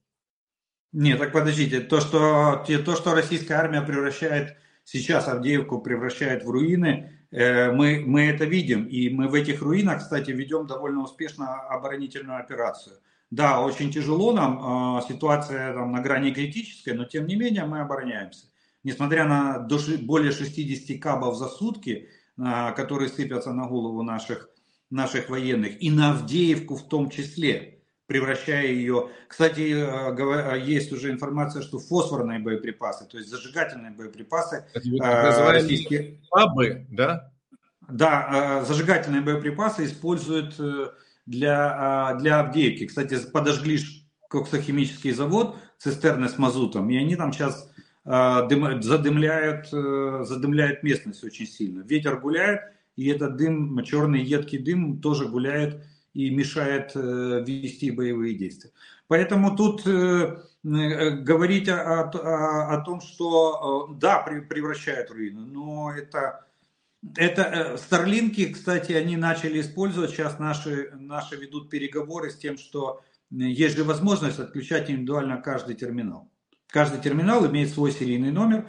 Нет, 0.92 1.20
так 1.20 1.32
подождите. 1.32 1.80
То, 1.82 2.02
что, 2.02 2.66
то, 2.86 2.96
что 2.96 3.14
российская 3.14 3.56
армия 3.56 3.82
превращает 3.82 4.58
Сейчас 4.84 5.28
Авдеевку 5.28 5.80
превращает 5.80 6.44
в 6.44 6.50
руины. 6.50 7.12
Э, 7.32 7.72
мы, 7.72 8.04
мы 8.06 8.24
это 8.28 8.46
видим. 8.46 8.86
И 8.86 9.10
мы 9.10 9.28
в 9.28 9.34
этих 9.34 9.62
руинах, 9.62 10.00
кстати, 10.00 10.32
ведем 10.32 10.68
довольно 10.68 11.04
успешно 11.04 11.62
оборонительную 11.70 12.40
операцию. 12.40 12.98
Да, 13.32 13.62
очень 13.62 13.92
тяжело 13.92 14.34
нам, 14.34 14.60
а, 14.62 15.02
ситуация 15.08 15.74
там 15.74 15.92
на 15.92 16.02
грани 16.02 16.32
критической, 16.32 16.94
но 16.94 17.06
тем 17.06 17.26
не 17.28 17.36
менее 17.36 17.66
мы 17.66 17.80
обороняемся. 17.80 18.48
Несмотря 18.84 19.26
на 19.26 19.68
более 20.02 20.32
60 20.32 21.00
кабов 21.02 21.38
за 21.38 21.48
сутки, 21.48 22.10
а, 22.38 22.72
которые 22.72 23.10
сыпятся 23.10 23.54
на 23.54 23.68
голову 23.68 24.04
наших, 24.04 24.50
наших 24.90 25.30
военных, 25.30 25.82
и 25.82 25.90
на 25.90 26.12
Авдеевку 26.12 26.76
в 26.76 26.88
том 26.88 27.10
числе 27.10 27.82
превращая 28.12 28.68
ее... 28.68 29.10
Кстати, 29.30 29.72
э, 29.72 30.56
э, 30.56 30.60
есть 30.60 30.92
уже 30.92 31.12
информация, 31.12 31.62
что 31.62 31.80
фосфорные 31.80 32.40
боеприпасы, 32.40 33.06
то 33.06 33.18
есть 33.18 33.30
зажигательные 33.30 33.92
боеприпасы... 33.92 34.66
Это 34.74 35.52
российские... 35.54 36.20
Пабы, 36.30 36.86
да? 36.90 37.32
Да, 37.88 38.66
зажигательные 38.68 39.22
боеприпасы 39.22 39.86
используют 39.86 40.60
э, 40.60 40.90
для, 41.26 42.16
для 42.20 42.40
Авдеевки. 42.40 42.88
Кстати, 42.88 43.18
подожгли 43.32 43.80
коксохимический 44.30 45.12
завод, 45.12 45.58
цистерны 45.78 46.30
с 46.30 46.38
мазутом, 46.38 46.90
и 46.90 46.98
они 46.98 47.16
там 47.16 47.34
сейчас 47.34 47.70
задымляют, 48.04 49.70
задымляют 49.70 50.82
местность 50.82 51.24
очень 51.24 51.46
сильно. 51.46 51.82
Ветер 51.82 52.20
гуляет, 52.20 52.62
и 52.96 53.08
этот 53.10 53.36
дым, 53.36 53.84
черный 53.84 54.22
едкий 54.22 54.58
дым 54.58 55.02
тоже 55.02 55.28
гуляет 55.28 55.84
и 56.14 56.30
мешает 56.30 56.92
э, 56.96 57.44
вести 57.46 57.92
боевые 57.92 58.36
действия. 58.36 58.72
Поэтому 59.08 59.56
тут 59.56 59.86
э, 59.88 60.38
э, 60.64 61.10
говорить 61.12 61.70
о, 61.70 62.02
о, 62.02 62.74
о 62.74 62.82
том, 62.82 63.02
что 63.02 63.96
да, 64.00 64.20
превращает 64.20 65.10
руины, 65.12 65.42
но 65.42 65.92
это, 65.92 66.46
это 67.16 67.78
Старлинки, 67.78 68.52
кстати, 68.54 68.94
они 68.94 69.18
начали 69.18 69.62
использовать, 69.62 70.12
сейчас 70.12 70.40
наши, 70.40 70.92
наши 70.94 71.36
ведут 71.36 71.70
переговоры 71.70 72.30
с 72.30 72.38
тем, 72.38 72.58
что 72.58 73.02
есть 73.32 73.78
же 73.78 73.84
возможность 73.84 74.40
отключать 74.40 74.90
индивидуально 74.90 75.38
каждый 75.38 75.76
терминал. 75.76 76.30
Каждый 76.68 77.02
терминал 77.02 77.46
имеет 77.48 77.70
свой 77.70 77.92
серийный 77.92 78.32
номер 78.32 78.68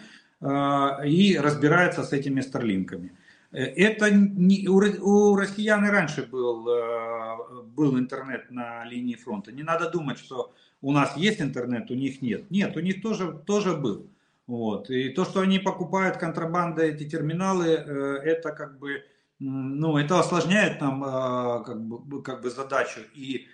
и 1.07 1.39
разбирается 1.41 2.03
с 2.03 2.13
этими 2.13 2.41
старлинками. 2.41 3.17
Это 3.53 4.11
не, 4.11 4.67
у, 4.67 4.79
у 4.79 5.37
россиян 5.37 5.85
и 5.85 5.91
раньше 5.91 6.25
был, 6.25 6.67
э, 6.69 7.63
был 7.65 7.99
интернет 7.99 8.51
на 8.51 8.83
линии 8.87 9.15
фронта. 9.15 9.53
Не 9.53 9.63
надо 9.63 9.91
думать, 9.91 10.19
что 10.19 10.55
у 10.81 10.91
нас 10.91 11.19
есть 11.19 11.43
интернет, 11.43 11.91
у 11.91 11.95
них 11.95 12.23
нет. 12.23 12.51
Нет, 12.51 12.75
у 12.79 12.81
них 12.81 13.03
тоже, 13.03 13.39
тоже 13.47 13.77
был. 13.77 14.07
Вот. 14.47 14.90
И 14.90 15.10
то, 15.10 15.24
что 15.24 15.40
они 15.40 15.59
покупают 15.59 16.16
контрабанда 16.16 16.82
эти 16.82 17.09
терминалы, 17.09 17.66
это 17.69 18.51
как 18.52 18.78
бы, 18.78 19.02
ну, 19.39 19.97
это 19.97 20.19
осложняет 20.19 20.81
нам 20.81 21.64
как 21.64 21.81
бы, 21.85 22.23
как 22.23 22.43
бы 22.43 22.51
задачу 22.51 23.01
и 23.14 23.47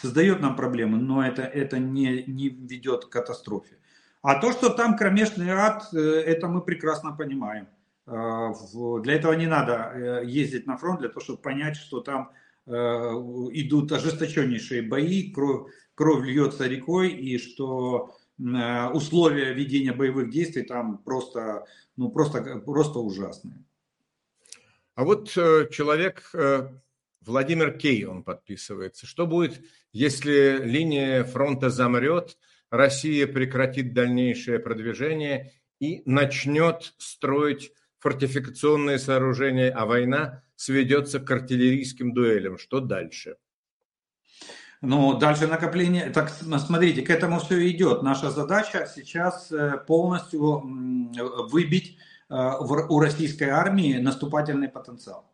создает 0.00 0.40
нам 0.40 0.56
проблемы, 0.56 0.98
но 0.98 1.24
это, 1.24 1.42
это 1.42 1.78
не, 1.78 2.24
не 2.26 2.48
ведет 2.48 3.06
к 3.06 3.08
катастрофе. 3.08 3.78
А 4.22 4.40
то, 4.40 4.52
что 4.52 4.68
там 4.70 4.96
кромешный 4.96 5.50
ад, 5.50 5.92
это 5.92 6.48
мы 6.48 6.62
прекрасно 6.62 7.12
понимаем. 7.12 7.66
Для 8.06 9.14
этого 9.14 9.32
не 9.34 9.46
надо 9.46 9.92
э, 9.94 10.22
ездить 10.26 10.66
на 10.66 10.76
фронт, 10.76 11.00
для 11.00 11.08
того, 11.08 11.20
чтобы 11.20 11.40
понять, 11.40 11.76
что 11.76 12.00
там 12.00 12.32
э, 12.66 12.72
идут 12.72 13.92
ожесточеннейшие 13.92 14.82
бои, 14.82 15.30
кровь, 15.30 15.70
кровь 15.94 16.24
льется 16.24 16.66
рекой, 16.66 17.10
и 17.10 17.38
что 17.38 18.10
э, 18.10 18.21
условия 18.92 19.52
ведения 19.54 19.92
боевых 19.92 20.30
действий 20.30 20.62
там 20.62 20.98
просто, 20.98 21.64
ну, 21.96 22.10
просто, 22.10 22.60
просто 22.60 22.98
ужасные. 22.98 23.64
А 24.94 25.04
вот 25.04 25.28
человек 25.28 26.30
Владимир 27.20 27.78
Кей, 27.78 28.04
он 28.04 28.24
подписывается. 28.24 29.06
Что 29.06 29.26
будет, 29.26 29.64
если 29.92 30.58
линия 30.62 31.24
фронта 31.24 31.70
замрет, 31.70 32.36
Россия 32.68 33.26
прекратит 33.26 33.94
дальнейшее 33.94 34.58
продвижение 34.58 35.52
и 35.78 36.02
начнет 36.04 36.94
строить 36.98 37.72
фортификационные 37.98 38.98
сооружения, 38.98 39.70
а 39.70 39.86
война 39.86 40.42
сведется 40.56 41.20
к 41.20 41.30
артиллерийским 41.30 42.12
дуэлям. 42.12 42.58
Что 42.58 42.80
дальше? 42.80 43.36
Ну, 44.82 45.16
дальше 45.16 45.46
накопление. 45.46 46.10
Так, 46.10 46.28
смотрите, 46.28 47.02
к 47.02 47.10
этому 47.10 47.38
все 47.38 47.70
идет. 47.70 48.02
Наша 48.02 48.30
задача 48.30 48.88
сейчас 48.92 49.50
э, 49.52 49.78
полностью 49.86 50.60
выбить 51.50 51.96
э, 52.28 52.34
у 52.58 52.98
российской 52.98 53.48
армии 53.48 53.98
наступательный 53.98 54.68
потенциал. 54.68 55.32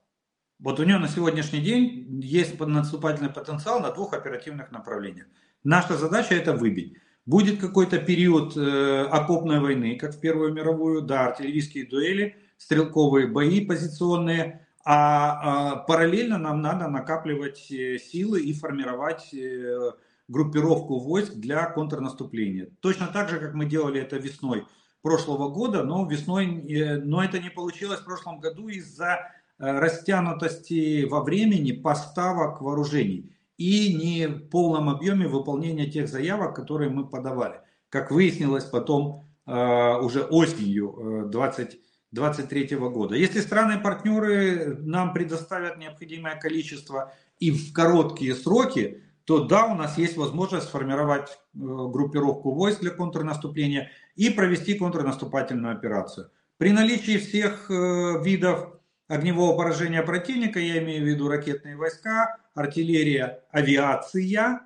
Вот 0.59 0.79
у 0.81 0.85
нее 0.85 0.99
на 0.99 1.09
сегодняшний 1.09 1.61
день 1.61 2.20
есть 2.23 2.61
наступательный 2.61 3.31
потенциал 3.31 3.81
на 3.81 3.91
двух 3.91 4.12
оперативных 4.12 4.70
направлениях. 4.70 5.27
Наша 5.65 5.97
задача 5.97 6.35
это 6.35 6.53
выбить. 6.53 6.99
Будет 7.25 7.61
какой-то 7.61 7.99
период 7.99 8.57
э, 8.57 9.07
окопной 9.11 9.61
войны, 9.61 9.97
как 9.97 10.15
в 10.15 10.20
Первую 10.20 10.53
мировую, 10.53 11.03
да, 11.03 11.29
артиллерийские 11.29 11.87
дуэли– 11.87 12.37
стрелковые 12.59 13.29
бои 13.29 13.65
позиционные, 13.65 14.66
а, 14.90 15.40
а 15.43 15.77
параллельно 15.77 16.39
нам 16.39 16.62
надо 16.62 16.89
накапливать 16.89 17.70
э, 17.70 17.98
силы 17.98 18.40
и 18.40 18.55
формировать 18.55 19.35
э, 19.35 19.93
группировку 20.28 20.98
войск 20.98 21.35
для 21.35 21.66
контрнаступления. 21.66 22.70
Точно 22.81 23.09
так 23.09 23.28
же, 23.28 23.39
как 23.39 23.52
мы 23.52 23.66
делали 23.66 24.01
это 24.01 24.16
весной 24.16 24.65
прошлого 25.02 25.51
года, 25.51 25.82
но 25.82 26.06
весной, 26.06 26.47
э, 26.73 26.97
но 27.01 27.23
это 27.23 27.39
не 27.39 27.51
получилось 27.51 28.01
в 28.01 28.06
прошлом 28.06 28.40
году 28.40 28.69
из-за 28.69 29.31
растянутости 29.59 31.05
во 31.05 31.23
времени 31.23 31.73
поставок 31.73 32.62
вооружений 32.62 33.36
и 33.59 33.93
не 33.93 34.27
в 34.27 34.48
полном 34.48 34.89
объеме 34.89 35.28
выполнения 35.28 35.90
тех 35.90 36.09
заявок, 36.09 36.56
которые 36.56 36.89
мы 36.89 37.06
подавали. 37.06 37.60
Как 37.90 38.10
выяснилось 38.10 38.65
потом 38.65 39.28
уже 39.44 40.23
осенью 40.31 41.28
20 41.31 41.78
2023 42.12 42.76
года. 42.78 43.14
Если 43.14 43.40
страны-партнеры 43.40 44.78
нам 44.80 45.12
предоставят 45.12 45.78
необходимое 45.78 46.36
количество 46.36 47.12
и 47.39 47.51
в 47.51 47.72
короткие 47.72 48.35
сроки, 48.35 49.02
то 49.24 49.44
да, 49.44 49.66
у 49.66 49.74
нас 49.74 49.98
есть 49.98 50.16
возможность 50.16 50.68
сформировать 50.68 51.28
э, 51.28 51.36
группировку 51.55 52.52
войск 52.52 52.80
для 52.80 52.90
контрнаступления 52.90 53.90
и 54.16 54.30
провести 54.30 54.72
контрнаступательную 54.72 55.74
операцию. 55.74 56.30
При 56.56 56.72
наличии 56.72 57.18
всех 57.18 57.70
э, 57.70 58.22
видов 58.24 58.72
огневого 59.06 59.55
поражения 59.55 60.02
противника, 60.02 60.60
я 60.60 60.82
имею 60.82 61.05
в 61.05 61.06
виду 61.06 61.28
ракетные 61.28 61.76
войска, 61.76 62.39
артиллерия, 62.55 63.43
авиация, 63.51 64.62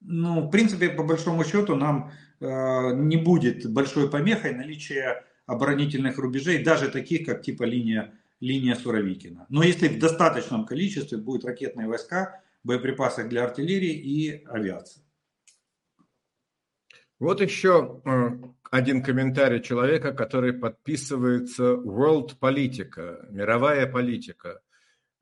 ну, 0.00 0.42
в 0.42 0.50
принципе, 0.50 0.88
по 0.88 1.02
большому 1.02 1.44
счету, 1.44 1.76
нам 1.76 2.10
э, 2.40 2.94
не 2.94 3.18
будет 3.18 3.70
большой 3.70 4.10
помехой 4.10 4.54
наличие 4.54 5.25
оборонительных 5.46 6.18
рубежей, 6.18 6.62
даже 6.62 6.88
таких, 6.88 7.26
как 7.26 7.42
типа 7.42 7.62
линия, 7.64 8.14
линия 8.40 8.74
Суровикина. 8.74 9.46
Но 9.48 9.62
если 9.62 9.88
в 9.88 9.98
достаточном 9.98 10.66
количестве 10.66 11.18
будут 11.18 11.44
ракетные 11.44 11.88
войска, 11.88 12.42
боеприпасы 12.64 13.24
для 13.28 13.44
артиллерии 13.44 13.94
и 13.94 14.44
авиации. 14.44 15.02
Вот 17.18 17.40
еще 17.40 18.02
э, 18.04 18.28
один 18.70 19.02
комментарий 19.02 19.62
человека, 19.62 20.12
который 20.12 20.52
подписывается 20.52 21.72
World 21.74 22.38
Politica, 22.38 23.26
мировая 23.30 23.86
политика. 23.86 24.60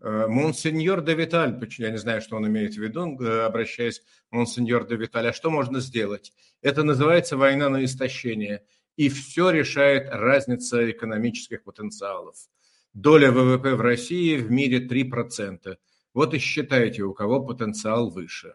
Э, 0.01 0.26
Монсеньор 0.26 1.05
де 1.05 1.14
Виталь, 1.14 1.56
я 1.78 1.90
не 1.90 1.98
знаю, 1.98 2.20
что 2.20 2.36
он 2.36 2.48
имеет 2.48 2.74
в 2.74 2.78
виду, 2.78 3.16
э, 3.22 3.42
обращаясь 3.42 4.02
Монсеньор 4.30 4.88
де 4.88 4.96
Виталь, 4.96 5.28
а 5.28 5.32
что 5.32 5.51
можно 5.51 5.78
сделать? 5.78 6.32
Это 6.62 6.82
называется 6.82 7.36
война 7.36 7.68
на 7.68 7.84
истощение 7.84 8.64
и 8.97 9.09
все 9.09 9.51
решает 9.51 10.09
разница 10.11 10.91
экономических 10.91 11.62
потенциалов. 11.62 12.37
Доля 12.93 13.33
ВВП 13.33 13.75
в 13.75 13.81
России 13.81 14.37
в 14.37 14.51
мире 14.51 14.87
3%. 14.87 15.77
Вот 16.15 16.33
и 16.33 16.39
считайте, 16.39 17.03
у 17.03 17.12
кого 17.12 17.41
потенциал 17.41 18.09
выше. 18.09 18.55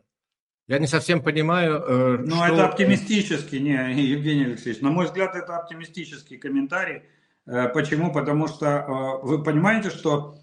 Я 0.68 0.80
не 0.80 0.88
совсем 0.88 1.22
понимаю, 1.22 1.82
э, 1.82 2.18
Ну, 2.20 2.36
что... 2.36 2.45
это 2.45 2.68
оптимистический, 2.68 3.60
не, 3.60 4.02
Евгений 4.02 4.45
Алексеевич. 4.45 4.82
На 4.82 4.91
мой 4.91 5.07
взгляд, 5.07 5.36
это 5.36 5.57
оптимистический 5.57 6.38
комментарий. 6.38 7.02
Э, 7.45 7.68
почему? 7.70 8.14
Потому 8.14 8.48
что 8.48 8.68
э, 8.68 9.26
вы 9.26 9.44
понимаете, 9.44 9.90
что 9.90 10.36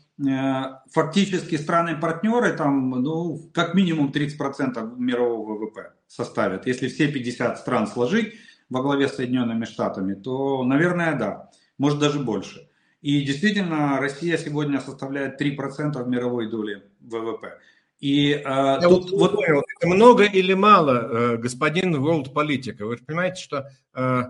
фактически 0.92 1.56
страны-партнеры 1.56 2.54
там, 2.56 2.88
ну, 2.90 3.50
как 3.52 3.74
минимум 3.74 4.10
30% 4.10 4.96
мирового 4.96 5.58
ВВП 5.58 5.92
составят. 6.06 6.66
Если 6.66 6.88
все 6.88 7.08
50 7.08 7.58
стран 7.58 7.86
сложить, 7.86 8.32
во 8.68 8.82
главе 8.82 9.08
с 9.08 9.16
Соединенными 9.16 9.64
Штатами, 9.64 10.14
то, 10.14 10.64
наверное, 10.64 11.16
да, 11.16 11.50
может 11.78 11.98
даже 11.98 12.18
больше. 12.18 12.68
И 13.00 13.22
действительно, 13.22 13.98
Россия 14.00 14.36
сегодня 14.36 14.80
составляет 14.80 15.40
3% 15.40 16.08
мировой 16.08 16.50
доли 16.50 16.82
ВВП. 17.00 17.58
И 18.00 18.32
э, 18.32 18.78
тут 18.82 19.10
вот, 19.10 19.32
понял, 19.32 19.62
это 19.78 19.88
много 19.88 20.24
или 20.24 20.54
мало, 20.54 21.34
э, 21.34 21.36
господин 21.36 21.94
World 21.96 22.32
Политика? 22.32 22.84
Вы 22.84 22.98
понимаете, 22.98 23.40
что 23.40 23.70
э, 23.94 24.22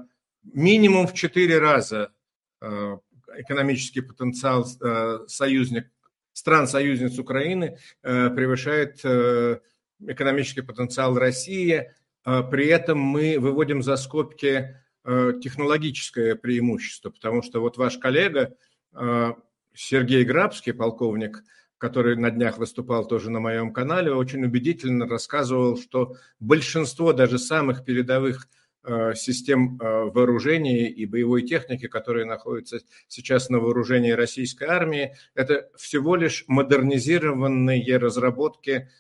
минимум 0.45 1.07
в 1.07 1.15
4 1.15 1.59
раза 1.59 2.13
э, 2.61 2.99
экономический 3.39 4.03
потенциал 4.03 4.67
э, 4.81 5.19
союзник, 5.27 5.91
стран-союзниц 6.33 7.19
Украины 7.19 7.79
э, 8.03 8.31
превышает 8.31 9.01
э, 9.05 9.59
экономический 10.07 10.63
потенциал 10.63 11.17
России– 11.19 11.91
при 12.27 12.67
этом 12.67 12.99
мы 12.99 13.39
выводим 13.39 13.83
за 13.83 13.97
скобки 13.97 14.77
э, 15.05 15.33
технологическое 15.41 16.35
преимущество, 16.35 17.11
потому 17.11 17.41
что 17.43 17.61
вот 17.61 17.77
ваш 17.77 17.99
коллега 17.99 18.57
э, 18.95 19.33
Сергей 19.75 20.25
Грабский, 20.25 20.75
полковник, 20.75 21.45
который 21.79 22.17
на 22.17 22.33
днях 22.33 22.59
выступал 22.59 23.07
тоже 23.07 23.31
на 23.31 23.39
моем 23.39 23.73
канале, 23.73 24.13
очень 24.13 24.45
убедительно 24.45 25.07
рассказывал, 25.07 25.79
что 25.79 26.17
большинство 26.41 27.13
даже 27.13 27.39
самых 27.39 27.85
передовых 27.85 28.49
э, 28.83 29.15
систем 29.15 29.77
вооружения 29.79 30.91
и 30.91 31.07
боевой 31.07 31.43
техники, 31.43 31.87
которые 31.87 32.25
находятся 32.25 32.81
сейчас 33.07 33.51
на 33.51 33.61
вооружении 33.61 34.11
российской 34.11 34.65
армии, 34.65 35.15
это 35.37 35.71
всего 35.77 36.17
лишь 36.17 36.43
модернизированные 36.49 37.99
разработки 37.99 38.91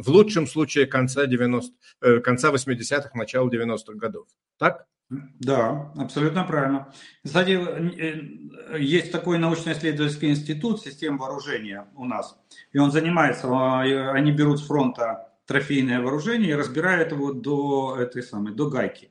в 0.00 0.08
лучшем 0.08 0.46
случае 0.46 0.86
конца, 0.86 1.26
90, 1.26 1.74
э, 2.00 2.20
конца 2.20 2.50
80-х, 2.50 3.10
начала 3.14 3.48
90-х 3.48 3.94
годов. 3.94 4.26
Так? 4.58 4.86
Да, 5.10 5.92
абсолютно 5.96 6.44
правильно. 6.44 6.92
Кстати, 7.24 7.50
э, 7.50 8.78
есть 8.78 9.10
такой 9.10 9.38
научно-исследовательский 9.38 10.30
институт 10.30 10.80
систем 10.80 11.18
вооружения 11.18 11.88
у 11.96 12.04
нас. 12.04 12.38
И 12.72 12.78
он 12.78 12.92
занимается, 12.92 13.48
а, 13.48 13.82
они 14.12 14.30
берут 14.30 14.60
с 14.60 14.66
фронта 14.66 15.32
трофейное 15.46 16.00
вооружение 16.00 16.50
и 16.50 16.54
разбирают 16.54 17.10
его 17.10 17.32
до 17.32 17.96
этой 17.98 18.22
самой, 18.22 18.54
до 18.54 18.70
гайки. 18.70 19.10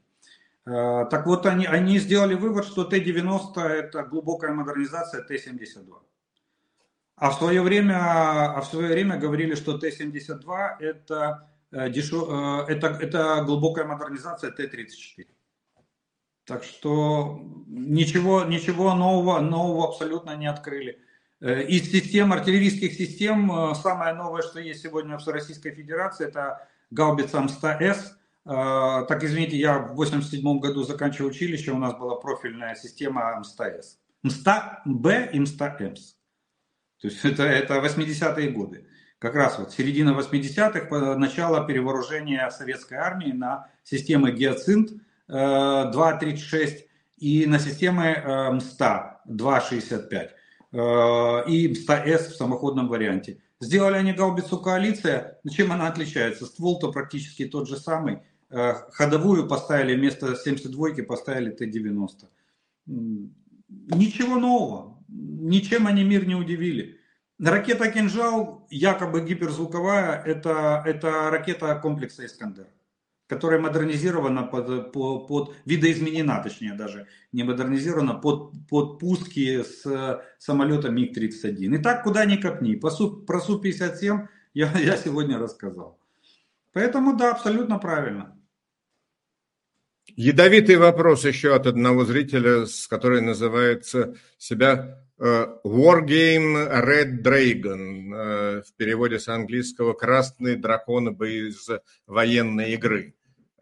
Э, 0.66 1.06
так 1.12 1.26
вот, 1.26 1.46
они, 1.46 1.66
они 1.66 2.00
сделали 2.00 2.36
вывод, 2.36 2.66
что 2.66 2.86
Т-90 2.86 3.60
это 3.60 4.04
глубокая 4.04 4.54
модернизация 4.54 5.22
Т-72. 5.22 5.92
А 7.20 7.32
в 7.32 7.36
свое 7.36 7.62
время, 7.62 7.98
а 7.98 8.62
в 8.62 8.66
свое 8.66 8.88
время 8.88 9.18
говорили, 9.18 9.54
что 9.54 9.78
Т-72 9.78 10.78
это, 10.80 11.50
э, 11.72 11.90
э, 11.90 12.66
это, 12.70 12.88
это 12.88 13.44
глубокая 13.46 13.84
модернизация 13.84 14.52
Т-34. 14.52 15.28
Так 16.46 16.64
что 16.64 17.42
ничего, 17.68 18.46
ничего 18.46 18.96
нового, 18.96 19.40
нового 19.42 19.90
абсолютно 19.90 20.36
не 20.38 20.48
открыли. 20.48 21.00
Из 21.42 21.92
систем, 21.92 22.34
артиллерийских 22.34 22.94
систем, 22.94 23.74
самое 23.76 24.14
новое, 24.14 24.42
что 24.42 24.60
есть 24.60 24.82
сегодня 24.82 25.18
в 25.18 25.28
Российской 25.28 25.72
Федерации, 25.72 26.28
это 26.28 26.68
гаубица 26.90 27.38
М100С. 27.38 28.16
Так, 28.44 29.24
извините, 29.24 29.58
я 29.58 29.78
в 29.78 29.96
87 29.96 30.60
году 30.60 30.84
заканчивал 30.84 31.30
училище, 31.30 31.72
у 31.72 31.78
нас 31.78 31.94
была 31.94 32.16
профильная 32.16 32.76
система 32.76 33.42
М100С. 33.42 34.00
МСТА-Б 34.24 35.30
и 35.32 35.40
МСТА-Эмс. 35.40 36.19
То 37.02 37.08
есть 37.08 37.24
это, 37.24 37.44
это 37.44 37.76
80-е 37.76 38.50
годы. 38.52 38.86
Как 39.20 39.36
раз 39.36 39.60
вот 39.60 39.74
середина 39.74 40.12
80-х, 40.12 41.16
начало 41.16 41.66
перевооружения 41.66 42.50
советской 42.50 42.96
армии 42.96 43.32
на 43.32 43.68
системы 43.84 44.32
Геоцинт 44.32 44.92
2.36 45.30 46.54
э, 46.54 46.78
и 47.18 47.46
на 47.46 47.60
системы 47.60 48.06
э, 48.06 48.52
МСТА 48.52 49.22
2.65 49.28 50.30
э, 50.72 51.50
и 51.50 51.68
МСТА-С 51.68 52.32
в 52.32 52.36
самоходном 52.36 52.88
варианте. 52.88 53.42
Сделали 53.60 53.96
они 53.96 54.14
гаубицу 54.14 54.58
коалиция. 54.60 55.38
Чем 55.50 55.74
она 55.74 55.88
отличается? 55.88 56.46
Ствол-то 56.46 56.92
практически 56.92 57.46
тот 57.46 57.68
же 57.68 57.76
самый. 57.76 58.20
Ходовую 58.50 59.48
поставили 59.48 59.96
вместо 59.96 60.28
72-ки, 60.28 61.02
поставили 61.02 61.52
Т-90. 61.52 62.30
Ничего 62.88 64.38
нового. 64.38 64.99
Ничем 65.12 65.88
они 65.88 66.04
мир 66.04 66.28
не 66.28 66.36
удивили. 66.36 67.00
Ракета 67.40 67.90
«Кинжал», 67.90 68.68
якобы 68.70 69.26
гиперзвуковая, 69.26 70.22
это, 70.24 70.84
это 70.86 71.30
ракета 71.30 71.74
комплекса 71.76 72.26
«Искандер», 72.26 72.68
которая 73.28 73.62
модернизирована 73.62 74.44
под, 74.44 74.92
под, 74.92 75.28
под 75.28 75.56
видоизменена, 75.66 76.44
точнее 76.44 76.74
даже, 76.74 77.08
не 77.32 77.44
модернизирована, 77.44 78.16
под, 78.16 78.68
под 78.68 79.00
пуски 79.00 79.64
с 79.64 80.22
самолета 80.38 80.90
МиГ-31. 80.90 81.78
Итак, 81.78 82.04
куда 82.04 82.26
ни 82.26 82.36
копни. 82.36 82.76
По 82.76 82.90
Су, 82.90 83.22
про 83.22 83.40
Су-57 83.40 84.28
я, 84.54 84.72
я 84.78 84.98
сегодня 84.98 85.38
рассказал. 85.40 85.98
Поэтому 86.74 87.16
да, 87.16 87.32
абсолютно 87.32 87.80
правильно. 87.80 88.39
Ядовитый 90.16 90.78
вопрос 90.78 91.26
еще 91.26 91.56
от 91.56 91.68
одного 91.68 92.06
зрителя, 92.06 92.66
с 92.66 92.88
который 92.88 93.22
называется 93.22 94.16
себя 94.38 95.04
э, 95.18 95.48
Wargame 95.64 96.84
Red 96.84 97.22
Dragon, 97.22 98.14
э, 98.14 98.62
в 98.62 98.74
переводе 98.76 99.20
с 99.20 99.28
английского 99.28 99.94
«Красный 99.94 100.56
дракон 100.56 101.14
из 101.24 101.70
военной 102.08 102.74
игры». 102.74 103.16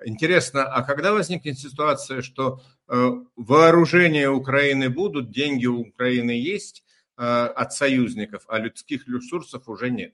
Интересно, 0.06 0.64
а 0.66 0.84
когда 0.84 1.12
возникнет 1.12 1.58
ситуация, 1.58 2.22
что 2.22 2.62
э, 2.88 3.12
вооружения 3.36 4.30
Украины 4.30 4.90
будут, 4.90 5.32
деньги 5.32 5.66
у 5.66 5.82
Украины 5.82 6.32
есть 6.32 6.84
от 7.20 7.74
союзников, 7.74 8.44
а 8.48 8.60
людских 8.60 9.08
ресурсов 9.08 9.68
уже 9.68 9.90
нет? 9.90 10.14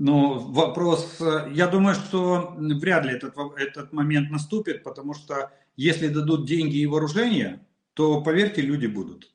Но 0.00 0.38
вопрос, 0.38 1.16
э, 1.18 1.48
я 1.52 1.66
думаю, 1.66 1.96
что 1.96 2.54
вряд 2.56 3.04
ли 3.04 3.14
этот, 3.14 3.34
этот 3.56 3.92
момент 3.92 4.30
наступит, 4.30 4.84
потому 4.84 5.12
что 5.12 5.50
если 5.76 6.06
дадут 6.06 6.46
деньги 6.46 6.76
и 6.76 6.86
вооружение, 6.86 7.66
то, 7.94 8.22
поверьте, 8.22 8.62
люди 8.62 8.86
будут. 8.86 9.32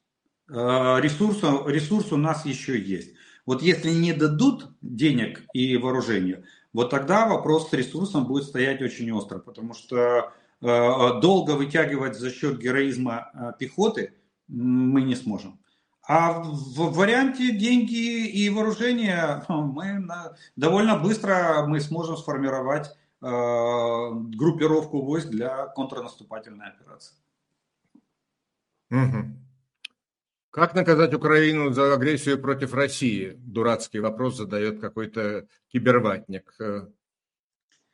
Э, 0.48 1.02
ресурс, 1.02 1.41
ресурс 1.68 2.14
у 2.14 2.18
нас 2.18 2.45
еще 2.45 2.80
есть. 2.80 3.11
Вот 3.45 3.61
если 3.61 3.90
не 3.90 4.14
дадут 4.14 4.69
денег 4.81 5.44
и 5.53 5.76
вооружения, 5.76 6.45
вот 6.72 6.91
тогда 6.91 7.27
вопрос 7.27 7.69
с 7.69 7.73
ресурсом 7.73 8.26
будет 8.26 8.45
стоять 8.45 8.81
очень 8.81 9.11
остро, 9.11 9.40
потому 9.40 9.73
что 9.73 10.31
э, 10.61 11.19
долго 11.19 11.57
вытягивать 11.57 12.18
за 12.18 12.31
счет 12.31 12.57
героизма 12.57 13.53
пехоты 13.60 14.14
мы 14.48 15.02
не 15.02 15.15
сможем. 15.15 15.60
А 16.06 16.42
в 16.42 16.94
варианте 16.96 17.58
деньги 17.58 18.28
и 18.28 18.50
вооружение 18.50 19.44
ну, 19.48 19.64
мы 19.64 20.06
довольно 20.58 21.00
быстро 21.00 21.66
мы 21.66 21.80
сможем 21.80 22.18
сформировать 22.18 22.88
э, 23.22 23.26
группировку 24.36 25.02
войск 25.02 25.30
для 25.30 25.68
контрнаступательной 25.68 26.68
операции. 26.68 27.16
Угу. 28.92 29.44
Как 30.50 30.76
наказать 30.76 31.14
Украину 31.14 31.72
за 31.72 31.94
агрессию 31.94 32.40
против 32.40 32.74
России? 32.74 33.36
Дурацкий 33.38 34.00
вопрос 34.00 34.38
задает 34.38 34.82
какой-то 34.82 35.48
киберватник. 35.72 36.54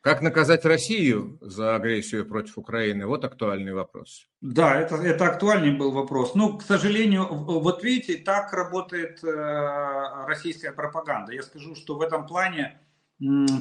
Как 0.02 0.22
наказать 0.22 0.64
Россию 0.64 1.36
за 1.42 1.76
агрессию 1.76 2.24
против 2.24 2.56
Украины? 2.56 3.06
Вот 3.06 3.22
актуальный 3.22 3.74
вопрос. 3.74 4.26
Да, 4.40 4.80
это, 4.80 4.96
это 4.96 5.26
актуальный 5.26 5.76
был 5.76 5.92
вопрос. 5.92 6.34
Но, 6.34 6.56
к 6.56 6.62
сожалению, 6.62 7.26
вот 7.26 7.84
видите, 7.84 8.16
так 8.16 8.50
работает 8.54 9.22
э, 9.22 10.24
российская 10.26 10.72
пропаганда. 10.72 11.32
Я 11.32 11.42
скажу, 11.42 11.74
что 11.74 11.96
в 11.96 12.00
этом 12.00 12.26
плане 12.26 12.80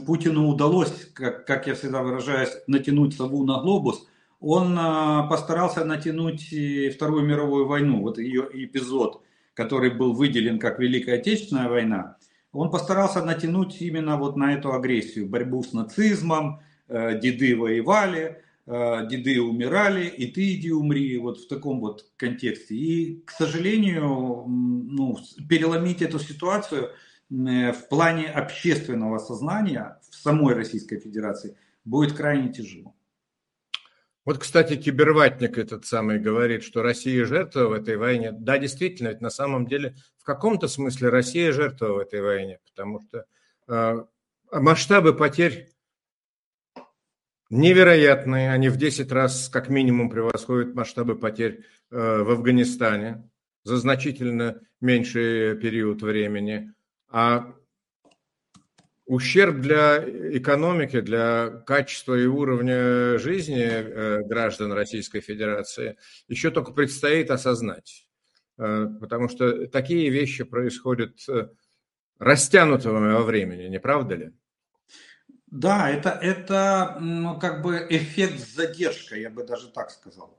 Путину 0.05 0.47
удалось, 0.47 1.11
как, 1.13 1.45
как 1.45 1.67
я 1.67 1.75
всегда 1.75 2.01
выражаюсь, 2.01 2.55
натянуть 2.67 3.17
сову 3.17 3.43
на 3.43 3.59
глобус. 3.59 4.07
Он 4.39 4.79
э, 4.79 5.29
постарался 5.29 5.83
натянуть 5.83 6.55
Вторую 6.95 7.25
мировую 7.25 7.67
войну, 7.67 8.01
вот 8.01 8.17
ее 8.17 8.47
эпизод, 8.53 9.21
который 9.53 9.89
был 9.89 10.13
выделен 10.13 10.57
как 10.57 10.79
Великая 10.79 11.15
Отечественная 11.15 11.67
война– 11.67 12.15
он 12.51 12.71
постарался 12.71 13.23
натянуть 13.23 13.81
именно 13.81 14.17
вот 14.17 14.35
на 14.35 14.53
эту 14.53 14.73
агрессию, 14.73 15.27
борьбу 15.27 15.63
с 15.63 15.73
нацизмом, 15.73 16.61
э, 16.87 17.19
деды 17.19 17.55
воевали, 17.55 18.41
э, 18.65 19.07
деды 19.07 19.41
умирали, 19.41 20.07
и 20.07 20.27
ты 20.27 20.55
иди 20.55 20.71
умри, 20.71 21.17
вот 21.17 21.39
в 21.39 21.47
таком 21.47 21.79
вот 21.79 22.05
контексте. 22.17 22.75
И, 22.75 23.21
к 23.25 23.31
сожалению, 23.31 24.45
ну, 24.47 25.17
переломить 25.47 26.01
эту 26.01 26.19
ситуацию 26.19 26.89
э, 27.29 27.71
в 27.71 27.87
плане 27.87 28.25
общественного 28.25 29.19
сознания 29.19 29.99
в 30.09 30.15
самой 30.15 30.55
Российской 30.55 30.99
Федерации 30.99 31.55
будет 31.85 32.13
крайне 32.13 32.51
тяжело. 32.51 32.95
Вот, 34.29 34.37
кстати, 34.37 34.75
киберватник 34.75 35.57
этот 35.57 35.87
самый 35.87 36.19
говорит, 36.19 36.61
что 36.61 36.83
Россия 36.83 37.25
жертва 37.25 37.65
в 37.65 37.71
этой 37.71 37.97
войне. 37.97 38.31
Да, 38.31 38.59
действительно, 38.59 39.07
ведь 39.07 39.21
на 39.21 39.31
самом 39.31 39.65
деле 39.65 39.95
в 40.19 40.23
каком-то 40.23 40.67
смысле 40.67 41.09
Россия 41.09 41.51
жертва 41.51 41.93
в 41.93 41.97
этой 41.97 42.21
войне, 42.21 42.59
потому 42.69 43.01
что 43.01 43.25
э, 43.67 44.05
масштабы 44.51 45.15
потерь 45.15 45.71
невероятные, 47.49 48.51
они 48.51 48.69
в 48.69 48.77
10 48.77 49.11
раз 49.11 49.49
как 49.49 49.67
минимум 49.67 50.11
превосходят 50.11 50.75
масштабы 50.75 51.17
потерь 51.17 51.65
э, 51.89 52.21
в 52.21 52.29
Афганистане 52.29 53.27
за 53.63 53.77
значительно 53.77 54.61
меньший 54.79 55.57
период 55.57 56.03
времени. 56.03 56.71
А 57.09 57.55
ущерб 59.09 59.59
для 59.59 59.97
экономики, 60.37 61.01
для 61.01 61.49
качества 61.65 62.13
и 62.13 62.27
уровня 62.27 63.17
жизни 63.17 63.65
э, 63.65 64.21
граждан 64.21 64.71
Российской 64.71 65.19
Федерации 65.19 65.97
еще 66.27 66.51
только 66.51 66.71
предстоит 66.71 67.31
осознать. 67.31 68.05
Э, 68.59 68.85
потому 69.01 69.27
что 69.27 69.65
такие 69.65 70.11
вещи 70.11 70.43
происходят 70.43 71.27
э, 71.27 71.49
растянутыми 72.19 73.13
во 73.13 73.23
времени, 73.23 73.63
не 73.63 73.79
правда 73.79 74.13
ли? 74.13 74.31
Да, 75.47 75.89
это, 75.89 76.11
это 76.11 76.97
ну, 77.01 77.39
как 77.39 77.63
бы 77.63 77.87
эффект 77.89 78.39
с 78.39 78.53
задержкой, 78.53 79.21
я 79.21 79.31
бы 79.31 79.43
даже 79.43 79.69
так 79.69 79.89
сказал. 79.89 80.37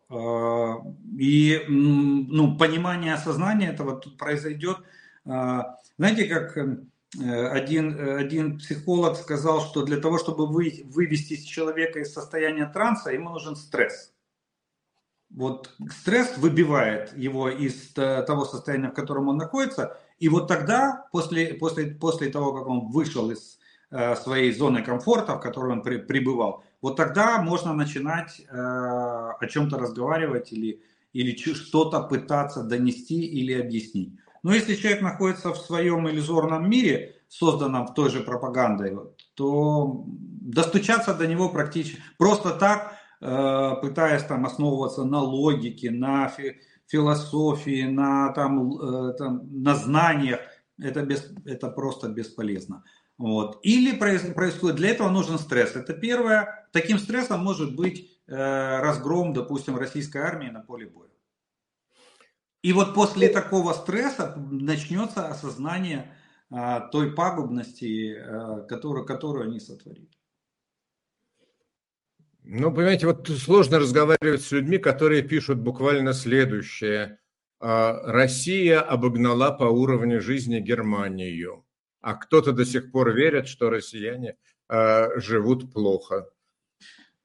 И 1.19 1.65
ну, 1.67 2.57
понимание, 2.57 3.15
осознание 3.15 3.73
этого 3.73 4.01
тут 4.01 4.17
произойдет. 4.17 4.77
Знаете, 5.25 6.27
как 6.27 6.57
один, 7.19 7.97
э, 7.97 8.17
один 8.17 8.59
психолог 8.59 9.17
сказал, 9.17 9.61
что 9.61 9.85
для 9.85 10.01
того, 10.01 10.19
чтобы 10.19 10.47
вы, 10.47 10.83
вывести 10.85 11.37
человека 11.45 12.01
из 12.01 12.13
состояния 12.13 12.67
транса, 12.67 13.11
ему 13.11 13.31
нужен 13.31 13.57
стресс. 13.57 14.13
Вот 15.29 15.75
стресс 15.91 16.39
выбивает 16.39 17.17
его 17.17 17.49
из 17.49 17.93
того 17.93 18.45
состояния, 18.45 18.89
в 18.89 18.95
котором 18.95 19.29
он 19.29 19.37
находится, 19.37 19.97
и 20.19 20.29
вот 20.29 20.49
тогда, 20.49 21.07
после, 21.13 21.55
после, 21.55 21.87
после 21.87 22.31
того, 22.31 22.53
как 22.53 22.67
он 22.67 22.91
вышел 22.91 23.31
из 23.31 23.59
э, 23.91 24.17
своей 24.17 24.53
зоны 24.53 24.83
комфорта, 24.83 25.37
в 25.37 25.41
которой 25.41 25.73
он 25.73 25.83
при, 25.83 25.99
пребывал, 25.99 26.65
вот 26.83 26.97
тогда 26.97 27.43
можно 27.43 27.73
начинать 27.73 28.41
э, 28.41 28.45
о 28.53 29.47
чем-то 29.49 29.79
разговаривать 29.79 30.53
или, 30.53 30.83
или 31.13 31.37
что-то 31.37 32.01
пытаться 32.03 32.63
донести 32.63 33.25
или 33.25 33.53
объяснить. 33.53 34.20
Но 34.43 34.55
если 34.55 34.75
человек 34.75 35.03
находится 35.03 35.53
в 35.53 35.59
своем 35.59 36.09
иллюзорном 36.09 36.69
мире, 36.69 37.17
созданном 37.29 37.95
той 37.95 38.11
же 38.11 38.21
пропагандой, 38.21 38.97
то 39.35 40.05
достучаться 40.07 41.15
до 41.15 41.27
него 41.27 41.49
практически 41.49 42.03
просто 42.19 42.51
так, 42.51 42.95
э, 43.21 43.75
пытаясь 43.81 44.25
там 44.25 44.47
основываться 44.47 45.05
на 45.05 45.21
логике, 45.21 45.91
на 45.91 46.29
фи 46.29 46.57
философии, 46.87 47.85
на, 47.85 48.33
там, 48.33 48.73
э, 48.81 49.13
там, 49.13 49.63
на 49.63 49.77
знаниях, 49.77 50.41
это, 50.83 51.03
без, 51.03 51.33
это 51.45 51.69
просто 51.69 52.09
бесполезно. 52.09 52.83
Вот. 53.17 53.61
Или 53.63 53.95
происходит, 53.95 54.77
для 54.77 54.91
этого 54.91 55.09
нужен 55.09 55.39
стресс. 55.39 55.77
Это 55.77 55.93
первое. 55.93 56.67
Таким 56.73 56.99
стрессом 56.99 57.45
может 57.45 57.77
быть 57.77 58.11
э, 58.27 58.35
разгром, 58.81 59.33
допустим, 59.33 59.77
российской 59.77 60.19
армии 60.19 60.49
на 60.49 60.61
поле 60.61 60.87
боя. 60.87 61.10
И 62.63 62.73
вот 62.73 62.95
после 62.95 63.29
такого 63.29 63.73
стресса 63.73 64.35
начнется 64.37 65.29
осознание 65.29 66.15
а, 66.51 66.81
той 66.81 67.15
пагубности, 67.15 68.17
а, 68.17 68.61
которую, 68.63 69.07
которую 69.07 69.47
они 69.47 69.61
сотворили. 69.61 70.11
Ну, 72.43 72.73
понимаете, 72.75 73.07
вот 73.07 73.29
сложно 73.29 73.79
разговаривать 73.79 74.43
с 74.43 74.51
людьми, 74.51 74.79
которые 74.79 75.23
пишут 75.23 75.59
буквально 75.59 76.13
следующее. 76.13 77.19
А, 77.61 77.95
Россия 78.13 78.81
обогнала 78.81 79.53
по 79.53 79.65
уровню 79.65 80.21
жизни 80.21 80.61
Германию, 80.61 81.65
а 82.03 82.15
кто-то 82.15 82.53
до 82.53 82.67
сих 82.67 82.93
пор 82.93 83.13
верит, 83.13 83.49
что 83.49 83.71
россияне 83.71 84.37
живут 85.17 85.73
плохо. 85.73 86.31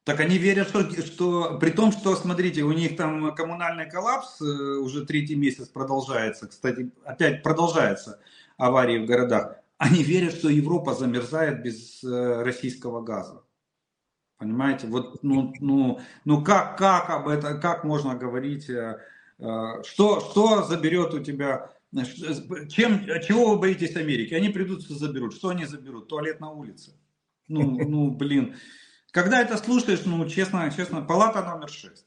Так 0.06 0.20
они 0.20 0.38
верят, 0.38 0.70
что, 0.70 0.88
что 1.02 1.58
при 1.58 1.72
том, 1.72 1.92
что, 1.92 2.16
смотрите, 2.16 2.62
у 2.62 2.72
них 2.72 2.96
там 2.96 3.34
коммунальный 3.34 3.90
коллапс 3.90 4.40
э, 4.40 4.46
уже 4.46 5.04
третий 5.04 5.36
месяц 5.36 5.68
продолжается. 5.68 6.48
Кстати, 6.48 6.92
опять 7.04 7.42
продолжается 7.42 8.20
аварии 8.56 9.00
в 9.00 9.08
городах. 9.08 9.56
Они 9.80 10.04
верят, 10.04 10.36
что 10.36 10.48
Европа 10.48 10.94
замерзает 10.94 11.64
без 11.64 12.04
э, 12.04 12.44
российского 12.44 13.02
газа. 13.02 13.42
Понимаете? 14.38 14.86
Вот, 14.86 15.24
ну, 15.24 15.52
ну, 15.60 16.00
ну 16.24 16.44
как, 16.44 16.78
как 16.78 17.10
об 17.10 17.28
этом, 17.28 17.60
как 17.60 17.84
можно 17.84 18.14
говорить, 18.14 18.70
э, 18.70 19.00
что, 19.40 20.20
что 20.20 20.62
заберет 20.62 21.16
у 21.16 21.20
тебя, 21.20 21.72
чем, 22.70 23.08
чего 23.28 23.54
вы 23.54 23.60
боитесь 23.60 23.96
Америки? 23.96 24.36
Они 24.36 24.50
придут, 24.50 24.84
все 24.84 24.94
заберут. 24.94 25.34
Что 25.34 25.50
они 25.50 25.66
заберут? 25.66 26.10
Туалет 26.10 26.40
на 26.40 26.52
улице. 26.52 26.94
Ну, 27.48 27.64
ну, 27.88 28.12
блин. 28.12 28.56
Когда 29.16 29.42
это 29.42 29.56
слушаешь, 29.56 30.02
ну, 30.04 30.28
честно, 30.28 30.70
честно, 30.76 31.02
палата 31.02 31.42
номер 31.42 31.70
шесть. 31.70 32.06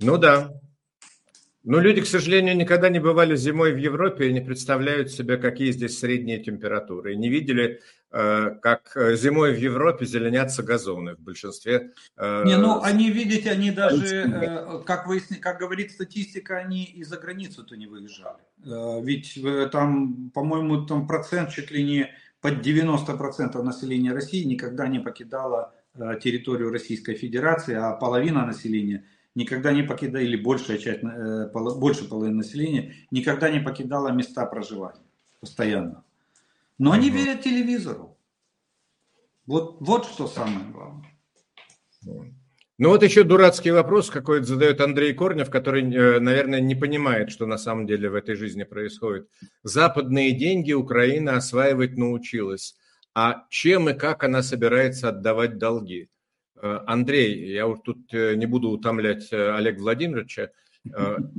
Ну 0.00 0.18
да. 0.18 0.52
Но 1.62 1.78
люди, 1.78 2.02
к 2.02 2.06
сожалению, 2.06 2.54
никогда 2.54 2.90
не 2.90 3.00
бывали 3.00 3.36
зимой 3.36 3.72
в 3.72 3.78
Европе 3.78 4.28
и 4.28 4.32
не 4.34 4.42
представляют 4.42 5.10
себе, 5.10 5.38
какие 5.38 5.72
здесь 5.72 5.98
средние 5.98 6.40
температуры. 6.40 7.14
И 7.14 7.16
не 7.16 7.30
видели, 7.30 7.80
э, 8.10 8.50
как 8.60 8.92
зимой 9.14 9.54
в 9.54 9.58
Европе 9.58 10.04
зеленятся 10.04 10.62
газоны 10.62 11.14
в 11.14 11.20
большинстве. 11.20 11.92
Э, 12.18 12.42
не, 12.44 12.58
ну 12.58 12.82
они, 12.82 13.10
видите, 13.10 13.50
они 13.50 13.70
даже, 13.70 14.06
э, 14.06 14.82
как, 14.84 15.06
выясни, 15.06 15.36
как 15.36 15.58
говорит 15.58 15.90
статистика, 15.90 16.58
они 16.58 16.84
и 16.84 17.02
за 17.02 17.16
границу-то 17.16 17.76
не 17.76 17.86
выезжали. 17.86 18.42
Ведь 19.02 19.38
там, 19.72 20.30
по-моему, 20.34 20.84
там 20.84 21.06
процент 21.06 21.50
чуть 21.50 21.70
ли 21.70 21.82
не 21.82 22.10
под 22.40 22.66
90% 22.66 23.62
населения 23.62 24.12
России 24.12 24.44
никогда 24.44 24.88
не 24.88 24.98
покидало 24.98 25.74
э, 25.94 26.18
территорию 26.22 26.70
Российской 26.70 27.14
Федерации, 27.14 27.74
а 27.74 27.92
половина 27.92 28.46
населения 28.46 29.04
никогда 29.34 29.72
не 29.72 29.82
покидала, 29.82 30.22
или 30.22 30.36
большая 30.36 30.78
часть, 30.78 31.02
э, 31.02 31.50
больше 31.52 32.08
половины 32.08 32.36
населения 32.36 32.94
никогда 33.10 33.50
не 33.50 33.60
покидала 33.60 34.08
места 34.08 34.46
проживания 34.46 35.04
постоянно. 35.40 36.04
Но 36.78 36.92
они 36.92 37.10
верят 37.10 37.42
телевизору. 37.42 38.16
Вот, 39.46 39.78
вот 39.80 40.06
что 40.06 40.26
самое 40.26 40.66
главное. 40.70 42.39
Ну 42.80 42.88
вот 42.88 43.02
еще 43.02 43.24
дурацкий 43.24 43.72
вопрос 43.72 44.08
какой-то 44.08 44.46
задает 44.46 44.80
Андрей 44.80 45.12
Корнев, 45.12 45.50
который, 45.50 45.82
э, 45.82 46.18
наверное, 46.18 46.62
не 46.62 46.74
понимает, 46.74 47.30
что 47.30 47.44
на 47.44 47.58
самом 47.58 47.86
деле 47.86 48.08
в 48.08 48.14
этой 48.14 48.36
жизни 48.36 48.62
происходит. 48.62 49.28
Западные 49.62 50.32
деньги 50.32 50.72
Украина 50.72 51.36
осваивать 51.36 51.98
научилась. 51.98 52.74
А 53.14 53.44
чем 53.50 53.90
и 53.90 53.92
как 53.92 54.24
она 54.24 54.42
собирается 54.42 55.10
отдавать 55.10 55.58
долги? 55.58 56.08
Э, 56.56 56.78
Андрей, 56.86 57.52
я 57.52 57.66
уж 57.66 57.80
тут 57.84 58.14
э, 58.14 58.34
не 58.36 58.46
буду 58.46 58.70
утомлять 58.70 59.30
Олега 59.30 59.78
Владимировича. 59.78 60.48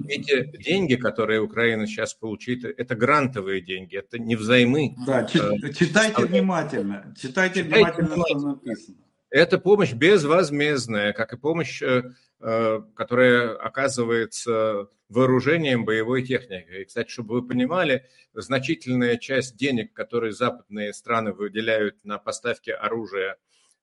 Эти 0.08 0.56
деньги, 0.64 0.94
которые 0.94 1.42
Украина 1.42 1.88
сейчас 1.88 2.14
получит, 2.14 2.66
это 2.66 2.94
грантовые 2.94 3.62
деньги, 3.62 3.98
это 3.98 4.20
не 4.20 4.36
взаймы. 4.36 4.96
Да, 5.08 5.26
читайте 5.26 6.24
внимательно, 6.24 7.16
читайте, 7.20 7.64
читайте 7.64 7.64
внимательно, 7.64 8.10
внимательно, 8.10 8.40
что 8.40 8.48
написано. 8.48 8.98
Это 9.32 9.60
помощь 9.60 9.94
безвозмездная, 9.94 11.14
как 11.14 11.32
и 11.32 11.38
помощь, 11.38 11.82
э, 11.82 12.04
э, 12.42 12.82
которая 12.94 13.56
оказывается 13.56 14.90
вооружением 15.08 15.86
боевой 15.86 16.24
техникой. 16.24 16.82
И, 16.82 16.86
кстати, 16.86 17.10
чтобы 17.10 17.36
вы 17.36 17.48
понимали, 17.48 18.06
значительная 18.34 19.16
часть 19.16 19.56
денег, 19.56 19.94
которые 19.94 20.34
западные 20.34 20.94
страны 20.94 21.32
выделяют 21.32 22.04
на 22.04 22.18
поставки 22.18 22.72
оружия 22.72 23.38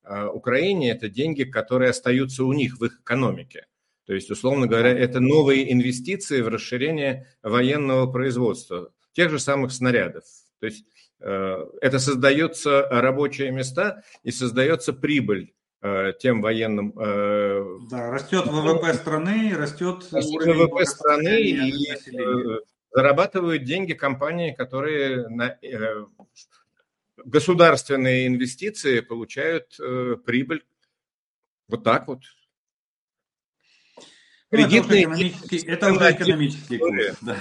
э, 0.05 0.27
Украине, 0.27 0.91
это 0.91 1.09
деньги, 1.09 1.45
которые 1.45 1.91
остаются 1.91 2.45
у 2.45 2.53
них 2.53 2.79
в 2.79 2.85
их 2.85 3.01
экономике. 3.01 3.67
То 4.05 4.13
есть, 4.13 4.31
условно 4.31 4.67
говоря, 4.67 4.91
это 4.91 5.19
новые 5.19 5.73
инвестиции 5.73 6.43
в 6.43 6.49
расширение 6.49 7.27
военного 7.43 8.11
производства, 8.11 8.93
тех 9.13 9.31
же 9.31 9.39
самых 9.39 9.73
снарядов. 9.73 10.25
То 10.61 10.67
есть 10.67 10.85
это 11.21 11.99
создается 11.99 12.87
рабочие 12.91 13.51
места 13.51 14.03
и 14.23 14.31
создается 14.31 14.93
прибыль 14.93 15.53
э, 15.83 16.13
тем 16.19 16.41
военным. 16.41 16.93
Э, 16.99 17.65
да, 17.91 18.11
растет 18.11 18.47
ВВП 18.47 18.95
страны, 18.95 19.55
растет, 19.57 20.07
растет 20.13 20.47
ВВП 20.47 20.87
страны 20.87 21.41
и 21.41 21.93
зарабатывают 22.93 23.65
деньги 23.65 23.95
компании, 23.95 24.53
которые 24.53 25.29
на 25.29 25.59
государственные 27.17 28.29
инвестиции 28.29 29.01
получают 29.01 29.77
прибыль. 30.25 30.65
Вот 31.69 31.85
так 31.85 32.09
вот. 32.09 32.21
Кредитные 34.51 35.07
ну, 35.07 35.15
это 35.15 35.21
уже 35.21 35.29
экономический, 35.29 35.59
это 35.67 35.93
уже 35.93 36.13
экономический 36.13 36.79
курс, 36.79 37.19
да. 37.21 37.37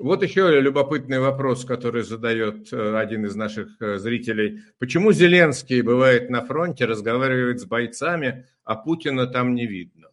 Вот 0.00 0.22
еще 0.22 0.60
любопытный 0.62 1.20
вопрос, 1.20 1.66
который 1.66 2.04
задает 2.04 2.72
э, 2.72 2.96
один 2.96 3.26
из 3.26 3.36
наших 3.36 3.82
э, 3.82 3.98
зрителей. 3.98 4.62
Почему 4.78 5.12
Зеленский 5.12 5.82
бывает 5.82 6.30
на 6.30 6.40
фронте, 6.42 6.86
разговаривает 6.86 7.60
с 7.60 7.66
бойцами, 7.66 8.46
а 8.64 8.76
Путина 8.76 9.26
там 9.26 9.54
не 9.54 9.66
видно? 9.66 10.08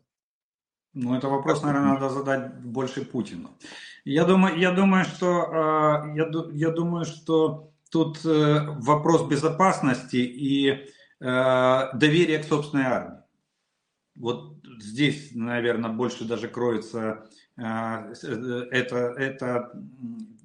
Ну, 0.93 1.15
это 1.15 1.29
вопрос, 1.29 1.63
наверное, 1.63 1.93
надо 1.93 2.09
задать 2.09 2.59
больше 2.59 3.05
Путину. 3.05 3.49
Я 4.03 4.25
думаю, 4.25 4.59
я 4.59 4.71
думаю, 4.71 5.05
что, 5.05 6.03
э, 6.05 6.17
я, 6.17 6.29
я 6.51 6.71
думаю, 6.71 7.05
что 7.05 7.71
тут 7.89 8.19
вопрос 8.25 9.25
безопасности 9.29 10.17
и 10.17 10.85
доверия 11.19 12.39
к 12.39 12.43
собственной 12.43 12.83
армии. 12.83 13.21
Вот 14.15 14.57
здесь, 14.79 15.31
наверное, 15.33 15.89
больше 15.89 16.25
даже 16.25 16.47
кроется 16.49 17.27
это, 17.57 19.13
это 19.17 19.71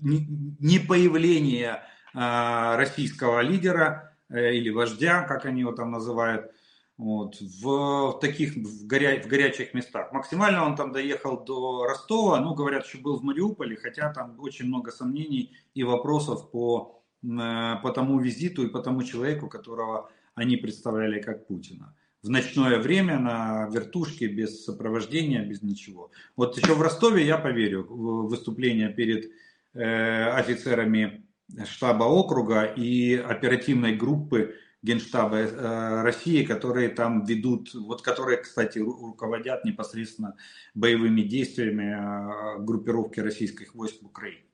не 0.01 0.78
появление 0.78 1.82
а, 2.14 2.76
российского 2.76 3.40
лидера 3.40 4.16
э, 4.28 4.55
или 4.55 4.70
вождя, 4.70 5.22
как 5.22 5.47
они 5.47 5.60
его 5.60 5.72
там 5.72 5.90
называют, 5.90 6.51
вот, 6.98 7.40
в 7.40 8.18
таких 8.20 8.55
в, 8.55 8.86
горя, 8.86 9.22
в 9.22 9.26
горячих 9.26 9.72
местах. 9.74 10.12
Максимально 10.12 10.64
он 10.64 10.76
там 10.76 10.93
доехал 10.93 11.43
до 11.43 11.84
Ростова, 11.84 12.40
ну, 12.40 12.55
говорят, 12.55 12.86
что 12.86 12.98
был 12.98 13.18
в 13.18 13.22
Мариуполе, 13.22 13.76
хотя 13.76 14.12
там 14.12 14.39
очень 14.40 14.66
много 14.66 14.90
сомнений 14.90 15.52
и 15.74 15.84
вопросов 15.84 16.51
по, 16.51 17.02
э, 17.22 17.76
по 17.82 17.90
тому 17.90 18.18
визиту 18.18 18.66
и 18.66 18.70
по 18.70 18.80
тому 18.80 19.02
человеку, 19.02 19.48
которого 19.48 20.10
они 20.34 20.56
представляли 20.56 21.20
как 21.20 21.47
Путина 21.47 21.94
в 22.23 22.31
ночное 22.31 22.78
время 22.78 23.19
на 23.19 23.69
вертушке 23.69 24.28
без 24.28 24.65
сопровождения, 24.65 25.44
без 25.44 25.62
ничего. 25.62 26.11
Вот 26.36 26.57
еще 26.57 26.74
в 26.74 26.82
Ростове 26.82 27.27
я 27.27 27.36
поверю 27.36 27.85
в 27.85 28.28
выступление 28.28 28.90
перед 28.90 29.31
э, 29.74 30.31
офицерами 30.31 31.27
штаба 31.65 32.05
округа 32.05 32.65
и 32.65 33.15
оперативной 33.15 33.97
группы 33.97 34.55
Генштаба 34.82 35.39
э, 35.39 36.03
России, 36.03 36.44
которые 36.44 36.89
там 36.89 37.24
ведут, 37.24 37.74
вот 37.74 38.03
которые, 38.03 38.39
кстати, 38.39 38.78
руководят 38.78 39.65
непосредственно 39.65 40.36
боевыми 40.74 41.23
действиями 41.23 42.59
э, 42.59 42.62
группировки 42.62 43.19
российских 43.19 43.74
войск 43.74 44.01
в 44.01 44.07
Украине. 44.07 44.44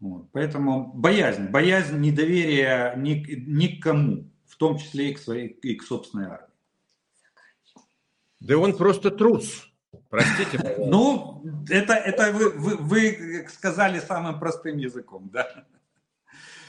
Вот. 0.00 0.28
Поэтому 0.32 0.92
боязнь, 0.92 1.48
боязнь 1.48 1.98
недоверия 1.98 2.94
ни, 2.96 3.24
ни 3.46 3.78
к 3.78 3.82
кому, 3.82 4.30
в 4.46 4.56
том 4.56 4.78
числе 4.78 5.10
и 5.10 5.14
к, 5.14 5.18
своей, 5.18 5.48
и 5.48 5.74
к 5.76 5.82
собственной 5.82 6.26
армии. 6.26 6.53
Да 8.44 8.58
он 8.58 8.76
просто 8.76 9.10
трус. 9.10 9.66
Простите. 10.10 10.76
Ну, 10.78 11.42
это, 11.70 11.94
это 11.94 12.30
вы, 12.30 12.50
вы, 12.50 12.76
вы 12.76 13.46
сказали 13.48 14.00
самым 14.00 14.38
простым 14.38 14.76
языком, 14.76 15.30
да. 15.32 15.66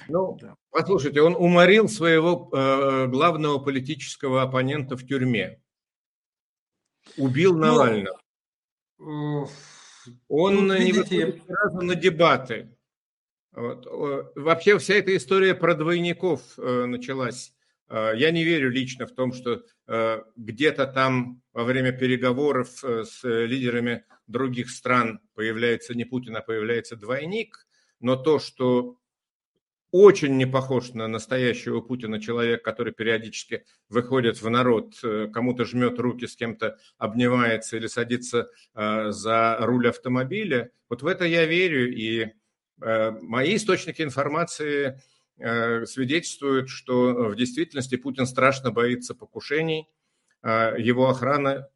Ну, 0.07 0.37
да. 0.39 0.55
послушайте, 0.69 1.21
он 1.21 1.35
уморил 1.35 1.89
своего 1.89 2.49
э, 2.53 3.07
главного 3.07 3.59
политического 3.59 4.43
оппонента 4.43 4.95
в 4.95 5.05
тюрьме. 5.05 5.59
Убил 7.17 7.53
ну, 7.53 7.65
Навального. 7.65 8.21
Ну, 8.99 9.47
он 10.29 10.71
видите, 10.71 10.85
не 10.85 11.23
выходит 11.25 11.45
сразу 11.45 11.81
на 11.81 11.95
дебаты. 11.95 12.77
Вот. 13.51 13.85
Вообще 14.35 14.77
вся 14.77 14.93
эта 14.93 15.15
история 15.17 15.55
про 15.55 15.75
двойников 15.75 16.41
э, 16.57 16.85
началась 16.85 17.51
я 17.87 18.31
не 18.31 18.43
верю 18.43 18.71
лично 18.71 19.05
в 19.05 19.11
том, 19.11 19.31
что 19.31 19.61
где-то 19.87 20.87
там 20.87 21.41
во 21.53 21.63
время 21.63 21.91
переговоров 21.91 22.83
с 22.83 23.23
лидерами 23.23 24.03
других 24.27 24.69
стран 24.69 25.19
появляется 25.35 25.93
не 25.93 26.05
Путин, 26.05 26.35
а 26.35 26.41
появляется 26.41 26.95
двойник. 26.95 27.67
Но 27.99 28.15
то, 28.15 28.39
что 28.39 28.97
очень 29.97 30.35
не 30.35 30.45
похож 30.45 30.89
на 30.89 31.07
настоящего 31.07 31.79
Путина 31.79 32.19
человек, 32.19 32.63
который 32.65 32.91
периодически 32.91 33.63
выходит 33.87 34.41
в 34.41 34.49
народ, 34.49 34.93
э, 35.01 35.29
кому-то 35.33 35.63
жмет 35.63 35.97
руки, 35.99 36.27
с 36.27 36.35
кем-то 36.35 36.77
обнимается 36.97 37.77
или 37.77 37.87
садится 37.87 38.49
э, 38.73 39.11
за 39.11 39.57
руль 39.61 39.87
автомобиля. 39.87 40.71
Вот 40.89 41.01
в 41.01 41.07
это 41.07 41.23
я 41.23 41.45
верю, 41.45 41.95
и 41.95 42.33
э, 42.81 43.11
мои 43.21 43.55
источники 43.55 44.01
информации 44.01 45.01
свидетельствуют, 45.37 46.69
что 46.69 47.29
в 47.29 47.35
действительности 47.35 47.97
Путин 47.97 48.25
страшно 48.25 48.71
боится 48.71 49.13
покушений, 49.13 49.89
его 50.43 51.09
охрана 51.09 51.67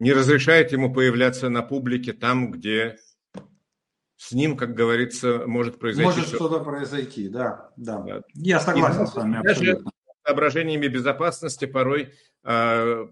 не 0.00 0.12
разрешает 0.12 0.72
ему 0.72 0.92
появляться 0.92 1.48
на 1.50 1.62
публике 1.62 2.12
там, 2.12 2.50
где 2.50 2.96
с 4.16 4.32
ним, 4.32 4.56
как 4.56 4.74
говорится, 4.74 5.44
может 5.46 5.78
произойти. 5.78 6.10
Может 6.10 6.26
что-то 6.28 6.60
произойти, 6.60 7.28
да, 7.28 7.70
да. 7.76 7.98
да. 8.00 8.22
Я 8.34 8.60
согласен 8.60 9.04
И, 9.04 9.06
с 9.06 9.14
вами 9.14 9.38
абсолютно. 9.38 9.90
Соображениями 10.26 10.88
безопасности 10.88 11.64
порой 11.64 12.12
э, 12.44 13.06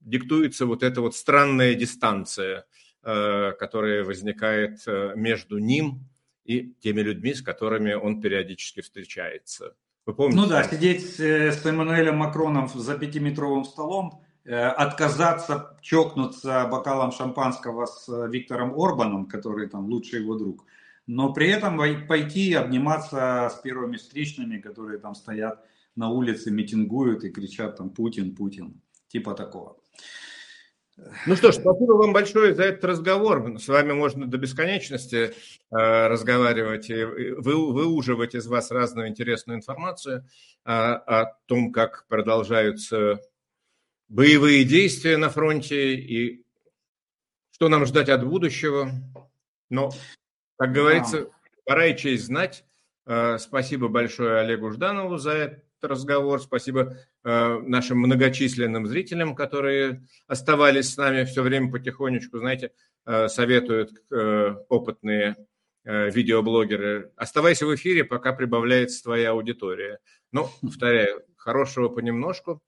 диктуется 0.00 0.66
вот 0.66 0.82
эта 0.82 1.00
вот 1.00 1.14
странная 1.14 1.74
дистанция, 1.74 2.66
э, 3.02 3.52
которая 3.52 4.04
возникает 4.04 4.80
э, 4.86 5.12
между 5.16 5.58
ним 5.58 6.06
и 6.44 6.74
теми 6.80 7.00
людьми, 7.00 7.34
с 7.34 7.42
которыми 7.42 7.92
он 7.92 8.20
периодически 8.20 8.80
встречается. 8.80 9.74
Вы 10.06 10.14
помните? 10.14 10.40
Ну 10.40 10.46
да, 10.48 10.64
сидеть 10.64 11.18
с 11.18 11.64
Эммануэлем 11.64 12.16
Макроном 12.16 12.68
за 12.68 12.98
пятиметровым 12.98 13.64
столом, 13.64 14.22
отказаться 14.44 15.76
чокнуться 15.82 16.66
бокалом 16.66 17.12
шампанского 17.12 17.86
с 17.86 18.08
Виктором 18.28 18.72
Орбаном, 18.74 19.26
который 19.26 19.68
там 19.68 19.86
лучший 19.86 20.20
его 20.20 20.36
друг, 20.36 20.64
но 21.06 21.32
при 21.32 21.48
этом 21.48 21.78
пойти 22.08 22.54
обниматься 22.54 23.50
с 23.52 23.60
первыми 23.62 23.96
встречными, 23.96 24.58
которые 24.58 24.98
там 24.98 25.14
стоят 25.14 25.64
на 25.94 26.08
улице, 26.08 26.50
митингуют 26.50 27.24
и 27.24 27.30
кричат 27.30 27.76
там 27.76 27.90
«Путин, 27.90 28.34
Путин», 28.34 28.80
типа 29.08 29.34
такого. 29.34 29.76
Ну 31.26 31.36
что 31.36 31.52
ж, 31.52 31.56
спасибо 31.56 31.92
вам 31.92 32.12
большое 32.12 32.54
за 32.54 32.64
этот 32.64 32.84
разговор. 32.84 33.58
С 33.58 33.68
вами 33.68 33.92
можно 33.92 34.26
до 34.26 34.38
бесконечности 34.38 35.32
э, 35.70 36.06
разговаривать 36.06 36.90
и 36.90 37.04
вы, 37.04 37.72
выуживать 37.72 38.34
из 38.34 38.46
вас 38.46 38.70
разную 38.70 39.08
интересную 39.08 39.58
информацию 39.58 40.24
э, 40.64 40.70
о 40.70 41.34
том, 41.46 41.72
как 41.72 42.06
продолжаются 42.08 43.20
боевые 44.08 44.64
действия 44.64 45.16
на 45.16 45.30
фронте 45.30 45.94
и 45.94 46.44
что 47.52 47.68
нам 47.68 47.86
ждать 47.86 48.08
от 48.08 48.26
будущего. 48.26 48.90
Но, 49.68 49.90
как 50.58 50.72
говорится, 50.72 51.28
пора 51.64 51.86
и 51.86 51.96
честь 51.96 52.24
знать. 52.24 52.64
Э, 53.06 53.38
спасибо 53.38 53.88
большое 53.88 54.40
Олегу 54.40 54.70
Жданову 54.70 55.18
за 55.18 55.32
этот 55.32 55.69
разговор. 55.88 56.40
Спасибо 56.40 56.96
э, 57.24 57.58
нашим 57.60 57.98
многочисленным 57.98 58.86
зрителям, 58.86 59.34
которые 59.34 60.06
оставались 60.26 60.92
с 60.92 60.96
нами 60.96 61.24
все 61.24 61.42
время 61.42 61.70
потихонечку. 61.70 62.38
Знаете, 62.38 62.72
э, 63.06 63.28
советуют 63.28 63.92
опытные 64.68 65.36
видеоблогеры. 65.82 67.10
Оставайся 67.16 67.66
в 67.66 67.74
эфире, 67.74 68.04
пока 68.04 68.34
прибавляется 68.34 69.02
твоя 69.02 69.30
аудитория. 69.30 69.98
Но, 70.30 70.50
повторяю, 70.60 71.22
хорошего 71.36 71.88
понемножку. 71.88 72.60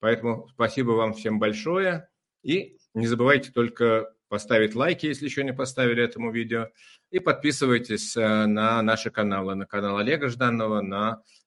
Поэтому 0.00 0.48
спасибо 0.48 0.90
вам 0.90 1.14
всем 1.14 1.38
большое. 1.38 2.08
И 2.42 2.76
не 2.92 3.06
забывайте 3.06 3.52
только 3.52 4.12
поставить 4.28 4.74
лайки, 4.74 5.06
если 5.06 5.26
еще 5.26 5.44
не 5.44 5.52
поставили 5.52 6.02
этому 6.02 6.30
видео. 6.32 6.68
И 7.10 7.18
подписывайтесь 7.20 8.16
э, 8.16 8.46
на 8.46 8.82
наши 8.82 9.10
каналы, 9.10 9.54
на 9.54 9.66
канал 9.66 9.98
Олега 9.98 10.28
Жданова, 10.28 10.80
на 10.80 11.12
э, 11.12 11.45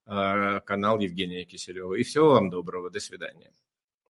канал 0.65 0.99
Евгения 0.99 1.45
Киселева. 1.45 1.94
И 1.95 2.03
всего 2.03 2.31
вам 2.31 2.49
доброго. 2.49 2.90
До 2.90 2.99
свидания. 2.99 3.52